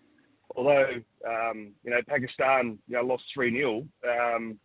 although, 0.54 0.90
um, 1.26 1.70
you 1.84 1.90
know, 1.90 2.00
Pakistan, 2.06 2.78
you 2.86 2.96
know, 2.96 3.02
lost 3.02 3.22
3 3.32 3.50
0, 3.50 3.86
um, 4.06 4.58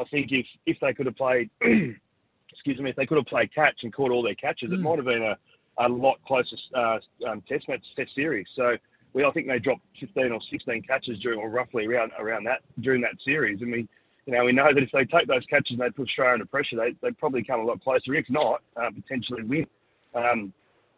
I 0.00 0.04
think 0.10 0.28
if, 0.30 0.46
if 0.64 0.78
they 0.80 0.94
could 0.94 1.06
have 1.06 1.16
played, 1.16 1.50
excuse 2.68 2.84
me, 2.84 2.90
if 2.90 2.96
they 2.96 3.06
could 3.06 3.16
have 3.16 3.26
played 3.26 3.54
catch 3.54 3.80
and 3.82 3.92
caught 3.92 4.10
all 4.10 4.22
their 4.22 4.34
catches, 4.34 4.72
it 4.72 4.80
Mm. 4.80 4.82
might 4.82 4.96
have 4.96 5.04
been 5.06 5.22
a, 5.22 5.38
a 5.78 5.88
lot 5.88 6.22
closer 6.26 6.56
uh, 6.74 6.98
um, 7.26 7.40
test 7.42 7.68
match, 7.68 7.84
test 7.96 8.14
series. 8.14 8.46
So, 8.54 8.76
we, 9.14 9.24
I 9.24 9.30
think 9.30 9.46
they 9.48 9.58
dropped 9.58 9.82
15 10.00 10.32
or 10.32 10.40
16 10.50 10.82
catches 10.82 11.18
during, 11.20 11.40
or 11.40 11.48
roughly 11.48 11.86
around 11.86 12.12
around 12.18 12.44
that 12.44 12.60
during 12.80 13.00
that 13.02 13.16
series. 13.24 13.62
And 13.62 13.72
we, 13.72 13.88
you 14.26 14.34
know, 14.34 14.44
we 14.44 14.52
know 14.52 14.72
that 14.74 14.82
if 14.82 14.90
they 14.92 15.06
take 15.06 15.26
those 15.26 15.44
catches 15.46 15.70
and 15.70 15.80
they 15.80 15.90
put 15.90 16.08
Australia 16.08 16.34
under 16.34 16.46
pressure, 16.46 16.76
they 16.76 16.94
they 17.00 17.10
probably 17.12 17.42
come 17.42 17.60
a 17.60 17.64
lot 17.64 17.82
closer. 17.82 18.14
If 18.14 18.26
not, 18.28 18.60
uh, 18.76 18.90
potentially 18.90 19.44
win 19.44 19.66
um, 20.14 20.52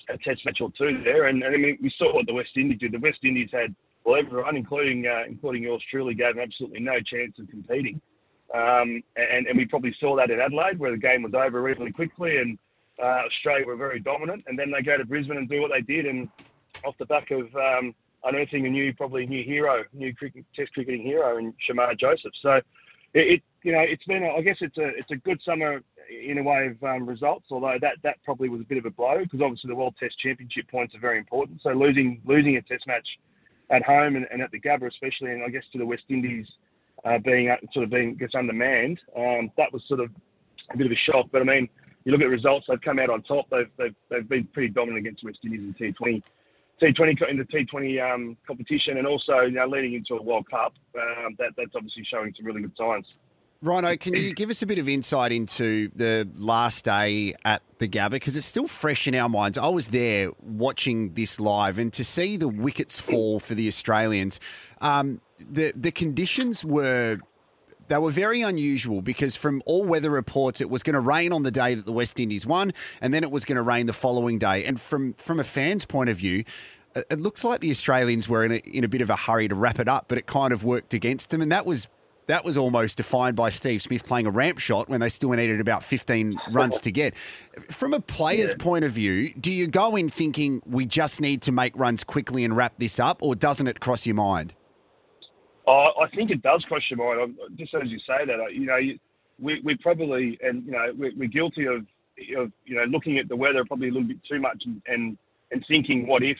a 0.09 0.18
test 0.18 0.45
match 0.45 0.59
or 0.61 0.73
two 0.77 1.01
there. 1.05 1.27
And, 1.29 1.43
and 1.45 1.55
I 1.55 1.59
mean, 1.59 1.79
we 1.81 1.93
saw 1.99 2.12
what 2.12 2.27
the 2.27 2.35
West 2.35 2.51
Indies 2.57 2.81
did. 2.81 2.93
The 2.93 2.99
West 2.99 3.18
Indies 3.23 3.51
had 3.53 3.75
well, 4.05 4.16
everyone, 4.18 4.57
including 4.57 5.07
uh, 5.07 5.23
including 5.29 5.62
yours 5.62 5.83
truly, 5.91 6.14
gave 6.14 6.35
them 6.35 6.43
absolutely 6.43 6.81
no 6.81 6.99
chance 7.01 7.39
of 7.39 7.49
competing. 7.49 8.01
Um, 8.55 9.03
and, 9.17 9.47
and 9.47 9.57
we 9.57 9.65
probably 9.65 9.95
saw 10.01 10.17
that 10.17 10.31
in 10.31 10.41
Adelaide, 10.41 10.79
where 10.79 10.91
the 10.91 10.99
game 10.99 11.23
was 11.23 11.35
over 11.35 11.63
reasonably 11.63 11.93
quickly, 11.93 12.39
and 12.39 12.59
uh, 13.01 13.23
Australia 13.27 13.67
were 13.67 13.77
very 13.77 14.01
dominant. 14.01 14.45
And 14.47 14.59
then 14.59 14.71
they 14.71 14.83
go 14.83 14.97
to 14.97 15.05
Brisbane 15.05 15.37
and 15.37 15.49
do 15.49 15.61
what 15.61 15.71
they 15.71 15.83
did, 15.83 16.07
and 16.07 16.29
off 16.85 16.97
the 16.99 17.07
back 17.07 17.31
of 17.31 17.55
um, 17.55 17.95
unearthing 18.25 18.67
a 18.67 18.69
new, 18.69 18.93
probably 18.95 19.27
new 19.27 19.45
hero, 19.45 19.85
new 19.93 20.15
cricket, 20.15 20.45
Test 20.55 20.73
cricketing 20.73 21.03
hero 21.03 21.39
in 21.39 21.55
Shamar 21.69 21.99
Joseph. 21.99 22.33
So 22.43 22.55
it, 22.55 22.65
it 23.15 23.43
you 23.63 23.73
know, 23.73 23.81
it's 23.81 24.05
been, 24.05 24.23
a, 24.23 24.31
I 24.31 24.41
guess 24.41 24.57
it's 24.61 24.79
a 24.79 24.89
it's 24.89 25.11
a 25.11 25.17
good 25.17 25.41
summer 25.45 25.83
in 26.11 26.39
a 26.39 26.43
way 26.43 26.69
of 26.69 26.83
um, 26.83 27.09
results. 27.09 27.47
Although 27.51 27.77
that 27.81 27.97
that 28.03 28.17
probably 28.25 28.49
was 28.49 28.61
a 28.63 28.65
bit 28.65 28.79
of 28.79 28.87
a 28.87 28.91
blow 28.91 29.19
because 29.23 29.41
obviously 29.43 29.69
the 29.69 29.77
World 29.77 29.95
Test 30.01 30.19
Championship 30.19 30.69
points 30.71 30.95
are 30.95 31.01
very 31.01 31.19
important. 31.19 31.61
So 31.63 31.71
losing 31.71 32.21
losing 32.25 32.57
a 32.57 32.63
Test 32.63 32.87
match 32.87 33.07
at 33.71 33.83
home 33.85 34.17
and, 34.17 34.27
and 34.33 34.43
at 34.43 34.51
the 34.51 34.61
Gabba 34.61 34.89
especially, 34.89 35.33
and 35.33 35.45
I 35.45 35.49
guess 35.49 35.63
to 35.73 35.79
the 35.79 35.87
West 35.87 36.05
Indies 36.09 36.47
uh, 37.05 37.19
being 37.19 37.51
uh, 37.51 37.57
sort 37.73 37.85
of 37.85 37.91
being 37.91 38.17
gets 38.17 38.35
undermanned, 38.35 39.01
um, 39.17 39.51
that 39.57 39.73
was 39.73 39.83
sort 39.89 40.01
of 40.01 40.11
a 40.73 40.77
bit 40.77 40.87
of 40.87 40.93
a 40.93 41.11
shock. 41.11 41.27
But 41.33 41.43
I 41.43 41.45
mean, 41.45 41.69
you 42.05 42.13
look 42.13 42.21
at 42.21 42.29
results; 42.29 42.67
they've 42.69 42.81
come 42.81 42.99
out 42.99 43.11
on 43.11 43.23
top. 43.23 43.47
They've 43.51 43.71
they've, 43.79 43.95
they've 44.09 44.29
been 44.29 44.49
pretty 44.53 44.69
dominant 44.69 45.07
against 45.07 45.25
West 45.25 45.39
Indies 45.45 45.61
in 45.61 45.75
T20. 45.75 46.23
T20 46.83 47.31
in 47.31 47.37
the 47.37 47.45
T20 47.45 48.15
um, 48.15 48.37
competition, 48.47 48.97
and 48.99 49.07
also 49.07 49.41
you 49.41 49.53
know 49.53 49.67
leading 49.67 49.95
into 49.95 50.15
a 50.15 50.23
World 50.23 50.49
Cup, 50.51 50.75
um, 50.97 51.37
that 51.39 51.51
that's 51.57 51.73
obviously 51.75 52.05
showing 52.11 52.33
some 52.37 52.47
really 52.47 52.63
good 52.63 52.73
signs. 52.77 53.07
Rhino, 53.63 53.95
can 53.99 54.15
you 54.15 54.33
give 54.33 54.49
us 54.49 54.63
a 54.63 54.67
bit 54.67 54.79
of 54.79 54.89
insight 54.89 55.33
into 55.33 55.91
the 55.95 56.27
last 56.37 56.87
day 56.87 57.35
at 57.45 57.61
the 57.79 57.87
Gabba? 57.87 58.13
Because 58.13 58.35
it's 58.35 58.47
still 58.47 58.67
fresh 58.67 59.07
in 59.07 59.15
our 59.15 59.29
minds. 59.29 59.59
I 59.59 59.69
was 59.69 59.89
there 59.89 60.31
watching 60.41 61.13
this 61.13 61.39
live, 61.39 61.77
and 61.79 61.93
to 61.93 62.03
see 62.03 62.39
the 62.39 62.49
wickets 62.49 62.99
fall 62.99 63.39
for 63.39 63.55
the 63.55 63.69
Australians, 63.69 64.41
um, 64.81 65.21
the 65.39 65.75
the 65.77 65.93
conditions 65.93 66.65
were 66.65 67.19
they 67.89 67.99
were 67.99 68.11
very 68.11 68.41
unusual 68.41 69.03
because 69.03 69.37
from 69.37 69.63
all 69.67 69.85
weather 69.85 70.11
reports, 70.11 70.63
it 70.63 70.71
was 70.71 70.83
going 70.83 70.95
to 70.95 71.01
rain 71.01 71.31
on 71.31 71.43
the 71.43 71.51
day 71.51 71.75
that 71.75 71.85
the 71.85 71.93
West 71.93 72.19
Indies 72.19 72.47
won, 72.47 72.73
and 73.03 73.13
then 73.13 73.23
it 73.23 73.31
was 73.31 73.45
going 73.45 73.57
to 73.57 73.63
rain 73.63 73.85
the 73.85 73.93
following 73.93 74.39
day. 74.39 74.65
And 74.65 74.81
from 74.81 75.13
from 75.15 75.39
a 75.39 75.45
fan's 75.45 75.85
point 75.85 76.09
of 76.09 76.17
view, 76.17 76.45
it 76.95 77.21
looks 77.21 77.45
like 77.45 77.61
the 77.61 77.71
Australians 77.71 78.27
were 78.27 78.43
in 78.43 78.53
a, 78.53 78.57
in 78.57 78.85
a 78.85 78.89
bit 78.89 79.03
of 79.03 79.11
a 79.11 79.17
hurry 79.17 79.49
to 79.49 79.55
wrap 79.55 79.79
it 79.79 79.87
up, 79.87 80.07
but 80.09 80.17
it 80.17 80.25
kind 80.25 80.55
of 80.55 80.65
worked 80.65 80.95
against 80.95 81.29
them, 81.29 81.43
and 81.43 81.53
that 81.53 81.67
was. 81.67 81.89
That 82.31 82.45
was 82.45 82.57
almost 82.57 82.97
defined 82.97 83.35
by 83.35 83.51
Steve 83.51 83.83
Smith 83.83 84.05
playing 84.05 84.24
a 84.24 84.31
ramp 84.31 84.61
shot 84.61 84.89
when 84.89 85.01
they 85.01 85.09
still 85.09 85.31
needed 85.31 85.61
about 85.61 85.83
15 85.83 86.39
runs 86.53 86.78
to 86.83 86.93
get. 86.93 87.16
From 87.70 87.93
a 87.93 87.99
player's 87.99 88.55
point 88.55 88.85
of 88.85 88.93
view, 88.93 89.35
do 89.35 89.51
you 89.51 89.66
go 89.66 89.97
in 89.97 90.09
thinking 90.09 90.62
we 90.64 90.87
just 90.87 91.20
need 91.20 91.43
to 91.43 91.51
make 91.51 91.76
runs 91.76 92.05
quickly 92.05 92.45
and 92.45 92.57
wrap 92.57 92.76
this 92.76 93.01
up, 93.01 93.20
or 93.20 93.35
doesn't 93.35 93.66
it 93.66 93.81
cross 93.81 94.07
your 94.07 94.14
mind? 94.14 94.55
I 95.66 96.07
think 96.14 96.31
it 96.31 96.41
does 96.41 96.64
cross 96.68 96.83
your 96.89 97.16
mind. 97.16 97.37
Just 97.57 97.74
as 97.74 97.89
you 97.89 97.99
say 97.99 98.24
that, 98.24 98.55
you 98.55 98.64
know, 98.64 98.76
you, 98.76 99.01
we 99.41 99.61
we 99.64 99.76
probably 99.79 100.38
and 100.41 100.64
you 100.64 100.71
know 100.71 100.92
we're, 100.96 101.13
we're 101.17 101.29
guilty 101.29 101.67
of 101.67 101.80
of 102.38 102.53
you 102.64 102.76
know 102.76 102.84
looking 102.84 103.18
at 103.18 103.29
the 103.29 103.34
weather 103.34 103.64
probably 103.64 103.88
a 103.88 103.92
little 103.92 104.07
bit 104.07 104.18
too 104.30 104.38
much 104.38 104.63
and 104.67 104.80
and, 104.87 105.18
and 105.50 105.64
thinking 105.67 106.07
what 106.07 106.22
if 106.22 106.38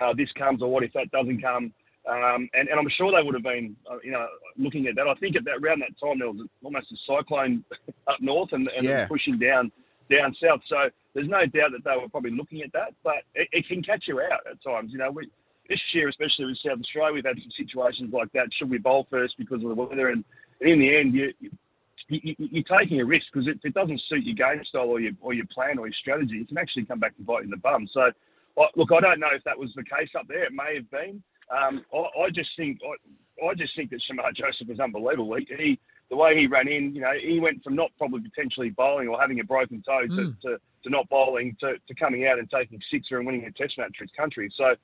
uh, 0.00 0.12
this 0.14 0.32
comes 0.36 0.62
or 0.62 0.68
what 0.68 0.82
if 0.82 0.92
that 0.94 1.12
doesn't 1.12 1.40
come. 1.40 1.72
Um, 2.06 2.48
and, 2.54 2.68
and 2.68 2.78
I'm 2.78 2.88
sure 2.96 3.10
they 3.10 3.24
would 3.24 3.34
have 3.34 3.42
been, 3.42 3.74
uh, 3.90 3.98
you 4.04 4.12
know, 4.12 4.26
looking 4.56 4.86
at 4.86 4.94
that. 4.94 5.08
I 5.08 5.14
think 5.14 5.34
at 5.34 5.44
that 5.44 5.58
around 5.62 5.80
that 5.80 5.98
time 6.00 6.20
there 6.20 6.30
was 6.30 6.46
almost 6.62 6.86
a 6.92 6.96
cyclone 7.06 7.64
up 8.06 8.18
north 8.20 8.50
and, 8.52 8.68
and 8.76 8.84
Yeah. 8.86 9.06
pushing 9.08 9.38
down 9.38 9.72
down 10.08 10.34
south. 10.40 10.60
So 10.68 10.88
there's 11.14 11.28
no 11.28 11.46
doubt 11.46 11.72
that 11.72 11.82
they 11.84 11.96
were 12.00 12.08
probably 12.08 12.30
looking 12.30 12.62
at 12.62 12.72
that, 12.74 12.94
but 13.02 13.26
it, 13.34 13.48
it 13.50 13.66
can 13.66 13.82
catch 13.82 14.04
you 14.06 14.20
out 14.20 14.46
at 14.48 14.62
times. 14.62 14.92
You 14.92 14.98
know, 14.98 15.10
we, 15.10 15.28
this 15.68 15.80
year, 15.94 16.08
especially 16.08 16.46
with 16.46 16.58
South 16.64 16.78
Australia, 16.78 17.14
we've 17.14 17.24
had 17.24 17.38
some 17.42 17.50
situations 17.58 18.12
like 18.12 18.30
that. 18.32 18.46
Should 18.56 18.70
we 18.70 18.78
bowl 18.78 19.08
first 19.10 19.34
because 19.36 19.62
of 19.62 19.68
the 19.68 19.74
weather? 19.74 20.10
And, 20.10 20.24
and 20.60 20.70
in 20.70 20.78
the 20.78 20.96
end, 20.96 21.12
you, 21.12 21.32
you, 21.40 21.50
you, 22.08 22.34
you're 22.38 22.78
taking 22.78 23.00
a 23.00 23.04
risk 23.04 23.26
because 23.32 23.48
if 23.48 23.58
it 23.64 23.74
doesn't 23.74 24.00
suit 24.08 24.22
your 24.22 24.36
game 24.36 24.62
style 24.68 24.82
or 24.86 25.00
your, 25.00 25.12
or 25.20 25.34
your 25.34 25.46
plan 25.52 25.78
or 25.80 25.88
your 25.88 25.94
strategy, 26.00 26.36
it 26.38 26.46
can 26.46 26.58
actually 26.58 26.84
come 26.84 27.00
back 27.00 27.16
to 27.16 27.22
bite 27.22 27.38
you 27.40 27.44
in 27.46 27.50
the 27.50 27.56
bum. 27.56 27.88
So, 27.92 28.12
look, 28.76 28.92
I 28.92 29.00
don't 29.00 29.18
know 29.18 29.34
if 29.34 29.42
that 29.42 29.58
was 29.58 29.70
the 29.74 29.82
case 29.82 30.10
up 30.16 30.28
there. 30.28 30.44
It 30.44 30.52
may 30.52 30.76
have 30.76 30.88
been. 30.90 31.20
Um, 31.50 31.84
I, 31.92 32.24
I 32.24 32.30
just 32.30 32.50
think 32.56 32.78
I, 32.82 33.46
I 33.46 33.54
just 33.54 33.74
think 33.76 33.90
that 33.90 34.00
Shamar 34.10 34.34
Joseph 34.34 34.68
was 34.68 34.80
unbelievable. 34.80 35.36
He, 35.36 35.46
he 35.56 35.78
the 36.10 36.16
way 36.16 36.38
he 36.38 36.46
ran 36.46 36.68
in, 36.68 36.94
you 36.94 37.00
know, 37.00 37.12
he 37.20 37.40
went 37.40 37.62
from 37.64 37.74
not 37.74 37.90
probably 37.98 38.20
potentially 38.20 38.70
bowling 38.70 39.08
or 39.08 39.20
having 39.20 39.40
a 39.40 39.44
broken 39.44 39.82
toe 39.82 40.02
to, 40.06 40.12
Mm. 40.12 40.40
to, 40.42 40.58
to 40.84 40.90
not 40.90 41.08
bowling 41.08 41.56
to, 41.60 41.74
to 41.88 41.94
coming 41.96 42.26
out 42.26 42.38
and 42.38 42.48
taking 42.48 42.78
sixer 42.92 43.18
and 43.18 43.26
winning 43.26 43.44
a 43.44 43.50
test 43.50 43.76
match 43.76 43.92
for 43.98 44.04
his 44.04 44.10
country. 44.16 44.48
So 44.56 44.76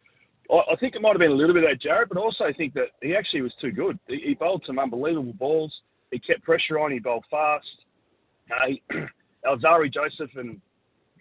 I, 0.51 0.73
I 0.73 0.77
think 0.81 0.97
it 0.97 1.03
might 1.03 1.11
have 1.13 1.21
been 1.21 1.31
a 1.31 1.35
little 1.35 1.55
bit 1.55 1.63
of 1.65 1.71
that, 1.71 1.81
Jared, 1.81 2.09
but 2.09 2.19
I 2.19 2.23
also 2.23 2.47
think 2.57 2.75
that 2.75 2.89
he 3.01 3.15
actually 3.15 3.43
was 3.43 3.55
too 3.61 3.71
good. 3.71 3.99
He, 4.09 4.21
he 4.27 4.35
bowled 4.35 4.65
some 4.67 4.79
unbelievable 4.81 5.35
balls. 5.35 5.73
He 6.11 6.19
kept 6.19 6.43
pressure 6.43 6.79
on. 6.81 6.91
He 6.91 6.99
bowled 6.99 7.25
fast. 7.31 7.67
Uh, 8.51 8.67
he, 8.67 8.83
Alzari 9.47 9.93
Joseph 9.93 10.31
and 10.37 10.61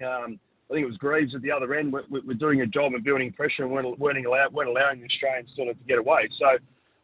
um, 0.04 0.40
I 0.72 0.74
think 0.74 0.84
it 0.86 0.88
was 0.88 0.98
Greaves 0.98 1.36
at 1.36 1.42
the 1.42 1.52
other 1.52 1.74
end 1.76 1.92
were, 1.92 2.04
were 2.10 2.34
doing 2.34 2.62
a 2.62 2.66
job 2.66 2.96
of 2.96 3.04
building 3.04 3.34
pressure 3.34 3.64
and 3.64 3.72
weren't, 3.72 4.00
weren't, 4.00 4.26
weren't 4.54 4.70
allowing 4.70 5.02
the 5.02 5.06
Australians 5.06 5.50
sort 5.54 5.68
of 5.68 5.78
to 5.78 5.84
get 5.84 5.98
away. 5.98 6.30
So, 6.40 6.58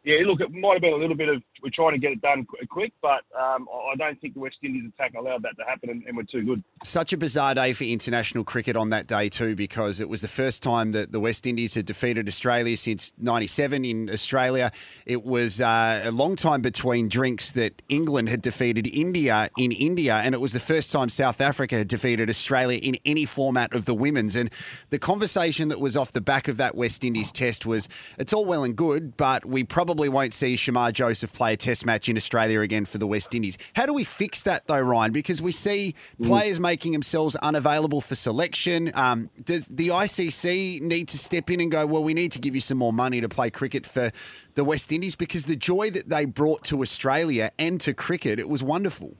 yeah, 0.08 0.26
look, 0.26 0.40
it 0.40 0.50
might 0.50 0.72
have 0.72 0.80
been 0.80 0.94
a 0.94 0.96
little 0.96 1.14
bit 1.14 1.28
of 1.28 1.42
we're 1.62 1.68
trying 1.70 1.92
to 1.92 1.98
get 1.98 2.12
it 2.12 2.22
done 2.22 2.46
quick, 2.70 2.92
but 3.02 3.24
um, 3.38 3.68
I 3.90 3.94
don't 3.96 4.18
think 4.20 4.32
the 4.32 4.40
West 4.40 4.56
Indies 4.62 4.90
attack 4.94 5.12
allowed 5.18 5.42
that 5.42 5.54
to 5.58 5.64
happen, 5.64 5.90
and, 5.90 6.02
and 6.04 6.16
we're 6.16 6.22
too 6.22 6.42
good. 6.42 6.64
Such 6.82 7.12
a 7.12 7.18
bizarre 7.18 7.54
day 7.54 7.74
for 7.74 7.84
international 7.84 8.42
cricket 8.42 8.74
on 8.74 8.88
that 8.88 9.06
day 9.06 9.28
too, 9.28 9.54
because 9.54 10.00
it 10.00 10.08
was 10.08 10.22
the 10.22 10.28
first 10.28 10.62
time 10.62 10.92
that 10.92 11.12
the 11.12 11.20
West 11.20 11.46
Indies 11.46 11.74
had 11.74 11.84
defeated 11.84 12.26
Australia 12.26 12.74
since 12.78 13.12
'97 13.18 13.84
in 13.84 14.08
Australia. 14.08 14.72
It 15.04 15.24
was 15.24 15.60
uh, 15.60 16.00
a 16.02 16.10
long 16.10 16.36
time 16.36 16.62
between 16.62 17.10
drinks 17.10 17.52
that 17.52 17.82
England 17.90 18.30
had 18.30 18.40
defeated 18.40 18.86
India 18.86 19.50
in 19.58 19.72
India, 19.72 20.14
and 20.14 20.34
it 20.34 20.40
was 20.40 20.54
the 20.54 20.60
first 20.60 20.90
time 20.90 21.10
South 21.10 21.42
Africa 21.42 21.76
had 21.76 21.88
defeated 21.88 22.30
Australia 22.30 22.78
in 22.78 22.96
any 23.04 23.26
format 23.26 23.74
of 23.74 23.84
the 23.84 23.94
women's. 23.94 24.36
And 24.36 24.50
the 24.88 24.98
conversation 24.98 25.68
that 25.68 25.80
was 25.80 25.98
off 25.98 26.12
the 26.12 26.22
back 26.22 26.48
of 26.48 26.56
that 26.56 26.74
West 26.74 27.04
Indies 27.04 27.30
test 27.30 27.66
was, 27.66 27.90
"It's 28.18 28.32
all 28.32 28.46
well 28.46 28.64
and 28.64 28.74
good, 28.74 29.18
but 29.18 29.44
we 29.44 29.64
probably 29.64 29.97
won't 30.06 30.32
see 30.32 30.54
Shamar 30.54 30.92
Joseph 30.92 31.32
play 31.32 31.54
a 31.54 31.56
test 31.56 31.84
match 31.84 32.08
in 32.08 32.16
Australia 32.16 32.60
again 32.60 32.84
for 32.84 32.98
the 32.98 33.06
West 33.06 33.34
Indies." 33.34 33.58
How 33.74 33.86
do 33.86 33.94
we 33.94 34.04
fix 34.04 34.44
that 34.44 34.66
though, 34.66 34.80
Ryan? 34.80 35.10
Because 35.10 35.42
we 35.42 35.50
see 35.50 35.94
players 36.22 36.60
making 36.60 36.92
themselves 36.92 37.34
unavailable 37.36 38.00
for 38.00 38.14
selection. 38.14 38.92
Um, 38.94 39.30
does 39.42 39.68
the 39.68 39.88
ICC 39.88 40.80
need 40.82 41.08
to 41.08 41.18
step 41.18 41.50
in 41.50 41.60
and 41.60 41.70
go, 41.70 41.86
well, 41.86 42.04
we 42.04 42.14
need 42.14 42.32
to 42.32 42.38
give 42.38 42.54
you 42.54 42.60
some 42.60 42.78
more 42.78 42.92
money 42.92 43.20
to 43.20 43.28
play 43.28 43.50
cricket 43.50 43.86
for 43.86 44.12
the 44.54 44.64
West 44.64 44.92
Indies? 44.92 45.16
Because 45.16 45.46
the 45.46 45.56
joy 45.56 45.90
that 45.90 46.08
they 46.08 46.26
brought 46.26 46.64
to 46.64 46.82
Australia 46.82 47.50
and 47.58 47.80
to 47.80 47.94
cricket, 47.94 48.38
it 48.38 48.48
was 48.48 48.62
wonderful. 48.62 49.16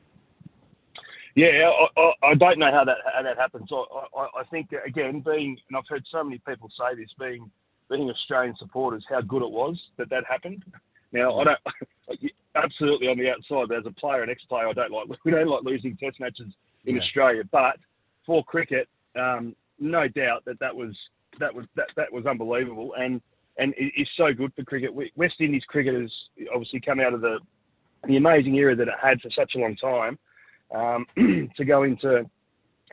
Yeah, 1.35 1.71
I, 1.71 2.01
I, 2.01 2.31
I 2.31 2.35
don't 2.35 2.59
know 2.59 2.73
how 2.73 2.85
that 2.85 2.97
how 3.15 3.23
that 3.23 3.39
happens. 3.39 3.69
I, 3.71 3.77
I, 3.77 4.41
I 4.41 4.45
think 4.51 4.71
again, 4.85 5.21
being 5.21 5.57
and 5.69 5.77
I've 5.77 5.85
heard 5.89 6.05
so 6.11 6.25
many 6.25 6.39
people 6.47 6.69
say 6.77 6.97
this, 6.97 7.11
being 7.19 7.49
being 7.90 8.10
Australian 8.10 8.55
supporters, 8.59 9.05
how 9.09 9.20
good 9.20 9.43
it 9.43 9.51
was 9.51 9.78
that 9.97 10.10
that 10.10 10.24
happened. 10.28 10.65
Now 11.12 11.40
I 11.40 11.44
don't 11.44 11.59
absolutely 12.55 13.09
on 13.09 13.19
the 13.19 13.31
outside, 13.31 13.69
but 13.69 13.78
as 13.78 13.86
a 13.86 13.93
player, 13.93 14.23
and 14.23 14.31
ex-player, 14.31 14.69
I 14.69 14.73
don't 14.73 14.93
like 14.93 15.06
we 15.24 15.31
don't 15.31 15.48
like 15.48 15.65
losing 15.65 15.97
Test 15.97 16.20
matches 16.20 16.52
in 16.85 16.97
Yeah. 16.97 17.02
Australia. 17.02 17.43
But 17.51 17.77
for 18.27 18.44
cricket, 18.44 18.89
um, 19.19 19.55
no 19.78 20.09
doubt 20.09 20.44
that 20.44 20.59
that 20.60 20.74
was 20.74 20.97
that 21.40 21.55
was 21.55 21.66
that, 21.77 21.86
that 21.97 22.12
was 22.12 22.27
unbelievable, 22.27 22.94
and 22.98 23.20
and 23.59 23.74
it 23.77 23.93
is 23.97 24.09
so 24.16 24.32
good 24.32 24.52
for 24.55 24.65
cricket. 24.65 24.93
West 25.16 25.35
Indies 25.40 25.65
cricket 25.69 25.94
has 25.94 26.10
obviously 26.52 26.81
come 26.81 27.01
out 27.01 27.15
of 27.15 27.20
the 27.20 27.39
the 28.06 28.16
amazing 28.16 28.55
era 28.55 28.77
that 28.77 28.89
it 28.89 28.94
had 29.02 29.20
for 29.20 29.31
such 29.36 29.52
a 29.56 29.59
long 29.59 29.77
time 29.77 30.19
um, 30.74 31.06
to 31.56 31.65
go 31.65 31.82
into 31.82 32.28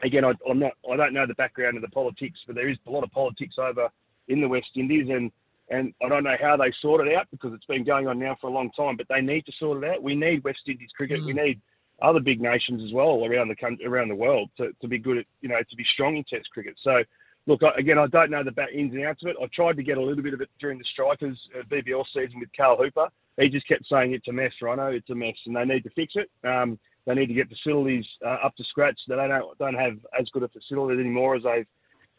again. 0.03 0.25
I, 0.25 0.31
I'm 0.49 0.59
not. 0.59 0.73
I 0.89 0.95
don't 0.95 1.13
know 1.13 1.27
the 1.27 1.35
background 1.35 1.75
of 1.75 1.81
the 1.81 1.89
politics, 1.89 2.39
but 2.47 2.55
there 2.55 2.69
is 2.69 2.77
a 2.87 2.91
lot 2.91 3.03
of 3.03 3.11
politics 3.11 3.55
over 3.57 3.89
in 4.27 4.41
the 4.41 4.47
West 4.47 4.67
Indies, 4.75 5.07
and 5.09 5.31
and 5.69 5.93
I 6.03 6.09
don't 6.09 6.23
know 6.23 6.35
how 6.39 6.57
they 6.57 6.71
sort 6.81 7.07
it 7.07 7.15
out 7.15 7.27
because 7.31 7.51
it's 7.53 7.65
been 7.65 7.83
going 7.83 8.07
on 8.07 8.19
now 8.19 8.37
for 8.39 8.47
a 8.47 8.53
long 8.53 8.69
time. 8.71 8.97
But 8.97 9.07
they 9.09 9.21
need 9.21 9.45
to 9.47 9.51
sort 9.59 9.83
it 9.83 9.89
out. 9.89 10.03
We 10.03 10.15
need 10.15 10.43
West 10.43 10.59
Indies 10.67 10.89
cricket. 10.95 11.25
We 11.25 11.33
need 11.33 11.59
other 12.01 12.19
big 12.19 12.41
nations 12.41 12.83
as 12.85 12.93
well 12.93 13.25
around 13.25 13.47
the 13.47 13.85
around 13.85 14.09
the 14.09 14.15
world 14.15 14.49
to, 14.57 14.71
to 14.81 14.87
be 14.87 14.99
good 14.99 15.19
at 15.19 15.25
you 15.41 15.49
know 15.49 15.59
to 15.59 15.75
be 15.75 15.85
strong 15.93 16.17
in 16.17 16.23
Test 16.23 16.49
cricket. 16.51 16.75
So. 16.83 17.03
Look, 17.47 17.61
I- 17.61 17.77
again, 17.79 17.99
I 17.99 18.07
don't 18.07 18.31
know 18.31 18.43
the 18.43 18.51
back 18.51 18.69
ins 18.73 18.91
and 18.95 19.05
outs 19.05 19.21
of 19.21 19.29
it. 19.29 19.35
I 19.39 19.45
tried 19.53 19.77
to 19.77 19.83
get 19.83 19.99
a 19.99 20.01
little 20.01 20.23
bit 20.23 20.33
of 20.33 20.41
it 20.41 20.49
during 20.59 20.79
the 20.79 20.83
strikers 20.91 21.39
uh, 21.55 21.61
BBL 21.69 22.03
season 22.11 22.39
with 22.39 22.49
Carl 22.57 22.75
Hooper. 22.75 23.07
He 23.39 23.49
just 23.49 23.67
kept 23.67 23.85
saying 23.87 24.13
it's 24.13 24.27
a 24.27 24.31
mess, 24.31 24.51
Rhino. 24.63 24.87
It's 24.87 25.11
a 25.11 25.13
mess, 25.13 25.35
and 25.45 25.55
they 25.55 25.63
need 25.63 25.83
to 25.83 25.91
fix 25.91 26.13
it. 26.15 26.31
Um, 26.43 26.79
they 27.05 27.13
need 27.13 27.27
to 27.27 27.35
get 27.35 27.47
facilities 27.47 28.03
uh, 28.25 28.37
up 28.43 28.55
to 28.55 28.63
scratch. 28.63 28.99
They 29.07 29.15
don't 29.15 29.57
don't 29.59 29.75
have 29.75 29.93
as 30.19 30.27
good 30.33 30.41
a 30.41 30.47
facility 30.47 30.99
anymore 30.99 31.35
as 31.35 31.43
they've 31.43 31.67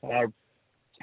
uh, 0.04 0.26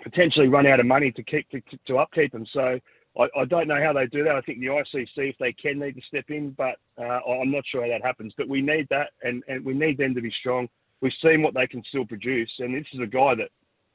potentially 0.01 0.47
run 0.47 0.65
out 0.65 0.79
of 0.79 0.85
money 0.85 1.11
to 1.11 1.23
keep 1.23 1.49
to, 1.49 1.61
to 1.87 1.97
upkeep 1.97 2.31
them. 2.31 2.45
So 2.53 2.79
I, 3.19 3.27
I 3.37 3.45
don't 3.45 3.67
know 3.67 3.81
how 3.81 3.93
they 3.93 4.07
do 4.07 4.23
that. 4.23 4.35
I 4.35 4.41
think 4.41 4.59
the 4.59 4.67
ICC, 4.67 5.07
if 5.17 5.35
they 5.39 5.53
can, 5.53 5.79
need 5.79 5.95
to 5.95 6.01
step 6.07 6.25
in, 6.29 6.51
but 6.51 6.75
uh, 6.97 7.19
I'm 7.27 7.51
not 7.51 7.63
sure 7.71 7.83
how 7.83 7.89
that 7.89 8.05
happens. 8.05 8.33
But 8.37 8.49
we 8.49 8.61
need 8.61 8.87
that, 8.89 9.11
and, 9.21 9.43
and 9.47 9.63
we 9.63 9.73
need 9.73 9.97
them 9.97 10.15
to 10.15 10.21
be 10.21 10.33
strong. 10.39 10.67
We've 11.01 11.11
seen 11.23 11.41
what 11.41 11.53
they 11.53 11.67
can 11.67 11.83
still 11.89 12.05
produce, 12.05 12.51
and 12.59 12.73
this 12.73 12.85
is 12.93 13.01
a 13.01 13.07
guy 13.07 13.35
that 13.35 13.49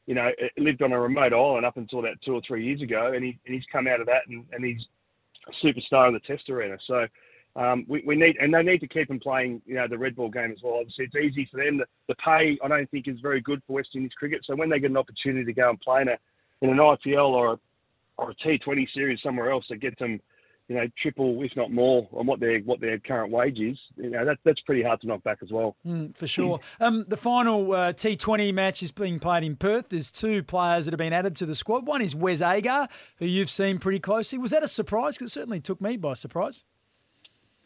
you 0.06 0.14
know 0.14 0.30
lived 0.56 0.82
on 0.82 0.92
a 0.92 1.00
remote 1.00 1.32
island 1.32 1.66
up 1.66 1.76
until 1.76 2.00
about 2.00 2.16
two 2.24 2.34
or 2.34 2.42
three 2.46 2.64
years 2.64 2.82
ago, 2.82 3.12
and 3.14 3.24
he 3.24 3.38
and 3.46 3.54
he's 3.54 3.64
come 3.72 3.86
out 3.86 4.00
of 4.00 4.06
that, 4.06 4.22
and, 4.28 4.44
and 4.52 4.64
he's 4.64 4.80
a 5.48 5.66
superstar 5.66 6.08
in 6.08 6.14
the 6.14 6.20
Test 6.20 6.48
arena. 6.50 6.76
So. 6.86 7.06
Um, 7.58 7.84
we, 7.88 8.02
we 8.06 8.14
need, 8.14 8.36
and 8.40 8.54
they 8.54 8.62
need 8.62 8.78
to 8.78 8.86
keep 8.86 9.10
him 9.10 9.18
playing, 9.18 9.60
you 9.66 9.74
know, 9.74 9.88
the 9.88 9.98
red 9.98 10.14
ball 10.14 10.30
game 10.30 10.52
as 10.52 10.58
well. 10.62 10.74
Obviously, 10.74 11.06
it's 11.06 11.16
easy 11.16 11.48
for 11.50 11.62
them. 11.62 11.78
The, 11.78 11.86
the 12.06 12.14
pay, 12.14 12.56
I 12.62 12.68
don't 12.68 12.88
think, 12.92 13.08
is 13.08 13.18
very 13.20 13.40
good 13.40 13.60
for 13.66 13.72
West 13.72 13.88
Indies 13.96 14.12
cricket. 14.16 14.42
So 14.44 14.54
when 14.54 14.70
they 14.70 14.78
get 14.78 14.90
an 14.90 14.96
opportunity 14.96 15.44
to 15.44 15.52
go 15.52 15.68
and 15.68 15.80
play 15.80 16.02
in, 16.02 16.08
a, 16.08 16.16
in 16.62 16.70
an 16.70 16.76
IPL 16.76 17.30
or 17.30 17.52
a, 17.54 17.58
or 18.16 18.30
a 18.30 18.34
T20 18.36 18.86
series 18.94 19.18
somewhere 19.24 19.50
else 19.50 19.64
that 19.70 19.80
gets 19.80 19.98
them, 19.98 20.20
you 20.68 20.76
know, 20.76 20.86
triple, 21.02 21.42
if 21.42 21.50
not 21.56 21.72
more, 21.72 22.08
on 22.12 22.26
what 22.26 22.38
their 22.38 22.60
what 22.60 22.78
their 22.78 22.98
current 22.98 23.32
wage 23.32 23.58
is, 23.58 23.78
you 23.96 24.10
know, 24.10 24.24
that, 24.24 24.38
that's 24.44 24.60
pretty 24.60 24.82
hard 24.82 25.00
to 25.00 25.06
knock 25.06 25.24
back 25.24 25.38
as 25.42 25.50
well. 25.50 25.74
Mm, 25.84 26.16
for 26.16 26.26
sure. 26.26 26.60
Um, 26.78 27.06
the 27.08 27.16
final 27.16 27.72
uh, 27.72 27.92
T20 27.94 28.52
match 28.52 28.82
is 28.82 28.92
being 28.92 29.18
played 29.18 29.44
in 29.44 29.56
Perth. 29.56 29.88
There's 29.88 30.12
two 30.12 30.42
players 30.42 30.84
that 30.84 30.92
have 30.92 30.98
been 30.98 31.14
added 31.14 31.34
to 31.36 31.46
the 31.46 31.54
squad. 31.54 31.86
One 31.86 32.02
is 32.02 32.14
Wes 32.14 32.42
Agar, 32.42 32.86
who 33.16 33.26
you've 33.26 33.50
seen 33.50 33.78
pretty 33.78 33.98
closely. 33.98 34.38
Was 34.38 34.50
that 34.50 34.62
a 34.62 34.68
surprise? 34.68 35.16
Because 35.16 35.32
it 35.32 35.34
certainly 35.34 35.60
took 35.60 35.80
me 35.80 35.96
by 35.96 36.12
surprise. 36.12 36.64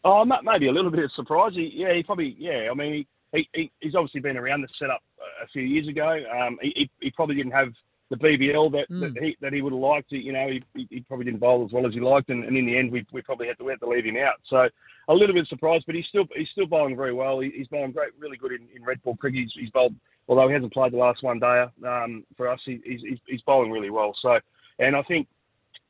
Oh, 0.03 0.25
maybe 0.25 0.67
a 0.67 0.71
little 0.71 0.91
bit 0.91 1.03
of 1.03 1.11
surprise. 1.15 1.53
He, 1.53 1.71
yeah, 1.73 1.93
he 1.93 2.03
probably, 2.03 2.35
yeah. 2.37 2.67
I 2.69 2.73
mean, 2.73 3.05
he, 3.31 3.47
he 3.53 3.71
he's 3.79 3.95
obviously 3.95 4.19
been 4.19 4.37
around 4.37 4.61
the 4.61 4.67
setup 4.79 5.01
a 5.43 5.47
few 5.47 5.61
years 5.61 5.87
ago. 5.87 6.19
Um, 6.31 6.57
he, 6.61 6.89
he 6.99 7.09
probably 7.11 7.35
didn't 7.35 7.53
have 7.53 7.69
the 8.09 8.17
BBL 8.17 8.71
that, 8.73 8.89
Mm. 8.89 9.13
that 9.13 9.23
he 9.23 9.37
that 9.41 9.53
he 9.53 9.61
would 9.61 9.73
have 9.73 9.79
liked. 9.79 10.11
You 10.11 10.33
know, 10.33 10.47
he, 10.47 10.87
he, 10.89 10.99
probably 11.01 11.25
didn't 11.25 11.39
bowl 11.39 11.65
as 11.65 11.71
well 11.71 11.87
as 11.87 11.93
he 11.93 11.99
liked, 11.99 12.29
and, 12.29 12.43
and 12.43 12.55
in 12.57 12.65
the 12.65 12.77
end, 12.77 12.91
we, 12.91 13.05
we 13.11 13.21
probably 13.21 13.47
had 13.47 13.57
to 13.57 13.63
we 13.63 13.71
had 13.71 13.79
to 13.79 13.87
leave 13.87 14.05
him 14.05 14.17
out. 14.17 14.35
So 14.49 14.67
a 15.07 15.13
little 15.13 15.33
bit 15.33 15.47
surprised, 15.47 15.85
but 15.85 15.95
he's 15.95 16.05
still 16.07 16.25
he's 16.35 16.49
still 16.51 16.67
bowling 16.67 16.95
very 16.95 17.13
well. 17.13 17.39
He, 17.39 17.49
he's 17.55 17.67
bowling 17.67 17.91
great, 17.91 18.11
really 18.19 18.37
good 18.37 18.51
in, 18.51 18.67
in 18.75 18.83
red 18.83 19.01
ball 19.03 19.15
cricket. 19.15 19.39
He's, 19.41 19.51
he's 19.55 19.69
bowled, 19.69 19.95
although 20.27 20.47
he 20.47 20.53
hasn't 20.53 20.73
played 20.73 20.91
the 20.91 20.97
last 20.97 21.23
one 21.23 21.39
day 21.39 21.65
um, 21.87 22.23
for 22.35 22.49
us. 22.49 22.59
He, 22.65 22.81
he's, 22.83 23.01
he's 23.01 23.19
he's 23.25 23.41
bowling 23.41 23.71
really 23.71 23.89
well. 23.89 24.13
So, 24.21 24.37
and 24.79 24.95
I 24.95 25.01
think 25.03 25.27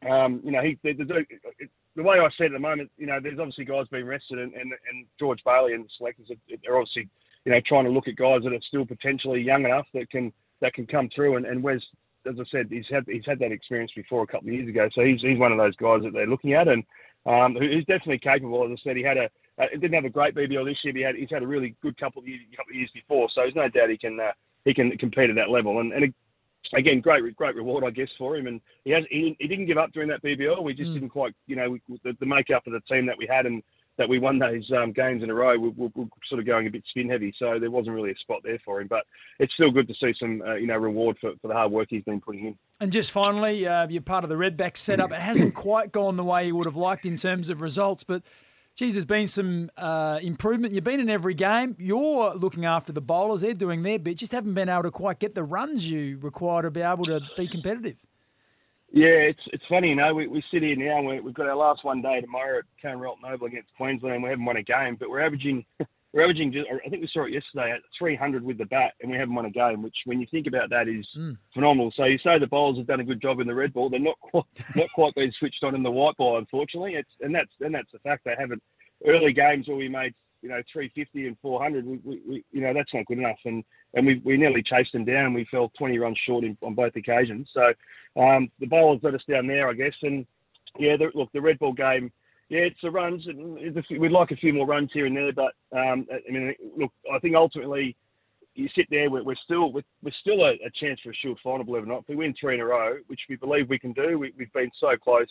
um, 0.10 0.41
you 0.44 0.52
know, 0.52 0.61
he, 0.61 0.77
the, 0.84 0.94
the, 0.94 1.26
the 1.95 2.03
way 2.03 2.17
I 2.19 2.27
see 2.29 2.45
it 2.45 2.47
at 2.47 2.51
the 2.53 2.59
moment, 2.59 2.91
you 2.97 3.05
know, 3.05 3.19
there's 3.21 3.39
obviously 3.39 3.65
guys 3.65 3.85
being 3.91 4.05
rested, 4.05 4.39
and, 4.39 4.53
and, 4.53 4.71
and 4.71 5.05
George 5.19 5.39
Bailey 5.45 5.73
and 5.73 5.85
the 5.85 5.89
selectors 5.97 6.27
are, 6.31 6.77
obviously, 6.77 7.07
you 7.45 7.51
know, 7.51 7.61
trying 7.67 7.85
to 7.85 7.91
look 7.91 8.07
at 8.07 8.15
guys 8.15 8.41
that 8.43 8.53
are 8.53 8.67
still 8.67 8.85
potentially 8.85 9.41
young 9.41 9.65
enough 9.65 9.85
that 9.93 10.09
can 10.09 10.31
that 10.61 10.73
can 10.73 10.87
come 10.87 11.09
through. 11.13 11.35
And, 11.35 11.45
and 11.45 11.61
Wes, 11.61 11.81
as 12.25 12.35
I 12.39 12.43
said, 12.51 12.67
he's 12.69 12.85
had 12.89 13.03
he's 13.07 13.25
had 13.25 13.39
that 13.39 13.51
experience 13.51 13.91
before 13.95 14.23
a 14.23 14.27
couple 14.27 14.47
of 14.49 14.53
years 14.53 14.69
ago, 14.69 14.89
so 14.93 15.03
he's 15.03 15.21
he's 15.21 15.37
one 15.37 15.51
of 15.51 15.57
those 15.57 15.75
guys 15.75 16.01
that 16.03 16.13
they're 16.13 16.27
looking 16.27 16.53
at, 16.53 16.67
and 16.67 16.83
um, 17.25 17.53
who- 17.53 17.69
who's 17.69 17.85
definitely 17.85 18.19
capable. 18.19 18.65
As 18.65 18.71
I 18.71 18.83
said, 18.83 18.97
he 18.97 19.03
had 19.03 19.17
a 19.17 19.29
uh, 19.59 19.65
didn't 19.73 19.93
have 19.93 20.05
a 20.05 20.09
great 20.09 20.33
BBL 20.33 20.65
this 20.65 20.77
year, 20.83 20.93
but 20.93 20.97
he 20.97 21.03
had 21.03 21.15
he's 21.15 21.29
had 21.29 21.43
a 21.43 21.47
really 21.47 21.75
good 21.81 21.97
couple 21.99 22.21
of 22.21 22.27
years, 22.27 22.41
couple 22.55 22.71
of 22.71 22.75
years 22.75 22.91
before, 22.93 23.29
so 23.33 23.41
there's 23.41 23.55
no 23.55 23.69
doubt 23.69 23.89
he 23.89 23.97
can 23.97 24.19
uh, 24.19 24.31
he 24.65 24.73
can 24.73 24.97
compete 24.97 25.29
at 25.29 25.35
that 25.35 25.49
level. 25.51 25.79
And, 25.79 25.93
and 25.93 26.13
again, 26.75 27.01
great 27.01 27.35
great 27.35 27.55
reward, 27.55 27.83
I 27.83 27.91
guess, 27.91 28.09
for 28.17 28.35
him. 28.35 28.47
And 28.47 28.61
he 28.83 28.91
has 28.91 29.03
he, 29.09 29.35
he 29.39 29.47
didn't 29.47 29.65
give 29.67 29.77
up 29.77 29.91
during 29.93 30.09
that 30.09 30.23
BBL. 30.23 30.63
We 30.63 30.73
just 30.73 30.93
didn't 30.93 31.09
quite, 31.09 31.33
you 31.47 31.55
know, 31.55 31.71
we, 31.71 31.81
the, 32.03 32.13
the 32.19 32.25
makeup 32.25 32.65
of 32.67 32.73
the 32.73 32.81
team 32.81 33.05
that 33.07 33.17
we 33.17 33.27
had 33.27 33.45
and 33.45 33.63
that 33.97 34.09
we 34.09 34.17
won 34.17 34.39
those 34.39 34.69
um, 34.75 34.91
games 34.91 35.21
in 35.21 35.29
a 35.29 35.33
row, 35.33 35.57
we 35.57 35.69
we 35.69 35.87
were 35.93 36.05
sort 36.27 36.39
of 36.39 36.47
going 36.47 36.65
a 36.65 36.69
bit 36.69 36.83
spin 36.89 37.09
heavy. 37.09 37.33
So 37.37 37.59
there 37.59 37.69
wasn't 37.69 37.95
really 37.95 38.11
a 38.11 38.15
spot 38.15 38.41
there 38.43 38.59
for 38.65 38.81
him. 38.81 38.87
But 38.87 39.03
it's 39.39 39.53
still 39.53 39.71
good 39.71 39.87
to 39.87 39.93
see 40.01 40.13
some, 40.19 40.41
uh, 40.41 40.55
you 40.55 40.67
know, 40.67 40.77
reward 40.77 41.17
for, 41.21 41.33
for 41.41 41.47
the 41.47 41.53
hard 41.53 41.71
work 41.71 41.87
he's 41.91 42.03
been 42.03 42.21
putting 42.21 42.47
in. 42.47 42.57
And 42.79 42.91
just 42.91 43.11
finally, 43.11 43.67
uh, 43.67 43.87
you're 43.87 44.01
part 44.01 44.23
of 44.23 44.29
the 44.29 44.35
Redback 44.35 44.77
setup. 44.77 45.11
It 45.11 45.19
hasn't 45.19 45.53
quite 45.53 45.91
gone 45.91 46.15
the 46.15 46.23
way 46.23 46.47
you 46.47 46.55
would 46.55 46.65
have 46.65 46.75
liked 46.75 47.05
in 47.05 47.17
terms 47.17 47.49
of 47.49 47.61
results, 47.61 48.03
but 48.03 48.23
geez, 48.75 48.93
there's 48.93 49.05
been 49.05 49.27
some 49.27 49.69
uh, 49.77 50.19
improvement. 50.21 50.73
You've 50.73 50.83
been 50.83 50.99
in 50.99 51.09
every 51.09 51.33
game. 51.33 51.75
You're 51.79 52.33
looking 52.35 52.65
after 52.65 52.91
the 52.91 53.01
bowlers. 53.01 53.41
They're 53.41 53.53
doing 53.53 53.83
their 53.83 53.99
bit. 53.99 54.17
Just 54.17 54.31
haven't 54.31 54.53
been 54.53 54.69
able 54.69 54.83
to 54.83 54.91
quite 54.91 55.19
get 55.19 55.35
the 55.35 55.43
runs 55.43 55.89
you 55.89 56.17
require 56.21 56.63
to 56.63 56.71
be 56.71 56.81
able 56.81 57.05
to 57.05 57.21
be 57.37 57.47
competitive. 57.47 57.95
Yeah, 58.91 59.07
it's 59.07 59.41
it's 59.47 59.63
funny, 59.67 59.89
you 59.89 59.95
know. 59.95 60.13
We, 60.13 60.27
we 60.27 60.43
sit 60.51 60.61
here 60.61 60.75
now. 60.75 61.01
we 61.01 61.19
we've 61.19 61.33
got 61.33 61.47
our 61.47 61.55
last 61.55 61.83
one 61.83 62.03
day 62.03 62.21
tomorrow 62.21 62.59
at 62.59 62.65
Canberra 62.79 63.13
Oval 63.25 63.47
against 63.47 63.73
Queensland. 63.75 64.21
We 64.21 64.29
haven't 64.29 64.45
won 64.45 64.57
a 64.57 64.63
game, 64.63 64.97
but 64.99 65.09
we're 65.09 65.25
averaging 65.25 65.65
we're 66.14 66.22
averaging. 66.23 66.52
just- 66.52 66.69
I 66.69 66.90
think 66.90 67.02
we 67.02 67.07
saw 67.11 67.23
it 67.26 67.34
yesterday 67.34 67.72
at 67.72 67.81
300 67.98 68.44
with 68.44 68.57
the 68.60 68.65
bat, 68.65 68.94
and 69.02 69.11
we 69.11 69.18
haven't 69.18 69.34
won 69.35 69.45
a 69.45 69.49
game. 69.49 69.81
Which, 69.81 69.98
when 70.06 70.19
you 70.22 70.27
think 70.27 70.48
about 70.48 70.69
that, 70.69 70.88
is 70.88 71.06
phenomenal. 71.53 71.91
So 71.95 72.06
you 72.06 72.19
say 72.19 72.38
the 72.40 72.48
bowlers 72.48 72.77
have 72.77 72.88
done 72.88 72.99
a 72.99 73.03
good 73.03 73.22
job 73.22 73.40
in 73.40 73.48
the 73.48 73.56
red 73.56 73.73
ball. 73.73 73.90
They're 73.90 73.99
not 73.99 74.19
quite, 74.22 74.45
not 74.76 74.91
quite 74.94 75.15
been 75.15 75.31
switched 75.40 75.64
on 75.64 75.76
in 75.76 75.84
the 75.84 75.91
white 75.91 76.15
ball, 76.18 76.38
unfortunately. 76.38 76.95
It's 76.95 77.10
and 77.22 77.34
that's 77.34 77.52
and 77.60 77.73
that's 77.73 77.91
the 77.91 77.99
fact. 77.99 78.23
They 78.26 78.35
haven't 78.38 78.61
early 79.06 79.34
games 79.34 79.68
where 79.68 79.77
we 79.77 79.90
made 79.90 80.14
you 80.41 80.49
know 80.49 80.61
350 80.72 81.27
and 81.27 81.38
400. 81.41 81.85
We, 81.85 81.99
we, 82.03 82.22
we 82.27 82.45
you 82.52 82.61
know 82.61 82.73
that's 82.73 82.94
not 82.94 83.06
good 83.07 83.18
enough. 83.18 83.40
And 83.45 83.64
and 83.95 84.06
we, 84.06 84.22
we 84.23 84.38
nearly 84.38 84.61
chased 84.61 84.94
them 84.94 85.06
down. 85.06 85.34
We 85.34 85.45
fell 85.49 85.72
20 85.77 85.98
runs 85.98 86.19
short 86.26 86.44
in, 86.44 86.57
on 86.61 86.76
both 86.76 86.95
occasions. 86.95 87.49
So 87.53 87.73
um, 88.22 88.49
the 88.60 88.68
bowlers 88.68 88.99
let 89.03 89.15
us 89.15 89.22
down 89.27 89.48
there, 89.48 89.68
I 89.69 89.73
guess. 89.73 89.94
And 90.03 90.26
yeah, 90.77 90.98
the, 90.98 91.10
look, 91.15 91.31
the 91.31 91.41
red 91.41 91.60
ball 91.60 91.73
game. 91.73 92.11
Yeah, 92.49 92.61
it's 92.61 92.79
the 92.83 92.91
runs. 92.91 93.25
and 93.27 93.57
it's 93.57 93.77
a 93.77 93.83
few- 93.83 93.99
We'd 93.99 94.11
like 94.11 94.31
a 94.31 94.35
few 94.35 94.53
more 94.53 94.65
runs 94.67 94.91
here 94.93 95.05
and 95.05 95.15
there, 95.15 95.33
but 95.33 95.53
um, 95.71 96.05
I 96.11 96.31
mean, 96.31 96.53
look, 96.77 96.91
I 97.13 97.19
think 97.19 97.35
ultimately 97.35 97.95
you 98.55 98.69
sit 98.75 98.85
there, 98.91 99.09
we're, 99.09 99.23
we're 99.23 99.35
still 99.43 99.71
we're, 99.71 99.81
we're 100.03 100.11
still 100.21 100.43
a, 100.43 100.51
a 100.65 100.69
chance 100.79 100.99
for 101.01 101.09
a 101.09 101.15
Shield 101.15 101.39
final, 101.43 101.63
believe 101.63 101.83
it 101.83 101.85
or 101.85 101.89
not. 101.93 102.01
If 102.01 102.09
we 102.09 102.15
win 102.15 102.35
three 102.39 102.55
in 102.55 102.61
a 102.61 102.65
row, 102.65 102.97
which 103.07 103.21
we 103.29 103.35
believe 103.37 103.69
we 103.69 103.79
can 103.79 103.93
do, 103.93 104.19
we, 104.19 104.33
we've 104.37 104.53
been 104.53 104.69
so 104.79 104.95
close. 104.95 105.27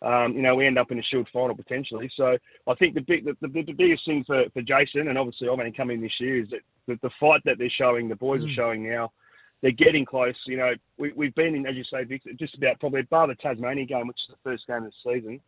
Um, 0.00 0.32
you 0.34 0.42
know, 0.42 0.56
we 0.56 0.66
end 0.66 0.78
up 0.78 0.90
in 0.90 0.98
a 0.98 1.02
Shield 1.02 1.28
final 1.32 1.54
potentially. 1.54 2.10
So 2.16 2.36
I 2.66 2.74
think 2.76 2.94
the 2.94 3.02
big 3.02 3.24
the, 3.24 3.36
the, 3.42 3.48
the 3.48 3.72
biggest 3.72 4.04
thing 4.06 4.24
for, 4.26 4.44
for 4.54 4.62
Jason, 4.62 5.08
and 5.08 5.18
obviously 5.18 5.48
I've 5.48 5.58
only 5.58 5.70
come 5.72 5.90
in 5.90 6.00
this 6.00 6.18
year, 6.18 6.40
is 6.42 6.48
that 6.50 6.60
the, 6.86 6.98
the 7.02 7.10
fight 7.20 7.42
that 7.44 7.58
they're 7.58 7.70
showing, 7.76 8.08
the 8.08 8.16
boys 8.16 8.40
Mm. 8.40 8.50
are 8.50 8.54
showing 8.54 8.88
now. 8.88 9.12
They're 9.60 9.70
getting 9.70 10.04
close. 10.04 10.34
You 10.46 10.56
know, 10.56 10.72
we, 10.98 11.12
we've 11.14 11.34
been 11.36 11.54
in, 11.54 11.66
as 11.66 11.76
you 11.76 11.84
say, 11.84 12.02
Vic, 12.02 12.22
just 12.36 12.56
about 12.56 12.80
probably 12.80 13.02
bar 13.02 13.28
the 13.28 13.36
Tasmania 13.36 13.84
game, 13.84 14.08
which 14.08 14.16
is 14.28 14.34
the 14.34 14.50
first 14.50 14.66
game 14.66 14.78
of 14.84 14.92
the 15.04 15.12
season. 15.14 15.40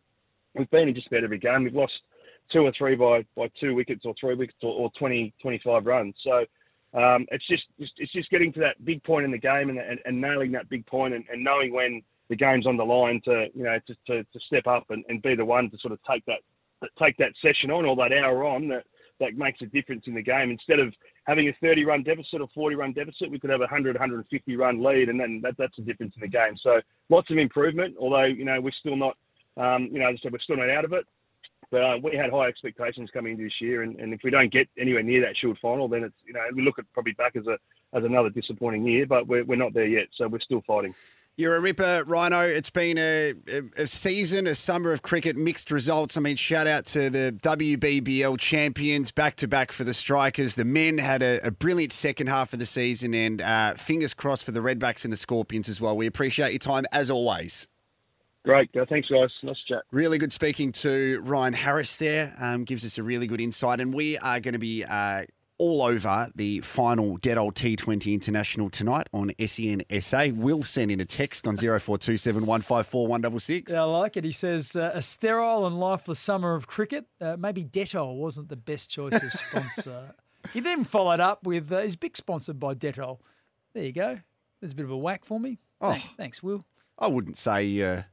We've 0.57 0.69
been 0.71 0.87
in 0.87 0.95
just 0.95 1.07
about 1.07 1.23
every 1.23 1.39
game. 1.39 1.63
We've 1.63 1.73
lost 1.73 1.93
two 2.51 2.59
or 2.59 2.71
three 2.77 2.95
by, 2.95 3.25
by 3.35 3.49
two 3.59 3.75
wickets 3.75 4.03
or 4.05 4.13
three 4.19 4.35
wickets 4.35 4.59
or, 4.61 4.73
or 4.73 4.91
20, 4.97 5.33
25 5.41 5.85
runs. 5.85 6.15
So 6.23 6.45
um, 6.99 7.25
it's 7.29 7.45
just 7.47 7.63
it's, 7.77 8.13
just 8.13 8.29
getting 8.29 8.53
to 8.53 8.59
that 8.61 8.83
big 8.85 9.03
point 9.03 9.25
in 9.25 9.31
the 9.31 9.37
game 9.37 9.69
and, 9.69 9.79
and, 9.79 9.99
and 10.05 10.21
nailing 10.21 10.51
that 10.53 10.69
big 10.69 10.85
point 10.85 11.13
and, 11.13 11.25
and 11.31 11.43
knowing 11.43 11.73
when 11.73 12.01
the 12.29 12.35
game's 12.35 12.65
on 12.65 12.77
the 12.77 12.83
line 12.83 13.21
to 13.25 13.47
you 13.53 13.63
know 13.63 13.77
to, 13.85 13.95
to, 14.07 14.23
to 14.23 14.39
step 14.47 14.65
up 14.65 14.85
and, 14.89 15.03
and 15.09 15.21
be 15.21 15.35
the 15.35 15.45
one 15.45 15.69
to 15.69 15.77
sort 15.79 15.91
of 15.91 15.99
take 16.09 16.25
that 16.25 16.39
take 16.97 17.17
that 17.17 17.33
session 17.41 17.69
on 17.69 17.85
or 17.85 17.95
that 17.95 18.13
hour 18.13 18.45
on 18.45 18.67
that 18.69 18.83
that 19.19 19.35
makes 19.35 19.61
a 19.61 19.65
difference 19.67 20.03
in 20.07 20.13
the 20.13 20.21
game. 20.21 20.51
Instead 20.51 20.79
of 20.79 20.93
having 21.25 21.47
a 21.47 21.53
30 21.61 21.85
run 21.85 22.03
deficit 22.03 22.41
or 22.41 22.47
40 22.53 22.75
run 22.75 22.93
deficit, 22.93 23.31
we 23.31 23.39
could 23.39 23.49
have 23.49 23.61
a 23.61 23.71
100, 23.71 23.95
150 23.95 24.55
run 24.55 24.83
lead, 24.83 25.09
and 25.09 25.19
then 25.19 25.39
that, 25.43 25.55
that's 25.57 25.75
the 25.77 25.83
difference 25.83 26.13
in 26.15 26.21
the 26.21 26.27
game. 26.27 26.55
So 26.61 26.81
lots 27.09 27.29
of 27.31 27.37
improvement, 27.37 27.95
although 27.99 28.25
you 28.25 28.45
know 28.45 28.59
we're 28.59 28.71
still 28.79 28.95
not, 28.97 29.17
um, 29.57 29.89
you 29.91 29.99
know, 29.99 30.09
as 30.09 30.15
I 30.15 30.23
said, 30.23 30.31
we're 30.31 30.39
still 30.39 30.57
not 30.57 30.69
out 30.69 30.85
of 30.85 30.93
it. 30.93 31.05
But 31.71 31.81
uh, 31.81 31.97
we 32.01 32.15
had 32.15 32.31
high 32.31 32.47
expectations 32.47 33.09
coming 33.11 33.33
into 33.33 33.45
this 33.45 33.59
year, 33.59 33.81
and, 33.81 33.99
and 33.99 34.13
if 34.13 34.21
we 34.23 34.29
don't 34.29 34.51
get 34.51 34.67
anywhere 34.77 35.03
near 35.03 35.21
that 35.21 35.35
Shield 35.35 35.57
final, 35.61 35.87
then 35.87 36.03
it's 36.03 36.15
you 36.25 36.33
know 36.33 36.41
we 36.55 36.61
look 36.61 36.77
at 36.77 36.85
probably 36.93 37.13
back 37.13 37.35
as 37.35 37.47
a 37.47 37.57
as 37.93 38.03
another 38.03 38.29
disappointing 38.29 38.85
year. 38.85 39.05
But 39.05 39.27
we're 39.27 39.43
we're 39.43 39.55
not 39.55 39.73
there 39.73 39.87
yet, 39.87 40.07
so 40.15 40.27
we're 40.27 40.39
still 40.39 40.61
fighting. 40.67 40.93
You're 41.37 41.57
a 41.57 41.59
ripper, 41.59 42.05
Rhino. 42.07 42.43
It's 42.43 42.69
been 42.69 42.97
a, 42.97 43.33
a, 43.77 43.87
season, 43.87 44.47
a 44.47 44.55
summer 44.55 44.93
of 44.93 45.01
cricket, 45.01 45.35
mixed 45.35 45.69
results. 45.69 46.15
I 46.15 46.21
mean, 46.21 46.37
shout 46.37 46.65
out 46.65 46.85
to 46.87 47.09
the 47.09 47.37
WBBL 47.41 48.39
champions, 48.39 49.11
back 49.11 49.35
to 49.37 49.47
back 49.49 49.73
for 49.73 49.83
the 49.83 49.93
Strikers. 49.93 50.55
The 50.55 50.63
men 50.63 50.97
had 50.97 51.21
a, 51.21 51.45
a 51.45 51.51
brilliant 51.51 51.91
second 51.91 52.27
half 52.27 52.53
of 52.53 52.59
the 52.59 52.65
season, 52.65 53.13
and 53.13 53.41
uh, 53.41 53.73
fingers 53.73 54.13
crossed 54.13 54.45
for 54.45 54.53
the 54.53 54.61
Redbacks 54.61 55.03
and 55.03 55.11
the 55.11 55.17
Scorpions 55.17 55.67
as 55.67 55.81
well. 55.81 55.97
We 55.97 56.07
appreciate 56.07 56.51
your 56.51 56.59
time 56.59 56.85
as 56.93 57.09
always. 57.09 57.67
Great, 58.45 58.69
uh, 58.77 58.85
thanks 58.87 59.09
guys. 59.09 59.29
Nice 59.41 59.57
chat. 59.67 59.81
Really 59.89 60.19
good 60.19 60.31
speaking 60.31 60.71
to 60.73 61.19
Ryan 61.23 61.53
Harris 61.53 61.97
there. 61.97 62.35
Um, 62.39 62.63
gives 62.63 62.85
us 62.85 62.99
a 62.99 63.03
really 63.03 63.25
good 63.25 63.41
insight, 63.41 63.81
and 63.81 63.91
we 63.91 64.19
are 64.19 64.39
going 64.39 64.53
to 64.53 64.59
be 64.59 64.83
uh, 64.83 65.23
all 65.57 65.81
over 65.81 66.29
the 66.35 66.61
final 66.61 67.17
Dettol 67.17 67.51
T20 67.51 68.13
International 68.13 68.69
tonight 68.69 69.07
on 69.11 69.31
E 69.39 69.47
SEN 69.47 69.81
SA. 69.99 70.27
We'll 70.31 70.61
send 70.61 70.91
in 70.91 70.99
a 70.99 71.05
text 71.05 71.47
on 71.47 71.57
0427 71.57 72.45
154 72.45 73.07
166. 73.07 73.71
Yeah, 73.71 73.81
I 73.81 73.83
like 73.85 74.15
it. 74.15 74.23
He 74.23 74.31
says 74.31 74.75
uh, 74.75 74.91
a 74.93 75.01
sterile 75.01 75.65
and 75.65 75.79
lifeless 75.79 76.19
summer 76.19 76.53
of 76.53 76.67
cricket. 76.67 77.07
Uh, 77.19 77.37
maybe 77.39 77.63
Dettol 77.63 78.17
wasn't 78.17 78.49
the 78.49 78.55
best 78.55 78.91
choice 78.91 79.23
of 79.23 79.33
sponsor. 79.33 80.13
he 80.53 80.59
then 80.59 80.83
followed 80.83 81.19
up 81.19 81.47
with 81.47 81.71
uh, 81.71 81.79
his 81.79 81.95
big 81.95 82.15
sponsored 82.15 82.59
by 82.59 82.75
Dettol. 82.75 83.17
There 83.73 83.83
you 83.83 83.91
go. 83.91 84.19
There's 84.61 84.73
a 84.73 84.75
bit 84.75 84.85
of 84.85 84.91
a 84.91 84.97
whack 84.97 85.25
for 85.25 85.39
me. 85.39 85.57
Oh. 85.81 85.93
Thanks, 85.93 86.07
thanks 86.15 86.43
Will. 86.43 86.63
I 86.99 87.07
wouldn't 87.07 87.37
say. 87.37 88.03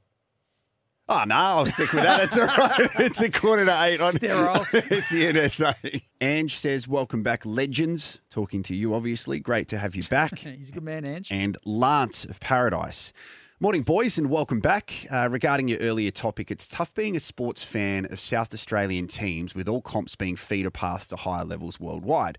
Oh 1.15 1.25
no, 1.27 1.35
I'll 1.35 1.67
stick 1.67 1.93
with 1.93 2.05
that. 2.05 2.23
It's 2.23 2.39
all 2.39 2.47
right. 2.47 2.91
It's 2.99 3.21
a 3.21 3.29
quarter 3.29 3.67
to 3.67 3.83
eight 3.83 4.01
on 4.01 4.13
Sterile. 4.13 4.55
SENSA. 4.65 6.03
Ange 6.23 6.57
says, 6.57 6.89
"Welcome 6.89 7.23
back, 7.23 7.45
legends." 7.45 8.21
Talking 8.31 8.63
to 8.63 8.75
you, 8.75 8.95
obviously. 8.95 9.39
Great 9.39 9.69
to 9.69 9.79
have 9.79 9.95
you 9.95 10.05
back. 10.05 10.39
He's 10.39 10.71
a 10.71 10.73
good 10.73 10.83
man, 10.83 11.05
Ange. 11.05 11.31
and 11.31 11.59
Lance 11.67 12.25
of 12.25 12.41
Paradise. 12.41 13.13
Morning, 13.61 13.83
boys, 13.83 14.17
and 14.17 14.31
welcome 14.31 14.61
back. 14.61 15.07
Uh, 15.11 15.29
regarding 15.31 15.69
your 15.69 15.81
earlier 15.81 16.11
topic, 16.11 16.51
it's 16.51 16.67
tough 16.67 16.95
being 16.95 17.15
a 17.15 17.21
sports 17.21 17.63
fan 17.63 18.07
of 18.07 18.19
South 18.19 18.55
Australian 18.55 19.07
teams 19.07 19.55
with 19.55 19.69
all 19.69 19.83
comps 19.83 20.17
being 20.17 20.35
feeder 20.37 20.71
passed 20.71 21.11
to 21.11 21.17
higher 21.17 21.45
levels 21.45 21.79
worldwide. 21.79 22.39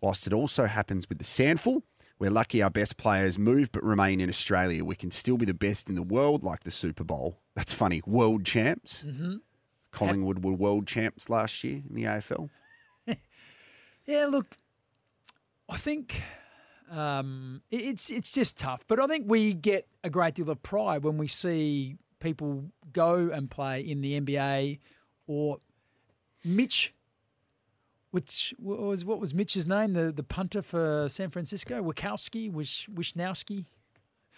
Whilst 0.00 0.26
it 0.26 0.32
also 0.32 0.64
happens 0.64 1.10
with 1.10 1.18
the 1.18 1.24
SANFL, 1.24 1.82
we're 2.24 2.30
lucky 2.30 2.62
our 2.62 2.70
best 2.70 2.96
players 2.96 3.38
move 3.38 3.70
but 3.70 3.82
remain 3.84 4.18
in 4.18 4.30
Australia. 4.30 4.82
We 4.82 4.96
can 4.96 5.10
still 5.10 5.36
be 5.36 5.44
the 5.44 5.52
best 5.52 5.90
in 5.90 5.94
the 5.94 6.02
world, 6.02 6.42
like 6.42 6.60
the 6.64 6.70
Super 6.70 7.04
Bowl. 7.04 7.38
That's 7.54 7.74
funny. 7.74 8.00
World 8.06 8.46
champs. 8.46 9.04
Mhm. 9.04 9.42
Collingwood 9.90 10.42
were 10.42 10.54
world 10.54 10.86
champs 10.86 11.28
last 11.28 11.62
year 11.62 11.82
in 11.86 11.94
the 11.94 12.04
AFL. 12.04 12.48
Yeah, 14.06 14.26
look, 14.26 14.58
I 15.66 15.78
think 15.78 16.22
um, 16.90 17.62
it's 17.70 18.10
it's 18.10 18.30
just 18.30 18.58
tough, 18.58 18.84
but 18.86 19.00
I 19.00 19.06
think 19.06 19.24
we 19.26 19.54
get 19.54 19.88
a 20.02 20.10
great 20.10 20.34
deal 20.34 20.50
of 20.50 20.62
pride 20.62 21.02
when 21.04 21.16
we 21.16 21.26
see 21.26 21.96
people 22.20 22.64
go 22.92 23.30
and 23.30 23.50
play 23.50 23.80
in 23.80 24.02
the 24.02 24.20
NBA 24.20 24.78
or 25.26 25.58
Mitch. 26.44 26.92
Which 28.14 28.54
was 28.60 29.04
what 29.04 29.18
was 29.18 29.34
Mitch's 29.34 29.66
name? 29.66 29.94
The 29.94 30.12
the 30.12 30.22
punter 30.22 30.62
for 30.62 31.08
San 31.08 31.30
Francisco, 31.30 31.82
Wachowski, 31.82 32.48
Wish 32.48 32.88
Wishnowsky. 32.94 33.64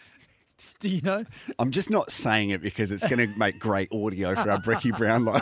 Do 0.80 0.88
you 0.88 1.02
know? 1.02 1.26
I'm 1.58 1.70
just 1.72 1.90
not 1.90 2.10
saying 2.10 2.48
it 2.48 2.62
because 2.62 2.90
it's 2.90 3.04
going 3.04 3.18
to 3.32 3.38
make 3.38 3.58
great 3.58 3.92
audio 3.92 4.34
for 4.34 4.50
our 4.50 4.58
Brecky 4.62 4.96
Brownlow. 4.96 5.40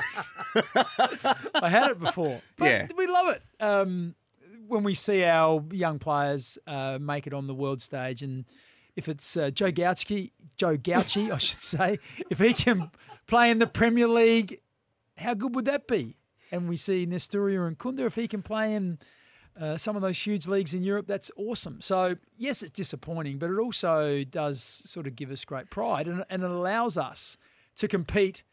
I 1.63 1.69
had 1.69 1.93
it 1.93 2.01
before. 2.01 2.41
But 2.57 2.65
Yeah. 2.67 2.89
we 2.97 3.07
love 3.07 3.29
it 3.37 3.43
um, 3.61 4.17
when 4.67 4.83
we 4.83 4.95
see 4.95 5.23
our 5.23 5.63
young 5.71 6.01
players 6.01 6.59
uh, 6.67 6.99
make 7.01 7.29
it 7.29 7.35
on 7.35 7.47
the 7.47 7.55
world 7.55 7.83
stage, 7.83 8.21
and 8.21 8.47
if 8.97 9.09
it's 9.09 9.37
uh, 9.37 9.51
Joe 9.51 9.71
Gauci, 9.71 10.33
Joe 10.57 10.77
Gauci, 10.77 11.31
I 11.31 11.39
should 11.39 11.63
say, 11.63 12.01
if 12.31 12.41
he 12.41 12.53
can 12.53 12.91
play 13.29 13.53
in 13.53 13.61
the 13.61 13.69
Premier 13.69 14.09
League, 14.09 14.59
how 15.17 15.35
good 15.35 15.55
would 15.55 15.67
that 15.67 15.87
be? 15.87 16.17
And 16.55 16.69
we 16.69 16.77
see 16.77 17.05
Nestory 17.05 17.55
Irankunda, 17.55 18.07
if 18.07 18.15
he 18.15 18.29
can 18.29 18.41
play 18.41 18.75
in 18.75 18.99
uh, 19.61 19.77
some 19.77 19.97
of 19.97 20.03
those 20.03 20.19
huge 20.19 20.47
leagues 20.47 20.73
in 20.73 20.85
Europe, 20.85 21.07
that's 21.07 21.31
awesome. 21.37 21.81
So, 21.81 22.17
yes, 22.37 22.63
it's 22.63 22.71
disappointing, 22.71 23.39
but 23.39 23.51
it 23.51 23.59
also 23.59 24.23
does 24.23 24.63
sort 24.63 25.09
of 25.09 25.17
give 25.17 25.33
us 25.33 25.45
great 25.45 25.69
pride 25.69 26.07
and, 26.07 26.25
and 26.31 26.45
it 26.45 26.51
allows 26.51 26.97
us 26.97 27.37
to 27.77 27.89
compete 27.89 28.45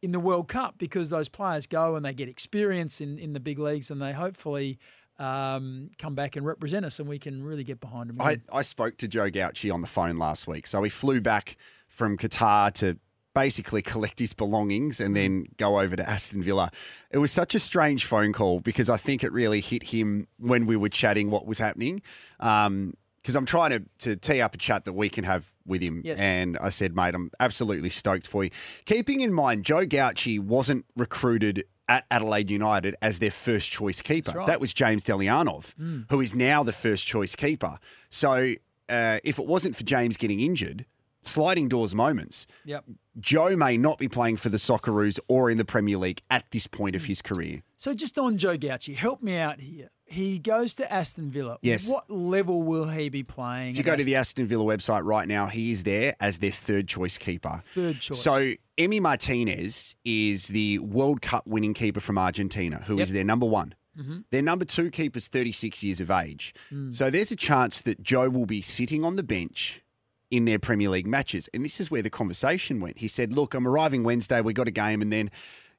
in 0.00 0.12
the 0.12 0.20
World 0.20 0.48
Cup 0.48 0.76
because 0.78 1.10
those 1.10 1.28
players 1.28 1.66
go 1.66 1.96
and 1.96 2.04
they 2.04 2.14
get 2.14 2.28
experience 2.28 3.00
in, 3.00 3.18
in 3.18 3.34
the 3.34 3.40
big 3.40 3.58
leagues 3.58 3.90
and 3.90 4.00
they 4.00 4.12
hopefully 4.12 4.78
um, 5.18 5.90
come 5.98 6.14
back 6.14 6.36
and 6.36 6.46
represent 6.46 6.84
us 6.84 6.98
and 6.98 7.08
we 7.08 7.18
can 7.18 7.42
really 7.42 7.64
get 7.64 7.78
behind 7.78 8.08
them. 8.08 8.20
I, 8.20 8.38
I 8.50 8.62
spoke 8.62 8.96
to 8.98 9.08
Joe 9.08 9.30
Gauci 9.30 9.72
on 9.72 9.82
the 9.82 9.86
phone 9.86 10.16
last 10.16 10.46
week. 10.46 10.66
So 10.66 10.82
he 10.82 10.90
flew 10.90 11.20
back 11.20 11.56
from 11.88 12.16
Qatar 12.16 12.72
to 12.74 12.98
basically 13.34 13.82
collect 13.82 14.18
his 14.20 14.32
belongings 14.32 15.00
and 15.00 15.14
then 15.14 15.44
go 15.56 15.80
over 15.80 15.96
to 15.96 16.08
Aston 16.08 16.42
Villa. 16.42 16.70
It 17.10 17.18
was 17.18 17.32
such 17.32 17.54
a 17.54 17.58
strange 17.58 18.04
phone 18.04 18.32
call 18.32 18.60
because 18.60 18.88
I 18.88 18.96
think 18.96 19.22
it 19.24 19.32
really 19.32 19.60
hit 19.60 19.82
him 19.84 20.28
when 20.38 20.66
we 20.66 20.76
were 20.76 20.88
chatting 20.88 21.30
what 21.30 21.46
was 21.46 21.58
happening. 21.58 22.00
Um, 22.40 22.94
because 23.20 23.36
I'm 23.36 23.46
trying 23.46 23.70
to, 23.70 23.82
to 24.00 24.16
tee 24.16 24.42
up 24.42 24.54
a 24.54 24.58
chat 24.58 24.84
that 24.84 24.92
we 24.92 25.08
can 25.08 25.24
have 25.24 25.46
with 25.66 25.80
him. 25.80 26.02
Yes. 26.04 26.20
And 26.20 26.58
I 26.58 26.68
said, 26.68 26.94
mate, 26.94 27.14
I'm 27.14 27.30
absolutely 27.40 27.88
stoked 27.88 28.26
for 28.26 28.44
you. 28.44 28.50
Keeping 28.84 29.22
in 29.22 29.32
mind, 29.32 29.64
Joe 29.64 29.86
Gauci 29.86 30.38
wasn't 30.38 30.84
recruited 30.94 31.64
at 31.88 32.04
Adelaide 32.10 32.50
United 32.50 32.96
as 33.00 33.20
their 33.20 33.30
first 33.30 33.72
choice 33.72 34.02
keeper. 34.02 34.32
right. 34.32 34.46
That 34.46 34.60
was 34.60 34.74
James 34.74 35.04
Delianov, 35.04 35.74
Mm. 35.76 36.04
who 36.10 36.20
is 36.20 36.34
now 36.34 36.62
the 36.62 36.72
first 36.72 37.06
choice 37.06 37.34
keeper. 37.34 37.78
So 38.10 38.54
uh, 38.90 39.20
if 39.24 39.38
it 39.38 39.46
wasn't 39.46 39.74
for 39.74 39.84
James 39.84 40.18
getting 40.18 40.40
injured, 40.40 40.84
sliding 41.26 41.68
doors 41.68 41.94
moments, 41.94 42.46
Yep. 42.64 42.84
Joe 43.20 43.56
may 43.56 43.76
not 43.78 43.98
be 43.98 44.08
playing 44.08 44.36
for 44.38 44.48
the 44.48 44.56
Socceroos 44.56 45.20
or 45.28 45.48
in 45.50 45.56
the 45.58 45.64
Premier 45.64 45.96
League 45.98 46.20
at 46.30 46.44
this 46.50 46.66
point 46.66 46.96
of 46.96 47.04
his 47.04 47.22
career. 47.22 47.62
So 47.76 47.94
just 47.94 48.18
on 48.18 48.38
Joe 48.38 48.56
Gauci, 48.58 48.94
help 48.94 49.22
me 49.22 49.36
out 49.36 49.60
here. 49.60 49.90
He 50.06 50.38
goes 50.38 50.74
to 50.76 50.92
Aston 50.92 51.30
Villa. 51.30 51.58
Yes. 51.62 51.88
What 51.88 52.10
level 52.10 52.62
will 52.62 52.88
he 52.88 53.08
be 53.08 53.22
playing? 53.22 53.70
If 53.70 53.78
you 53.78 53.84
go 53.84 53.96
to 53.96 54.04
the 54.04 54.16
Aston 54.16 54.46
Villa 54.46 54.64
website 54.64 55.04
right 55.04 55.26
now, 55.28 55.46
he 55.46 55.70
is 55.70 55.84
there 55.84 56.14
as 56.20 56.38
their 56.38 56.50
third 56.50 56.88
choice 56.88 57.16
keeper. 57.16 57.60
Third 57.62 58.00
choice. 58.00 58.20
So 58.20 58.52
Emi 58.76 59.00
Martinez 59.00 59.94
is 60.04 60.48
the 60.48 60.78
World 60.80 61.22
Cup 61.22 61.46
winning 61.46 61.72
keeper 61.74 62.00
from 62.00 62.18
Argentina, 62.18 62.82
who 62.86 62.98
is 62.98 63.08
Yep. 63.10 63.14
their 63.14 63.24
number 63.24 63.46
one. 63.46 63.74
Mhm. 63.98 64.24
Their 64.30 64.42
number 64.42 64.64
two 64.64 64.90
keeper's 64.90 65.28
36 65.28 65.82
years 65.84 66.00
of 66.00 66.10
age. 66.10 66.52
Mm. 66.72 66.92
So 66.92 67.10
there's 67.10 67.30
a 67.30 67.36
chance 67.36 67.80
that 67.82 68.02
Joe 68.02 68.28
will 68.28 68.44
be 68.46 68.60
sitting 68.60 69.04
on 69.04 69.14
the 69.16 69.22
bench 69.22 69.82
in 70.30 70.44
their 70.44 70.58
Premier 70.58 70.88
League 70.88 71.06
matches. 71.06 71.48
And 71.54 71.64
this 71.64 71.80
is 71.80 71.90
where 71.90 72.02
the 72.02 72.10
conversation 72.10 72.80
went. 72.80 72.98
He 72.98 73.08
said, 73.08 73.32
Look, 73.32 73.54
I'm 73.54 73.66
arriving 73.66 74.04
Wednesday, 74.04 74.40
we 74.40 74.52
got 74.52 74.68
a 74.68 74.72
game, 74.72 75.02
and 75.02 75.12
then 75.12 75.30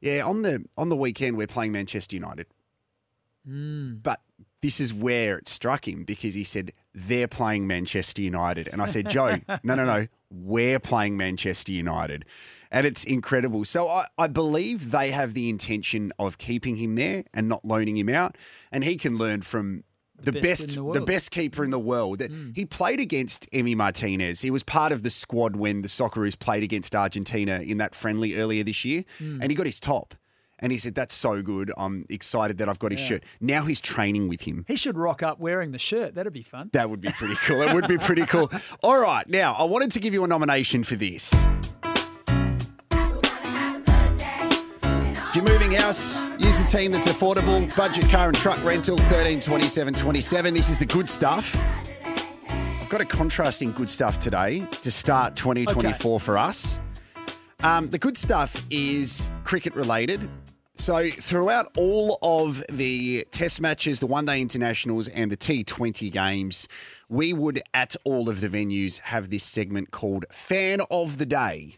yeah, 0.01 0.25
on 0.25 0.41
the 0.41 0.65
on 0.77 0.89
the 0.89 0.95
weekend 0.95 1.37
we're 1.37 1.47
playing 1.47 1.71
Manchester 1.71 2.15
United. 2.15 2.47
Mm. 3.47 4.01
But 4.01 4.21
this 4.61 4.79
is 4.79 4.93
where 4.93 5.37
it 5.37 5.47
struck 5.47 5.87
him 5.87 6.03
because 6.03 6.33
he 6.33 6.43
said, 6.43 6.73
they're 6.93 7.27
playing 7.27 7.67
Manchester 7.67 8.21
United. 8.21 8.67
And 8.67 8.81
I 8.81 8.87
said, 8.87 9.07
Joe, 9.07 9.37
no, 9.63 9.75
no, 9.75 9.85
no, 9.85 10.07
we're 10.31 10.79
playing 10.79 11.17
Manchester 11.17 11.71
United. 11.71 12.25
And 12.71 12.87
it's 12.87 13.03
incredible. 13.03 13.63
So 13.63 13.87
I, 13.87 14.07
I 14.17 14.27
believe 14.27 14.89
they 14.89 15.11
have 15.11 15.35
the 15.35 15.49
intention 15.49 16.11
of 16.17 16.39
keeping 16.39 16.77
him 16.77 16.95
there 16.95 17.25
and 17.33 17.47
not 17.47 17.63
loaning 17.63 17.95
him 17.95 18.09
out. 18.09 18.37
And 18.71 18.83
he 18.83 18.97
can 18.97 19.17
learn 19.17 19.43
from 19.43 19.83
the, 20.23 20.31
best 20.31 20.43
best, 20.43 20.67
the, 20.69 20.75
the. 20.75 21.01
Mm. 21.01 21.05
best 21.05 21.31
keeper 21.31 21.63
in 21.63 21.71
the 21.71 21.79
world. 21.79 22.19
That 22.19 22.31
He 22.55 22.65
played 22.65 22.99
against 22.99 23.49
Emi 23.51 23.75
Martinez. 23.75 24.41
He 24.41 24.51
was 24.51 24.63
part 24.63 24.91
of 24.91 25.03
the 25.03 25.09
squad 25.09 25.55
when 25.55 25.81
the 25.81 25.87
Socceroos 25.87 26.37
played 26.39 26.63
against 26.63 26.95
Argentina 26.95 27.59
in 27.61 27.77
that 27.79 27.93
friendly 27.95 28.35
earlier 28.35 28.63
this 28.63 28.83
year, 28.85 29.03
Mm. 29.19 29.39
and 29.41 29.51
he 29.51 29.55
got 29.55 29.65
his 29.65 29.79
top. 29.79 30.15
And 30.57 30.71
he 30.71 30.77
said, 30.77 30.95
"That's 30.95 31.13
so 31.13 31.41
good. 31.41 31.69
I'm 31.77 32.05
excited 32.09 32.59
that 32.59 32.69
I've 32.69 32.79
got 32.79 32.91
his 32.91 33.01
Yeah. 33.01 33.07
shirt." 33.07 33.23
Now 33.41 33.65
he's 33.65 33.81
training 33.81 34.29
with 34.29 34.43
him. 34.43 34.63
He 34.69 34.77
should 34.77 34.97
rock 34.97 35.21
up 35.21 35.37
wearing 35.37 35.73
the 35.73 35.77
shirt. 35.79 36.15
That'd 36.15 36.31
be 36.31 36.43
fun. 36.43 36.69
That 36.71 36.89
would 36.89 37.01
be 37.01 37.09
pretty 37.09 37.35
cool. 37.45 37.61
It 37.61 37.73
would 37.73 37.87
be 37.89 37.97
pretty 37.97 38.25
cool. 38.25 38.49
All 38.81 38.97
right, 38.99 39.27
now 39.27 39.53
I 39.53 39.63
wanted 39.63 39.91
to 39.91 39.99
give 39.99 40.13
you 40.13 40.23
a 40.23 40.27
nomination 40.27 40.83
for 40.85 40.95
this. 40.95 41.33
House, 45.75 46.21
use 46.39 46.57
the 46.57 46.65
team 46.67 46.91
that's 46.91 47.07
affordable. 47.07 47.73
Budget 47.75 48.09
car 48.09 48.27
and 48.27 48.37
truck 48.37 48.63
rental, 48.63 48.97
13 48.97 49.39
27 49.39 49.93
27. 49.93 50.53
This 50.53 50.69
is 50.69 50.77
the 50.77 50.85
good 50.85 51.09
stuff. 51.09 51.55
I've 52.47 52.89
got 52.89 53.01
a 53.01 53.05
contrasting 53.05 53.71
good 53.71 53.89
stuff 53.89 54.19
today 54.19 54.65
to 54.81 54.91
start 54.91 55.35
2024 55.35 56.19
for 56.19 56.37
us. 56.37 56.79
Um, 57.63 57.89
the 57.89 57.97
good 57.97 58.17
stuff 58.17 58.63
is 58.69 59.31
cricket 59.43 59.73
related. 59.75 60.29
So, 60.77 61.09
throughout 61.09 61.71
all 61.77 62.19
of 62.21 62.63
the 62.69 63.25
test 63.31 63.61
matches, 63.61 63.99
the 63.99 64.07
one 64.07 64.25
day 64.25 64.41
internationals, 64.41 65.07
and 65.07 65.31
the 65.31 65.37
T20 65.37 66.11
games, 66.11 66.67
we 67.07 67.31
would, 67.31 67.63
at 67.73 67.95
all 68.03 68.27
of 68.27 68.41
the 68.41 68.49
venues, 68.49 68.99
have 68.99 69.29
this 69.29 69.45
segment 69.45 69.91
called 69.91 70.25
Fan 70.31 70.81
of 70.91 71.17
the 71.17 71.25
Day. 71.25 71.77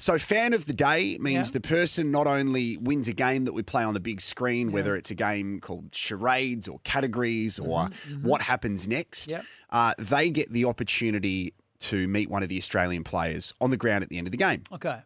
So, 0.00 0.18
fan 0.18 0.54
of 0.54 0.64
the 0.64 0.72
day 0.72 1.18
means 1.20 1.48
Yeah. 1.48 1.52
the 1.52 1.60
person 1.60 2.10
not 2.10 2.26
only 2.26 2.78
wins 2.78 3.06
a 3.06 3.12
game 3.12 3.44
that 3.44 3.52
we 3.52 3.62
play 3.62 3.84
on 3.84 3.92
the 3.94 4.00
big 4.00 4.20
screen, 4.22 4.72
whether 4.72 4.96
it's 4.96 5.10
a 5.10 5.14
game 5.14 5.60
called 5.60 5.94
charades 5.94 6.66
or 6.66 6.80
categories 6.84 7.58
or 7.58 7.90
mhm. 8.08 8.22
what 8.22 8.40
happens 8.42 8.88
next, 8.88 9.30
Yep. 9.30 9.44
uh, 9.70 9.94
they 9.98 10.30
get 10.30 10.50
the 10.52 10.64
opportunity 10.64 11.52
to 11.80 12.08
meet 12.08 12.30
one 12.30 12.42
of 12.42 12.48
the 12.48 12.56
Australian 12.56 13.04
players 13.04 13.52
on 13.60 13.70
the 13.70 13.76
ground 13.76 14.02
at 14.02 14.08
the 14.08 14.16
end 14.16 14.26
of 14.26 14.30
the 14.32 14.38
game 14.38 14.62
Okay. 14.72 15.00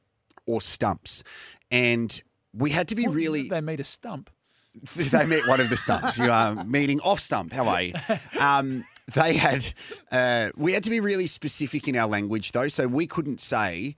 or 0.47 0.61
stumps. 0.63 1.25
And 1.73 2.23
we 2.53 2.71
had 2.71 2.87
to 2.89 2.95
be 2.95 3.07
What- 3.07 3.17
really. 3.17 3.49
They 3.49 3.61
meet 3.61 3.81
a 3.81 3.85
stump. 3.85 4.31
they 4.97 5.27
met 5.27 5.47
one 5.49 5.61
of 5.61 5.71
the 5.71 5.77
stumps. 5.77 6.19
You 6.19 6.31
are 6.31 6.65
meeting 6.65 7.01
off 7.01 7.19
stump. 7.21 7.53
How 7.53 7.67
are 7.69 7.83
you? 7.83 7.95
Um, 8.39 8.85
they 9.13 9.37
had. 9.37 9.73
Uh, 10.11 10.51
we 10.57 10.73
had 10.73 10.83
to 10.85 10.91
be 10.91 11.01
really 11.01 11.27
specific 11.27 11.87
in 11.89 11.97
our 11.97 12.07
language 12.09 12.53
though, 12.53 12.69
so 12.69 12.87
we 12.87 13.07
couldn't 13.09 13.41
say. 13.41 13.97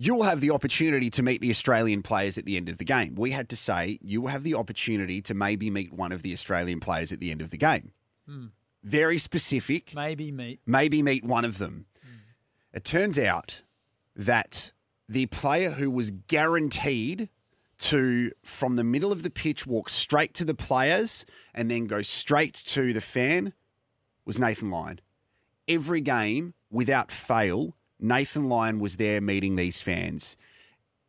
You 0.00 0.14
will 0.14 0.22
have 0.22 0.40
the 0.40 0.52
opportunity 0.52 1.10
to 1.10 1.22
meet 1.24 1.40
the 1.40 1.50
Australian 1.50 2.02
players 2.02 2.38
at 2.38 2.44
the 2.44 2.56
end 2.56 2.68
of 2.68 2.78
the 2.78 2.84
game. 2.84 3.16
We 3.16 3.32
had 3.32 3.48
to 3.48 3.56
say 3.56 3.98
you 4.00 4.20
will 4.22 4.28
have 4.28 4.44
the 4.44 4.54
opportunity 4.54 5.20
to 5.22 5.34
maybe 5.34 5.70
meet 5.70 5.92
one 5.92 6.12
of 6.12 6.22
the 6.22 6.32
Australian 6.32 6.78
players 6.78 7.10
at 7.10 7.18
the 7.18 7.32
end 7.32 7.42
of 7.42 7.50
the 7.50 7.56
game. 7.56 7.90
Hmm. 8.26 8.46
Very 8.84 9.18
specific. 9.18 9.92
Maybe 9.96 10.30
meet. 10.30 10.60
Maybe 10.64 11.02
meet 11.02 11.24
one 11.24 11.44
of 11.44 11.58
them. 11.58 11.86
It 12.72 12.84
turns 12.84 13.18
out 13.18 13.62
that 14.14 14.72
the 15.08 15.26
player 15.26 15.70
who 15.70 15.90
was 15.90 16.10
guaranteed 16.10 17.28
to, 17.78 18.30
from 18.44 18.76
the 18.76 18.84
middle 18.84 19.10
of 19.10 19.22
the 19.24 19.30
pitch, 19.30 19.66
walk 19.66 19.88
straight 19.88 20.34
to 20.34 20.44
the 20.44 20.54
players 20.54 21.24
and 21.54 21.70
then 21.70 21.86
go 21.86 22.02
straight 22.02 22.54
to 22.54 22.92
the 22.92 23.00
fan 23.00 23.52
was 24.24 24.38
Nathan 24.38 24.70
Lyon. 24.70 25.00
Every 25.66 26.00
game, 26.00 26.54
without 26.70 27.10
fail, 27.10 27.74
Nathan 28.00 28.48
Lyon 28.48 28.78
was 28.80 28.96
there 28.96 29.20
meeting 29.20 29.56
these 29.56 29.80
fans. 29.80 30.36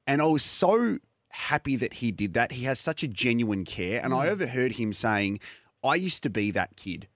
And 0.08 0.22
I 0.22 0.26
was 0.26 0.44
so 0.44 0.98
happy 1.30 1.76
that 1.76 1.96
he 1.96 2.12
did 2.12 2.34
that. 2.34 2.54
He 2.54 2.64
has 2.64 2.80
such 2.80 3.04
a 3.04 3.08
genuine 3.08 3.64
care. 3.66 4.02
And 4.04 4.14
I 4.14 4.26
Mm. 4.28 4.32
overheard 4.32 4.74
him 4.74 4.92
saying, 4.94 5.40
I 5.84 5.96
used 5.96 6.24
to 6.24 6.30
be 6.30 6.52
that 6.52 6.76
kid 6.76 7.08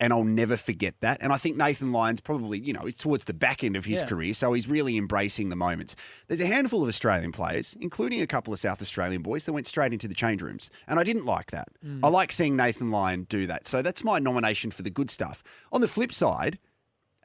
and 0.00 0.12
I'll 0.12 0.24
never 0.24 0.56
forget 0.56 0.96
that. 1.00 1.18
And 1.22 1.32
I 1.32 1.38
think 1.38 1.56
Nathan 1.56 1.92
Lyon's 1.92 2.20
probably, 2.20 2.58
you 2.58 2.72
know, 2.72 2.82
it's 2.82 2.98
towards 2.98 3.24
the 3.24 3.32
back 3.32 3.64
end 3.64 3.76
of 3.76 3.86
his 3.86 4.00
Yeah. 4.00 4.06
career, 4.06 4.34
so 4.34 4.52
he's 4.52 4.68
really 4.68 4.98
embracing 4.98 5.48
the 5.48 5.56
moments. 5.56 5.96
There's 6.28 6.40
a 6.40 6.46
handful 6.46 6.82
of 6.82 6.88
Australian 6.88 7.32
players, 7.32 7.76
including 7.80 8.20
a 8.20 8.26
couple 8.26 8.52
of 8.52 8.58
South 8.58 8.82
Australian 8.82 9.22
boys, 9.22 9.46
that 9.46 9.52
went 9.52 9.66
straight 9.66 9.92
into 9.92 10.06
the 10.08 10.14
change 10.14 10.42
rooms. 10.42 10.68
And 10.86 10.98
I 11.00 11.04
didn't 11.04 11.24
like 11.24 11.50
that. 11.52 11.68
Mm. 11.82 12.00
I 12.02 12.08
like 12.08 12.32
seeing 12.32 12.56
Nathan 12.56 12.90
Lyon 12.90 13.24
do 13.30 13.46
that. 13.46 13.66
So 13.66 13.80
that's 13.82 14.04
my 14.04 14.18
nomination 14.18 14.70
for 14.70 14.82
the 14.82 14.90
good 14.90 15.10
stuff. 15.10 15.42
On 15.72 15.80
the 15.80 15.88
flip 15.88 16.12
side, 16.12 16.58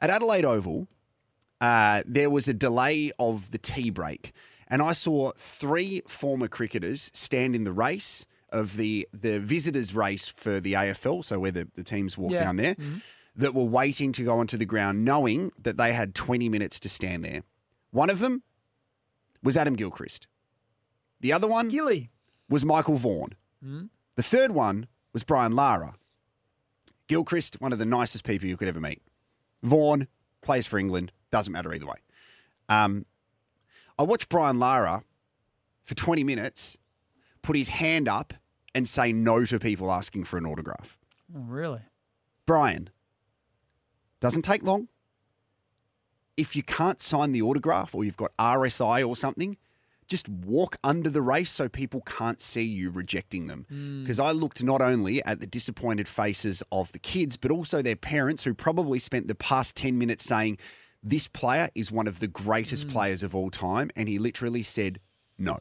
at 0.00 0.08
Adelaide 0.08 0.44
Oval, 0.46 0.88
uh, 1.60 2.02
there 2.06 2.30
was 2.30 2.48
a 2.48 2.54
delay 2.54 3.12
of 3.18 3.50
the 3.50 3.58
tea 3.58 3.90
break, 3.90 4.32
and 4.68 4.80
I 4.82 4.92
saw 4.92 5.32
three 5.36 6.02
former 6.08 6.48
cricketers 6.48 7.10
stand 7.14 7.54
in 7.54 7.64
the 7.64 7.72
race 7.72 8.26
of 8.50 8.76
the 8.76 9.06
the 9.12 9.38
visitors' 9.40 9.94
race 9.94 10.26
for 10.28 10.60
the 10.60 10.72
AFL, 10.74 11.22
so 11.24 11.38
where 11.38 11.50
the, 11.52 11.68
the 11.74 11.84
teams 11.84 12.16
walk 12.18 12.32
Yeah. 12.32 12.44
down 12.44 12.56
there, 12.56 12.74
Mhm. 12.74 13.02
that 13.36 13.54
were 13.54 13.64
waiting 13.64 14.10
to 14.12 14.24
go 14.24 14.38
onto 14.38 14.56
the 14.56 14.64
ground, 14.66 15.04
knowing 15.04 15.52
that 15.62 15.76
they 15.76 15.92
had 15.92 16.14
20 16.14 16.48
minutes 16.48 16.80
to 16.80 16.88
stand 16.88 17.24
there. 17.24 17.42
One 17.92 18.10
of 18.10 18.18
them 18.18 18.42
was 19.42 19.56
Adam 19.56 19.74
Gilchrist. 19.76 20.26
The 21.20 21.32
other 21.32 21.46
one 21.46 21.68
Gilly. 21.68 22.10
was 22.48 22.64
Michael 22.64 22.96
Vaughan. 22.96 23.34
Mm. 23.64 23.90
The 24.16 24.22
third 24.22 24.50
one 24.50 24.86
was 25.12 25.22
Brian 25.22 25.52
Lara. 25.52 25.94
Gilchrist, 27.06 27.60
one 27.60 27.72
of 27.72 27.78
the 27.78 27.84
nicest 27.86 28.24
people 28.24 28.48
you 28.48 28.56
could 28.56 28.68
ever 28.68 28.80
meet. 28.80 29.02
Vaughan 29.62 30.06
plays 30.42 30.66
for 30.66 30.78
England, 30.78 31.12
doesn't 31.30 31.52
matter 31.52 31.72
either 31.72 31.86
way. 31.86 31.96
Um, 32.68 33.06
I 33.98 34.02
watched 34.02 34.28
Brian 34.28 34.58
Lara 34.58 35.04
for 35.84 35.94
20 35.94 36.24
minutes 36.24 36.76
put 37.42 37.56
his 37.56 37.68
hand 37.68 38.08
up 38.08 38.34
and 38.74 38.88
say 38.88 39.12
no 39.12 39.44
to 39.44 39.58
people 39.58 39.90
asking 39.90 40.24
for 40.24 40.38
an 40.38 40.46
autograph. 40.46 40.98
Oh, 41.34 41.40
really? 41.40 41.80
Brian, 42.46 42.90
doesn't 44.20 44.42
take 44.42 44.62
long. 44.62 44.88
If 46.36 46.56
you 46.56 46.62
can't 46.62 47.00
sign 47.00 47.32
the 47.32 47.42
autograph 47.42 47.94
or 47.94 48.04
you've 48.04 48.16
got 48.16 48.36
RSI 48.38 49.06
or 49.06 49.16
something, 49.16 49.56
just 50.06 50.28
walk 50.28 50.76
under 50.82 51.08
the 51.08 51.22
race 51.22 51.50
so 51.50 51.68
people 51.68 52.00
can't 52.02 52.40
see 52.40 52.64
you 52.64 52.90
rejecting 52.90 53.46
them. 53.46 53.66
Mm. 53.70 54.02
Because 54.02 54.18
I 54.18 54.32
looked 54.32 54.62
not 54.62 54.80
only 54.80 55.22
at 55.24 55.40
the 55.40 55.46
disappointed 55.46 56.08
faces 56.08 56.62
of 56.72 56.90
the 56.92 56.98
kids, 56.98 57.36
but 57.36 57.50
also 57.50 57.82
their 57.82 57.96
parents 57.96 58.44
who 58.44 58.54
probably 58.54 58.98
spent 58.98 59.28
the 59.28 59.34
past 59.34 59.76
10 59.76 59.98
minutes 59.98 60.24
saying, 60.24 60.58
This 61.02 61.28
player 61.28 61.70
is 61.74 61.90
one 61.90 62.06
of 62.06 62.18
the 62.20 62.28
greatest 62.28 62.86
Mm. 62.88 62.90
players 62.92 63.22
of 63.22 63.34
all 63.34 63.50
time. 63.50 63.90
And 63.96 64.08
he 64.08 64.18
literally 64.18 64.62
said 64.62 65.00
no. 65.38 65.58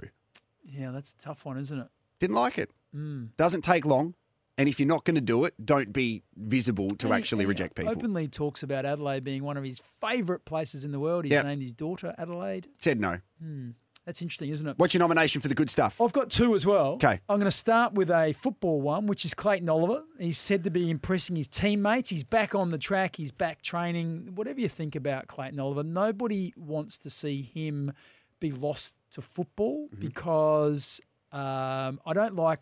Yeah, 0.63 0.91
that's 0.91 1.11
a 1.11 1.17
tough 1.17 1.45
one, 1.45 1.57
isn't 1.57 1.79
it? 1.79 1.87
Didn't 2.19 2.35
like 2.35 2.57
it. 2.57 2.71
Mm. 2.95 3.29
Doesn't 3.37 3.63
take 3.63 3.85
long. 3.85 4.15
And 4.57 4.67
if 4.67 4.77
you're 4.77 4.87
not 4.87 5.05
going 5.05 5.15
to 5.15 5.21
do 5.21 5.45
it, 5.45 5.53
don't 5.65 5.93
be 5.93 6.21
visible 6.35 6.89
to 6.89 7.07
And 7.07 7.15
actually 7.15 7.43
he 7.43 7.47
reject 7.47 7.75
people. 7.75 7.93
Openly 7.93 8.27
talks 8.27 8.61
about 8.61 8.85
Adelaide 8.85 9.23
being 9.23 9.41
one 9.43 9.55
of 9.55 9.63
his 9.63 9.81
favourite 10.01 10.43
places 10.43 10.83
in 10.83 10.91
the 10.91 10.99
world. 10.99 11.23
He's 11.23 11.31
Yep. 11.31 11.45
named 11.45 11.61
his 11.61 11.71
daughter 11.71 12.13
Adelaide. 12.17 12.67
Said 12.79 12.99
no. 12.99 13.19
Hmm. 13.41 13.69
That's 14.09 14.23
interesting, 14.23 14.49
isn't 14.49 14.67
it? 14.67 14.79
What's 14.79 14.95
your 14.95 14.99
nomination 15.01 15.39
for 15.39 15.49
the 15.49 15.53
good 15.53 15.69
stuff? 15.69 16.01
I've 16.01 16.13
got 16.13 16.31
two 16.31 16.55
as 16.55 16.65
well. 16.65 16.93
Okay. 16.93 17.19
I'm 17.29 17.37
going 17.37 17.45
to 17.45 17.51
start 17.51 17.93
with 17.93 18.09
a 18.09 18.33
football 18.33 18.81
one, 18.81 19.05
which 19.05 19.23
is 19.23 19.35
Clayton 19.35 19.69
Oliver. 19.69 20.01
He's 20.17 20.39
said 20.39 20.63
to 20.63 20.71
be 20.71 20.89
impressing 20.89 21.35
his 21.35 21.47
teammates. 21.47 22.09
He's 22.09 22.23
back 22.23 22.55
on 22.55 22.71
the 22.71 22.79
track. 22.79 23.17
He's 23.17 23.31
back 23.31 23.61
training. 23.61 24.31
Whatever 24.33 24.61
you 24.61 24.67
think 24.67 24.95
about 24.95 25.27
Clayton 25.27 25.59
Oliver, 25.59 25.83
nobody 25.83 26.55
wants 26.57 26.97
to 26.97 27.11
see 27.11 27.43
him 27.43 27.93
be 28.39 28.51
lost 28.51 28.95
to 29.11 29.21
football 29.21 29.89
Mm-hmm. 29.89 29.99
because 30.07 30.99
um, 31.31 32.01
I 32.03 32.13
don't 32.15 32.35
like 32.35 32.61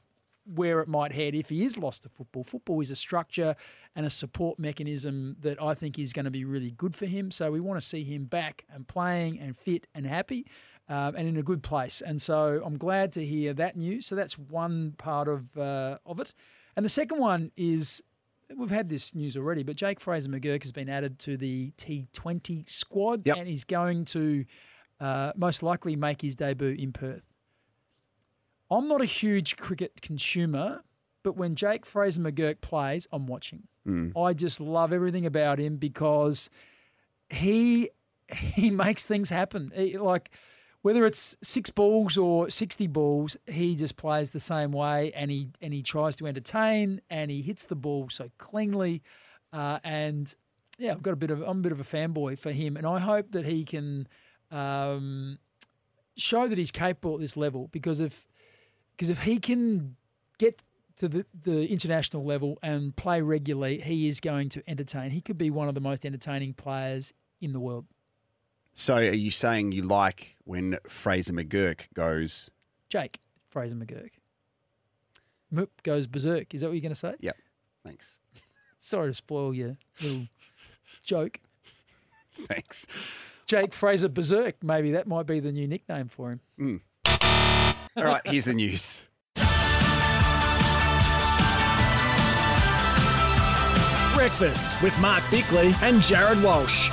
where 0.53 0.81
it 0.81 0.89
might 0.89 1.13
head 1.13 1.33
if 1.33 1.47
he 1.47 1.63
is 1.63 1.77
lost 1.77 2.03
to 2.03 2.09
football. 2.09 2.43
Football 2.43 2.81
is 2.81 2.91
a 2.91 2.95
structure 2.97 3.55
and 3.95 4.05
a 4.05 4.09
support 4.09 4.59
mechanism 4.59 5.37
that 5.39 5.61
I 5.61 5.75
think 5.75 5.97
is 5.97 6.11
going 6.11 6.25
to 6.25 6.31
be 6.31 6.43
really 6.43 6.71
good 6.71 6.93
for 6.93 7.05
him. 7.05 7.31
So 7.31 7.51
we 7.51 7.61
want 7.61 7.79
to 7.79 7.85
see 7.85 8.03
him 8.03 8.25
back 8.25 8.65
and 8.69 8.85
playing 8.85 9.39
and 9.39 9.55
fit 9.57 9.87
and 9.95 10.05
happy 10.05 10.45
um, 10.89 11.15
and 11.15 11.27
in 11.27 11.37
a 11.37 11.43
good 11.43 11.63
place. 11.63 12.01
And 12.01 12.21
so 12.21 12.61
I'm 12.65 12.77
glad 12.77 13.11
to 13.13 13.25
hear 13.25 13.53
that 13.53 13.75
news. 13.75 14.05
So 14.05 14.15
that's 14.15 14.37
one 14.37 14.93
part 14.97 15.27
of 15.27 15.57
uh, 15.57 15.97
of 16.05 16.19
it. 16.19 16.33
And 16.75 16.85
the 16.85 16.89
second 16.89 17.19
one 17.19 17.51
is 17.55 18.01
we've 18.55 18.69
had 18.69 18.89
this 18.89 19.13
news 19.13 19.35
already, 19.35 19.63
but 19.63 19.75
Jake 19.75 19.99
Fraser 19.99 20.29
McGurk 20.29 20.63
has 20.63 20.71
been 20.71 20.89
added 20.89 21.19
to 21.19 21.37
the 21.37 21.71
T20 21.77 22.69
squad 22.69 23.25
and 23.39 23.47
he's 23.47 23.63
going 23.63 24.05
to 24.05 24.45
uh, 24.99 25.33
most 25.35 25.63
likely 25.63 25.95
make 25.95 26.21
his 26.21 26.35
debut 26.35 26.75
in 26.77 26.93
Perth. 26.93 27.25
I'm 28.69 28.87
not 28.87 29.01
a 29.01 29.05
huge 29.05 29.55
cricket 29.57 30.01
consumer, 30.01 30.81
but 31.23 31.35
when 31.37 31.55
Jake 31.55 31.85
Fraser 31.85 32.21
McGurk 32.21 32.61
plays, 32.61 33.07
I'm 33.11 33.27
watching. 33.27 33.63
Mm. 33.87 34.11
I 34.17 34.33
just 34.33 34.59
love 34.59 34.91
everything 34.91 35.25
about 35.25 35.59
him 35.59 35.77
because 35.77 36.49
he 37.29 37.89
he 38.33 38.69
makes 38.85 39.05
things 39.05 39.29
happen. 39.29 39.71
He- 39.75 39.97
like 39.97 40.31
whether 40.87 41.05
it's 41.05 41.35
six 41.43 41.69
balls 41.69 42.17
or 42.17 42.49
sixty 42.49 42.87
balls, 42.87 43.35
he 43.45 43.75
just 43.75 43.97
plays 43.97 44.31
the 44.31 44.39
same 44.39 44.71
way, 44.71 45.11
and 45.11 45.29
he 45.29 45.49
and 45.61 45.73
he 45.73 45.83
tries 45.83 46.15
to 46.15 46.27
entertain, 46.27 47.01
and 47.09 47.29
he 47.29 47.41
hits 47.41 47.65
the 47.65 47.75
ball 47.75 48.07
so 48.09 48.31
cleanly, 48.37 49.03
uh, 49.51 49.79
and 49.83 50.33
yeah, 50.77 50.93
I've 50.93 51.03
got 51.03 51.11
a 51.11 51.17
bit 51.17 51.29
of 51.29 51.41
I'm 51.41 51.57
a 51.57 51.61
bit 51.61 51.73
of 51.73 51.81
a 51.81 51.83
fanboy 51.83 52.39
for 52.39 52.53
him, 52.53 52.77
and 52.77 52.87
I 52.87 52.99
hope 52.99 53.31
that 53.31 53.45
he 53.45 53.65
can 53.65 54.07
um, 54.49 55.39
show 56.15 56.47
that 56.47 56.57
he's 56.57 56.71
capable 56.71 57.15
at 57.15 57.19
this 57.19 57.35
level 57.35 57.67
because 57.73 57.99
if 57.99 58.25
because 58.95 59.09
if 59.09 59.23
he 59.23 59.39
can 59.39 59.97
get 60.37 60.63
to 60.99 61.09
the, 61.09 61.25
the 61.43 61.67
international 61.67 62.23
level 62.23 62.59
and 62.63 62.95
play 62.95 63.21
regularly, 63.21 63.81
he 63.81 64.07
is 64.07 64.21
going 64.21 64.47
to 64.47 64.63
entertain. 64.69 65.09
He 65.09 65.19
could 65.19 65.37
be 65.37 65.49
one 65.49 65.67
of 65.67 65.75
the 65.75 65.81
most 65.81 66.05
entertaining 66.05 66.53
players 66.53 67.13
in 67.41 67.51
the 67.51 67.59
world. 67.59 67.87
So 68.79 68.97
are 68.97 69.01
you 69.01 69.31
saying 69.31 69.71
you 69.71 69.81
like 69.81 70.35
when 70.43 70.77
Fraser 70.87 71.33
McGurk 71.33 71.87
goes? 71.95 72.51
Jake 72.89 73.19
Fraser 73.49 73.75
McGurk. 73.75 74.11
Moop 75.51 75.69
goes 75.81 76.05
berserk. 76.05 76.53
Is 76.53 76.61
that 76.61 76.67
what 76.67 76.73
you're 76.73 76.81
going 76.81 76.91
to 76.91 76.95
say? 76.95 77.15
Yep. 77.19 77.37
Thanks. 77.83 78.17
Sorry 78.79 79.09
to 79.09 79.13
spoil 79.15 79.51
your 79.51 79.77
little 79.99 80.27
joke. 81.03 81.39
Thanks. 82.41 82.85
Jake 83.47 83.73
Fraser 83.73 84.09
Berserk. 84.09 84.63
Maybe 84.63 84.91
that 84.91 85.07
might 85.07 85.25
be 85.25 85.39
the 85.39 85.51
new 85.51 85.67
nickname 85.67 86.07
for 86.07 86.33
him. 86.33 86.41
Mm. 86.59 86.81
All 87.97 88.03
right, 88.03 88.21
here's 88.27 88.45
the 88.45 88.53
news. 88.53 89.03
Breakfast 94.13 94.83
with 94.83 94.97
Mark 94.99 95.23
Bickley 95.31 95.73
and 95.81 95.99
Jared 96.03 96.43
Walsh. 96.43 96.89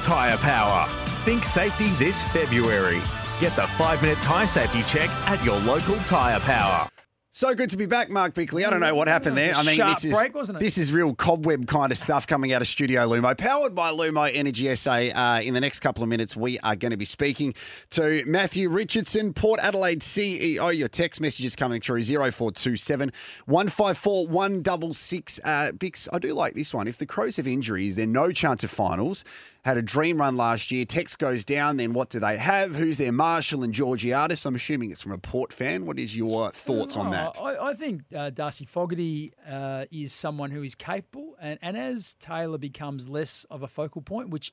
Tyre 0.00 0.36
Power. 0.36 1.03
Think 1.24 1.44
safety 1.44 1.86
this 2.04 2.22
February. 2.32 3.00
Get 3.40 3.56
the 3.56 3.66
five 3.78 4.02
minute 4.02 4.18
tyre 4.18 4.46
safety 4.46 4.82
check 4.82 5.08
at 5.26 5.42
your 5.42 5.58
local 5.60 5.96
Tyre 6.00 6.38
Power. 6.40 6.86
So 7.30 7.52
good 7.54 7.70
to 7.70 7.76
be 7.76 7.86
back, 7.86 8.10
Mark 8.10 8.34
Bickley. 8.34 8.64
I 8.64 8.70
don't 8.70 8.78
know 8.78 8.94
what 8.94 9.08
happened 9.08 9.36
there. 9.36 9.54
That 9.54 9.56
was 9.56 9.66
I 9.66 9.70
a 9.70 9.72
mean, 9.72 9.76
sharp 9.78 9.94
this 9.94 10.04
is 10.04 10.14
break, 10.14 10.34
wasn't 10.34 10.56
it? 10.56 10.60
this 10.60 10.78
is 10.78 10.92
real 10.92 11.14
cobweb 11.14 11.66
kind 11.66 11.90
of 11.90 11.98
stuff 11.98 12.26
coming 12.26 12.52
out 12.52 12.62
of 12.62 12.68
Studio 12.68 13.08
Lumo, 13.08 13.36
powered 13.36 13.74
by 13.74 13.90
Lumo 13.90 14.30
Energy 14.32 14.72
SA. 14.76 14.92
Uh, 14.92 15.40
in 15.42 15.52
the 15.54 15.60
next 15.60 15.80
couple 15.80 16.04
of 16.04 16.08
minutes, 16.10 16.36
we 16.36 16.60
are 16.60 16.76
going 16.76 16.90
to 16.90 16.96
be 16.96 17.04
speaking 17.06 17.54
to 17.90 18.22
Matthew 18.26 18.68
Richardson, 18.68 19.32
Port 19.32 19.58
Adelaide 19.60 20.00
CEO. 20.00 20.76
Your 20.76 20.86
text 20.88 21.20
messages 21.20 21.56
coming 21.56 21.80
through 21.80 22.04
0427 22.04 23.10
154 23.46 24.28
166. 24.28 25.40
Uh, 25.42 25.72
Bicks, 25.72 26.08
I 26.12 26.18
do 26.18 26.34
like 26.34 26.54
this 26.54 26.72
one. 26.72 26.86
If 26.86 26.98
the 26.98 27.06
Crows 27.06 27.36
have 27.36 27.48
injuries, 27.48 27.96
then 27.96 28.12
no 28.12 28.30
chance 28.30 28.62
of 28.62 28.70
finals. 28.70 29.24
Had 29.64 29.78
a 29.78 29.82
dream 29.82 30.18
run 30.18 30.36
last 30.36 30.70
year. 30.70 30.84
Text 30.84 31.18
goes 31.18 31.42
down. 31.42 31.78
Then 31.78 31.94
what 31.94 32.10
do 32.10 32.20
they 32.20 32.36
have? 32.36 32.76
Who's 32.76 32.98
their 32.98 33.12
Marshall 33.12 33.62
and 33.62 33.72
Georgiades? 33.72 34.44
I'm 34.44 34.54
assuming 34.54 34.90
it's 34.90 35.00
from 35.00 35.12
a 35.12 35.18
Port 35.18 35.54
fan. 35.54 35.86
What 35.86 35.98
is 35.98 36.14
your 36.14 36.50
thoughts 36.50 36.98
on 36.98 37.10
that? 37.12 37.38
Oh, 37.40 37.46
I, 37.46 37.70
I 37.70 37.74
think 37.74 38.02
uh, 38.14 38.28
Darcy 38.28 38.66
Fogarty 38.66 39.32
uh, 39.48 39.86
is 39.90 40.12
someone 40.12 40.50
who 40.50 40.62
is 40.62 40.74
capable, 40.74 41.34
and, 41.40 41.58
and 41.62 41.78
as 41.78 42.12
Taylor 42.20 42.58
becomes 42.58 43.08
less 43.08 43.44
of 43.50 43.62
a 43.62 43.66
focal 43.66 44.02
point, 44.02 44.28
which 44.28 44.52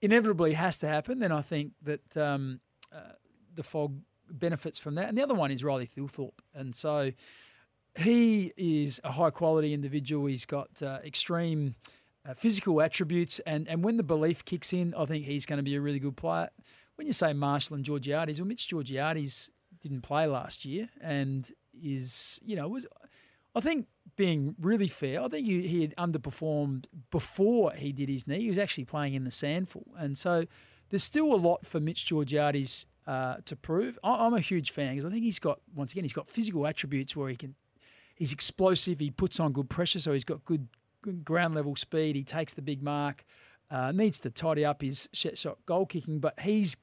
inevitably 0.00 0.52
has 0.52 0.78
to 0.78 0.86
happen, 0.86 1.18
then 1.18 1.32
I 1.32 1.42
think 1.42 1.72
that 1.82 2.16
um, 2.16 2.60
uh, 2.94 3.14
the 3.56 3.64
Fog 3.64 3.98
benefits 4.30 4.78
from 4.78 4.94
that. 4.94 5.08
And 5.08 5.18
the 5.18 5.22
other 5.22 5.34
one 5.34 5.50
is 5.50 5.64
Riley 5.64 5.88
Thilthorpe, 5.88 6.38
and 6.54 6.76
so 6.76 7.10
he 7.96 8.52
is 8.56 9.00
a 9.02 9.10
high 9.10 9.30
quality 9.30 9.74
individual. 9.74 10.26
He's 10.26 10.46
got 10.46 10.80
uh, 10.80 11.00
extreme 11.04 11.74
uh, 12.28 12.34
physical 12.34 12.80
attributes, 12.80 13.40
and 13.40 13.68
and 13.68 13.84
when 13.84 13.96
the 13.96 14.02
belief 14.02 14.44
kicks 14.44 14.72
in, 14.72 14.94
I 14.94 15.04
think 15.04 15.24
he's 15.24 15.46
going 15.46 15.58
to 15.58 15.62
be 15.62 15.74
a 15.76 15.80
really 15.80 15.98
good 15.98 16.16
player. 16.16 16.50
When 16.96 17.06
you 17.06 17.12
say 17.12 17.32
Marshall 17.32 17.76
and 17.76 17.84
Georgiades, 17.84 18.40
well, 18.40 18.48
Mitch 18.48 18.68
Georgiades 18.68 19.50
didn't 19.80 20.02
play 20.02 20.26
last 20.26 20.64
year, 20.64 20.88
and 21.00 21.50
is 21.82 22.40
you 22.44 22.56
know 22.56 22.68
was. 22.68 22.86
I 23.56 23.60
think 23.60 23.86
being 24.16 24.56
really 24.60 24.88
fair, 24.88 25.22
I 25.22 25.28
think 25.28 25.46
he, 25.46 25.66
he 25.68 25.82
had 25.82 25.94
underperformed 25.94 26.86
before 27.12 27.72
he 27.72 27.92
did 27.92 28.08
his 28.08 28.26
knee. 28.26 28.40
He 28.40 28.48
was 28.48 28.58
actually 28.58 28.84
playing 28.84 29.14
in 29.14 29.22
the 29.22 29.30
SANFL, 29.30 29.84
and 29.96 30.18
so 30.18 30.44
there's 30.90 31.04
still 31.04 31.32
a 31.32 31.36
lot 31.36 31.64
for 31.64 31.78
Mitch 31.78 32.04
Georgiades 32.06 32.86
uh, 33.06 33.36
to 33.44 33.54
prove. 33.54 33.98
I, 34.02 34.26
I'm 34.26 34.34
a 34.34 34.40
huge 34.40 34.70
fan 34.70 34.90
because 34.90 35.04
I 35.04 35.10
think 35.10 35.22
he's 35.22 35.38
got 35.38 35.60
once 35.74 35.92
again 35.92 36.04
he's 36.04 36.12
got 36.12 36.28
physical 36.28 36.66
attributes 36.66 37.14
where 37.14 37.28
he 37.28 37.36
can 37.36 37.54
he's 38.14 38.32
explosive. 38.32 39.00
He 39.00 39.10
puts 39.10 39.38
on 39.38 39.52
good 39.52 39.68
pressure, 39.68 40.00
so 40.00 40.12
he's 40.12 40.24
got 40.24 40.44
good 40.44 40.68
ground 41.12 41.54
level 41.54 41.76
speed. 41.76 42.16
He 42.16 42.24
takes 42.24 42.52
the 42.54 42.62
big 42.62 42.82
mark. 42.82 43.24
Uh, 43.70 43.92
needs 43.92 44.18
to 44.20 44.30
tidy 44.30 44.64
up 44.64 44.82
his 44.82 45.08
shot, 45.12 45.38
shot 45.38 45.58
goal 45.66 45.86
kicking, 45.86 46.18
but 46.18 46.38
he's 46.40 46.76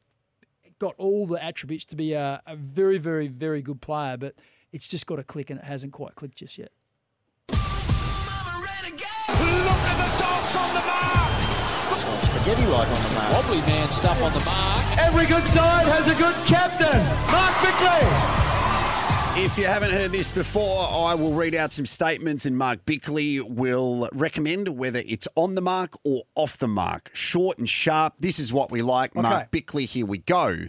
got 0.80 0.96
all 0.98 1.28
the 1.28 1.42
attributes 1.44 1.86
to 1.86 1.96
be 1.96 2.14
a, 2.14 2.42
a 2.46 2.56
very, 2.56 2.98
very, 2.98 3.28
very 3.28 3.62
good 3.62 3.82
player. 3.82 4.18
But 4.18 4.36
it's 4.72 4.88
just 4.88 5.06
got 5.06 5.18
to 5.18 5.24
click, 5.24 5.50
and 5.50 5.60
it 5.60 5.66
hasn't 5.66 5.94
quite 5.94 6.16
clicked 6.16 6.38
just 6.38 6.58
yet. 6.58 6.72
Look 7.50 7.60
at 9.88 9.98
the 9.98 10.10
dogs 10.20 10.56
on 10.56 10.74
the 10.74 10.82
mark. 10.82 12.22
Spaghetti 12.24 12.66
like 12.68 12.88
on 12.88 13.04
the 13.04 13.10
mark. 13.16 13.34
Wobbly 13.34 13.62
man 13.62 13.88
stuff 13.90 14.22
on 14.22 14.34
the 14.34 14.44
mark. 14.44 14.98
Every 15.00 15.26
good 15.28 15.46
side 15.46 15.88
has 15.88 16.08
a 16.08 16.16
good 16.16 16.36
captain. 16.46 17.00
Mark 17.32 17.54
Bickley. 17.62 18.41
If 19.34 19.58
you 19.58 19.66
haven't 19.66 19.92
heard 19.92 20.12
this 20.12 20.30
before, 20.30 20.88
I 20.90 21.16
will 21.16 21.32
read 21.32 21.56
out 21.56 21.72
some 21.72 21.86
statements 21.86 22.46
and 22.46 22.58
Mark 22.58 22.86
Bickley 22.86 23.40
will 23.40 24.10
recommend 24.12 24.68
whether 24.78 25.02
it's 25.06 25.28
on 25.36 25.56
the 25.56 25.62
mark 25.62 25.94
or 26.04 26.24
off 26.36 26.58
the 26.58 26.68
mark. 26.68 27.10
Short 27.14 27.58
and 27.58 27.68
sharp. 27.68 28.16
This 28.20 28.40
is 28.40 28.52
what 28.52 28.72
we 28.72 28.82
like. 28.82 29.16
Okay. 29.16 29.22
Mark 29.22 29.50
Bickley, 29.50 29.86
here 29.86 30.06
we 30.06 30.18
go. 30.18 30.68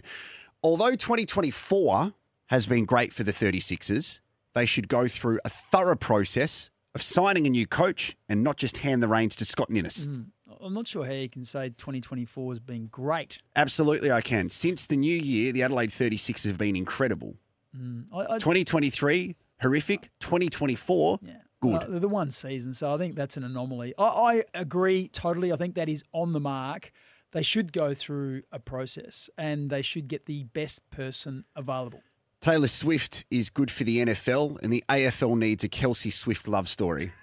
Although 0.63 0.91
2024 0.91 2.13
has 2.47 2.65
been 2.65 2.85
great 2.85 3.13
for 3.13 3.23
the 3.23 3.33
36ers, 3.33 4.21
they 4.53 4.65
should 4.65 4.87
go 4.87 5.09
through 5.09 5.39
a 5.43 5.49
thorough 5.49 5.97
process 5.97 6.71
of 6.95 7.01
signing 7.01 7.45
a 7.45 7.49
new 7.49 7.67
coach 7.67 8.15
and 8.29 8.43
not 8.43 8.55
just 8.55 8.77
hand 8.77 9.03
the 9.03 9.09
reins 9.09 9.35
to 9.35 9.45
Scott 9.45 9.69
Ninnis. 9.69 10.07
Mm. 10.07 10.27
I'm 10.61 10.73
not 10.73 10.87
sure 10.87 11.05
how 11.05 11.11
you 11.11 11.29
can 11.29 11.43
say 11.43 11.67
2024 11.67 12.51
has 12.51 12.59
been 12.59 12.87
great. 12.87 13.39
Absolutely, 13.57 14.11
I 14.11 14.21
can. 14.21 14.49
Since 14.49 14.87
the 14.87 14.95
new 14.95 15.17
year, 15.17 15.51
the 15.51 15.63
Adelaide 15.63 15.89
36ers 15.89 16.45
have 16.45 16.57
been 16.57 16.77
incredible. 16.77 17.35
Mm. 17.77 18.05
I, 18.13 18.35
I, 18.35 18.37
2023, 18.39 19.35
horrific. 19.61 20.09
2024, 20.19 21.19
good. 21.61 21.75
Uh, 21.75 21.99
the 21.99 22.07
one 22.07 22.31
season, 22.31 22.73
so 22.73 22.93
I 22.93 22.97
think 22.97 23.15
that's 23.15 23.37
an 23.37 23.43
anomaly. 23.43 23.93
I, 23.97 24.03
I 24.03 24.43
agree 24.53 25.07
totally. 25.07 25.51
I 25.51 25.55
think 25.55 25.75
that 25.75 25.89
is 25.89 26.03
on 26.11 26.33
the 26.33 26.39
mark. 26.39 26.91
They 27.31 27.41
should 27.43 27.73
go 27.73 27.93
through 27.93 28.43
a 28.51 28.59
process 28.59 29.29
and 29.37 29.69
they 29.69 29.81
should 29.81 30.07
get 30.07 30.27
the 30.27 30.43
best 30.43 30.87
person 30.91 31.45
available. 31.55 32.01
Taylor 32.41 32.67
Swift 32.67 33.25
is 33.31 33.49
good 33.49 33.71
for 33.71 33.85
the 33.85 33.99
NFL, 33.99 34.61
and 34.61 34.71
the 34.71 34.83
AFL 34.89 35.37
needs 35.37 35.63
a 35.63 35.69
Kelce 35.69 36.11
Swift 36.11 36.47
love 36.47 36.67
story. 36.67 37.11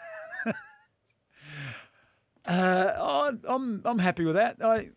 Uh, 2.43 2.93
I, 2.99 3.53
I'm 3.55 3.83
I'm 3.85 3.99
happy 3.99 4.25
with 4.25 4.35
that. 4.35 4.57
I 4.61 4.89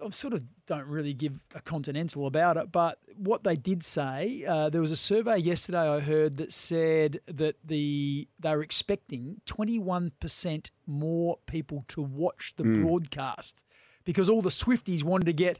I'm 0.00 0.10
sort 0.10 0.32
of 0.32 0.42
don't 0.68 0.86
really 0.86 1.14
give 1.14 1.40
a 1.54 1.60
continental 1.60 2.26
about 2.26 2.56
it, 2.56 2.70
but 2.70 2.98
what 3.16 3.42
they 3.42 3.56
did 3.56 3.82
say, 3.82 4.44
uh, 4.46 4.68
there 4.68 4.80
was 4.80 4.92
a 4.92 4.96
survey 4.96 5.38
yesterday 5.38 5.88
I 5.88 5.98
heard 6.00 6.36
that 6.36 6.52
said 6.52 7.20
that 7.26 7.56
the 7.64 8.28
they 8.38 8.54
were 8.54 8.62
expecting 8.62 9.40
21% 9.46 10.70
more 10.86 11.38
people 11.46 11.84
to 11.88 12.02
watch 12.02 12.54
the 12.56 12.64
Mm. 12.64 12.82
broadcast 12.82 13.64
because 14.04 14.28
all 14.28 14.42
the 14.42 14.50
Swifties 14.50 15.02
wanted 15.02 15.24
to 15.26 15.32
get 15.32 15.58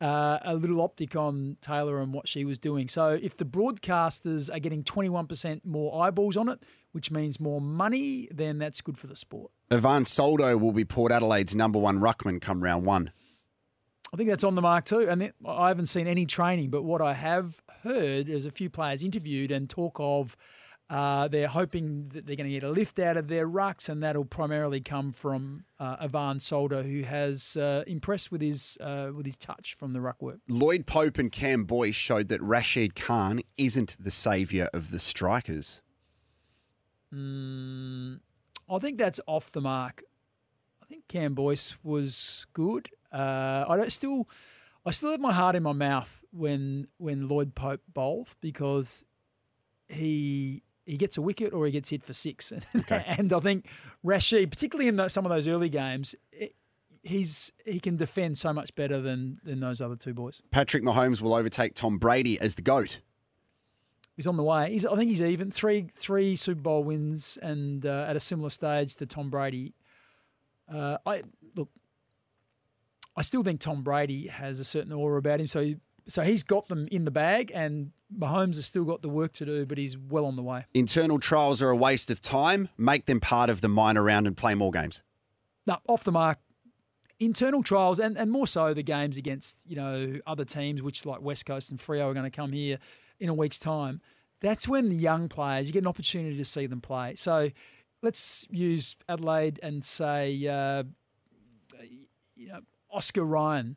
uh, 0.00 0.38
a 0.42 0.56
little 0.56 0.80
optic 0.82 1.14
on 1.14 1.56
Taylor 1.60 2.00
and 2.00 2.12
what 2.12 2.26
she 2.26 2.44
was 2.44 2.58
doing. 2.58 2.88
So 2.88 3.10
if 3.10 3.36
the 3.36 3.44
broadcasters 3.44 4.52
are 4.52 4.58
getting 4.58 4.82
21% 4.82 5.64
more 5.64 6.02
eyeballs 6.04 6.36
on 6.36 6.48
it, 6.48 6.58
which 6.90 7.12
means 7.12 7.38
more 7.38 7.60
money, 7.60 8.28
then 8.32 8.58
that's 8.58 8.80
good 8.80 8.98
for 8.98 9.06
the 9.06 9.14
sport. 9.14 9.52
Ivan 9.70 10.04
Soldo 10.04 10.56
will 10.58 10.72
be 10.72 10.84
Port 10.84 11.12
Adelaide's 11.12 11.54
number 11.54 11.78
one 11.78 12.00
ruckman 12.00 12.40
come 12.40 12.62
round 12.64 12.84
one. 12.84 13.12
I 14.12 14.16
think 14.16 14.28
that's 14.28 14.44
on 14.44 14.54
the 14.54 14.62
mark 14.62 14.84
too. 14.84 15.08
And 15.08 15.32
I 15.46 15.68
haven't 15.68 15.86
seen 15.86 16.06
any 16.06 16.26
training, 16.26 16.70
but 16.70 16.82
what 16.82 17.00
I 17.00 17.14
have 17.14 17.62
heard 17.82 18.28
is 18.28 18.46
a 18.46 18.50
few 18.50 18.68
players 18.68 19.02
interviewed 19.02 19.50
and 19.50 19.68
talk 19.68 19.96
of 19.98 20.36
uh, 20.92 21.26
they're 21.28 21.48
hoping 21.48 22.10
that 22.12 22.26
they're 22.26 22.36
going 22.36 22.48
to 22.48 22.52
get 22.52 22.62
a 22.62 22.68
lift 22.68 22.98
out 22.98 23.16
of 23.16 23.26
their 23.28 23.48
rucks, 23.48 23.88
and 23.88 24.02
that'll 24.02 24.26
primarily 24.26 24.78
come 24.78 25.10
from 25.10 25.64
uh, 25.80 25.96
Ivan 26.00 26.38
Soldo, 26.38 26.82
who 26.82 27.00
has 27.00 27.56
uh, 27.56 27.82
impressed 27.86 28.30
with 28.30 28.42
his 28.42 28.76
uh, 28.78 29.10
with 29.16 29.24
his 29.24 29.38
touch 29.38 29.74
from 29.78 29.92
the 29.92 30.02
ruck 30.02 30.20
work. 30.20 30.40
Lloyd 30.48 30.84
Pope 30.84 31.16
and 31.16 31.32
Cam 31.32 31.64
Boyce 31.64 31.94
showed 31.94 32.28
that 32.28 32.42
Rashid 32.42 32.94
Khan 32.94 33.40
isn't 33.56 33.96
the 33.98 34.10
saviour 34.10 34.68
of 34.74 34.90
the 34.90 35.00
strikers. 35.00 35.80
Mm, 37.14 38.20
I 38.68 38.78
think 38.78 38.98
that's 38.98 39.20
off 39.26 39.50
the 39.50 39.62
mark. 39.62 40.02
I 40.82 40.86
think 40.86 41.08
Cam 41.08 41.32
Boyce 41.32 41.74
was 41.82 42.46
good. 42.52 42.90
Uh, 43.12 43.64
I 43.68 43.76
don't 43.76 43.92
still, 43.92 44.28
I 44.86 44.90
still 44.90 45.10
have 45.10 45.20
my 45.20 45.32
heart 45.32 45.54
in 45.54 45.62
my 45.62 45.72
mouth 45.72 46.24
when 46.32 46.88
when 46.98 47.28
Lloyd 47.28 47.54
Pope 47.54 47.82
bowls 47.92 48.34
because 48.40 49.04
he 49.88 50.62
he 50.86 50.96
gets 50.96 51.16
a 51.16 51.22
wicket 51.22 51.52
or 51.52 51.66
he 51.66 51.72
gets 51.72 51.90
hit 51.90 52.02
for 52.02 52.12
six, 52.14 52.52
and 52.90 53.32
I 53.32 53.40
think 53.40 53.68
Rashid, 54.02 54.50
particularly 54.50 54.88
in 54.88 54.96
those, 54.96 55.12
some 55.12 55.26
of 55.26 55.30
those 55.30 55.46
early 55.46 55.68
games, 55.68 56.14
it, 56.32 56.54
he's 57.02 57.52
he 57.64 57.80
can 57.80 57.96
defend 57.96 58.38
so 58.38 58.52
much 58.52 58.74
better 58.74 59.00
than 59.00 59.38
than 59.44 59.60
those 59.60 59.80
other 59.80 59.96
two 59.96 60.14
boys. 60.14 60.42
Patrick 60.50 60.82
Mahomes 60.82 61.20
will 61.20 61.34
overtake 61.34 61.74
Tom 61.74 61.98
Brady 61.98 62.40
as 62.40 62.54
the 62.54 62.62
GOAT. 62.62 63.00
He's 64.16 64.26
on 64.26 64.36
the 64.36 64.42
way. 64.42 64.72
He's, 64.72 64.84
I 64.84 64.94
think 64.94 65.08
he's 65.08 65.22
even 65.22 65.50
three 65.50 65.88
three 65.94 66.36
Super 66.36 66.60
Bowl 66.60 66.84
wins 66.84 67.38
and 67.42 67.84
uh, 67.84 68.06
at 68.08 68.16
a 68.16 68.20
similar 68.20 68.50
stage 68.50 68.96
to 68.96 69.06
Tom 69.06 69.30
Brady. 69.30 69.74
Uh, 70.72 70.98
I 71.04 71.22
look. 71.54 71.68
I 73.16 73.22
still 73.22 73.42
think 73.42 73.60
Tom 73.60 73.82
Brady 73.82 74.28
has 74.28 74.60
a 74.60 74.64
certain 74.64 74.92
aura 74.92 75.18
about 75.18 75.40
him. 75.40 75.46
So 75.46 75.74
so 76.08 76.22
he's 76.22 76.42
got 76.42 76.68
them 76.68 76.88
in 76.90 77.04
the 77.04 77.10
bag, 77.10 77.52
and 77.54 77.92
Mahomes 78.16 78.56
has 78.56 78.66
still 78.66 78.84
got 78.84 79.02
the 79.02 79.08
work 79.08 79.32
to 79.34 79.46
do, 79.46 79.64
but 79.64 79.78
he's 79.78 79.96
well 79.96 80.26
on 80.26 80.36
the 80.36 80.42
way. 80.42 80.66
Internal 80.74 81.18
trials 81.18 81.62
are 81.62 81.70
a 81.70 81.76
waste 81.76 82.10
of 82.10 82.20
time. 82.20 82.68
Make 82.76 83.06
them 83.06 83.20
part 83.20 83.50
of 83.50 83.60
the 83.60 83.68
minor 83.68 84.02
round 84.02 84.26
and 84.26 84.36
play 84.36 84.54
more 84.54 84.70
games. 84.70 85.02
No, 85.66 85.78
off 85.86 86.04
the 86.04 86.12
mark. 86.12 86.38
Internal 87.20 87.62
trials 87.62 88.00
and, 88.00 88.18
and 88.18 88.32
more 88.32 88.48
so 88.48 88.74
the 88.74 88.82
games 88.82 89.16
against, 89.16 89.64
you 89.70 89.76
know, 89.76 90.18
other 90.26 90.44
teams, 90.44 90.82
which 90.82 91.06
like 91.06 91.20
West 91.20 91.46
Coast 91.46 91.70
and 91.70 91.78
Freo 91.78 92.06
are 92.06 92.14
going 92.14 92.28
to 92.28 92.36
come 92.36 92.50
here 92.50 92.78
in 93.20 93.28
a 93.28 93.34
week's 93.34 93.60
time. 93.60 94.00
That's 94.40 94.66
when 94.66 94.88
the 94.88 94.96
young 94.96 95.28
players, 95.28 95.68
you 95.68 95.72
get 95.72 95.84
an 95.84 95.86
opportunity 95.86 96.36
to 96.36 96.44
see 96.44 96.66
them 96.66 96.80
play. 96.80 97.14
So 97.14 97.50
let's 98.02 98.44
use 98.50 98.96
Adelaide 99.08 99.60
and 99.62 99.84
say, 99.84 100.48
uh, 100.48 100.82
you 102.42 102.48
know, 102.48 102.60
Oscar 102.90 103.24
Ryan. 103.24 103.76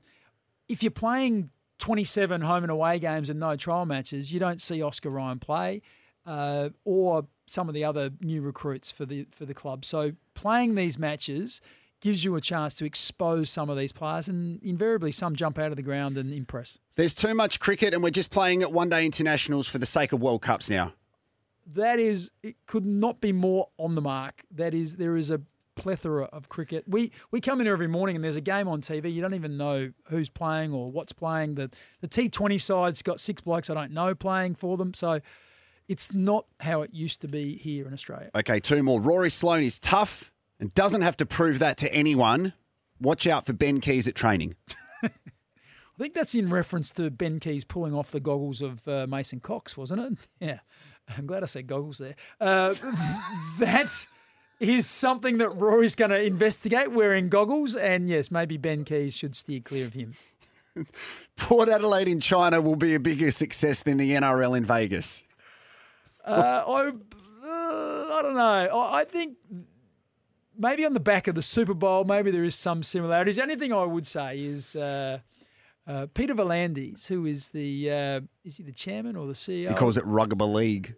If 0.67 0.81
you're 0.81 0.91
playing 0.91 1.51
27 1.79 2.41
home 2.41 2.63
and 2.63 2.71
away 2.71 2.99
games 2.99 3.29
and 3.29 3.39
no 3.39 3.55
trial 3.55 3.85
matches, 3.85 4.33
you 4.33 4.39
don't 4.39 4.61
see 4.61 4.81
Oscar 4.81 5.09
Ryan 5.09 5.39
play, 5.39 5.81
uh, 6.25 6.69
or 6.83 7.27
some 7.45 7.67
of 7.69 7.75
the 7.75 7.83
other 7.83 8.09
new 8.21 8.41
recruits 8.41 8.91
for 8.91 9.05
the 9.05 9.27
for 9.31 9.45
the 9.45 9.53
club. 9.53 9.85
So 9.85 10.13
playing 10.33 10.75
these 10.75 10.97
matches 10.97 11.61
gives 12.01 12.23
you 12.23 12.35
a 12.35 12.41
chance 12.41 12.73
to 12.75 12.85
expose 12.85 13.49
some 13.49 13.69
of 13.69 13.77
these 13.77 13.91
players, 13.91 14.27
and 14.27 14.61
invariably 14.63 15.11
some 15.11 15.35
jump 15.35 15.57
out 15.59 15.71
of 15.71 15.77
the 15.77 15.83
ground 15.83 16.17
and 16.17 16.33
impress. 16.33 16.77
There's 16.95 17.15
too 17.15 17.35
much 17.35 17.59
cricket, 17.59 17.93
and 17.93 18.03
we're 18.03 18.09
just 18.09 18.31
playing 18.31 18.63
at 18.63 18.71
one 18.71 18.89
day 18.89 19.05
internationals 19.05 19.67
for 19.67 19.77
the 19.77 19.85
sake 19.85 20.11
of 20.11 20.21
World 20.21 20.41
Cups 20.41 20.69
now. 20.69 20.93
That 21.73 21.99
is, 21.99 22.29
it 22.43 22.55
could 22.67 22.85
not 22.85 23.21
be 23.21 23.31
more 23.31 23.69
on 23.77 23.95
the 23.95 24.01
mark. 24.01 24.43
That 24.51 24.75
is, 24.75 24.97
there 24.97 25.17
is 25.17 25.31
a 25.31 25.41
plethora 25.76 26.26
of 26.26 26.49
cricket. 26.49 26.85
We 26.88 27.11
we 27.31 27.41
come 27.41 27.60
in 27.60 27.68
here 27.68 27.73
every 27.73 27.88
morning 27.88 28.15
and 28.15 28.23
there's 28.23 28.35
a 28.35 28.41
game 28.41 28.68
on 28.68 28.81
TV. 28.81 29.14
You 29.14 29.22
don't 29.22 29.34
even 29.34 29.57
know 29.57 29.91
who's 30.10 30.30
playing 30.30 30.73
or 30.73 30.91
what's 30.91 31.14
playing. 31.14 31.56
The 31.56 31.69
the 32.02 32.07
T20 32.07 32.60
side's 32.60 33.02
got 33.02 33.19
six 33.19 33.41
blokes 33.41 33.69
I 33.69 33.73
don't 33.73 33.91
know 33.91 34.15
playing 34.15 34.56
for 34.56 34.77
them. 34.77 34.93
So 34.93 35.19
it's 35.88 36.14
not 36.14 36.45
how 36.61 36.81
it 36.81 36.93
used 36.93 37.22
to 37.22 37.27
be 37.27 37.57
here 37.57 37.88
in 37.88 37.93
Australia. 37.93 38.31
Okay, 38.35 38.60
two 38.60 38.81
more. 38.81 38.99
Rory 38.99 39.30
Sloane 39.30 39.64
is 39.64 39.77
tough 39.77 40.31
and 40.60 40.73
doesn't 40.73 41.02
have 41.02 41.18
to 41.18 41.26
prove 41.26 41.60
that 41.60 41.77
to 41.77 41.93
anyone. 41.93 42.53
Watch 42.99 43.27
out 43.27 43.45
for 43.45 43.53
Ben 43.53 43.81
Keays 43.81 44.07
at 44.07 44.15
training. 44.15 44.56
I 45.03 45.97
think 45.97 46.14
that's 46.14 46.35
in 46.35 46.49
reference 46.49 46.91
to 46.93 47.10
Ben 47.10 47.39
Keays 47.39 47.65
pulling 47.68 47.93
off 47.93 48.11
the 48.11 48.19
goggles 48.19 48.61
of 48.61 48.85
uh, 48.88 49.06
Mason 49.07 49.39
Cox, 49.39 49.77
wasn't 49.77 50.02
it? 50.02 50.27
Yeah. 50.39 50.60
I'm 51.15 51.27
glad 51.27 51.43
I 51.43 51.45
said 51.45 51.68
goggles 51.68 51.99
there. 51.99 52.15
Uh, 52.41 52.73
that 53.60 54.07
is 54.60 54.88
something 54.88 55.38
that 55.40 55.49
Rory's 55.49 55.95
going 55.95 56.11
to 56.11 56.22
investigate 56.22 56.91
wearing 56.91 57.30
goggles. 57.30 57.76
And 57.76 58.10
yes, 58.10 58.32
maybe 58.32 58.57
Ben 58.57 58.86
Keays 58.86 59.18
should 59.18 59.36
steer 59.36 59.60
clear 59.60 59.86
of 59.86 59.94
him. 59.94 60.15
Port 61.38 61.69
Adelaide 61.69 62.07
in 62.07 62.19
China 62.19 62.61
will 62.61 62.76
be 62.76 62.95
a 62.95 62.99
bigger 62.99 63.32
success 63.32 63.84
than 63.84 63.98
the 63.98 64.11
NRL 64.11 64.57
in 64.57 64.65
Vegas. 64.65 65.23
Uh, 66.23 66.64
I, 66.68 66.88
uh, 66.88 66.91
I 67.48 68.19
don't 68.23 68.36
know. 68.36 68.41
I, 68.41 69.02
I 69.02 69.03
think 69.06 69.38
maybe 70.57 70.86
on 70.86 70.94
the 70.94 70.99
back 70.99 71.27
of 71.27 71.36
the 71.36 71.41
Super 71.41 71.73
Bowl, 71.73 72.03
maybe 72.03 72.32
there 72.32 72.44
is 72.44 72.56
some 72.56 72.84
similarities. 72.84 73.36
The 73.38 73.44
only 73.44 73.56
thing 73.56 73.73
I 73.73 73.84
would 73.84 74.07
say 74.07 74.40
is 74.40 74.76
uh, 74.76 75.19
uh, 75.87 76.07
Peter 76.13 76.33
V'landys, 76.33 77.07
who 77.07 77.25
is 77.25 77.49
the 77.49 77.91
uh, 77.91 78.21
is 78.43 78.57
he 78.57 78.63
the 78.63 78.71
chairman 78.71 79.15
or 79.15 79.27
the 79.27 79.33
CEO? 79.33 79.69
He 79.69 79.75
calls 79.75 79.97
it 79.97 80.05
Rugby 80.05 80.45
League. 80.45 80.95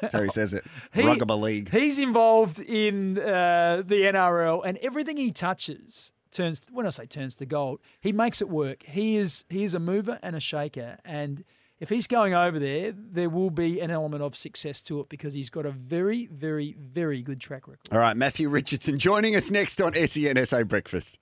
That's 0.00 0.12
how 0.14 0.22
he 0.22 0.28
says 0.28 0.52
it. 0.52 0.64
He- 0.92 1.02
Rugby 1.02 1.34
League. 1.34 1.70
He's 1.70 1.98
involved 1.98 2.60
in 2.60 3.18
uh, 3.18 3.82
the 3.84 4.02
NRL, 4.02 4.62
and 4.64 4.78
everything 4.78 5.16
he 5.16 5.30
touches 5.30 6.12
turns. 6.30 6.62
When 6.70 6.86
I 6.86 6.90
say 6.90 7.06
turns 7.06 7.36
to 7.36 7.46
gold, 7.46 7.80
he 8.00 8.12
makes 8.12 8.40
it 8.40 8.48
work. 8.48 8.82
He 8.84 9.16
is 9.16 9.44
he 9.48 9.64
is 9.64 9.74
a 9.74 9.80
mover 9.80 10.18
and 10.22 10.36
a 10.36 10.40
shaker, 10.40 10.98
and 11.04 11.44
if 11.80 11.88
he's 11.88 12.06
going 12.06 12.34
over 12.34 12.58
there, 12.58 12.92
there 12.92 13.30
will 13.30 13.50
be 13.50 13.80
an 13.80 13.90
element 13.90 14.22
of 14.22 14.36
success 14.36 14.82
to 14.82 15.00
it 15.00 15.08
because 15.08 15.32
he's 15.34 15.48
got 15.48 15.64
a 15.64 15.70
very, 15.70 16.26
very, 16.26 16.74
very 16.78 17.22
good 17.22 17.40
track 17.40 17.68
record. 17.68 17.88
All 17.92 18.00
right, 18.00 18.16
Matthew 18.16 18.48
Richardson 18.48 18.98
joining 18.98 19.36
us 19.36 19.50
next 19.50 19.80
on 19.80 19.94
SEN 19.94 20.44
SA 20.44 20.64
Breakfast. 20.64 21.18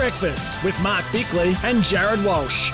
Breakfast 0.00 0.64
with 0.64 0.80
Mark 0.80 1.04
Bickley 1.12 1.54
and 1.62 1.84
Jared 1.84 2.24
Walsh. 2.24 2.70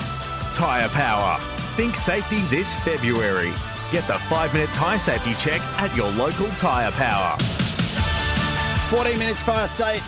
Tyre 0.53 0.87
Power. 0.87 1.37
Think 1.75 1.97
safety 1.97 2.37
this 2.43 2.73
February. 2.85 3.51
Get 3.91 4.07
the 4.07 4.17
five 4.29 4.53
minute 4.53 4.69
tyre 4.69 4.97
safety 4.97 5.33
check 5.33 5.59
at 5.77 5.93
your 5.93 6.09
local 6.11 6.47
Tyre 6.51 6.89
Power. 6.93 7.37
14 8.89 9.19
minutes 9.19 9.43
past 9.43 9.81
eight. 9.81 10.01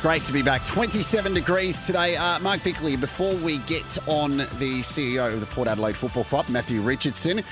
Great 0.00 0.22
to 0.22 0.32
be 0.32 0.42
back. 0.42 0.64
27 0.64 1.34
degrees 1.34 1.84
today. 1.84 2.14
Uh, 2.14 2.38
Mark 2.38 2.62
Bickley, 2.62 2.94
before 2.94 3.34
we 3.38 3.58
get 3.58 3.98
on 4.06 4.36
the 4.36 4.82
CEO 4.82 5.34
of 5.34 5.40
the 5.40 5.46
Port 5.46 5.66
Adelaide 5.66 5.96
Football 5.96 6.22
Club, 6.24 6.48
Matthew 6.50 6.82
Richardson, 6.82 7.42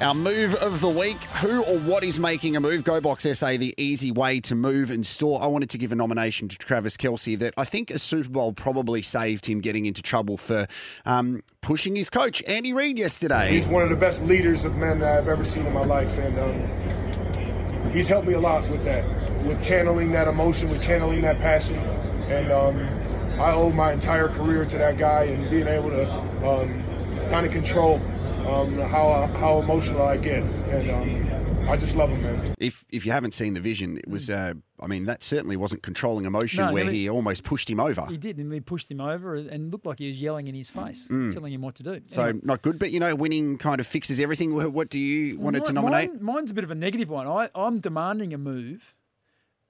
our 0.00 0.14
move 0.14 0.54
of 0.56 0.80
the 0.80 0.88
week. 0.88 1.16
Who 1.40 1.62
or 1.62 1.78
what 1.80 2.04
is 2.04 2.20
making 2.20 2.56
a 2.56 2.60
move? 2.60 2.84
GoBox 2.84 3.34
SA, 3.34 3.56
the 3.56 3.74
easy 3.78 4.10
way 4.10 4.40
to 4.40 4.54
move 4.54 4.90
and 4.90 5.06
store. 5.06 5.42
I 5.42 5.46
wanted 5.46 5.70
to 5.70 5.78
give 5.78 5.92
a 5.92 5.94
nomination 5.94 6.48
to 6.48 6.58
Travis 6.58 6.96
Kelce 6.96 7.38
that 7.38 7.54
I 7.56 7.64
think 7.64 7.90
a 7.90 7.98
Super 7.98 8.28
Bowl 8.28 8.52
probably 8.52 9.02
saved 9.02 9.46
him 9.46 9.60
getting 9.60 9.86
into 9.86 10.02
trouble 10.02 10.36
for 10.36 10.66
um, 11.06 11.42
pushing 11.62 11.96
his 11.96 12.10
coach, 12.10 12.42
Andy 12.46 12.74
Reid, 12.74 12.98
yesterday. 12.98 13.50
He's 13.50 13.66
one 13.66 13.82
of 13.82 13.88
the 13.88 13.96
best 13.96 14.22
leaders 14.22 14.64
of 14.64 14.76
men 14.76 14.98
that 14.98 15.18
I've 15.18 15.28
ever 15.28 15.44
seen 15.44 15.64
in 15.66 15.72
my 15.72 15.84
life, 15.84 16.16
and 16.18 16.38
um, 16.38 17.90
he's 17.92 18.08
helped 18.08 18.26
me 18.26 18.34
a 18.34 18.40
lot 18.40 18.68
with 18.68 18.84
that, 18.84 19.04
with 19.44 19.64
channeling 19.64 20.12
that 20.12 20.28
emotion, 20.28 20.68
with 20.68 20.82
channeling 20.82 21.22
that 21.22 21.38
passion, 21.38 21.76
and 21.76 22.52
um, 22.52 23.40
I 23.40 23.52
owe 23.52 23.70
my 23.70 23.92
entire 23.92 24.28
career 24.28 24.66
to 24.66 24.78
that 24.78 24.98
guy 24.98 25.24
and 25.24 25.50
being 25.50 25.66
able 25.66 25.90
to 25.90 26.10
um, 26.46 26.82
kind 27.30 27.46
of 27.46 27.52
control 27.52 28.00
um, 28.46 28.78
how 28.78 29.26
how 29.38 29.58
emotional 29.60 30.02
I 30.02 30.16
get, 30.16 30.42
and 30.42 30.90
um, 30.90 31.68
I 31.70 31.76
just 31.76 31.96
love 31.96 32.10
him, 32.10 32.22
man. 32.22 32.54
If 32.58 32.84
if 32.90 33.04
you 33.04 33.12
haven't 33.12 33.32
seen 33.34 33.54
the 33.54 33.60
vision, 33.60 33.98
it 33.98 34.08
was, 34.08 34.30
uh, 34.30 34.54
I 34.80 34.86
mean, 34.86 35.06
that 35.06 35.24
certainly 35.24 35.56
wasn't 35.56 35.82
controlling 35.82 36.24
emotion 36.24 36.64
No, 36.66 36.72
where 36.72 36.84
no, 36.84 36.90
he 36.90 37.02
he- 37.02 37.08
almost 37.10 37.42
pushed 37.44 37.68
him 37.68 37.80
over. 37.80 38.06
He 38.08 38.16
did, 38.16 38.38
and 38.38 38.52
he 38.52 38.60
pushed 38.60 38.90
him 38.90 39.00
over 39.00 39.34
and 39.34 39.72
looked 39.72 39.86
like 39.86 39.98
he 39.98 40.06
was 40.08 40.20
yelling 40.20 40.46
in 40.48 40.54
his 40.54 40.68
face, 40.68 41.08
Mm. 41.08 41.32
telling 41.32 41.52
him 41.52 41.60
what 41.62 41.74
to 41.76 41.82
do. 41.82 42.00
So 42.06 42.22
Anyway. 42.22 42.40
not 42.44 42.62
good, 42.62 42.78
but 42.78 42.92
you 42.92 43.00
know, 43.00 43.14
winning 43.14 43.58
kind 43.58 43.80
of 43.80 43.86
fixes 43.86 44.20
everything. 44.20 44.54
What 44.54 44.90
do 44.90 44.98
you 45.00 45.38
wanted 45.38 45.64
to 45.64 45.72
nominate? 45.72 46.12
mine- 46.14 46.22
mine's 46.22 46.50
a 46.52 46.54
bit 46.54 46.64
of 46.64 46.70
a 46.70 46.74
negative 46.76 47.08
one. 47.10 47.26
I, 47.26 47.50
I'm 47.54 47.80
demanding 47.80 48.32
a 48.32 48.38
move, 48.38 48.94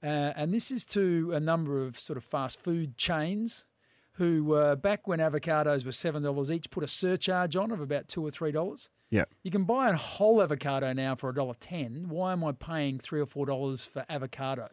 uh, 0.03 0.07
and 0.36 0.53
this 0.53 0.70
is 0.70 0.85
to 0.86 1.32
a 1.32 1.40
number 1.40 1.82
of 1.82 1.98
sort 1.98 2.16
of 2.19 2.24
fast 2.24 2.61
food 2.62 2.98
chains 2.98 3.65
who, 4.16 4.55
uh, 4.55 4.76
back 4.76 5.06
when 5.06 5.18
avocados 5.18 5.84
were 5.84 5.93
seven 5.93 6.22
dollars 6.22 6.51
each, 6.51 6.70
put 6.70 6.82
a 6.84 6.88
surcharge 6.88 7.55
on 7.56 7.70
of 7.70 7.80
about 7.80 8.09
two 8.09 8.24
or 8.26 8.30
three 8.30 8.52
dollars. 8.52 8.88
Yeah. 9.10 9.24
You 9.43 9.51
can 9.51 9.64
buy 9.64 9.90
a 9.90 9.94
whole 9.94 10.43
avocado 10.43 10.93
now 10.93 11.14
for 11.14 11.30
a 11.30 11.34
dollar 11.34 11.55
ten. 11.60 12.06
Why 12.09 12.32
am 12.32 12.43
I 12.44 12.52
paying 12.52 12.98
three 12.98 13.20
or 13.20 13.26
four 13.26 13.47
dollars 13.47 13.84
for 13.86 14.05
avocado 14.09 14.68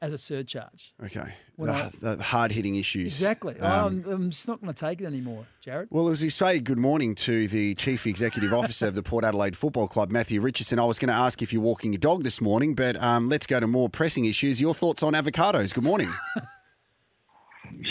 as 0.00 0.12
a 0.12 0.18
surcharge? 0.18 0.94
Okay. 1.04 1.34
When 1.56 1.68
The, 1.70 1.74
I- 1.76 1.90
the 2.16 2.22
hard 2.22 2.52
hitting 2.52 2.76
issues. 2.76 3.06
Exactly. 3.20 3.58
Um, 3.60 4.02
I'm, 4.06 4.12
I'm 4.12 4.30
just 4.30 4.48
not 4.48 4.60
going 4.60 4.72
to 4.72 4.78
take 4.86 5.00
it 5.00 5.04
anymore, 5.04 5.46
Jared. 5.60 5.88
well, 5.90 6.08
as 6.08 6.22
we 6.22 6.28
say, 6.30 6.58
good 6.58 6.78
morning 6.78 7.14
to 7.16 7.46
the 7.48 7.74
Chief 7.74 8.06
Executive 8.06 8.52
Officer 8.54 8.86
of 8.86 8.94
the 8.94 9.02
Port 9.02 9.24
Adelaide 9.24 9.56
Football 9.56 9.88
Club, 9.88 10.10
Matthew 10.10 10.40
Richardson. 10.40 10.78
I 10.78 10.84
was 10.84 10.98
going 10.98 11.08
to 11.08 11.14
ask 11.14 11.42
if 11.42 11.52
you're 11.52 11.60
walking 11.62 11.92
your 11.92 11.98
dog 12.00 12.22
this 12.24 12.40
morning, 12.40 12.74
but 12.74 12.96
um, 13.02 13.28
let's 13.28 13.46
go 13.46 13.60
to 13.60 13.66
more 13.66 13.88
pressing 13.88 14.24
issues. 14.24 14.60
Your 14.60 14.74
thoughts 14.74 15.02
on 15.02 15.12
avocados? 15.12 15.74
Good 15.74 15.84
morning. 15.84 16.12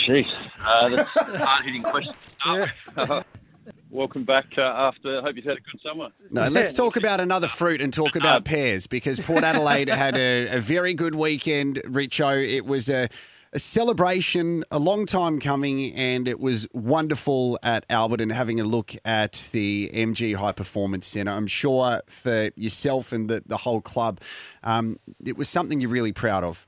Jeez, 0.07 0.25
uh, 0.59 0.89
that's 0.89 1.15
a 1.15 1.45
hard-hitting 1.45 1.83
question. 1.83 2.13
to. 2.45 3.25
Welcome 3.93 4.23
back 4.25 4.45
uh, 4.57 4.61
after. 4.61 5.21
Hope 5.21 5.35
you've 5.35 5.45
had 5.45 5.57
a 5.57 5.61
good 5.61 5.79
summer. 5.83 6.09
No, 6.31 6.47
let's 6.47 6.73
talk 6.73 6.97
about 6.97 7.21
another 7.21 7.47
fruit 7.47 7.79
and 7.79 7.93
talk 7.93 8.15
about 8.15 8.43
pears 8.43 8.87
because 8.87 9.19
Port 9.19 9.43
Adelaide 9.43 9.87
had 9.89 10.17
a, 10.17 10.47
a 10.55 10.59
very 10.59 10.95
good 10.95 11.13
weekend, 11.13 11.79
Richo. 11.85 12.43
It 12.43 12.65
was 12.65 12.89
a, 12.89 13.07
a 13.53 13.59
celebration, 13.59 14.63
a 14.71 14.79
long 14.79 15.05
time 15.05 15.39
coming, 15.39 15.93
and 15.93 16.27
it 16.27 16.39
was 16.39 16.67
wonderful 16.73 17.59
at 17.61 17.87
Alberton 17.87 18.31
having 18.31 18.59
a 18.59 18.63
look 18.63 18.95
at 19.05 19.47
the 19.51 19.91
MG 19.93 20.35
High 20.35 20.53
Performance 20.53 21.05
Centre. 21.05 21.31
I'm 21.31 21.45
sure 21.45 22.01
for 22.09 22.49
yourself 22.55 23.11
and 23.11 23.29
the, 23.29 23.43
the 23.45 23.57
whole 23.57 23.79
club, 23.79 24.19
um, 24.63 24.99
it 25.23 25.37
was 25.37 25.49
something 25.49 25.79
you're 25.79 25.91
really 25.91 26.13
proud 26.13 26.43
of. 26.43 26.67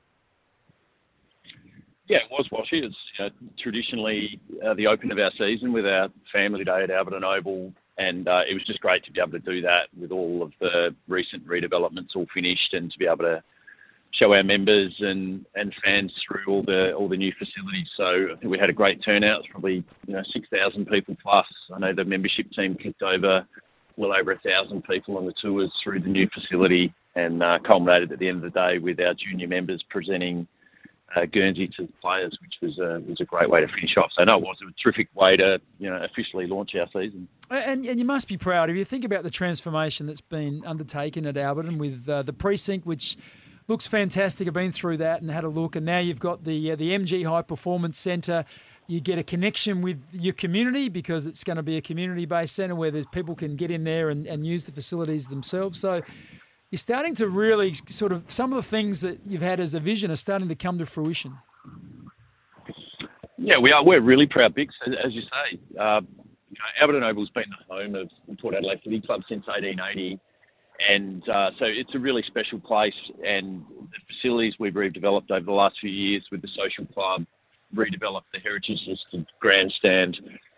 Yeah, 2.08 2.18
it 2.18 2.30
was 2.30 2.48
Walshy. 2.52 2.84
It's 2.84 2.94
know, 3.18 3.30
traditionally 3.60 4.40
uh, 4.64 4.74
the 4.74 4.86
open 4.86 5.10
of 5.10 5.18
our 5.18 5.32
season 5.36 5.72
with 5.72 5.86
our 5.86 6.08
family 6.32 6.64
day 6.64 6.84
at 6.84 6.90
Alberton 6.90 7.24
Oval, 7.24 7.72
and 7.98 8.28
uh, 8.28 8.42
it 8.48 8.54
was 8.54 8.64
just 8.66 8.80
great 8.80 9.04
to 9.04 9.12
be 9.12 9.20
able 9.20 9.32
to 9.32 9.38
do 9.40 9.60
that 9.62 9.88
with 9.98 10.12
all 10.12 10.42
of 10.42 10.52
the 10.60 10.94
recent 11.08 11.46
redevelopments 11.46 12.14
all 12.14 12.26
finished, 12.32 12.72
and 12.72 12.92
to 12.92 12.98
be 12.98 13.06
able 13.06 13.24
to 13.24 13.42
show 14.18 14.32
our 14.32 14.44
members 14.44 14.94
and, 15.00 15.44
and 15.56 15.74
fans 15.84 16.12
through 16.26 16.44
all 16.46 16.62
the 16.62 16.92
all 16.92 17.08
the 17.08 17.16
new 17.16 17.32
facilities. 17.38 17.88
So 17.96 18.04
I 18.04 18.38
think 18.38 18.52
we 18.52 18.58
had 18.58 18.70
a 18.70 18.74
great 18.74 19.00
turnout. 19.04 19.40
It's 19.40 19.48
probably 19.50 19.82
you 20.06 20.14
know 20.14 20.22
six 20.32 20.46
thousand 20.48 20.86
people 20.86 21.16
plus. 21.20 21.46
I 21.74 21.80
know 21.80 21.92
the 21.92 22.04
membership 22.04 22.46
team 22.52 22.76
kicked 22.80 23.02
over 23.02 23.44
well 23.96 24.12
over 24.12 24.30
a 24.30 24.38
thousand 24.38 24.84
people 24.84 25.18
on 25.18 25.26
the 25.26 25.34
tours 25.42 25.72
through 25.82 26.00
the 26.00 26.08
new 26.08 26.28
facility, 26.32 26.94
and 27.16 27.42
uh, 27.42 27.58
culminated 27.66 28.12
at 28.12 28.20
the 28.20 28.28
end 28.28 28.44
of 28.44 28.52
the 28.52 28.58
day 28.58 28.78
with 28.78 29.00
our 29.00 29.14
junior 29.14 29.48
members 29.48 29.82
presenting 29.90 30.46
uh, 31.14 31.24
Guernsey 31.26 31.68
to 31.76 31.86
the 31.86 31.92
players, 32.02 32.36
which 32.42 32.54
was 32.62 32.78
was 33.06 33.20
a 33.20 33.24
great 33.24 33.48
way 33.48 33.60
to 33.60 33.68
finish 33.68 33.96
off. 33.96 34.10
So 34.16 34.24
no, 34.24 34.38
it 34.38 34.42
was 34.42 34.56
a 34.62 34.72
terrific 34.82 35.08
way 35.14 35.36
to 35.36 35.58
you 35.78 35.88
know 35.88 36.02
officially 36.02 36.46
launch 36.46 36.72
our 36.74 36.86
season. 36.86 37.28
And, 37.50 37.86
and 37.86 37.98
you 37.98 38.04
must 38.04 38.28
be 38.28 38.36
proud 38.36 38.70
if 38.70 38.76
you 38.76 38.84
think 38.84 39.04
about 39.04 39.22
the 39.22 39.30
transformation 39.30 40.06
that's 40.06 40.20
been 40.20 40.62
undertaken 40.66 41.26
at 41.26 41.36
Alberton 41.36 41.78
with 41.78 42.08
uh, 42.08 42.22
the 42.22 42.32
precinct, 42.32 42.86
which 42.86 43.16
looks 43.68 43.86
fantastic. 43.86 44.48
I've 44.48 44.54
been 44.54 44.72
through 44.72 44.98
that 44.98 45.22
and 45.22 45.30
had 45.30 45.44
a 45.44 45.48
look, 45.48 45.76
and 45.76 45.86
now 45.86 45.98
you've 45.98 46.20
got 46.20 46.44
the 46.44 46.72
uh, 46.72 46.76
the 46.76 46.90
MG 46.90 47.26
High 47.26 47.42
Performance 47.42 47.98
Centre. 47.98 48.44
You 48.88 49.00
get 49.00 49.18
a 49.18 49.24
connection 49.24 49.82
with 49.82 50.00
your 50.12 50.32
community 50.32 50.88
because 50.88 51.26
it's 51.26 51.42
going 51.42 51.56
to 51.56 51.62
be 51.62 51.76
a 51.76 51.80
community-based 51.80 52.54
centre 52.54 52.76
where 52.76 52.92
there's 52.92 53.06
people 53.06 53.34
can 53.34 53.56
get 53.56 53.68
in 53.68 53.82
there 53.82 54.10
and, 54.10 54.26
and 54.26 54.46
use 54.46 54.66
the 54.66 54.70
facilities 54.70 55.26
themselves. 55.26 55.80
So 55.80 56.02
you're 56.70 56.78
starting 56.78 57.14
to 57.16 57.28
really 57.28 57.74
sort 57.74 58.12
of 58.12 58.24
some 58.30 58.52
of 58.52 58.56
the 58.56 58.68
things 58.68 59.00
that 59.00 59.20
you've 59.24 59.42
had 59.42 59.60
as 59.60 59.74
a 59.74 59.80
vision 59.80 60.10
are 60.10 60.16
starting 60.16 60.48
to 60.48 60.54
come 60.54 60.78
to 60.78 60.86
fruition. 60.86 61.38
Yeah, 63.38 63.58
we 63.58 63.70
are. 63.70 63.84
We're 63.84 64.00
really 64.00 64.26
proud, 64.26 64.54
Bicks, 64.54 64.74
as, 64.86 65.12
you 65.14 65.22
say. 65.22 65.60
Uh, 65.78 66.00
you 66.50 66.56
know, 66.58 66.82
Alberton 66.82 67.08
Oval's 67.08 67.30
been 67.30 67.44
the 67.50 67.74
home 67.74 67.94
of 67.94 68.10
Port 68.40 68.54
Adelaide 68.54 68.80
Footy 68.82 69.00
Club 69.00 69.22
since 69.28 69.46
1880, 69.46 70.18
and 70.90 71.22
uh, 71.28 71.50
so 71.58 71.66
it's 71.66 71.94
a 71.94 71.98
really 71.98 72.24
special 72.26 72.58
place. 72.58 72.94
And 73.24 73.62
the 73.68 74.14
facilities 74.14 74.54
we've 74.58 74.72
redeveloped 74.72 75.30
over 75.30 75.44
the 75.44 75.52
last 75.52 75.76
few 75.80 75.90
years 75.90 76.24
with 76.32 76.42
the 76.42 76.48
social 76.56 76.92
club, 76.92 77.24
redeveloped 77.74 78.24
the 78.32 78.40
heritage 78.40 78.80
listed 78.88 79.26
grandstand, 79.38 80.16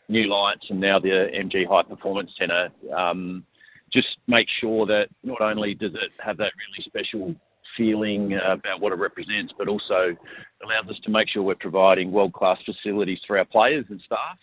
new 0.09 0.27
lights, 0.27 0.65
and 0.71 0.81
now 0.81 0.99
the 0.99 1.09
MG 1.09 1.67
High 1.69 1.83
Performance 1.83 2.31
Centre. 2.39 2.71
Um, 2.97 3.45
just 3.93 4.09
make 4.27 4.47
sure 4.61 4.87
that 4.87 5.07
not 5.23 5.41
only 5.41 5.75
does 5.75 5.93
it 5.95 6.13
have 6.21 6.37
that 6.39 6.53
really 6.59 6.85
special 6.87 7.35
feeling 7.77 8.35
about 8.35 8.81
what 8.81 8.93
it 8.93 8.99
represents, 8.99 9.53
but 9.57 9.69
also 9.69 10.17
allows 10.65 10.89
us 10.91 10.97
to 11.05 11.11
make 11.11 11.29
sure 11.29 11.43
we're 11.43 11.55
providing 11.55 12.11
world 12.11 12.33
class 12.33 12.59
facilities 12.67 13.19
for 13.27 13.39
our 13.39 13.45
players 13.45 13.85
and 13.89 14.01
staff. 14.05 14.39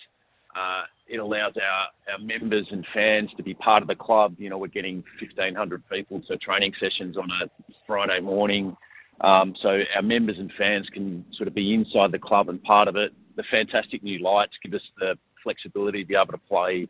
Uh, 0.56 0.84
it 1.08 1.18
allows 1.18 1.54
our, 1.58 2.14
our 2.14 2.20
members 2.20 2.66
and 2.72 2.86
fans 2.94 3.30
to 3.36 3.44
be 3.44 3.54
part 3.54 3.82
of 3.82 3.90
the 3.90 3.96
club. 3.96 4.36
You 4.40 4.50
know, 4.50 4.58
we're 4.58 4.68
getting 4.68 5.04
1,500 5.20 5.84
people 5.90 6.22
to 6.30 6.38
training 6.38 6.72
sessions 6.80 7.18
on 7.18 7.28
a 7.44 7.50
Friday 7.86 8.22
morning. 8.22 8.76
Um, 9.22 9.54
so 9.62 9.80
our 9.96 10.02
members 10.02 10.38
and 10.40 10.52
fans 10.58 10.88
can 10.94 11.26
sort 11.38 11.48
of 11.48 11.54
be 11.54 11.74
inside 11.74 12.12
the 12.12 12.20
club 12.20 12.50
and 12.50 12.62
part 12.64 12.88
of 12.88 12.96
it. 12.96 13.12
The 13.36 13.44
fantastic 13.52 14.02
new 14.02 14.20
lights 14.20 14.54
give 14.64 14.74
us 14.74 14.82
the 14.98 15.16
flexibility 15.44 16.04
to 16.04 16.08
be 16.08 16.16
able 16.16 16.32
to 16.32 16.38
play, 16.38 16.88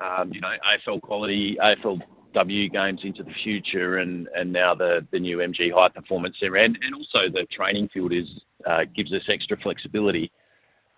um, 0.00 0.32
you 0.32 0.40
know, 0.40 0.52
AFL 0.88 1.00
quality, 1.02 1.56
AFLW 1.62 2.72
games 2.72 3.00
into 3.04 3.22
the 3.22 3.32
future, 3.42 3.98
and, 3.98 4.28
and 4.34 4.52
now 4.52 4.74
the, 4.74 5.06
the 5.12 5.18
new 5.18 5.38
MG 5.38 5.72
High 5.72 5.88
Performance 5.88 6.36
Centre, 6.40 6.56
and, 6.56 6.78
and 6.82 6.94
also 6.94 7.30
the 7.32 7.46
training 7.54 7.88
field 7.92 8.12
is 8.12 8.26
uh, 8.66 8.80
gives 8.94 9.12
us 9.12 9.22
extra 9.28 9.56
flexibility. 9.62 10.30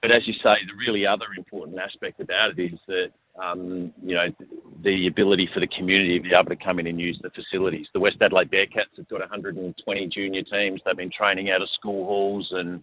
But 0.00 0.10
as 0.10 0.26
you 0.26 0.34
say, 0.34 0.56
the 0.66 0.74
really 0.84 1.06
other 1.06 1.26
important 1.38 1.78
aspect 1.78 2.20
about 2.20 2.58
it 2.58 2.72
is 2.72 2.78
that 2.88 3.12
um, 3.40 3.92
you 4.04 4.14
know 4.14 4.26
the 4.82 5.06
ability 5.06 5.48
for 5.54 5.60
the 5.60 5.68
community 5.68 6.18
to 6.18 6.22
be 6.22 6.34
able 6.34 6.50
to 6.50 6.56
come 6.56 6.80
in 6.80 6.88
and 6.88 7.00
use 7.00 7.18
the 7.22 7.30
facilities. 7.30 7.86
The 7.94 8.00
West 8.00 8.16
Adelaide 8.20 8.50
Bearcats 8.50 8.96
have 8.96 9.08
got 9.08 9.20
120 9.20 10.08
junior 10.08 10.42
teams. 10.42 10.80
They've 10.84 10.96
been 10.96 11.10
training 11.16 11.50
out 11.50 11.62
of 11.62 11.68
school 11.78 12.04
halls 12.04 12.48
and 12.50 12.82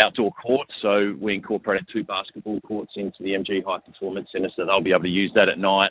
outdoor 0.00 0.32
courts. 0.32 0.72
So 0.80 1.14
we 1.20 1.34
incorporated 1.34 1.86
two 1.92 2.04
basketball 2.04 2.60
courts 2.62 2.92
into 2.96 3.16
the 3.20 3.30
MG 3.30 3.64
High 3.64 3.80
Performance 3.80 4.28
Centre, 4.32 4.50
so 4.56 4.64
they'll 4.64 4.82
be 4.82 4.92
able 4.92 5.02
to 5.02 5.08
use 5.08 5.32
that 5.34 5.48
at 5.48 5.58
night. 5.58 5.90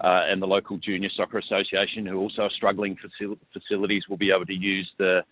Uh, 0.00 0.30
and 0.30 0.40
the 0.40 0.46
local 0.46 0.76
Junior 0.76 1.08
Soccer 1.16 1.38
Association, 1.38 2.06
who 2.06 2.18
also 2.18 2.42
are 2.42 2.50
struggling 2.50 2.96
facil- 2.96 3.38
facilities, 3.52 4.04
will 4.08 4.16
be 4.16 4.30
able 4.30 4.46
to 4.46 4.54
use 4.54 4.88
the 4.98 5.22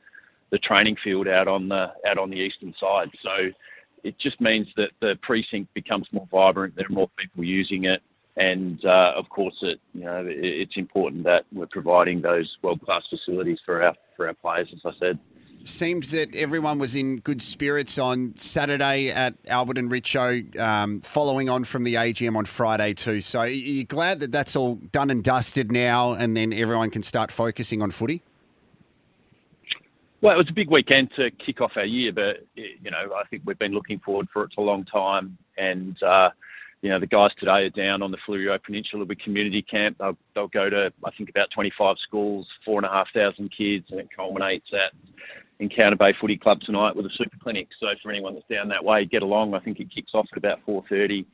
the 0.51 0.59
training 0.59 0.97
field 1.03 1.27
out 1.27 1.49
on 1.49 1.69
the 1.69 1.87
out 2.09 2.19
on 2.19 2.31
the 2.31 2.37
eastern 2.37 2.75
side. 2.81 3.09
So 3.23 3.53
it 4.03 4.17
just 4.21 4.41
means 4.41 4.67
that 4.77 4.91
the 5.01 5.15
precinct 5.23 5.73
becomes 5.75 6.07
more 6.13 6.27
vibrant. 6.31 6.75
There 6.77 6.87
are 6.87 6.95
more 6.95 7.11
people 7.17 7.45
using 7.45 7.85
it, 7.85 8.01
and 8.37 8.85
uh, 8.85 9.13
of 9.17 9.29
course, 9.29 9.55
it 9.63 9.79
you 9.95 10.05
know 10.05 10.25
it, 10.27 10.37
it's 10.39 10.77
important 10.77 11.23
that 11.25 11.45
we're 11.53 11.67
providing 11.67 12.21
those 12.21 12.51
world 12.63 12.81
class 12.81 13.03
facilities 13.09 13.59
for 13.65 13.85
our 13.85 13.95
for 14.17 14.27
our 14.27 14.35
players. 14.35 14.69
As 14.73 14.81
I 14.85 14.99
said. 14.99 15.19
Seems 15.65 16.11
that 16.11 16.35
everyone 16.35 16.79
was 16.79 16.95
in 16.95 17.17
good 17.17 17.43
spirits 17.43 17.99
on 17.99 18.35
Saturday 18.37 19.11
at 19.11 19.43
Alberton 19.45 19.91
Richo, 19.91 20.59
um, 20.59 21.01
following 21.01 21.49
on 21.49 21.65
from 21.65 21.83
the 21.83 21.95
AGM 21.95 22.37
on 22.37 22.45
Friday 22.45 22.95
too. 22.95 23.21
So 23.21 23.43
you're 23.43 23.85
glad 23.85 24.21
that 24.21 24.31
that's 24.31 24.55
all 24.55 24.77
done 24.77 25.11
and 25.11 25.25
dusted 25.25 25.73
now, 25.73 26.13
and 26.13 26.37
then 26.37 26.53
everyone 26.53 26.91
can 26.91 27.03
start 27.03 27.33
focusing 27.33 27.83
on 27.83 27.91
footy. 27.91 28.23
Well, 30.23 30.35
it 30.35 30.39
was 30.39 30.49
a 30.49 30.55
big 30.55 30.71
weekend 30.71 31.11
to 31.17 31.31
kick 31.31 31.61
off 31.61 31.73
our 31.77 31.85
year, 31.85 32.13
but 32.13 32.47
you 32.55 32.91
know 32.91 33.15
I 33.15 33.25
think 33.29 33.43
we've 33.45 33.59
been 33.59 33.73
looking 33.73 33.99
forward 34.01 34.29
for 34.33 34.45
it 34.45 34.51
for 34.55 34.63
a 34.63 34.65
long 34.65 34.85
time, 34.85 35.37
and 35.57 36.01
uh, 36.03 36.31
you 36.81 36.91
know 36.91 36.99
the 36.99 37.07
guys 37.07 37.31
today 37.39 37.65
are 37.65 37.71
down 37.71 38.03
on 38.03 38.11
the 38.11 38.19
Fleurieu 38.27 38.59
Peninsula 38.63 39.05
with 39.05 39.19
community 39.19 39.63
camp. 39.63 39.99
They'll, 39.99 40.17
they'll 40.35 40.49
go 40.49 40.71
to 40.71 40.93
I 41.05 41.11
think 41.17 41.29
about 41.29 41.49
25 41.55 41.97
schools, 42.07 42.47
four 42.65 42.79
and 42.79 42.87
a 42.87 42.89
half 42.89 43.09
thousand 43.15 43.51
kids, 43.57 43.87
and 43.91 44.01
it 44.01 44.09
culminates 44.15 44.67
at 44.73 44.93
Encounter 45.59 45.97
Bay 45.97 46.13
Footy 46.21 46.37
Club 46.37 46.61
tonight 46.61 46.95
with 46.95 47.07
a 47.07 47.11
super 47.17 47.37
clinic. 47.43 47.69
So 47.81 47.87
for 48.03 48.11
anyone 48.11 48.35
that's 48.35 48.47
down 48.49 48.69
that 48.69 48.85
way, 48.85 49.05
get 49.05 49.23
along. 49.23 49.55
I 49.55 49.61
think 49.61 49.81
it 49.81 49.89
kicks 49.95 50.13
off 50.15 50.27
at 50.33 50.39
about 50.39 50.59
4:30. 50.67 51.25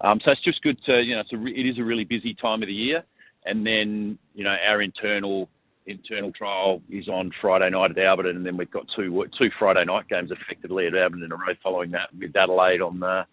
Um, 0.00 0.20
so 0.24 0.30
it's 0.32 0.44
just 0.44 0.62
good 0.62 0.78
to 0.86 1.00
you 1.02 1.14
know 1.14 1.20
it's 1.20 1.32
a 1.32 1.36
re- 1.36 1.54
it 1.54 1.68
is 1.68 1.78
a 1.78 1.84
really 1.84 2.04
busy 2.04 2.34
time 2.34 2.62
of 2.62 2.68
the 2.68 2.74
year, 2.74 3.02
and 3.44 3.66
then 3.66 4.18
you 4.34 4.44
know 4.44 4.56
our 4.68 4.82
internal 4.82 5.48
internal 5.86 6.32
trial 6.32 6.82
is 6.90 7.08
on 7.08 7.30
Friday 7.40 7.70
night 7.70 7.90
at 7.90 7.96
Alberton, 7.96 8.36
and 8.36 8.46
then 8.46 8.56
we've 8.56 8.70
got 8.70 8.86
two 8.96 9.24
two 9.38 9.50
Friday 9.58 9.84
night 9.84 10.08
games 10.08 10.30
effectively 10.30 10.86
at 10.86 10.92
Alberton 10.92 11.24
in 11.24 11.32
a 11.32 11.36
row. 11.36 11.54
Following 11.62 11.92
that, 11.92 12.08
with 12.18 12.36
Adelaide 12.36 12.80
on 12.80 13.00
the 13.00 13.24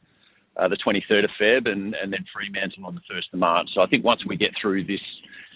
uh, 0.58 0.68
the 0.68 0.78
23rd 0.78 1.26
of 1.26 1.30
Feb, 1.40 1.68
and, 1.68 1.96
and 1.96 2.14
then 2.14 2.24
Fremantle 2.34 2.86
on 2.86 2.96
the 2.96 3.02
1st 3.14 3.34
of 3.34 3.40
March. 3.40 3.68
So 3.74 3.82
I 3.82 3.88
think 3.88 4.06
once 4.06 4.22
we 4.26 4.38
get 4.38 4.52
through 4.62 4.86
this 4.86 5.02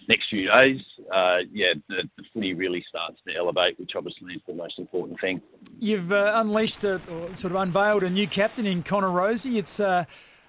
next 0.09 0.25
few 0.29 0.47
days, 0.47 0.81
uh, 1.13 1.37
yeah, 1.53 1.73
the, 1.87 2.03
the 2.17 2.23
footy 2.33 2.53
really 2.53 2.83
starts 2.89 3.17
to 3.27 3.35
elevate, 3.35 3.79
which 3.79 3.91
obviously 3.95 4.33
is 4.33 4.41
the 4.47 4.53
most 4.53 4.79
important 4.79 5.21
thing. 5.21 5.41
You've 5.79 6.11
uh, 6.11 6.33
unleashed 6.35 6.83
a, 6.83 6.95
or 7.09 7.33
sort 7.35 7.53
of 7.53 7.61
unveiled 7.61 8.03
a 8.03 8.09
new 8.09 8.27
captain 8.27 8.65
in 8.65 8.83
Connor 8.83 9.09
Rozee. 9.09 9.57
It's 9.57 9.79
uh, 9.79 10.05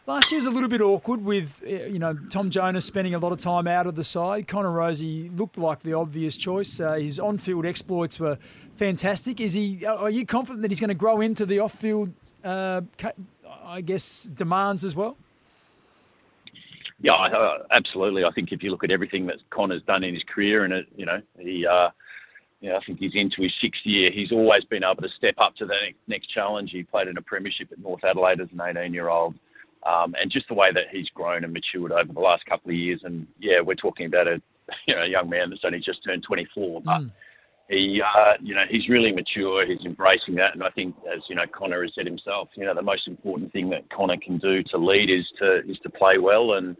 last 0.07 0.33
year 0.33 0.39
was 0.39 0.47
a 0.47 0.51
little 0.51 0.69
bit 0.69 0.81
awkward 0.81 1.23
with 1.23 1.63
uh, 1.63 1.85
you 1.85 1.99
know 1.99 2.19
Tom 2.31 2.51
Jonas 2.51 2.87
spending 2.87 3.15
a 3.15 3.19
lot 3.19 3.33
of 3.33 3.39
time 3.39 3.69
out 3.69 3.87
of 3.87 3.95
the 3.95 4.05
side. 4.05 4.49
Connor 4.49 4.71
Rozee 4.71 5.37
looked 5.39 5.59
like 5.59 5.81
the 5.81 5.93
obvious 5.93 6.37
choice. 6.37 6.81
Uh, 6.81 6.95
his 6.95 7.21
on-field 7.21 7.67
exploits 7.67 8.19
were 8.19 8.39
fantastic. 8.77 9.41
Is 9.41 9.53
he? 9.53 9.85
Are 9.85 10.11
you 10.11 10.25
confident 10.25 10.63
that 10.63 10.71
he's 10.71 10.81
going 10.81 10.89
to 10.89 10.95
grow 10.95 11.21
into 11.21 11.45
the 11.45 11.59
off-field? 11.61 12.13
Uh, 12.43 12.81
I 13.63 13.83
guess 13.83 14.25
demands 14.25 14.85
as 14.85 14.97
well. 14.97 15.17
Yeah, 17.03 17.13
uh, 17.15 17.65
absolutely. 17.71 18.25
I 18.25 18.31
think 18.31 18.53
if 18.53 18.63
you 18.63 18.71
look 18.71 18.85
at 18.85 18.91
everything 18.91 19.27
that 19.27 19.37
Connor's 19.51 19.83
done 19.87 20.05
in 20.05 20.15
his 20.15 20.23
career, 20.33 20.65
and 20.65 20.73
it, 20.73 20.87
you 20.95 21.07
know, 21.07 21.21
he, 21.39 21.67
uh, 21.67 21.89
you 22.61 22.69
know, 22.69 22.77
I 22.77 22.81
think 22.85 22.99
he's 22.99 23.13
into 23.15 23.43
his 23.43 23.53
sixth 23.63 23.81
year. 23.85 24.11
He's 24.13 24.33
always 24.33 24.65
been 24.65 24.85
able 24.85 25.03
to 25.03 25.09
step 25.17 25.35
up 25.39 25.57
to 25.57 25.67
the 25.67 25.77
next 26.09 26.27
challenge. 26.27 26.71
He 26.73 26.83
played 26.83 27.09
in 27.09 27.17
a 27.17 27.23
premiership 27.23 27.73
at 27.73 27.79
North 27.79 28.05
Adelaide 28.05 28.41
as 28.41 28.49
an 28.53 28.59
18-year-old, 28.59 29.35
um, 29.87 30.15
and 30.21 30.31
just 30.31 30.49
the 30.49 30.55
way 30.55 30.71
that 30.73 30.85
he's 30.93 31.09
grown 31.15 31.45
and 31.45 31.55
matured 31.55 31.93
over 31.93 32.13
the 32.13 32.21
last 32.21 32.45
couple 32.45 32.71
of 32.71 32.77
years. 32.77 33.01
And 33.03 33.27
yeah, 33.39 33.61
we're 33.65 33.75
talking 33.77 34.07
about 34.07 34.29
a, 34.29 34.43
you 34.87 34.95
know, 34.95 35.03
a 35.03 35.09
young 35.09 35.31
man 35.31 35.49
that's 35.49 35.63
only 35.65 35.79
just 35.79 36.05
turned 36.05 36.23
24, 36.23 36.83
but. 36.83 37.01
Mm. 37.01 37.11
He, 37.71 38.03
uh, 38.03 38.33
you 38.43 38.53
know, 38.53 38.65
he's 38.69 38.89
really 38.89 39.13
mature. 39.13 39.65
He's 39.65 39.87
embracing 39.87 40.35
that, 40.35 40.55
and 40.55 40.63
I 40.65 40.71
think, 40.71 40.97
as 41.07 41.21
you 41.29 41.37
know, 41.37 41.45
Connor 41.53 41.83
has 41.83 41.93
said 41.95 42.05
himself, 42.05 42.49
you 42.57 42.65
know, 42.65 42.75
the 42.75 42.83
most 42.83 43.07
important 43.07 43.53
thing 43.53 43.71
that 43.71 43.89
Connor 43.91 44.17
can 44.17 44.39
do 44.39 44.65
to 44.65 44.77
lead 44.77 45.09
is 45.09 45.25
to 45.39 45.61
is 45.61 45.79
to 45.85 45.91
play 45.91 46.19
well, 46.19 46.55
and 46.55 46.77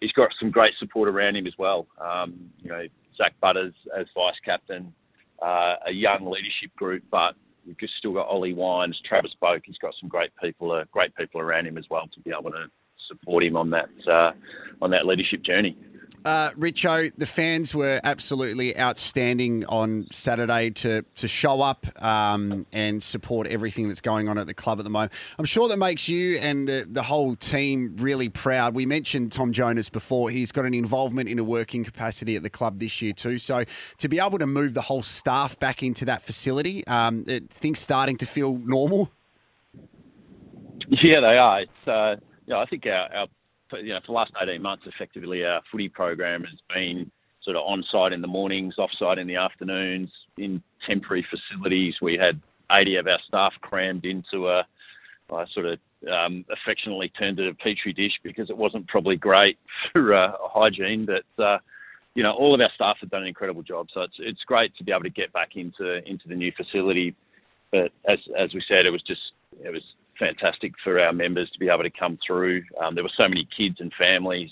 he's 0.00 0.12
got 0.12 0.30
some 0.38 0.52
great 0.52 0.74
support 0.78 1.08
around 1.08 1.36
him 1.36 1.48
as 1.48 1.54
well. 1.58 1.88
Um, 2.00 2.50
you 2.62 2.70
know, 2.70 2.84
Zak 3.16 3.34
Butters 3.40 3.74
as 3.98 4.06
vice 4.14 4.38
captain, 4.44 4.94
uh, 5.42 5.74
a 5.88 5.92
young 5.92 6.24
leadership 6.24 6.74
group, 6.76 7.02
but 7.10 7.34
we've 7.66 7.78
just 7.78 7.94
still 7.98 8.12
got 8.12 8.28
Ollie 8.28 8.54
Wines, 8.54 8.96
Travis 9.08 9.34
Boak. 9.42 9.62
He's 9.64 9.78
got 9.78 9.92
some 10.00 10.08
great 10.08 10.30
people, 10.40 10.70
uh, 10.70 10.84
great 10.92 11.14
people 11.16 11.40
around 11.40 11.66
him 11.66 11.76
as 11.76 11.84
well 11.90 12.08
to 12.14 12.20
be 12.20 12.30
able 12.30 12.52
to 12.52 12.66
support 13.08 13.42
him 13.42 13.56
on 13.56 13.70
that 13.70 13.88
uh, 14.08 14.32
on 14.80 14.90
that 14.90 15.04
leadership 15.04 15.42
journey. 15.42 15.76
Uh, 16.24 16.50
Richo, 16.50 17.12
the 17.16 17.26
fans 17.26 17.74
were 17.74 18.00
absolutely 18.02 18.78
outstanding 18.78 19.64
on 19.66 20.06
Saturday 20.10 20.70
to 20.70 21.02
to 21.14 21.28
show 21.28 21.62
up 21.62 21.86
um, 22.02 22.66
and 22.72 23.02
support 23.02 23.46
everything 23.46 23.88
that's 23.88 24.00
going 24.00 24.28
on 24.28 24.36
at 24.36 24.46
the 24.46 24.54
club 24.54 24.78
at 24.78 24.84
the 24.84 24.90
moment. 24.90 25.12
I'm 25.38 25.44
sure 25.44 25.68
that 25.68 25.76
makes 25.78 26.08
you 26.08 26.38
and 26.38 26.68
the, 26.68 26.86
the 26.90 27.02
whole 27.02 27.36
team 27.36 27.94
really 27.98 28.28
proud. 28.28 28.74
We 28.74 28.84
mentioned 28.84 29.32
Tom 29.32 29.52
Jonas 29.52 29.88
before. 29.88 30.28
He's 30.30 30.52
got 30.52 30.64
an 30.64 30.74
involvement 30.74 31.28
in 31.28 31.38
a 31.38 31.44
working 31.44 31.84
capacity 31.84 32.36
at 32.36 32.42
the 32.42 32.50
club 32.50 32.78
this 32.78 33.00
year 33.00 33.12
too. 33.12 33.38
So 33.38 33.64
to 33.98 34.08
be 34.08 34.18
able 34.18 34.38
to 34.38 34.46
move 34.46 34.74
the 34.74 34.82
whole 34.82 35.02
staff 35.02 35.58
back 35.58 35.82
into 35.82 36.04
that 36.06 36.22
facility, 36.22 36.86
um, 36.86 37.24
it, 37.26 37.48
things 37.50 37.78
starting 37.78 38.16
to 38.18 38.26
feel 38.26 38.58
normal. 38.58 39.10
Yeah, 40.88 41.20
they 41.20 41.38
are. 41.38 41.60
It's 41.60 41.88
uh, 41.88 42.16
yeah, 42.46 42.58
I 42.58 42.66
think 42.66 42.86
our, 42.86 43.14
our 43.14 43.26
you 43.72 43.92
know 43.92 44.00
for 44.00 44.08
the 44.08 44.12
last 44.12 44.32
eighteen 44.40 44.62
months, 44.62 44.84
effectively 44.86 45.44
our 45.44 45.60
footy 45.70 45.88
program 45.88 46.44
has 46.44 46.58
been 46.72 47.10
sort 47.42 47.56
of 47.56 47.64
on 47.66 47.84
site 47.90 48.12
in 48.12 48.20
the 48.20 48.28
mornings, 48.28 48.74
off 48.78 48.90
site 48.98 49.18
in 49.18 49.26
the 49.26 49.36
afternoons, 49.36 50.10
in 50.36 50.62
temporary 50.86 51.26
facilities. 51.30 51.94
We 52.02 52.16
had 52.16 52.40
80 52.70 52.96
of 52.96 53.06
our 53.06 53.18
staff 53.26 53.54
crammed 53.60 54.04
into 54.04 54.48
a, 54.48 54.66
sort 55.52 55.66
of 55.66 55.78
um, 56.10 56.44
affectionately 56.50 57.08
termed 57.10 57.38
it 57.40 57.48
a 57.48 57.54
petri 57.54 57.92
dish 57.92 58.12
because 58.22 58.50
it 58.50 58.56
wasn't 58.56 58.86
probably 58.86 59.16
great 59.16 59.58
for 59.92 60.14
uh, 60.14 60.32
hygiene, 60.42 61.06
but 61.06 61.42
uh, 61.42 61.58
you 62.14 62.22
know 62.22 62.32
all 62.32 62.54
of 62.54 62.60
our 62.60 62.70
staff 62.74 62.96
have 63.00 63.10
done 63.10 63.22
an 63.22 63.28
incredible 63.28 63.62
job. 63.62 63.88
So 63.92 64.02
it's 64.02 64.16
it's 64.18 64.42
great 64.44 64.74
to 64.76 64.84
be 64.84 64.92
able 64.92 65.02
to 65.02 65.10
get 65.10 65.32
back 65.32 65.56
into 65.56 66.06
into 66.08 66.28
the 66.28 66.34
new 66.34 66.52
facility. 66.52 67.14
But 67.70 67.92
as 68.08 68.18
as 68.38 68.54
we 68.54 68.62
said, 68.68 68.86
it 68.86 68.90
was 68.90 69.02
just 69.02 69.20
it 69.62 69.70
was 69.70 69.82
fantastic 70.18 70.72
for 70.82 71.00
our 71.00 71.12
members 71.12 71.50
to 71.50 71.58
be 71.58 71.68
able 71.68 71.84
to 71.84 71.90
come 71.90 72.18
through. 72.26 72.62
Um, 72.80 72.94
there 72.94 73.04
were 73.04 73.10
so 73.16 73.28
many 73.28 73.46
kids 73.56 73.76
and 73.80 73.92
families 73.94 74.50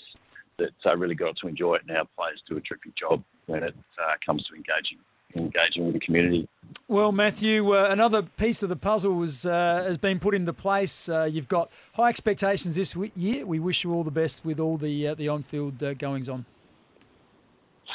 that 0.57 0.71
uh, 0.85 0.95
really 0.97 1.15
got 1.15 1.37
to 1.37 1.47
enjoy 1.47 1.75
it, 1.75 1.81
and 1.87 1.97
our 1.97 2.05
players 2.17 2.41
do 2.49 2.57
a 2.57 2.61
terrific 2.61 2.95
job 2.95 3.23
when 3.45 3.63
it 3.63 3.75
uh, 3.99 4.13
comes 4.25 4.43
to 4.47 4.55
engaging 4.55 4.99
engaging 5.39 5.85
with 5.85 5.93
the 5.93 5.99
community. 5.99 6.47
Well, 6.87 7.11
Matthew, 7.11 7.75
uh, 7.75 7.89
another 7.89 8.23
piece 8.23 8.63
of 8.63 8.69
the 8.69 8.75
puzzle 8.75 9.13
was, 9.13 9.45
uh, 9.45 9.83
has 9.85 9.97
been 9.97 10.19
put 10.19 10.33
into 10.33 10.53
place. 10.53 11.09
Uh, 11.09 11.27
you've 11.29 11.47
got 11.47 11.69
high 11.93 12.09
expectations 12.09 12.75
this 12.75 12.95
year. 13.15 13.45
We 13.45 13.59
wish 13.59 13.83
you 13.83 13.93
all 13.93 14.03
the 14.03 14.11
best 14.11 14.45
with 14.45 14.59
all 14.59 14.77
the 14.77 15.09
uh, 15.09 15.15
the 15.15 15.27
on-field 15.27 15.83
uh, 15.83 15.93
goings 15.93 16.29
on. 16.29 16.45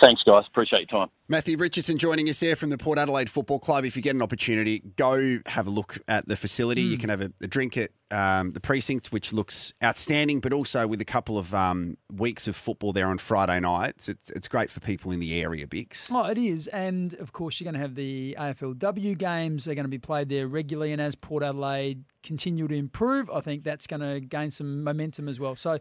Thanks, 0.02 0.20
guys. 0.26 0.42
Appreciate 0.48 0.90
your 0.90 1.00
time. 1.00 1.10
Matthew 1.28 1.56
Richardson 1.56 1.96
joining 1.96 2.28
us 2.28 2.40
here 2.40 2.56
from 2.56 2.70
the 2.70 2.76
Port 2.76 2.98
Adelaide 2.98 3.30
Football 3.30 3.60
Club. 3.60 3.84
If 3.84 3.94
you 3.94 4.02
get 4.02 4.16
an 4.16 4.20
opportunity, 4.20 4.80
go 4.96 5.38
have 5.46 5.68
a 5.68 5.70
look 5.70 5.98
at 6.08 6.26
the 6.26 6.36
facility. 6.36 6.82
You 6.82 6.96
Mm. 6.96 7.00
can 7.00 7.10
have 7.10 7.20
a, 7.20 7.32
a 7.40 7.46
drink 7.46 7.76
at 7.76 7.90
um, 8.10 8.50
the 8.50 8.58
precinct, 8.58 9.12
which 9.12 9.32
looks 9.32 9.72
outstanding, 9.82 10.40
but 10.40 10.52
also 10.52 10.88
with 10.88 11.00
a 11.00 11.04
couple 11.04 11.38
of 11.38 11.54
um, 11.54 11.96
weeks 12.12 12.48
of 12.48 12.56
football 12.56 12.92
there 12.92 13.06
on 13.06 13.18
Friday 13.18 13.60
nights. 13.60 14.08
It's, 14.08 14.28
it's 14.30 14.48
great 14.48 14.70
for 14.70 14.80
people 14.80 15.12
in 15.12 15.20
the 15.20 15.40
area, 15.40 15.68
Bicks. 15.68 16.10
Oh, 16.10 16.26
it 16.26 16.36
is. 16.36 16.66
And 16.66 17.14
of 17.14 17.32
course, 17.32 17.60
you're 17.60 17.66
going 17.66 17.74
to 17.74 17.80
have 17.80 17.94
the 17.94 18.34
AFLW 18.40 19.16
games. 19.16 19.66
They're 19.66 19.76
going 19.76 19.84
to 19.84 19.88
be 19.90 19.98
played 20.00 20.28
there 20.28 20.48
regularly. 20.48 20.90
And 20.92 21.00
as 21.00 21.14
Port 21.14 21.44
Adelaide 21.44 22.02
continue 22.24 22.66
to 22.66 22.74
improve, 22.74 23.30
I 23.30 23.40
think 23.40 23.62
that's 23.62 23.86
going 23.86 24.00
to 24.00 24.18
gain 24.18 24.50
some 24.50 24.82
momentum 24.82 25.28
as 25.28 25.38
well. 25.38 25.54
So, 25.54 25.78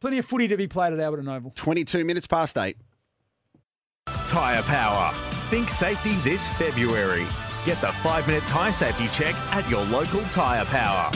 plenty 0.00 0.18
of 0.18 0.26
footy 0.26 0.48
to 0.48 0.56
be 0.58 0.68
played 0.68 0.92
at 0.92 0.98
Alberton 0.98 1.34
Oval. 1.34 1.52
22 1.54 2.04
minutes 2.04 2.26
past 2.26 2.58
eight. 2.58 2.76
Tyre 4.26 4.62
Power. 4.62 5.12
Think 5.50 5.70
safety 5.70 6.12
this 6.28 6.48
February. 6.50 7.26
Get 7.64 7.80
the 7.80 7.92
five 8.02 8.26
minute 8.26 8.42
tyre 8.44 8.72
safety 8.72 9.08
check 9.08 9.34
at 9.54 9.68
your 9.70 9.84
local 9.86 10.22
Tyre 10.24 10.64
Power. 10.66 11.10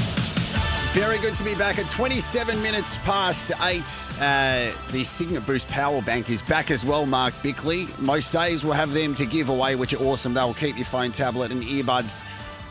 Very 0.92 1.18
good 1.18 1.34
to 1.34 1.44
be 1.44 1.54
back 1.54 1.78
at 1.78 1.88
27 1.90 2.60
minutes 2.62 2.96
past 2.98 3.52
eight. 3.62 3.84
Uh, 4.20 4.72
the 4.90 5.04
Signet 5.04 5.46
Boost 5.46 5.68
Power 5.68 6.00
Bank 6.02 6.30
is 6.30 6.40
back 6.42 6.70
as 6.70 6.84
well, 6.84 7.04
Mark 7.06 7.34
Bickley. 7.42 7.88
Most 7.98 8.32
days 8.32 8.64
we'll 8.64 8.72
have 8.72 8.92
them 8.92 9.14
to 9.16 9.26
give 9.26 9.50
away, 9.50 9.76
which 9.76 9.92
are 9.92 10.02
awesome. 10.02 10.32
They'll 10.32 10.54
keep 10.54 10.76
your 10.76 10.86
phone, 10.86 11.12
tablet, 11.12 11.50
and 11.52 11.62
earbuds 11.62 12.24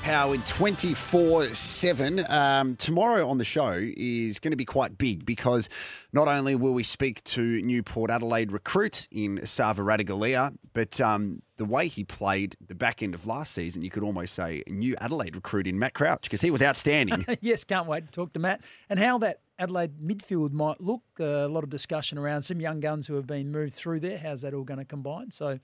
powered 0.08 0.46
24 0.46 1.54
7. 1.54 2.26
Um, 2.32 2.78
tomorrow 2.78 3.28
on 3.28 3.40
the 3.40 3.44
show 3.44 3.78
is 3.78 4.40
going 4.40 4.52
to 4.52 4.58
be 4.58 4.64
quite 4.64 4.98
big 4.98 5.26
because 5.26 5.68
not 6.14 6.30
only 6.30 6.56
will 6.56 6.74
we 6.74 6.84
speak 6.84 7.22
to 7.26 7.62
new 7.62 7.84
Port 7.84 8.10
Adelaide 8.10 8.54
recruit 8.54 9.10
in 9.12 9.38
Esava 9.40 9.80
Ratugolea, 9.80 10.56
but 10.72 11.02
um, 11.02 11.42
the 11.58 11.66
way 11.66 11.90
he 11.90 12.06
played 12.06 12.56
the 12.66 12.74
back 12.74 13.04
end 13.04 13.16
of 13.16 13.28
last 13.28 13.52
season, 13.52 13.82
you 13.82 13.90
could 13.90 14.02
almost 14.02 14.34
say 14.34 14.64
new 14.70 14.96
Adelaide 15.02 15.36
recruit 15.36 15.68
in 15.68 15.78
Matt 15.78 15.94
Crouch 15.94 16.22
because 16.22 16.40
he 16.40 16.52
was 16.52 16.62
outstanding. 16.62 17.26
yes, 17.42 17.66
can't 17.66 17.86
wait 17.86 18.06
to 18.06 18.12
talk 18.12 18.32
to 18.32 18.40
Matt 18.40 18.62
and 18.90 19.00
how 19.00 19.18
that 19.18 19.42
Adelaide 19.60 20.00
midfield 20.00 20.54
might 20.54 20.80
look. 20.80 21.02
Uh, 21.20 21.26
a 21.26 21.50
lot 21.50 21.66
of 21.66 21.70
discussion 21.70 22.18
around 22.18 22.44
some 22.44 22.62
young 22.62 22.80
guns 22.80 23.08
who 23.08 23.16
have 23.16 23.28
been 23.28 23.52
moved 23.52 23.74
through 23.74 24.00
there. 24.00 24.18
How's 24.18 24.44
that 24.44 24.54
all 24.54 24.64
going 24.64 24.80
to 24.80 24.86
combine? 24.86 25.32
So, 25.32 25.60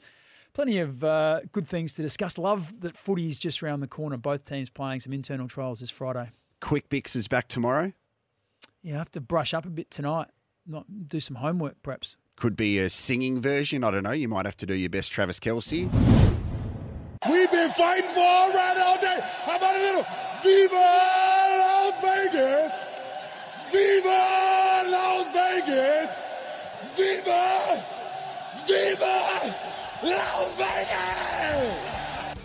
plenty 0.54 0.80
of 0.80 1.04
uh, 1.04 1.42
good 1.52 1.68
things 1.68 1.94
to 1.96 2.02
discuss. 2.02 2.38
Love 2.38 2.82
that 2.82 2.96
footy 2.96 3.30
is 3.30 3.40
just 3.40 3.62
around 3.62 3.82
the 3.82 3.88
corner. 3.88 4.18
Both 4.18 4.44
teams 4.46 4.70
playing 4.70 5.02
some 5.02 5.14
internal 5.14 5.48
trials 5.48 5.80
this 5.80 5.90
Friday. 5.90 6.32
Quick 6.62 6.90
Bicks 6.90 7.16
is 7.16 7.28
back 7.28 7.48
tomorrow. 7.48 7.94
Yeah, 8.82 8.96
I 8.96 8.98
have 9.00 9.12
to 9.12 9.22
brush 9.22 9.54
up 9.54 9.66
a 9.66 9.70
bit 9.70 9.92
tonight. 9.92 10.28
Not 10.66 10.86
do 11.08 11.20
some 11.20 11.36
homework, 11.36 11.82
perhaps. 11.84 12.16
Could 12.36 12.56
be 12.56 12.80
a 12.80 12.90
singing 12.90 13.42
version. 13.42 13.84
I 13.84 13.92
don't 13.92 14.04
know. 14.04 14.12
You 14.12 14.28
might 14.28 14.46
have 14.46 14.58
to 14.58 14.66
do 14.66 14.74
your 14.74 14.90
best 14.90 15.12
Travis 15.12 15.40
Kelce. 15.40 15.92
We've 17.30 17.52
been 17.52 17.70
fighting 17.70 18.10
for 18.12 18.20
our 18.20 18.50
right 18.52 18.78
all 18.78 19.00
day. 19.00 19.20
How 19.46 19.58
about 19.58 19.76
a 19.76 19.80
little 19.80 20.06
Viva 20.42 20.76
Las 21.60 22.02
Vegas? 22.02 22.74
Viva 23.72 24.84
Las 24.90 25.34
Vegas! 25.34 26.20
Viva! 26.96 27.84
Viva 28.68 29.06
Las 29.06 29.44
Vegas! 29.44 29.73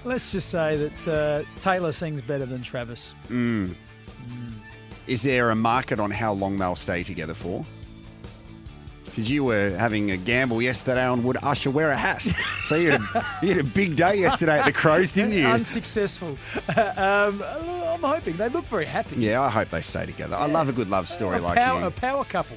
Let's 0.05 0.33
just 0.33 0.49
say 0.49 0.77
that 0.77 1.09
uh, 1.09 1.43
Taylor 1.61 1.93
sings 1.93 2.23
better 2.23 2.47
than 2.47 2.63
Travis. 2.63 3.15
Mm. 3.29 3.75
Is 5.07 5.23
there 5.23 5.51
a 5.51 5.57
market 5.57 5.99
on 5.99 6.11
how 6.11 6.33
long 6.33 6.57
they'll 6.57 6.77
stay 6.77 7.03
together 7.03 7.35
for? 7.35 7.67
Because 9.05 9.31
you 9.31 9.43
were 9.43 9.71
having 9.77 10.11
a 10.13 10.17
gamble 10.17 10.63
yesterday 10.63 11.05
on 11.05 11.25
would 11.25 11.39
Usher 11.43 11.71
wear 11.71 11.91
a 11.91 11.97
hat. 11.97 12.23
So 12.23 12.77
you 12.77 12.93
had 12.93 13.01
a, 13.01 13.27
you 13.43 13.49
had 13.55 13.59
a 13.59 13.69
big 13.69 13.97
day 13.97 14.17
yesterday 14.21 14.61
at 14.61 14.67
the 14.67 14.73
Crows, 14.73 15.13
didn't 15.13 15.33
you? 15.33 15.47
Unsuccessful. 15.47 16.39
um, 16.97 17.43
I'm 17.43 18.01
hoping 18.01 18.37
they 18.37 18.49
look 18.49 18.67
very 18.67 18.85
happy. 18.85 19.17
Yeah, 19.17 19.43
I 19.43 19.49
hope 19.49 19.71
they 19.71 19.81
stay 19.83 20.07
together. 20.07 20.37
I 20.37 20.47
love 20.47 20.69
a 20.69 20.73
good 20.73 20.89
love 20.89 21.09
story 21.09 21.39
a 21.39 21.43
like 21.43 21.57
power, 21.57 21.81
you. 21.81 21.87
A 21.87 21.91
power 21.91 22.25
couple. 22.25 22.57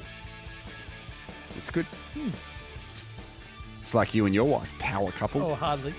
It's 1.58 1.72
good. 1.72 1.86
Hmm. 2.14 2.30
It's 3.82 3.94
like 3.94 4.14
you 4.14 4.26
and 4.26 4.34
your 4.34 4.46
wife, 4.46 4.72
power 4.80 5.12
couple. 5.12 5.42
Oh, 5.42 5.56
hardly. 5.56 5.94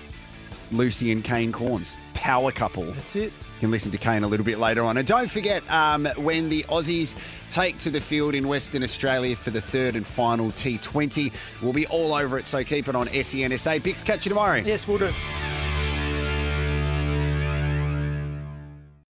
Lucy 0.71 1.11
and 1.11 1.23
Kane 1.23 1.51
Cornes, 1.51 1.95
power 2.13 2.51
couple. 2.51 2.85
That's 2.93 3.15
it. 3.15 3.31
You 3.31 3.59
can 3.67 3.71
listen 3.71 3.91
to 3.91 3.97
Kane 3.97 4.23
a 4.23 4.27
little 4.27 4.45
bit 4.45 4.57
later 4.57 4.83
on. 4.83 4.97
And 4.97 5.07
don't 5.07 5.29
forget 5.29 5.69
um, 5.71 6.05
when 6.17 6.49
the 6.49 6.63
Aussies 6.63 7.15
take 7.49 7.77
to 7.79 7.89
the 7.89 8.01
field 8.01 8.35
in 8.35 8.47
Western 8.47 8.83
Australia 8.83 9.35
for 9.35 9.51
the 9.51 9.61
third 9.61 9.95
and 9.95 10.05
final 10.05 10.47
T20, 10.51 11.31
we'll 11.61 11.73
be 11.73 11.87
all 11.87 12.13
over 12.13 12.37
it. 12.37 12.47
So 12.47 12.63
keep 12.63 12.87
it 12.87 12.95
on 12.95 13.07
SENSA. 13.07 13.83
Bicks, 13.83 14.03
catch 14.03 14.25
you 14.25 14.29
tomorrow. 14.29 14.57
Yes, 14.57 14.87
we'll 14.87 14.97
do. 14.97 15.11